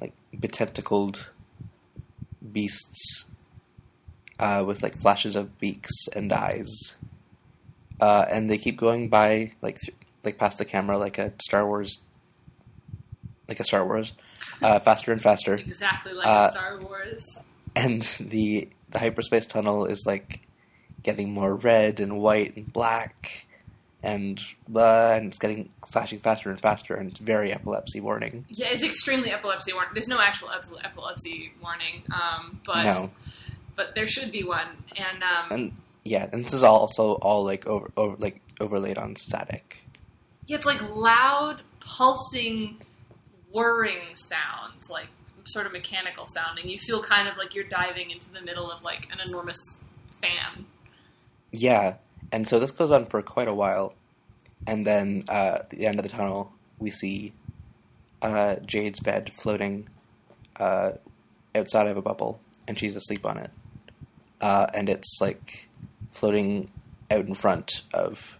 like 0.00 0.14
betentacled 0.34 1.26
beasts 2.52 3.29
uh, 4.40 4.64
with 4.66 4.82
like 4.82 4.96
flashes 5.00 5.36
of 5.36 5.58
beaks 5.60 5.92
and 6.16 6.32
eyes, 6.32 6.68
uh, 8.00 8.24
and 8.30 8.50
they 8.50 8.58
keep 8.58 8.76
going 8.78 9.08
by 9.08 9.52
like 9.62 9.78
th- 9.80 9.96
like 10.24 10.38
past 10.38 10.58
the 10.58 10.64
camera 10.64 10.98
like 10.98 11.18
a 11.18 11.32
Star 11.42 11.66
Wars, 11.66 12.00
like 13.48 13.60
a 13.60 13.64
Star 13.64 13.84
Wars, 13.84 14.12
uh, 14.62 14.78
faster 14.88 15.12
and 15.12 15.22
faster, 15.22 15.54
Exactly 15.54 16.12
like 16.12 16.26
Uh, 16.26 16.48
a 16.48 16.50
Star 16.50 16.80
Wars. 16.80 17.44
and 17.76 18.02
the 18.18 18.68
the 18.90 18.98
hyperspace 18.98 19.46
tunnel 19.46 19.84
is 19.86 20.04
like 20.06 20.40
getting 21.02 21.32
more 21.32 21.54
red 21.54 22.00
and 22.00 22.18
white 22.20 22.56
and 22.56 22.72
black, 22.72 23.46
and 24.02 24.40
uh, 24.74 25.12
and 25.12 25.28
it's 25.28 25.38
getting 25.38 25.68
flashing 25.90 26.20
faster 26.20 26.50
and 26.50 26.60
faster, 26.60 26.94
and 26.94 27.10
it's 27.10 27.20
very 27.20 27.52
epilepsy 27.52 28.00
warning. 28.00 28.44
Yeah, 28.48 28.68
it's 28.70 28.82
extremely 28.84 29.30
epilepsy 29.30 29.72
warning. 29.72 29.92
There's 29.94 30.08
no 30.08 30.20
actual 30.20 30.50
epilepsy 30.84 31.52
warning, 31.62 32.02
um, 32.14 32.60
but 32.64 32.84
no, 32.84 33.10
but 33.76 33.94
there 33.94 34.06
should 34.06 34.32
be 34.32 34.44
one. 34.44 34.68
And 34.96 35.22
um, 35.22 35.50
and 35.50 35.72
yeah, 36.04 36.28
and 36.32 36.44
this 36.44 36.54
is 36.54 36.62
also 36.62 37.14
all 37.14 37.44
like 37.44 37.66
over, 37.66 37.90
over 37.96 38.16
like 38.18 38.40
overlaid 38.60 38.98
on 38.98 39.16
static. 39.16 39.84
yeah, 40.46 40.56
it's 40.56 40.66
like 40.66 40.80
loud, 40.94 41.62
pulsing, 41.80 42.78
whirring 43.52 44.14
sounds, 44.14 44.90
like 44.90 45.08
sort 45.44 45.66
of 45.66 45.72
mechanical 45.72 46.26
sounding. 46.26 46.68
You 46.68 46.78
feel 46.78 47.02
kind 47.02 47.28
of 47.28 47.36
like 47.36 47.54
you're 47.54 47.64
diving 47.64 48.10
into 48.10 48.30
the 48.32 48.40
middle 48.40 48.70
of 48.70 48.82
like 48.82 49.08
an 49.12 49.18
enormous 49.26 49.88
fan. 50.20 50.66
Yeah, 51.52 51.94
and 52.30 52.46
so 52.46 52.58
this 52.58 52.70
goes 52.70 52.90
on 52.90 53.06
for 53.06 53.22
quite 53.22 53.48
a 53.48 53.54
while, 53.54 53.94
and 54.66 54.86
then 54.86 55.24
uh, 55.28 55.58
at 55.60 55.70
the 55.70 55.86
end 55.86 55.98
of 55.98 56.04
the 56.04 56.08
tunnel, 56.08 56.52
we 56.78 56.90
see 56.90 57.32
uh, 58.22 58.56
Jade's 58.64 59.00
bed 59.00 59.32
floating 59.34 59.88
uh, 60.56 60.92
outside 61.54 61.88
of 61.88 61.96
a 61.96 62.02
bubble, 62.02 62.40
and 62.68 62.78
she's 62.78 62.94
asleep 62.94 63.26
on 63.26 63.38
it, 63.38 63.50
uh, 64.40 64.66
and 64.74 64.88
it's 64.88 65.18
like 65.20 65.68
floating 66.12 66.70
out 67.10 67.26
in 67.26 67.34
front 67.34 67.82
of 67.92 68.38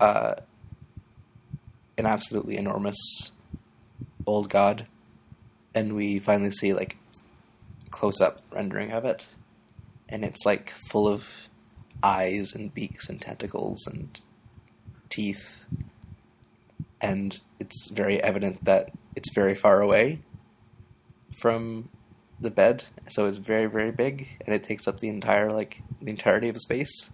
uh, 0.00 0.34
an 1.96 2.06
absolutely 2.06 2.56
enormous 2.56 2.98
old 4.26 4.48
god, 4.48 4.86
and 5.74 5.94
we 5.94 6.18
finally 6.18 6.52
see 6.52 6.72
like 6.72 6.96
close 7.90 8.20
up 8.20 8.38
rendering 8.52 8.92
of 8.92 9.04
it, 9.04 9.26
and 10.08 10.24
it's 10.24 10.44
like 10.44 10.74
full 10.90 11.08
of 11.08 11.24
eyes 12.02 12.54
and 12.54 12.72
beaks 12.74 13.08
and 13.08 13.20
tentacles 13.20 13.86
and 13.86 14.20
teeth. 15.08 15.64
And 17.00 17.38
it's 17.60 17.90
very 17.90 18.22
evident 18.22 18.64
that 18.64 18.92
it's 19.14 19.32
very 19.32 19.54
far 19.54 19.80
away 19.80 20.20
from 21.40 21.88
the 22.40 22.50
bed, 22.50 22.84
so 23.08 23.26
it's 23.26 23.36
very, 23.38 23.66
very 23.66 23.90
big, 23.90 24.28
and 24.46 24.54
it 24.54 24.62
takes 24.64 24.86
up 24.86 25.00
the 25.00 25.08
entire 25.08 25.52
like 25.52 25.82
the 26.00 26.10
entirety 26.10 26.48
of 26.48 26.56
space. 26.58 27.10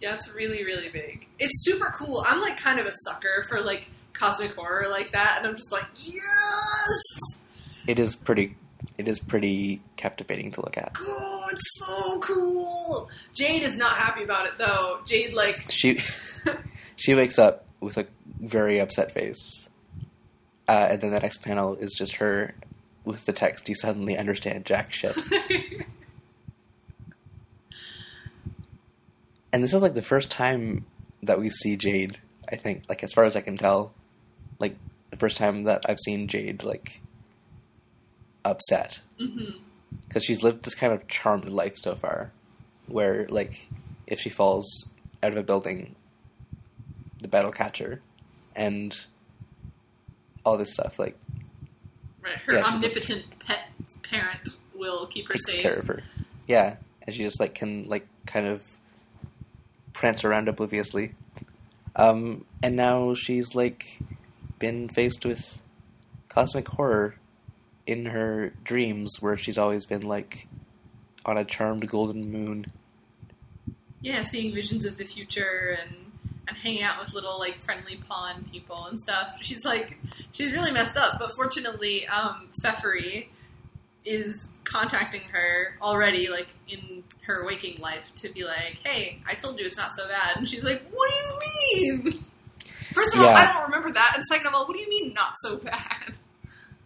Yeah, 0.00 0.14
it's 0.14 0.34
really, 0.34 0.64
really 0.64 0.88
big. 0.88 1.28
It's 1.38 1.62
super 1.64 1.92
cool. 1.94 2.24
I'm 2.26 2.40
like 2.40 2.56
kind 2.56 2.80
of 2.80 2.86
a 2.86 2.92
sucker 2.92 3.44
for 3.48 3.60
like 3.60 3.90
cosmic 4.14 4.54
horror 4.54 4.86
like 4.90 5.12
that, 5.12 5.36
and 5.38 5.46
I'm 5.46 5.56
just 5.56 5.72
like, 5.72 5.86
yes, 6.02 7.42
It 7.86 7.98
is 7.98 8.14
pretty. 8.14 8.56
It 8.96 9.08
is 9.08 9.18
pretty 9.20 9.82
captivating 9.96 10.52
to 10.52 10.62
look 10.62 10.78
at. 10.78 10.92
oh, 10.98 11.44
it's 11.52 11.78
so 11.80 12.18
cool. 12.20 13.10
Jade 13.34 13.62
is 13.62 13.76
not 13.76 13.92
happy 13.92 14.22
about 14.24 14.46
it 14.46 14.52
though. 14.58 15.00
Jade 15.04 15.34
like, 15.34 15.70
She 15.70 15.98
she 16.96 17.14
wakes 17.14 17.38
up 17.38 17.66
with 17.80 17.98
a 17.98 18.06
very 18.40 18.78
upset 18.78 19.12
face, 19.12 19.68
uh, 20.66 20.88
and 20.90 21.00
then 21.02 21.10
the 21.12 21.20
next 21.20 21.42
panel 21.42 21.74
is 21.76 21.94
just 21.96 22.16
her 22.16 22.54
with 23.04 23.26
the 23.26 23.32
text. 23.32 23.68
You 23.68 23.74
suddenly 23.74 24.16
understand 24.16 24.64
jack 24.64 24.92
shit. 24.92 25.16
And 29.52 29.62
this 29.62 29.74
is 29.74 29.82
like 29.82 29.94
the 29.94 30.02
first 30.02 30.30
time 30.30 30.86
that 31.22 31.40
we 31.40 31.50
see 31.50 31.76
Jade. 31.76 32.18
I 32.50 32.56
think, 32.56 32.84
like 32.88 33.02
as 33.02 33.12
far 33.12 33.24
as 33.24 33.36
I 33.36 33.40
can 33.40 33.56
tell, 33.56 33.92
like 34.58 34.76
the 35.10 35.16
first 35.16 35.36
time 35.36 35.64
that 35.64 35.84
I've 35.88 36.00
seen 36.00 36.28
Jade 36.28 36.62
like 36.62 37.00
upset 38.44 39.00
mm-hmm. 39.20 39.58
because 40.08 40.24
she's 40.24 40.42
lived 40.42 40.64
this 40.64 40.74
kind 40.74 40.92
of 40.92 41.06
charmed 41.06 41.48
life 41.48 41.76
so 41.76 41.94
far, 41.94 42.32
where 42.86 43.26
like 43.28 43.66
if 44.06 44.20
she 44.20 44.30
falls 44.30 44.90
out 45.22 45.32
of 45.32 45.38
a 45.38 45.42
building, 45.42 45.94
the 47.20 47.28
battle 47.28 47.52
catcher, 47.52 48.00
and 48.54 48.96
all 50.44 50.56
this 50.56 50.72
stuff 50.72 50.98
like 50.98 51.16
right. 52.22 52.36
Her 52.38 52.54
Yeah, 52.54 52.64
omnipotent 52.64 53.24
pet 53.46 53.68
parent 54.02 54.56
will 54.74 55.06
keep 55.06 55.28
her 55.28 55.38
safe. 55.38 55.62
care 55.62 55.78
of 55.78 55.86
her. 55.86 56.02
Yeah, 56.46 56.76
and 57.02 57.14
she 57.14 57.22
just 57.22 57.38
like 57.40 57.54
can 57.54 57.88
like 57.88 58.06
kind 58.26 58.46
of 58.46 58.62
prance 59.92 60.24
around 60.24 60.48
obliviously. 60.48 61.14
Um, 61.96 62.44
and 62.62 62.76
now 62.76 63.14
she's 63.14 63.54
like 63.54 63.84
been 64.58 64.88
faced 64.88 65.24
with 65.24 65.58
cosmic 66.28 66.68
horror 66.68 67.16
in 67.86 68.06
her 68.06 68.52
dreams, 68.64 69.16
where 69.20 69.36
she's 69.36 69.58
always 69.58 69.86
been 69.86 70.02
like 70.02 70.46
on 71.24 71.36
a 71.36 71.44
charmed 71.44 71.88
golden 71.88 72.30
moon. 72.30 72.66
Yeah, 74.00 74.22
seeing 74.22 74.54
visions 74.54 74.84
of 74.86 74.96
the 74.96 75.04
future 75.04 75.76
and 75.82 76.09
and 76.50 76.58
hanging 76.58 76.82
out 76.82 77.00
with 77.00 77.14
little 77.14 77.38
like 77.38 77.58
friendly 77.60 77.96
pawn 77.96 78.44
people 78.52 78.84
and 78.86 78.98
stuff. 79.00 79.38
She's 79.40 79.64
like 79.64 79.96
she's 80.32 80.52
really 80.52 80.70
messed 80.72 80.98
up, 80.98 81.18
but 81.18 81.32
fortunately, 81.34 82.06
um, 82.08 82.50
Feferi 82.62 83.28
is 84.04 84.58
contacting 84.64 85.22
her 85.32 85.76
already, 85.80 86.28
like 86.28 86.48
in 86.68 87.04
her 87.22 87.44
waking 87.46 87.80
life, 87.80 88.14
to 88.16 88.28
be 88.30 88.44
like, 88.44 88.80
"Hey, 88.84 89.22
I 89.26 89.34
told 89.34 89.58
you 89.60 89.66
it's 89.66 89.76
not 89.78 89.92
so 89.92 90.06
bad," 90.08 90.36
and 90.36 90.48
she's 90.48 90.64
like, 90.64 90.82
"What 90.90 91.10
do 91.10 91.16
you 91.78 92.02
mean?" 92.02 92.24
First 92.92 93.14
of 93.14 93.20
all, 93.20 93.28
I 93.28 93.44
don't 93.52 93.62
remember 93.64 93.92
that, 93.92 94.14
and 94.16 94.24
second 94.26 94.48
of 94.48 94.54
all, 94.54 94.66
what 94.66 94.74
do 94.76 94.82
you 94.82 94.88
mean 94.90 95.14
not 95.14 95.34
so 95.42 95.58
bad? 95.58 96.18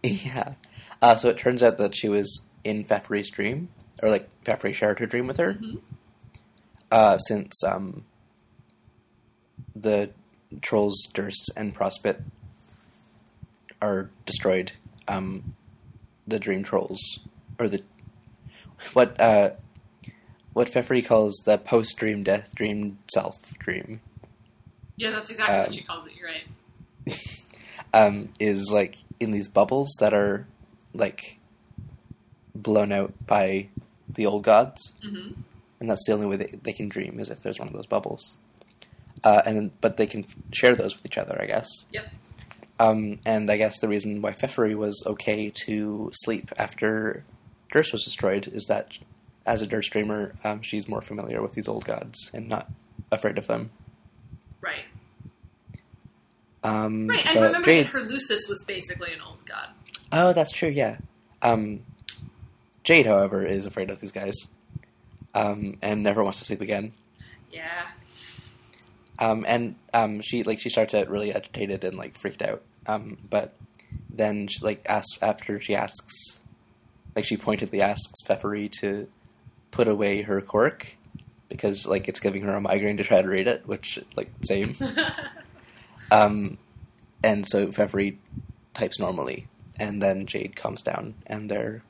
yeah. 0.03 0.53
Uh, 1.01 1.15
so 1.17 1.29
it 1.29 1.37
turns 1.37 1.63
out 1.63 1.77
that 1.79 1.95
she 1.95 2.07
was 2.09 2.45
in 2.63 2.83
Feferi's 2.85 3.29
dream, 3.31 3.69
or 4.03 4.09
like 4.09 4.29
Feferi 4.43 4.73
shared 4.73 4.99
her 4.99 5.05
dream 5.07 5.25
with 5.27 5.37
her. 5.37 5.53
Mhm. 5.55 5.81
uh, 6.91 7.17
since 7.17 7.63
um, 7.63 8.05
the 9.75 10.09
trolls 10.61 11.07
Derse 11.13 11.49
and 11.57 11.75
Prospit 11.75 12.21
are 13.81 14.09
destroyed, 14.25 14.71
um, 15.07 15.55
the 16.27 16.39
dream 16.39 16.63
trolls 16.63 16.99
or 17.59 17.67
the 17.67 17.83
what 18.93 19.19
uh, 19.19 19.51
what 20.53 20.71
Feferi 20.71 21.05
calls 21.05 21.35
the 21.45 21.57
post 21.57 21.95
dream 21.97 22.23
death 22.23 22.49
dream 22.55 22.97
self 23.13 23.37
dream 23.59 24.01
Yeah, 24.97 25.11
that's 25.11 25.29
exactly 25.29 25.55
Um, 25.55 25.61
what 25.63 25.73
she 25.73 25.83
calls 25.83 26.05
it. 26.07 26.13
You're 26.17 26.29
right. 26.29 27.17
um, 27.93 28.29
is 28.39 28.69
like 28.71 28.97
in 29.19 29.31
these 29.31 29.47
bubbles 29.47 29.89
that 29.99 30.13
are 30.13 30.47
like 30.93 31.39
blown 32.55 32.91
out 32.91 33.13
by 33.27 33.67
the 34.09 34.25
old 34.25 34.43
gods, 34.43 34.93
hmm 35.01 35.31
and 35.79 35.89
that's 35.89 36.05
the 36.07 36.13
only 36.13 36.25
way 36.25 36.37
they, 36.37 36.57
they 36.63 36.71
can 36.73 36.87
dream 36.87 37.19
is 37.19 37.29
if 37.29 37.41
there's 37.41 37.59
one 37.59 37.67
of 37.67 37.73
those 37.73 37.85
bubbles. 37.85 38.37
Uh, 39.23 39.41
and 39.45 39.71
but 39.81 39.97
they 39.97 40.05
can 40.07 40.25
share 40.51 40.75
those 40.75 40.95
with 40.95 41.05
each 41.05 41.17
other, 41.17 41.39
I 41.41 41.45
guess. 41.45 41.67
Yep. 41.91 42.07
Um, 42.79 43.19
and 43.25 43.49
I 43.49 43.57
guess 43.57 43.79
the 43.79 43.87
reason 43.87 44.21
why 44.21 44.33
Feferi 44.33 44.75
was 44.75 45.01
okay 45.07 45.49
to 45.65 46.11
sleep 46.13 46.51
after 46.57 47.23
Derse 47.73 47.91
was 47.93 48.03
destroyed 48.03 48.47
is 48.53 48.65
that 48.65 48.97
as 49.45 49.61
a 49.61 49.67
Derse 49.67 49.89
dreamer, 49.89 50.33
um, 50.43 50.61
she's 50.61 50.87
more 50.87 51.01
familiar 51.01 51.41
with 51.41 51.53
these 51.53 51.67
old 51.67 51.85
gods 51.85 52.29
and 52.33 52.49
not 52.49 52.69
afraid 53.11 53.37
of 53.37 53.47
them. 53.47 53.71
Right. 54.61 54.83
Um, 56.63 57.07
Right. 57.07 57.25
And 57.27 57.35
remember 57.41 57.65
Jade- 57.65 57.85
that 57.85 57.91
her 57.91 57.99
Lusus 57.99 58.49
was 58.49 58.63
basically 58.67 59.13
an 59.13 59.21
old 59.21 59.45
god. 59.45 59.69
Oh, 60.11 60.33
that's 60.33 60.51
true. 60.51 60.69
Yeah. 60.69 60.97
Um, 61.41 61.81
Jade, 62.83 63.05
however, 63.05 63.45
is 63.45 63.65
afraid 63.65 63.89
of 63.89 63.99
these 64.01 64.11
guys, 64.11 64.35
um, 65.33 65.77
and 65.81 66.03
never 66.03 66.23
wants 66.23 66.39
to 66.39 66.45
sleep 66.45 66.61
again. 66.61 66.93
Yeah. 67.51 67.89
Um, 69.17 69.45
and 69.47 69.75
um, 69.93 70.21
she 70.21 70.43
like 70.43 70.59
she 70.59 70.69
starts 70.69 70.93
out 70.93 71.09
really 71.09 71.33
agitated 71.33 71.83
and 71.83 71.97
like 71.97 72.17
freaked 72.17 72.41
out. 72.41 72.61
Um, 72.85 73.17
but 73.29 73.55
then 74.09 74.47
she, 74.47 74.59
like 74.63 74.85
asks 74.87 75.17
after 75.21 75.59
she 75.61 75.75
asks, 75.75 76.39
like 77.15 77.25
she 77.25 77.37
pointedly 77.37 77.81
asks 77.81 78.21
Feferi 78.27 78.71
to 78.81 79.07
put 79.71 79.87
away 79.87 80.21
her 80.23 80.41
quirk 80.41 80.87
because 81.49 81.85
like 81.85 82.07
it's 82.07 82.19
giving 82.19 82.43
her 82.43 82.53
a 82.55 82.61
migraine 82.61 82.97
to 82.97 83.03
try 83.03 83.21
to 83.21 83.27
read 83.27 83.47
it, 83.47 83.65
which 83.65 83.99
like 84.15 84.29
same. 84.43 84.75
Um, 86.11 86.57
and 87.23 87.47
so 87.47 87.67
Feferi 87.67 88.17
types 88.73 88.99
normally, 88.99 89.47
and 89.79 90.01
then 90.01 90.25
Jade 90.25 90.55
calms 90.55 90.81
down, 90.81 91.15
and 91.25 91.49
they're 91.49 91.83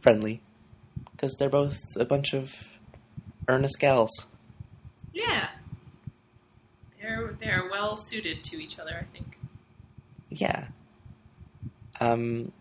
friendly 0.00 0.40
because 1.12 1.34
they're 1.38 1.48
both 1.48 1.78
a 1.96 2.04
bunch 2.04 2.34
of 2.34 2.52
earnest 3.48 3.78
gals. 3.78 4.10
yeah. 5.12 5.48
They're 7.04 7.36
they're 7.38 7.68
well 7.70 7.96
suited 7.98 8.42
to 8.44 8.62
each 8.62 8.78
other, 8.78 8.96
I 8.98 9.04
think. 9.04 9.38
Yeah. 10.30 10.68
Um, 12.00 12.52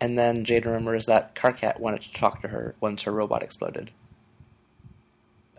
and 0.00 0.16
then 0.16 0.44
Jade 0.44 0.66
remembers 0.66 1.06
that 1.06 1.34
Karkat 1.34 1.80
wanted 1.80 2.02
to 2.02 2.12
talk 2.12 2.42
to 2.42 2.48
her 2.48 2.76
once 2.80 3.02
her 3.02 3.12
robot 3.12 3.42
exploded. 3.42 3.90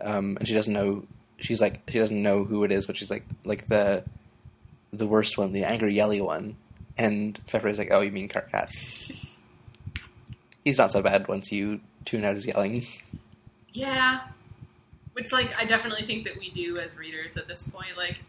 Um, 0.00 0.38
and 0.38 0.48
she 0.48 0.54
doesn't 0.54 0.72
know. 0.72 1.06
She's 1.38 1.60
like 1.60 1.82
she 1.88 1.98
doesn't 1.98 2.22
know 2.22 2.44
who 2.44 2.64
it 2.64 2.72
is, 2.72 2.86
but 2.86 2.96
she's 2.96 3.10
like 3.10 3.24
like 3.44 3.68
the 3.68 4.04
the 4.90 5.06
worst 5.06 5.36
one, 5.36 5.52
the 5.52 5.64
angry 5.64 5.94
yelly 5.94 6.22
one. 6.22 6.56
And 6.96 7.38
Feferi's 7.46 7.78
like, 7.78 7.90
"Oh, 7.92 8.00
you 8.00 8.10
mean 8.10 8.28
Karkat? 8.28 8.70
He's 10.64 10.78
not 10.78 10.92
so 10.92 11.02
bad 11.02 11.28
once 11.28 11.52
you 11.52 11.80
tune 12.04 12.24
out 12.24 12.34
his 12.36 12.46
yelling." 12.46 12.86
Yeah. 13.72 14.20
Which 15.20 15.32
like 15.32 15.54
I 15.60 15.66
definitely 15.66 16.06
think 16.06 16.26
that 16.26 16.38
we 16.38 16.48
do 16.50 16.78
as 16.78 16.96
readers 16.96 17.36
at 17.36 17.46
this 17.46 17.62
point. 17.62 17.96
Like 17.96 18.22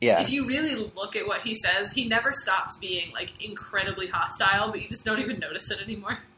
Yeah, 0.00 0.20
if 0.20 0.30
you 0.30 0.46
really 0.46 0.76
look 0.94 1.16
at 1.16 1.26
what 1.26 1.40
he 1.40 1.56
says, 1.56 1.92
he 1.92 2.06
never 2.06 2.32
stops 2.32 2.76
being 2.76 3.12
like 3.12 3.44
incredibly 3.44 4.06
hostile, 4.06 4.70
but 4.70 4.80
you 4.80 4.88
just 4.88 5.04
don't 5.04 5.18
even 5.18 5.40
notice 5.40 5.70
it 5.70 5.82
anymore. 5.82 6.20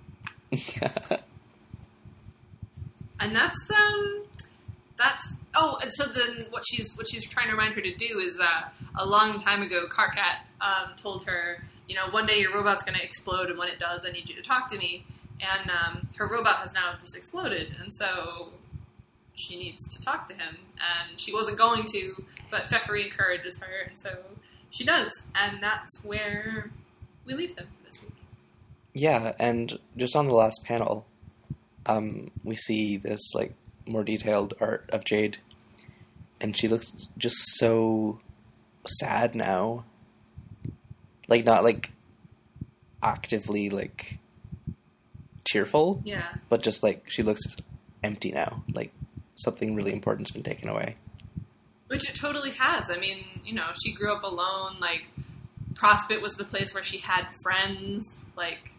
And 3.20 3.34
that's 3.34 3.70
um 3.70 4.22
that's 4.98 5.44
oh 5.54 5.78
and 5.82 5.92
so 5.92 6.04
then 6.04 6.46
what 6.50 6.64
she's 6.66 6.94
what 6.96 7.08
she's 7.08 7.28
trying 7.28 7.46
to 7.46 7.52
remind 7.52 7.74
her 7.74 7.80
to 7.80 7.94
do 7.94 8.18
is 8.18 8.40
uh, 8.40 8.62
a 8.96 9.06
long 9.06 9.38
time 9.40 9.62
ago 9.62 9.86
Karkat 9.88 10.38
um, 10.60 10.94
told 10.96 11.26
her 11.26 11.62
you 11.88 11.94
know 11.94 12.08
one 12.10 12.26
day 12.26 12.38
your 12.38 12.54
robot's 12.54 12.82
going 12.82 12.98
to 12.98 13.04
explode 13.04 13.50
and 13.50 13.58
when 13.58 13.68
it 13.68 13.78
does 13.78 14.06
I 14.06 14.10
need 14.10 14.28
you 14.28 14.34
to 14.36 14.42
talk 14.42 14.68
to 14.68 14.78
me 14.78 15.04
and 15.40 15.70
um, 15.70 16.08
her 16.16 16.28
robot 16.28 16.56
has 16.56 16.72
now 16.74 16.94
just 16.98 17.16
exploded 17.16 17.74
and 17.80 17.92
so 17.92 18.50
she 19.34 19.56
needs 19.56 19.86
to 19.94 20.02
talk 20.02 20.26
to 20.26 20.34
him. 20.34 20.58
And 20.76 21.18
she 21.18 21.32
wasn't 21.32 21.58
going 21.58 21.84
to 21.92 22.24
but 22.50 22.68
Feferi 22.68 23.04
encourages 23.04 23.62
her 23.62 23.82
and 23.86 23.98
so 23.98 24.16
she 24.70 24.84
does. 24.84 25.30
And 25.34 25.62
that's 25.62 26.04
where 26.04 26.70
we 27.24 27.34
leave 27.34 27.56
them 27.56 27.66
for 27.66 27.84
this 27.84 28.02
week. 28.02 28.14
Yeah, 28.92 29.32
and 29.38 29.78
just 29.96 30.14
on 30.14 30.26
the 30.26 30.34
last 30.34 30.62
panel, 30.64 31.06
um, 31.86 32.30
we 32.42 32.56
see 32.56 32.96
this 32.96 33.20
like 33.34 33.54
more 33.86 34.04
detailed 34.04 34.54
art 34.60 34.88
of 34.92 35.04
Jade, 35.04 35.38
and 36.40 36.56
she 36.56 36.68
looks 36.68 37.08
just 37.18 37.36
so 37.56 38.20
sad 38.86 39.34
now. 39.34 39.84
Like 41.26 41.44
not 41.44 41.64
like 41.64 41.90
actively 43.02 43.70
like 43.70 44.18
tearful, 45.44 46.00
yeah. 46.04 46.34
but 46.48 46.62
just 46.62 46.82
like 46.82 47.04
she 47.08 47.22
looks 47.22 47.42
empty 48.02 48.32
now. 48.32 48.62
Like 48.72 48.92
something 49.36 49.74
really 49.74 49.92
important's 49.92 50.30
been 50.30 50.42
taken 50.42 50.68
away. 50.68 50.96
Which 51.88 52.08
it 52.08 52.14
totally 52.16 52.50
has. 52.52 52.90
I 52.90 52.96
mean, 52.98 53.24
you 53.44 53.54
know, 53.54 53.66
she 53.82 53.92
grew 53.92 54.12
up 54.12 54.22
alone. 54.22 54.76
Like, 54.80 55.10
Prospit 55.74 56.22
was 56.22 56.34
the 56.34 56.44
place 56.44 56.72
where 56.74 56.82
she 56.84 56.98
had 56.98 57.26
friends. 57.42 58.24
Like, 58.36 58.70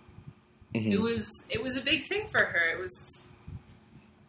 Mhm. 0.74 0.92
it 0.94 1.00
was 1.02 1.30
it 1.50 1.62
was 1.64 1.78
a 1.78 1.82
big 1.82 2.08
thing 2.08 2.28
for 2.30 2.40
her. 2.46 2.70
It 2.72 2.80
was 2.80 3.28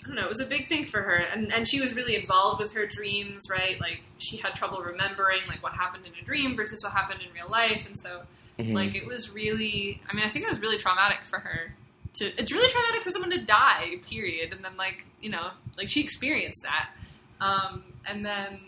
I 0.04 0.08
don't 0.08 0.16
know. 0.16 0.22
It 0.22 0.28
was 0.28 0.40
a 0.40 0.46
big 0.46 0.68
thing 0.68 0.86
for 0.86 1.02
her, 1.02 1.14
and 1.16 1.52
and 1.52 1.66
she 1.68 1.80
was 1.80 1.94
really 1.94 2.14
involved 2.14 2.60
with 2.60 2.72
her 2.74 2.86
dreams. 2.86 3.42
Right? 3.50 3.80
Like, 3.80 4.02
she 4.18 4.36
had 4.36 4.54
trouble 4.54 4.82
remembering 4.82 5.40
like 5.48 5.62
what 5.62 5.72
happened 5.72 6.04
in 6.06 6.12
a 6.20 6.24
dream 6.24 6.54
versus 6.56 6.82
what 6.84 6.92
happened 6.92 7.22
in 7.22 7.32
real 7.32 7.48
life, 7.50 7.86
and 7.86 7.96
so 7.98 8.22
Mhm. 8.58 8.74
like 8.74 8.94
it 8.94 9.06
was 9.06 9.30
really. 9.30 10.00
I 10.08 10.14
mean, 10.14 10.24
I 10.24 10.28
think 10.28 10.44
it 10.44 10.48
was 10.48 10.60
really 10.60 10.78
traumatic 10.78 11.24
for 11.24 11.40
her. 11.40 11.74
To 12.18 12.24
it's 12.38 12.52
really 12.52 12.70
traumatic 12.70 13.02
for 13.02 13.10
someone 13.10 13.30
to 13.30 13.44
die. 13.44 13.96
Period. 14.08 14.52
And 14.52 14.64
then 14.64 14.76
like 14.76 15.06
you 15.20 15.30
know 15.30 15.50
like 15.76 15.88
she 15.88 16.00
experienced 16.00 16.62
that. 16.62 16.90
Um, 17.40 17.84
and 18.08 18.24
then 18.24 18.60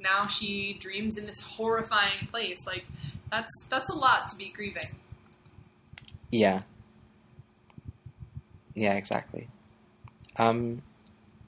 now 0.00 0.26
she 0.26 0.76
dreams 0.80 1.16
in 1.16 1.26
this 1.26 1.40
horrifying 1.40 2.26
place. 2.28 2.66
Like 2.66 2.86
that's 3.30 3.52
that's 3.70 3.88
a 3.88 3.94
lot 3.94 4.28
to 4.28 4.36
be 4.36 4.48
grieving. 4.48 4.96
Yeah. 6.30 6.62
Yeah, 8.74 8.94
exactly. 8.94 9.48
Um, 10.36 10.82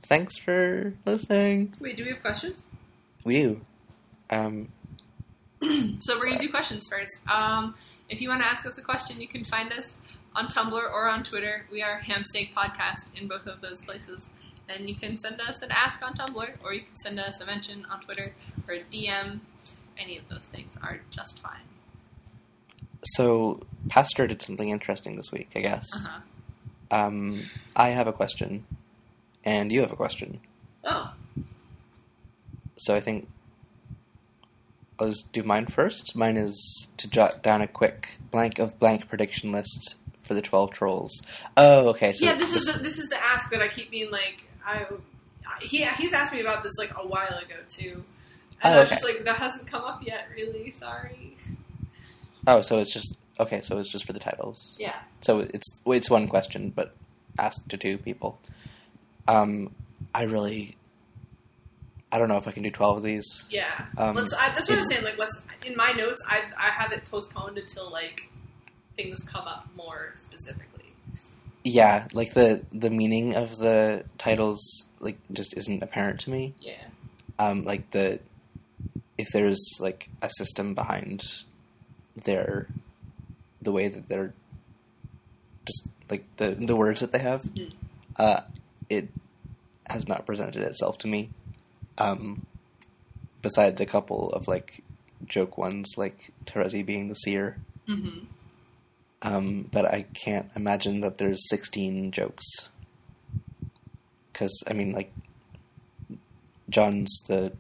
thanks 0.03 0.37
for 0.37 0.95
listening. 1.07 1.73
Wait, 1.81 1.97
do 1.97 2.05
we 2.05 2.11
have 2.11 2.21
questions? 2.21 2.69
We 3.25 3.43
do. 3.43 3.61
Um, 4.31 4.69
So 5.99 6.19
we're 6.19 6.27
gonna 6.31 6.41
do 6.41 6.49
questions 6.49 6.89
first. 6.89 7.29
Um, 7.29 7.75
if 8.09 8.21
you 8.21 8.29
want 8.31 8.43
to 8.43 8.49
ask 8.49 8.67
us 8.67 8.79
a 8.79 8.83
question, 8.83 9.21
you 9.21 9.29
can 9.29 9.45
find 9.45 9.73
us 9.73 10.07
on 10.35 10.47
Tumblr 10.47 10.73
or 10.73 11.09
on 11.09 11.23
Twitter. 11.23 11.67
We 11.71 11.83
are 11.83 12.01
Hamsteak 12.01 12.53
Podcast 12.55 13.19
in 13.21 13.29
both 13.29 13.47
of 13.47 13.61
those 13.61 13.85
places. 13.85 14.33
And 14.69 14.89
you 14.89 14.95
can 14.95 15.19
send 15.19 15.41
us 15.41 15.63
an 15.63 15.71
ask 15.73 16.05
on 16.05 16.15
Tumblr, 16.15 16.49
or 16.63 16.73
you 16.73 16.81
can 16.83 16.97
send 16.97 17.19
us 17.19 17.41
a 17.41 17.47
mention 17.47 17.85
on 17.91 18.01
Twitter 18.01 18.33
or 18.69 18.75
a 18.75 18.81
DM. 18.81 19.41
Any 19.99 20.17
of 20.17 20.29
those 20.29 20.47
things 20.49 20.79
are 20.83 21.01
just 21.11 21.41
fine. 21.41 21.61
so, 23.05 23.61
Pastor 23.89 24.27
did 24.27 24.43
something 24.43 24.69
interesting 24.71 25.17
this 25.17 25.33
week, 25.33 25.51
I 25.57 25.61
guess. 25.61 25.87
Uh-huh. 25.95 26.21
Um, 26.93 27.43
I 27.75 27.89
have 27.89 28.07
a 28.07 28.13
question, 28.13 28.65
and 29.45 29.73
you 29.73 29.81
have 29.81 29.93
a 29.93 29.97
question. 29.97 30.41
Oh, 30.85 31.13
So 32.79 32.95
I 32.95 33.01
think 33.01 33.29
I'll 34.99 35.09
just 35.09 35.33
do 35.33 35.43
mine 35.43 35.67
first. 35.67 36.15
Mine 36.15 36.37
is 36.37 36.89
to 36.97 37.09
jot 37.09 37.43
down 37.43 37.61
a 37.63 37.67
quick 37.69 38.19
blank 38.31 38.59
of 38.59 38.79
blank 38.79 39.09
prediction 39.09 39.51
list 39.53 39.97
for 40.31 40.35
the 40.35 40.43
twelve 40.43 40.71
trolls. 40.71 41.23
Oh, 41.57 41.89
okay. 41.89 42.13
So 42.13 42.25
yeah. 42.25 42.35
This 42.37 42.55
is 42.55 42.65
the, 42.73 42.79
this 42.79 43.01
is 43.01 43.09
the 43.09 43.17
ask 43.21 43.51
that 43.51 43.61
I 43.61 43.67
keep 43.67 43.91
being 43.91 44.13
like 44.13 44.45
I. 44.65 44.87
He 45.61 45.85
he's 45.99 46.13
asked 46.13 46.33
me 46.33 46.41
about 46.41 46.63
this 46.63 46.73
like 46.79 46.93
a 46.97 47.05
while 47.05 47.27
ago 47.37 47.57
too, 47.67 48.05
and 48.63 48.75
Oh, 48.75 48.77
I 48.77 48.81
was 48.81 48.89
okay. 48.93 48.95
just 48.95 49.05
like 49.05 49.25
that 49.25 49.37
hasn't 49.39 49.67
come 49.67 49.83
up 49.83 50.07
yet. 50.07 50.29
Really, 50.33 50.71
sorry. 50.71 51.35
oh, 52.47 52.61
so 52.61 52.79
it's 52.79 52.93
just 52.95 53.19
okay. 53.41 53.61
So 53.61 53.79
it's 53.81 53.91
just 53.91 54.05
for 54.05 54.13
the 54.13 54.21
titles. 54.21 54.77
Yeah. 54.79 54.95
So 55.21 55.41
it's 55.41 55.81
it's 55.87 56.09
one 56.09 56.29
question, 56.29 56.71
but 56.71 56.95
asked 57.41 57.69
to 57.71 57.77
two 57.77 57.99
people. 57.99 58.39
Um, 59.27 59.75
I 60.15 60.23
really, 60.25 60.77
I 62.13 62.19
don't 62.19 62.29
know 62.29 62.37
if 62.37 62.47
I 62.47 62.53
can 62.53 62.63
do 62.63 62.71
twelve 62.71 62.99
of 62.99 63.03
these. 63.03 63.27
Yeah, 63.51 63.67
Um, 63.99 64.15
let's. 64.15 64.33
I, 64.33 64.51
that's 64.51 64.69
what 64.69 64.77
I 64.77 64.83
was 64.83 64.91
it- 64.91 64.95
saying. 64.95 65.05
Like, 65.05 65.19
let's. 65.19 65.49
In 65.67 65.75
my 65.77 65.91
notes, 65.93 66.23
I 66.29 66.43
I 66.57 66.71
have 66.71 66.93
it 66.93 67.05
postponed 67.11 67.59
until 67.59 67.91
like 67.91 68.29
things 69.03 69.23
come 69.23 69.47
up 69.47 69.67
more 69.77 70.13
specifically. 70.17 70.85
Yeah, 71.65 72.07
like 72.13 72.35
the 72.35 72.65
the 72.73 72.91
meaning 72.91 73.35
of 73.35 73.59
the 73.59 74.05
titles 74.19 74.61
like 75.01 75.19
just 75.33 75.57
isn't 75.57 75.83
apparent 75.83 76.21
to 76.21 76.31
me. 76.31 76.55
Yeah. 76.61 76.85
Um, 77.39 77.65
like 77.65 77.91
the 77.91 78.21
if 79.19 79.29
there's 79.33 79.61
like 79.81 80.09
a 80.23 80.31
system 80.31 80.75
behind 80.75 81.23
their 82.25 82.67
the 83.63 83.73
way 83.73 83.89
that 83.89 84.09
they're 84.09 84.33
just 85.67 85.89
like 86.11 86.25
the 86.37 86.51
the 86.51 86.77
words 86.77 87.01
that 87.01 87.13
they 87.13 87.19
have, 87.19 87.43
Mm. 87.43 87.73
uh, 88.17 88.41
it 88.89 89.09
has 89.87 90.09
not 90.09 90.25
presented 90.27 90.63
itself 90.63 90.97
to 90.99 91.09
me. 91.09 91.31
Um, 91.99 92.47
besides 93.43 93.81
a 93.81 93.87
couple 93.87 94.31
of 94.31 94.49
like 94.49 94.83
joke 95.27 95.59
ones, 95.59 95.89
like 95.99 96.33
Terezi 96.47 96.85
being 96.85 97.09
the 97.09 97.15
seer. 97.17 97.59
hmm 97.87 98.21
Um, 99.23 99.69
but 99.71 99.85
I 99.85 100.07
can't 100.25 100.51
imagine 100.57 101.01
that 101.01 101.19
there's 101.19 101.49
16 101.51 102.11
jokes. 102.13 102.47
Because, 104.33 104.63
I 104.69 104.73
mean, 104.73 104.93
like, 104.93 105.13
John's 106.71 107.21
the, 107.29 107.53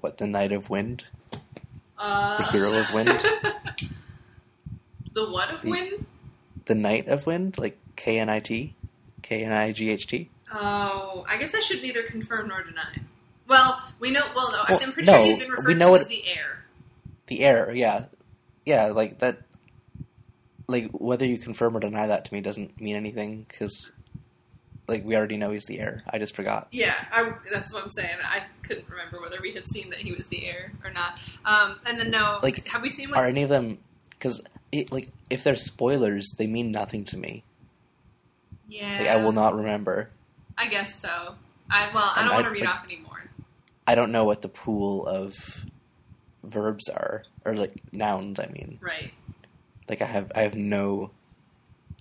what, 0.00 0.18
the 0.18 0.26
Knight 0.26 0.52
of 0.52 0.70
Wind? 0.70 1.04
Uh, 1.98 2.36
The 2.36 2.44
hero 2.52 2.72
of 2.78 2.86
wind? 2.94 3.08
the 5.14 5.30
what 5.30 5.52
of 5.52 5.62
The- 5.62 5.70
wind? 5.70 6.06
The 6.66 6.74
Knight 6.76 7.08
of 7.08 7.26
Wind? 7.26 7.58
Like, 7.58 7.76
K 7.96 8.18
N 8.20 8.28
I 8.28 8.38
T? 8.40 8.74
K 9.22 9.42
N 9.44 9.52
I 9.52 9.72
G 9.72 9.90
H 9.90 10.06
T? 10.06 10.30
Oh, 10.54 11.24
I 11.28 11.38
guess 11.38 11.54
I 11.54 11.60
should 11.60 11.82
neither 11.82 12.02
confirm 12.04 12.48
nor 12.48 12.62
deny. 12.62 13.00
Well, 13.48 13.82
we 13.98 14.10
know. 14.12 14.20
Well, 14.36 14.52
no, 14.52 14.62
Well, 14.68 14.80
I'm 14.82 14.92
pretty 14.92 15.10
sure 15.10 15.24
he's 15.24 15.38
been 15.38 15.50
referred 15.50 15.80
to 15.80 15.94
as 15.96 16.06
the 16.06 16.22
heir. 16.28 16.64
The 17.26 17.40
air, 17.40 17.72
yeah. 17.74 18.04
Yeah, 18.64 18.86
like, 18.86 19.18
that, 19.18 19.38
like, 20.72 20.90
whether 20.92 21.24
you 21.24 21.38
confirm 21.38 21.76
or 21.76 21.80
deny 21.80 22.06
that 22.08 22.24
to 22.24 22.34
me 22.34 22.40
doesn't 22.40 22.80
mean 22.80 22.96
anything, 22.96 23.44
because, 23.48 23.92
like, 24.88 25.04
we 25.04 25.14
already 25.16 25.36
know 25.36 25.50
he's 25.50 25.64
the 25.66 25.78
heir. 25.78 26.02
I 26.10 26.18
just 26.18 26.34
forgot. 26.34 26.68
Yeah, 26.72 26.94
I, 27.12 27.34
that's 27.52 27.72
what 27.72 27.84
I'm 27.84 27.90
saying. 27.90 28.16
I 28.24 28.42
couldn't 28.62 28.88
remember 28.90 29.20
whether 29.20 29.38
we 29.40 29.52
had 29.52 29.66
seen 29.66 29.90
that 29.90 30.00
he 30.00 30.12
was 30.12 30.26
the 30.26 30.44
heir 30.46 30.72
or 30.84 30.90
not. 30.90 31.18
Um, 31.44 31.78
and 31.86 31.98
then 32.00 32.10
no, 32.10 32.40
Like, 32.42 32.66
have 32.68 32.82
we 32.82 32.90
seen 32.90 33.10
what? 33.10 33.18
Are 33.18 33.26
any 33.26 33.42
of 33.44 33.48
them, 33.48 33.78
because, 34.10 34.42
like, 34.90 35.08
if 35.30 35.44
they're 35.44 35.56
spoilers, 35.56 36.32
they 36.38 36.46
mean 36.48 36.72
nothing 36.72 37.04
to 37.06 37.16
me. 37.16 37.44
yeah, 38.68 38.98
Like, 38.98 39.08
I 39.08 39.16
will 39.16 39.32
not 39.32 39.54
remember. 39.54 40.10
I 40.58 40.66
guess 40.68 41.00
so. 41.00 41.34
I 41.70 41.90
well, 41.94 42.12
I 42.14 42.20
And 42.20 42.26
don't 42.28 42.34
want 42.34 42.46
to 42.46 42.52
read 42.52 42.64
like- 42.64 42.74
off 42.74 42.84
anymore. 42.84 43.08
I 43.86 43.94
don't 43.94 44.12
know 44.12 44.24
what 44.24 44.42
the 44.42 44.48
pool 44.48 45.06
of 45.06 45.34
verbs 46.44 46.88
are, 46.88 47.24
or 47.44 47.54
like 47.54 47.72
nouns. 47.92 48.38
I 48.38 48.46
mean, 48.46 48.78
Right? 48.80 49.12
Like 49.88 50.02
I 50.02 50.06
have, 50.06 50.30
I 50.34 50.42
have 50.42 50.54
no, 50.54 51.10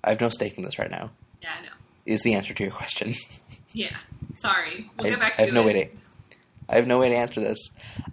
I 0.03 0.09
have 0.11 0.21
no 0.21 0.29
stake 0.29 0.57
in 0.57 0.63
this 0.63 0.79
right 0.79 0.91
now. 0.91 1.11
Yeah, 1.41 1.49
I 1.57 1.61
know. 1.61 1.71
Is 2.05 2.21
the 2.21 2.33
answer 2.33 2.53
to 2.53 2.63
your 2.63 2.71
question? 2.73 3.15
Yeah. 3.73 3.95
Sorry. 4.35 4.89
We'll 4.97 5.07
I, 5.07 5.09
get 5.11 5.19
back 5.21 5.35
to 5.37 5.43
I 5.43 5.45
have 5.45 5.53
no 5.53 5.65
way 5.65 5.73
to, 5.73 5.89
I 6.67 6.75
have 6.75 6.87
no 6.87 6.99
way 6.99 7.07
to 7.07 7.15
answer 7.15 7.39
this. 7.39 7.57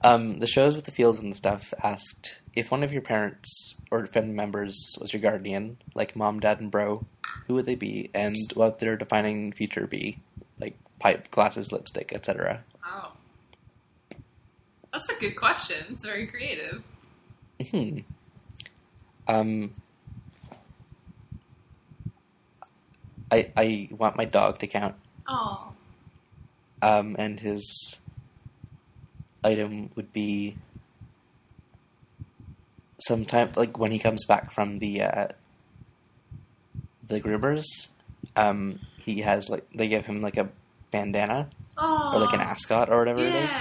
Um, 0.03 0.39
the 0.39 0.47
shows 0.47 0.77
with 0.77 0.85
the 0.85 0.93
fields 0.93 1.19
and 1.19 1.33
the 1.33 1.37
stuff 1.37 1.75
asked 1.83 2.41
if 2.55 2.71
one 2.71 2.85
of 2.85 2.93
your 2.93 3.03
parents 3.03 3.77
or 3.91 4.07
family 4.07 4.35
members 4.35 4.81
was 5.01 5.13
your 5.13 5.21
guardian, 5.21 5.79
like 5.95 6.15
mom, 6.15 6.39
dad, 6.41 6.61
and 6.61 6.71
bro. 6.71 7.05
Who 7.47 7.55
would 7.55 7.67
they 7.67 7.75
be, 7.75 8.11
and 8.15 8.37
what 8.55 8.75
would 8.75 8.81
their 8.81 8.97
defining 8.97 9.53
feature 9.53 9.87
be, 9.87 10.19
like 10.61 10.77
pipe, 10.99 11.31
glasses, 11.31 11.73
lipstick, 11.73 12.13
etc. 12.13 12.63
Oh, 12.87 13.13
that's 14.93 15.09
a 15.09 15.19
good 15.21 15.35
question. 15.37 15.87
It's 15.91 16.05
very 16.05 16.27
creative. 16.27 16.83
Hmm. 17.71 17.99
Um, 19.29 19.75
I 23.31 23.51
I 23.57 23.89
want 23.93 24.17
my 24.17 24.25
dog 24.25 24.59
to 24.61 24.67
count. 24.67 24.95
Oh, 25.29 25.73
Um, 26.81 27.17
and 27.19 27.39
his 27.41 27.63
item 29.45 29.91
would 29.95 30.13
be 30.13 30.57
sometime 33.01 33.53
like 33.57 33.79
when 33.79 33.93
he 33.93 33.99
comes 33.99 34.25
back 34.25 34.51
from 34.53 34.79
the 34.79 35.03
uh, 35.03 35.29
the 37.07 37.21
groomers. 37.21 37.67
Um, 38.37 38.81
he 38.99 39.21
has 39.21 39.49
like 39.51 39.69
they 39.75 39.89
give 39.89 40.07
him 40.07 40.23
like 40.23 40.37
a 40.37 40.49
bandana 40.91 41.51
oh, 41.77 42.13
or 42.15 42.21
like 42.21 42.33
an 42.33 42.41
ascot 42.41 42.89
or 42.89 42.99
whatever 42.99 43.21
it 43.21 43.35
is, 43.35 43.53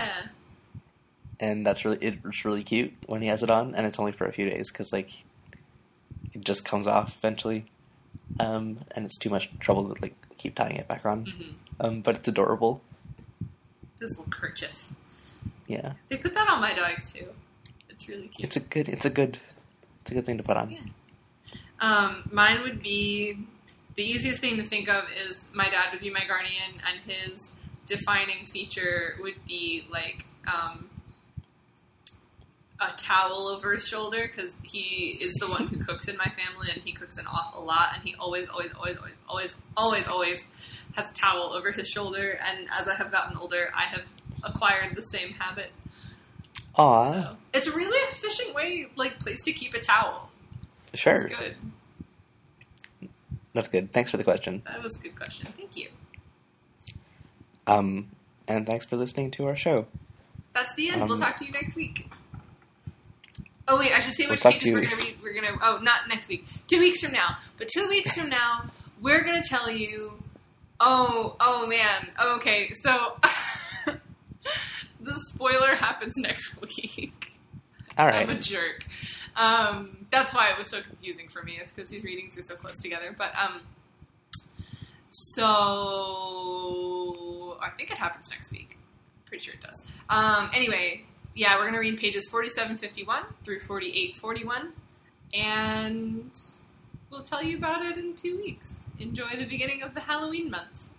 and 1.39 1.65
that's 1.65 1.83
really 1.83 1.97
it's 2.01 2.45
really 2.45 2.63
cute 2.63 2.93
when 3.05 3.21
he 3.21 3.27
has 3.27 3.43
it 3.43 3.49
on, 3.49 3.75
and 3.75 3.85
it's 3.85 3.99
only 3.99 4.13
for 4.13 4.25
a 4.25 4.31
few 4.31 4.49
days 4.49 4.71
because 4.71 4.93
like 4.93 5.09
it 6.37 6.45
just 6.45 6.63
comes 6.65 6.87
off 6.87 7.15
eventually, 7.17 7.65
um, 8.39 8.79
and 8.91 9.05
it's 9.05 9.17
too 9.17 9.29
much 9.29 9.49
trouble 9.59 9.93
to 9.93 10.01
like 10.01 10.15
keep 10.37 10.55
tying 10.55 10.75
it 10.77 10.87
back 10.87 11.05
on. 11.05 11.25
hmm 11.25 11.51
Um, 11.79 12.01
but 12.01 12.15
it's 12.15 12.27
adorable. 12.27 12.81
This 13.99 14.17
little 14.17 14.31
kerchief. 14.31 14.93
Yeah, 15.67 15.93
They 16.09 16.17
put 16.17 16.33
that 16.33 16.47
on 16.49 16.61
my 16.61 16.73
dog 16.73 17.01
too. 17.03 17.27
It's 17.89 18.07
really 18.07 18.27
cute. 18.27 18.45
it's 18.45 18.55
a 18.55 18.59
good 18.61 18.87
it's 18.89 19.05
a 19.05 19.09
good 19.09 19.39
it's 20.01 20.11
a 20.11 20.13
good 20.13 20.25
thing 20.25 20.37
to 20.37 20.43
put 20.43 20.55
on. 20.57 20.71
Yeah. 20.71 20.79
Um, 21.79 22.29
mine 22.31 22.61
would 22.63 22.81
be 22.81 23.37
the 23.95 24.03
easiest 24.03 24.39
thing 24.39 24.57
to 24.57 24.63
think 24.63 24.87
of 24.89 25.03
is 25.25 25.51
my 25.55 25.69
dad 25.69 25.87
would 25.91 26.01
be 26.01 26.09
my 26.09 26.25
guardian, 26.25 26.81
and 26.87 26.99
his 27.11 27.61
defining 27.85 28.45
feature 28.45 29.15
would 29.21 29.35
be 29.47 29.85
like 29.89 30.25
um, 30.51 30.89
a 32.79 32.91
towel 32.97 33.47
over 33.47 33.73
his 33.73 33.87
shoulder 33.87 34.27
because 34.27 34.55
he 34.63 35.17
is 35.19 35.33
the 35.35 35.47
one 35.47 35.67
who 35.67 35.77
cooks 35.83 36.07
in 36.07 36.15
my 36.17 36.25
family, 36.25 36.69
and 36.73 36.81
he 36.83 36.91
cooks 36.91 37.17
an 37.17 37.25
awful 37.27 37.65
lot, 37.65 37.89
and 37.95 38.03
he 38.03 38.13
always, 38.19 38.47
always, 38.49 38.71
always, 38.73 38.97
always, 38.97 39.15
always, 39.27 39.55
always, 39.75 40.07
always 40.07 40.47
has 40.95 41.11
a 41.11 41.13
towel 41.15 41.53
over 41.53 41.71
his 41.71 41.87
shoulder. 41.87 42.37
And 42.47 42.67
as 42.79 42.87
I 42.87 42.95
have 42.95 43.11
gotten 43.11 43.37
older, 43.37 43.69
I 43.75 43.83
have 43.83 44.09
acquired 44.43 44.95
the 44.95 45.01
same 45.01 45.33
habit. 45.33 45.71
Aw, 46.75 47.11
So 47.11 47.37
it's 47.53 47.65
a 47.67 47.71
really 47.75 47.97
efficient 48.11 48.53
way, 48.53 48.87
like 48.95 49.17
place 49.19 49.41
to 49.43 49.51
keep 49.51 49.73
a 49.73 49.79
towel. 49.79 50.29
sure, 50.93 51.15
It's 51.15 51.35
good. 51.35 51.55
that's 53.53 53.67
good. 53.69 53.91
Thanks 53.91 54.11
for 54.11 54.17
the 54.17 54.23
question. 54.23 54.61
That 54.67 54.83
was 54.83 54.95
a 54.99 55.01
good 55.03 55.15
question. 55.15 55.51
Thank 55.57 55.75
you. 55.75 55.89
Um, 57.65 58.09
and 58.47 58.65
thanks 58.67 58.85
for 58.85 58.95
listening 58.95 59.31
to 59.31 59.47
our 59.47 59.55
show. 59.55 59.87
That's 60.53 60.73
the 60.75 60.89
end. 60.89 61.01
we'll 61.03 61.13
Um, 61.13 61.19
talk 61.19 61.35
to 61.37 61.45
you 61.45 61.51
next 61.51 61.75
week. 61.75 62.09
Oh 63.67 63.77
wait, 63.79 63.91
I 63.93 63.99
should 63.99 64.13
say 64.13 64.27
which 64.27 64.41
pages 64.41 64.73
we're 64.73 64.81
gonna 64.81 64.95
read. 64.95 65.17
We're 65.21 65.33
gonna 65.33 65.57
oh 65.61 65.79
not 65.81 66.07
next 66.07 66.29
week, 66.29 66.45
two 66.67 66.79
weeks 66.79 67.01
from 67.03 67.11
now. 67.11 67.37
But 67.57 67.67
two 67.67 67.87
weeks 67.89 68.15
from 68.15 68.29
now, 68.29 68.65
we're 69.01 69.23
gonna 69.23 69.43
tell 69.43 69.69
you. 69.69 70.23
Oh 70.79 71.35
oh 71.39 71.67
man. 71.67 72.09
Okay, 72.35 72.69
so 72.69 73.17
the 75.01 75.13
spoiler 75.13 75.75
happens 75.75 76.13
next 76.17 76.61
week. 76.77 77.33
All 77.97 78.05
right. 78.05 78.21
I'm 78.21 78.29
a 78.29 78.39
jerk. 78.39 78.85
Um, 79.35 80.05
that's 80.11 80.33
why 80.33 80.49
it 80.49 80.57
was 80.57 80.69
so 80.69 80.81
confusing 80.81 81.27
for 81.29 81.41
me, 81.43 81.53
is 81.53 81.73
because 81.73 81.89
these 81.89 82.03
readings 82.03 82.37
are 82.37 82.43
so 82.43 82.55
close 82.55 82.79
together. 82.79 83.15
But 83.17 83.33
um, 83.35 83.61
so 85.09 85.47
I 87.61 87.69
think 87.71 87.91
it 87.91 87.97
happens 87.97 88.29
next 88.29 88.51
week. 88.51 88.77
Pretty 89.25 89.43
sure 89.43 89.55
it 89.55 89.61
does. 89.61 89.83
Um, 90.09 90.51
anyway, 90.53 91.05
yeah, 91.37 91.57
we're 91.57 91.65
gonna 91.65 91.79
read 91.79 91.97
pages 91.99 92.27
forty-seven 92.29 92.77
fifty-one 92.77 93.23
through 93.43 93.59
forty-eight 93.59 94.17
forty-one, 94.17 94.73
and 95.33 96.31
we'll 97.09 97.23
tell 97.23 97.41
you 97.43 97.57
about 97.57 97.85
it 97.85 97.97
in 97.97 98.15
two 98.15 98.37
weeks. 98.37 98.85
Enjoy 98.99 99.29
the 99.37 99.45
beginning 99.45 99.81
of 99.83 99.93
the 99.95 100.01
Halloween 100.01 100.49
month. 100.49 100.89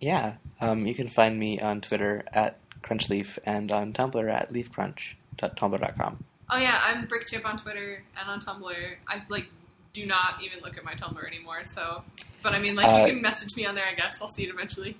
yeah. 0.00 0.34
Um, 0.60 0.86
you 0.86 0.94
can 0.94 1.08
find 1.08 1.38
me 1.40 1.60
on 1.60 1.80
Twitter 1.80 2.22
at 2.32 2.56
Crunchleaf 2.82 3.36
and 3.44 3.72
on 3.72 3.92
Tumblr 3.92 4.32
at 4.32 4.52
leafcrunch.tumblr.com. 4.52 6.24
Oh 6.50 6.58
yeah, 6.58 6.80
I'm 6.84 7.08
Brickchip 7.08 7.44
on 7.44 7.56
Twitter 7.56 8.04
and 8.18 8.28
on 8.30 8.40
Tumblr. 8.40 8.72
I 9.08 9.22
like 9.28 9.48
do 9.92 10.06
not 10.06 10.40
even 10.42 10.60
look 10.62 10.78
at 10.78 10.84
my 10.84 10.94
Tumblr 10.94 11.26
anymore. 11.26 11.64
So, 11.64 12.04
but 12.42 12.54
I 12.54 12.60
mean, 12.60 12.76
like 12.76 12.86
Uh, 12.86 12.98
you 13.06 13.12
can 13.12 13.22
message 13.22 13.56
me 13.56 13.66
on 13.66 13.74
there. 13.74 13.86
I 13.86 13.94
guess 13.94 14.22
I'll 14.22 14.28
see 14.28 14.44
it 14.44 14.50
eventually. 14.50 14.96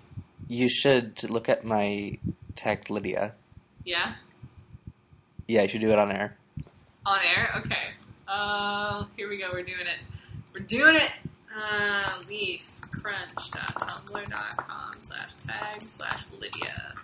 You 0.48 0.68
should 0.68 1.22
look 1.30 1.48
at 1.48 1.64
my 1.64 2.18
tag 2.56 2.90
Lydia. 2.90 3.34
Yeah, 3.84 4.14
Yeah, 5.52 5.62
you 5.64 5.68
should 5.68 5.82
do 5.82 5.90
it 5.90 5.98
on 5.98 6.10
air. 6.10 6.34
on 7.04 7.18
air. 7.36 7.50
Okay. 7.58 7.90
Uh, 8.26 9.04
here 9.18 9.28
we 9.28 9.36
go. 9.36 9.50
We're 9.52 9.62
doing 9.62 9.82
it. 9.82 9.98
We're 10.54 10.60
doing 10.60 10.96
it. 10.96 11.12
Uh, 11.54 12.08
leafcrunch.tumblr.com 12.22 14.92
slash 14.98 15.30
tag 15.46 15.90
slash 15.90 16.32
Lydia. 16.32 16.94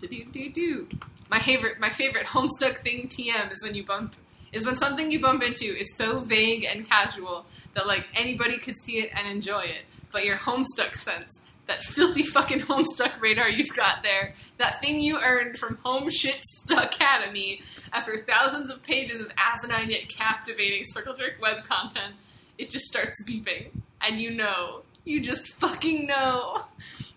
Do 0.00 0.08
do 0.08 0.24
do 0.24 0.50
do. 0.50 0.88
My 1.30 1.38
favorite, 1.38 1.78
my 1.78 1.90
favorite 1.90 2.26
Homestuck 2.26 2.78
thing 2.78 3.06
TM 3.06 3.52
is 3.52 3.62
when 3.62 3.76
you 3.76 3.84
bump 3.84 4.16
is 4.50 4.66
when 4.66 4.74
something 4.74 5.12
you 5.12 5.20
bump 5.20 5.44
into 5.44 5.66
is 5.66 5.96
so 5.96 6.18
vague 6.18 6.64
and 6.64 6.84
casual 6.88 7.46
that 7.74 7.86
like 7.86 8.08
anybody 8.16 8.58
could 8.58 8.74
see 8.76 8.98
it 8.98 9.12
and 9.16 9.28
enjoy 9.28 9.60
it, 9.60 9.84
but 10.10 10.24
your 10.24 10.36
Homestuck 10.36 10.96
sense, 10.96 11.42
that 11.68 11.82
filthy 11.82 12.22
fucking 12.22 12.62
Homestuck 12.62 13.20
radar 13.20 13.48
you've 13.48 13.76
got 13.76 14.02
there, 14.02 14.32
that 14.56 14.80
thing 14.80 15.00
you 15.00 15.20
earned 15.24 15.56
from 15.56 15.76
Home 15.84 16.10
Shit 16.10 16.40
Academy 16.76 17.60
after 17.92 18.16
thousands 18.16 18.70
of 18.70 18.82
pages 18.82 19.20
of 19.20 19.30
asinine 19.36 19.90
yet 19.90 20.08
captivating 20.08 20.82
circle 20.84 21.14
jerk 21.14 21.34
web 21.40 21.64
content, 21.64 22.14
it 22.56 22.70
just 22.70 22.86
starts 22.86 23.22
beeping, 23.24 23.68
and 24.00 24.18
you 24.18 24.32
know, 24.32 24.82
you 25.04 25.20
just 25.20 25.48
fucking 25.54 26.06
know. 26.06 26.64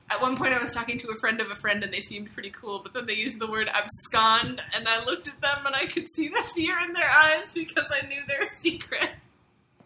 at 0.10 0.22
one 0.22 0.36
point 0.36 0.54
I 0.54 0.62
was 0.62 0.74
talking 0.74 0.98
to 1.00 1.10
a 1.10 1.16
friend 1.16 1.40
of 1.40 1.50
a 1.50 1.56
friend 1.56 1.84
and 1.84 1.94
they 1.94 2.02
seemed 2.02 2.34
pretty 2.34 2.50
cool, 2.50 2.80
but 2.80 2.94
then 2.94 3.06
they 3.06 3.16
used 3.16 3.40
the 3.40 3.48
word 3.48 3.70
abscond 3.70 4.62
and 4.76 4.88
I 4.88 5.04
looked 5.06 5.28
at 5.28 5.42
them 5.42 5.66
and 5.66 5.76
I 5.76 5.86
could 5.86 6.08
see 6.10 6.28
the 6.28 6.44
fear 6.54 6.76
in 6.86 6.94
their 6.94 7.10
eyes 7.10 7.54
because 7.54 7.86
I 7.92 8.06
knew 8.08 8.22
their 8.28 8.44
secret. 8.44 9.12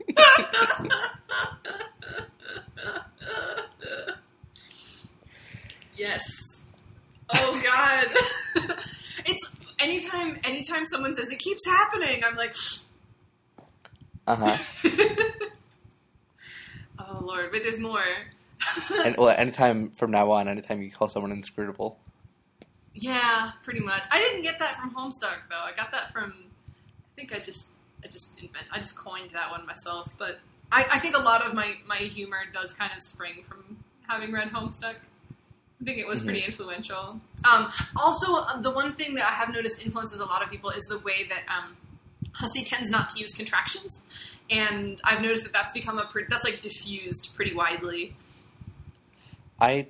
yes. 5.98 6.82
Oh 7.34 7.62
god. 7.64 8.08
it's 9.26 9.50
anytime 9.80 10.38
anytime 10.44 10.86
someone 10.86 11.14
says 11.14 11.32
it 11.32 11.40
keeps 11.40 11.66
happening, 11.66 12.24
I'm 12.26 12.36
like 12.36 12.54
Uh 14.28 14.36
huh. 14.36 14.58
Oh 16.98 17.20
lord, 17.24 17.52
but 17.52 17.62
there's 17.64 17.80
more. 17.80 18.04
and 19.06 19.16
well, 19.18 19.30
anytime 19.38 19.92
from 19.92 20.12
now 20.12 20.32
on, 20.32 20.48
anytime 20.48 20.82
you 20.82 20.90
call 20.92 21.10
someone 21.10 21.32
inscrutable, 21.32 22.00
Yeah, 22.94 23.52
pretty 23.64 23.82
much. 23.82 24.04
I 24.12 24.20
didn't 24.20 24.42
get 24.44 24.58
that 24.60 24.76
from 24.78 24.96
Homestuck 24.96 25.38
though. 25.50 25.64
I 25.64 25.72
got 25.76 25.92
that 25.92 26.12
from. 26.12 26.34
I 26.70 27.16
think 27.16 27.36
I 27.36 27.40
just 27.40 27.78
I 28.04 28.08
just 28.08 28.42
invent 28.42 28.66
I 28.72 28.78
just 28.78 28.96
coined 28.98 29.30
that 29.34 29.52
one 29.52 29.66
myself. 29.66 30.10
But 30.18 30.40
I, 30.72 30.86
I 30.94 31.00
think 31.00 31.16
a 31.18 31.22
lot 31.22 31.46
of 31.46 31.54
my 31.54 31.76
my 31.86 31.98
humor 31.98 32.40
does 32.54 32.74
kind 32.74 32.92
of 32.96 33.04
spring 33.04 33.44
from 33.48 33.78
having 34.08 34.32
read 34.32 34.50
Homestuck. 34.50 34.96
I 35.82 35.84
think 35.84 35.98
it 36.00 36.08
was 36.08 36.24
pretty 36.24 36.40
influential. 36.40 37.20
Um, 37.52 37.70
also, 37.98 38.44
uh, 38.44 38.62
the 38.62 38.72
one 38.72 38.94
thing 38.94 39.16
that 39.16 39.26
I 39.26 39.34
have 39.34 39.54
noticed 39.54 39.86
influences 39.86 40.20
a 40.20 40.26
lot 40.26 40.42
of 40.42 40.50
people 40.50 40.70
is 40.70 40.84
the 40.84 41.00
way 41.00 41.28
that 41.28 41.44
um, 41.54 41.76
Hussie 42.34 42.66
tends 42.66 42.90
not 42.90 43.10
to 43.10 43.20
use 43.20 43.34
contractions, 43.34 44.06
and 44.50 45.02
I've 45.04 45.22
noticed 45.22 45.44
that 45.44 45.54
that's 45.54 45.74
become 45.74 45.98
a 45.98 46.06
pretty, 46.06 46.28
that's 46.30 46.46
like 46.46 46.62
diffused 46.62 47.34
pretty 47.36 47.54
widely. 47.54 48.16
I 49.60 49.88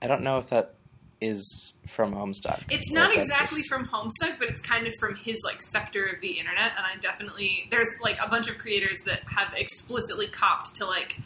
I 0.00 0.06
don't 0.06 0.22
know 0.22 0.38
if 0.38 0.48
that 0.50 0.74
is 1.20 1.72
from 1.86 2.14
Homestuck. 2.14 2.62
It's 2.70 2.92
not 2.92 3.14
exactly 3.14 3.62
from 3.62 3.86
Homestuck, 3.86 4.38
but 4.38 4.48
it's 4.48 4.60
kind 4.60 4.86
of 4.86 4.94
from 5.00 5.16
his 5.16 5.36
like 5.44 5.60
sector 5.60 6.04
of 6.04 6.20
the 6.20 6.38
internet, 6.38 6.72
and 6.76 6.86
I 6.86 6.96
definitely 7.00 7.68
there's 7.70 7.92
like 8.02 8.18
a 8.24 8.30
bunch 8.30 8.48
of 8.48 8.56
creators 8.58 9.00
that 9.04 9.20
have 9.26 9.52
explicitly 9.54 10.28
copped 10.28 10.74
to 10.76 10.86
like. 10.86 11.18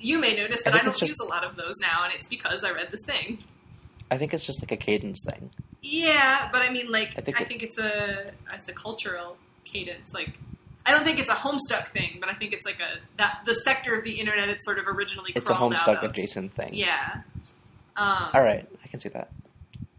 You 0.00 0.20
may 0.20 0.36
notice 0.36 0.62
that 0.62 0.70
I, 0.74 0.78
think 0.78 0.84
don't 0.84 0.98
just- 0.98 1.08
use 1.10 1.20
a 1.20 1.28
lot 1.28 1.44
of 1.44 1.56
those 1.56 1.74
now, 1.80 2.04
and 2.04 2.12
it's 2.14 2.26
because 2.26 2.64
I 2.64 2.70
read 2.70 2.90
this 2.90 3.04
thing. 3.04 3.44
I 4.10 4.16
think 4.16 4.32
it's 4.32 4.46
just 4.46 4.62
like 4.62 4.72
a 4.72 4.76
cadence 4.76 5.20
thing. 5.22 5.50
Yeah, 5.82 6.48
but 6.50 6.62
I 6.62 6.70
mean, 6.70 6.90
like, 6.90 7.08
I 7.10 7.18
I 7.18 7.20
think, 7.20 7.36
think 7.36 7.62
it- 7.62 7.66
it's 7.66 7.78
a 7.78 8.32
it's 8.54 8.68
a 8.68 8.72
cultural 8.72 9.36
cadence. 9.64 10.14
Like, 10.14 10.38
I 10.86 10.92
don't 10.92 11.04
think 11.04 11.18
it's 11.18 11.28
a 11.28 11.34
Homestuck 11.34 11.88
thing, 11.88 12.16
but 12.20 12.28
I 12.30 12.34
think 12.34 12.52
it's 12.54 12.64
like 12.64 12.80
a 12.80 12.98
that 13.18 13.40
the 13.44 13.54
sector 13.54 13.94
of 13.96 14.04
the 14.04 14.18
internet 14.20 14.48
it's 14.48 14.64
sort 14.64 14.78
of 14.78 14.86
originally 14.88 15.32
It's 15.34 15.50
a 15.50 15.54
Homestuck 15.54 16.02
adjacent 16.02 16.54
thing. 16.54 16.70
Yeah. 16.72 17.22
Um, 17.96 18.28
All 18.32 18.42
right, 18.42 18.66
I 18.84 18.88
can 18.88 19.00
see 19.00 19.08
that. 19.10 19.30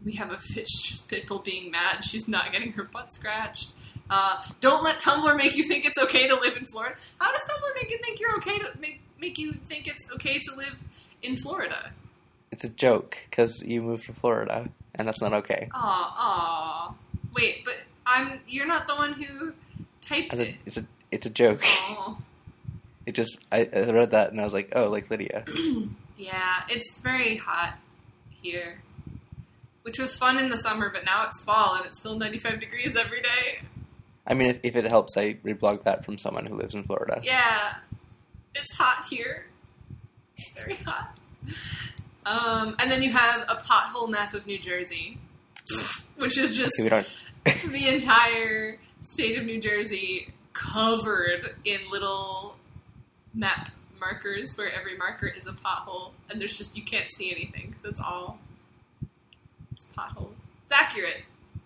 We 0.04 0.12
have 0.12 0.32
a 0.32 0.38
fish 0.38 0.96
pitbull 1.08 1.44
being 1.44 1.70
mad. 1.70 2.02
She's 2.04 2.26
not 2.26 2.50
getting 2.52 2.72
her 2.72 2.84
butt 2.84 3.12
scratched. 3.12 3.74
Uh, 4.08 4.42
don't 4.60 4.82
let 4.82 4.98
Tumblr 5.00 5.36
make 5.36 5.54
you 5.56 5.62
think 5.62 5.84
it's 5.84 5.98
okay 5.98 6.26
to 6.26 6.34
live 6.34 6.56
in 6.56 6.64
Florida. 6.64 6.96
How 7.20 7.30
does 7.30 7.42
Tumblr 7.42 7.74
make 7.82 7.90
you 7.90 7.98
think 8.02 8.18
you're 8.18 8.34
okay 8.36 8.58
to 8.58 8.70
make, 8.80 9.02
make 9.20 9.38
you 9.38 9.52
think 9.52 9.86
it's 9.86 10.10
okay 10.12 10.38
to 10.38 10.54
live 10.54 10.82
in 11.22 11.36
Florida? 11.36 11.92
It's 12.50 12.64
a 12.64 12.68
joke 12.68 13.18
because 13.30 13.62
you 13.62 13.82
moved 13.82 14.06
to 14.06 14.12
Florida, 14.12 14.68
and 14.94 15.06
that's 15.06 15.20
not 15.20 15.32
okay. 15.32 15.68
Aw, 15.72 16.14
aw. 16.18 16.94
Wait, 17.34 17.64
but 17.64 17.74
I'm. 18.06 18.40
You're 18.48 18.66
not 18.66 18.88
the 18.88 18.94
one 18.96 19.12
who 19.14 19.52
typed 20.00 20.32
As 20.32 20.40
it. 20.40 20.56
it's 20.66 20.76
a 20.76 20.84
it's 21.10 21.26
a 21.26 21.30
joke. 21.30 21.62
Aw. 21.64 22.18
It 23.06 23.14
just 23.14 23.42
I, 23.50 23.68
I 23.74 23.90
read 23.90 24.10
that 24.12 24.30
and 24.30 24.40
I 24.40 24.44
was 24.44 24.52
like, 24.52 24.72
oh, 24.76 24.88
like 24.88 25.10
Lydia. 25.10 25.44
Yeah, 26.18 26.64
it's 26.68 27.00
very 27.00 27.38
hot 27.38 27.78
here. 28.30 28.82
Which 29.82 29.98
was 29.98 30.14
fun 30.18 30.38
in 30.38 30.50
the 30.50 30.58
summer, 30.58 30.90
but 30.90 31.06
now 31.06 31.24
it's 31.26 31.42
fall 31.42 31.76
and 31.76 31.86
it's 31.86 31.98
still 31.98 32.18
95 32.18 32.60
degrees 32.60 32.94
every 32.94 33.22
day. 33.22 33.60
I 34.26 34.34
mean, 34.34 34.48
if, 34.50 34.60
if 34.62 34.76
it 34.76 34.84
helps, 34.84 35.16
I 35.16 35.34
reblogged 35.42 35.84
that 35.84 36.04
from 36.04 36.18
someone 36.18 36.44
who 36.44 36.56
lives 36.56 36.74
in 36.74 36.82
Florida. 36.84 37.22
Yeah, 37.24 37.76
it's 38.54 38.74
hot 38.76 39.04
here. 39.08 39.46
Very 40.54 40.74
hot. 40.76 41.16
Um, 42.26 42.76
and 42.78 42.90
then 42.90 43.02
you 43.02 43.10
have 43.12 43.42
a 43.48 43.54
pothole 43.56 44.08
map 44.10 44.34
of 44.34 44.46
New 44.46 44.58
Jersey, 44.58 45.18
which 46.16 46.36
is 46.38 46.56
just 46.56 46.74
Okay, 46.78 46.84
we 46.84 46.90
don't. 46.90 47.72
the 47.72 47.88
entire 47.88 48.78
state 49.00 49.38
of 49.38 49.44
New 49.44 49.60
Jersey 49.60 50.32
covered 50.52 51.54
in 51.64 51.78
little 51.90 52.56
map 53.34 53.70
markers 53.98 54.54
where 54.56 54.70
every 54.72 54.96
marker 54.96 55.26
is 55.26 55.46
a 55.46 55.52
pothole, 55.52 56.10
and 56.28 56.40
there's 56.40 56.56
just 56.56 56.76
you 56.76 56.84
can't 56.84 57.10
see 57.12 57.30
anything 57.30 57.68
because 57.70 57.84
it's 57.90 58.00
all 58.00 58.38
it's 59.72 59.86
potholes. 59.86 60.34
It's 60.68 60.78
accurate. 60.80 61.22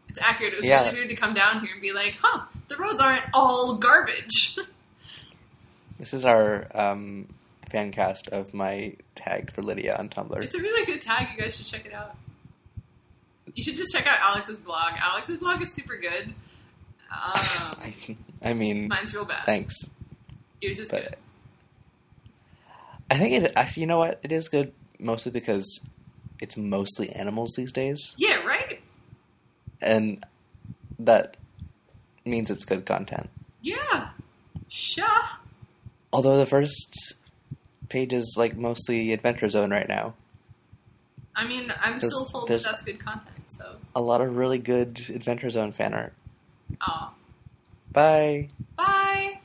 It's 0.09 0.19
accurate. 0.20 0.52
It 0.52 0.56
was 0.56 0.66
Yeah. 0.66 0.82
really 0.85 0.94
weird 0.98 1.09
to 1.11 1.16
come 1.16 1.35
down 1.35 1.61
here 1.65 1.73
and 1.73 1.82
be 1.82 1.93
like, 1.93 2.16
"Huh, 2.20 2.43
the 2.69 2.77
roads 2.77 3.01
aren't 3.01 3.24
all 3.35 3.77
garbage." 3.77 4.56
This 6.05 6.12
is 6.12 6.26
our 6.26 6.66
um, 6.76 7.32
fan 7.70 7.90
cast 7.90 8.28
of 8.28 8.52
my 8.52 8.93
tag 9.14 9.51
for 9.55 9.62
Lydia 9.62 9.97
on 9.97 10.10
Tumblr. 10.10 10.44
it's 10.44 10.55
a 10.55 10.60
really 10.60 10.85
good 10.85 11.01
tag. 11.01 11.28
You 11.35 11.43
guys 11.43 11.56
should 11.56 11.64
check 11.64 11.86
it 11.86 11.94
out. 11.94 12.14
You 13.55 13.64
should 13.64 13.78
just 13.78 13.90
check 13.90 14.06
out 14.06 14.18
Alex's 14.20 14.60
blog. 14.60 14.93
Alex's 15.01 15.39
blog 15.39 15.62
is 15.62 15.72
super 15.74 15.97
good. 15.97 16.26
Um, 16.26 16.35
I, 17.10 17.94
I 18.43 18.52
mean, 18.52 18.86
mine's 18.89 19.14
real 19.14 19.24
bad. 19.24 19.47
thanks. 19.47 19.76
Yours 20.60 20.78
is 20.78 20.90
but- 20.90 21.05
good. 21.05 21.16
I 23.10 23.16
think 23.16 23.43
it. 23.43 23.76
You 23.78 23.86
know 23.86 23.97
what? 23.97 24.20
It 24.22 24.31
is 24.31 24.48
good 24.51 24.74
mostly 24.98 25.32
because 25.32 25.64
it's 26.39 26.59
mostly 26.59 27.09
animals 27.12 27.55
these 27.56 27.72
days, 27.72 28.14
Yeah, 28.18 28.44
right. 28.47 28.82
and 29.81 30.22
that 30.98 31.39
means 32.26 32.51
it's 32.51 32.66
good 32.66 32.85
content. 32.85 33.31
Yeah. 33.62 34.10
Sure. 34.68 35.06
Although 36.15 36.36
the 36.39 36.47
first 36.47 37.15
page 37.89 38.12
is 38.12 38.35
like 38.36 38.57
mostly 38.57 39.12
Adventure 39.12 39.49
Zone 39.49 39.70
right 39.70 39.89
now. 39.89 40.15
I 41.36 41.47
mean, 41.47 41.73
I'm 41.82 41.99
There's- 41.99 42.12
still 42.12 42.24
told 42.24 42.49
that 42.49 42.62
that's 42.62 42.82
good 42.82 43.01
content. 43.01 43.31
So, 43.49 43.77
A 43.95 44.01
lot 44.01 44.20
of 44.20 44.36
really 44.36 44.59
good 44.59 45.01
Adventure 45.12 45.51
Zone 45.51 45.73
fan 45.73 45.93
art. 45.93 46.12
aw. 46.81 47.12
Bye. 47.93 48.49
Bye. 48.77 49.41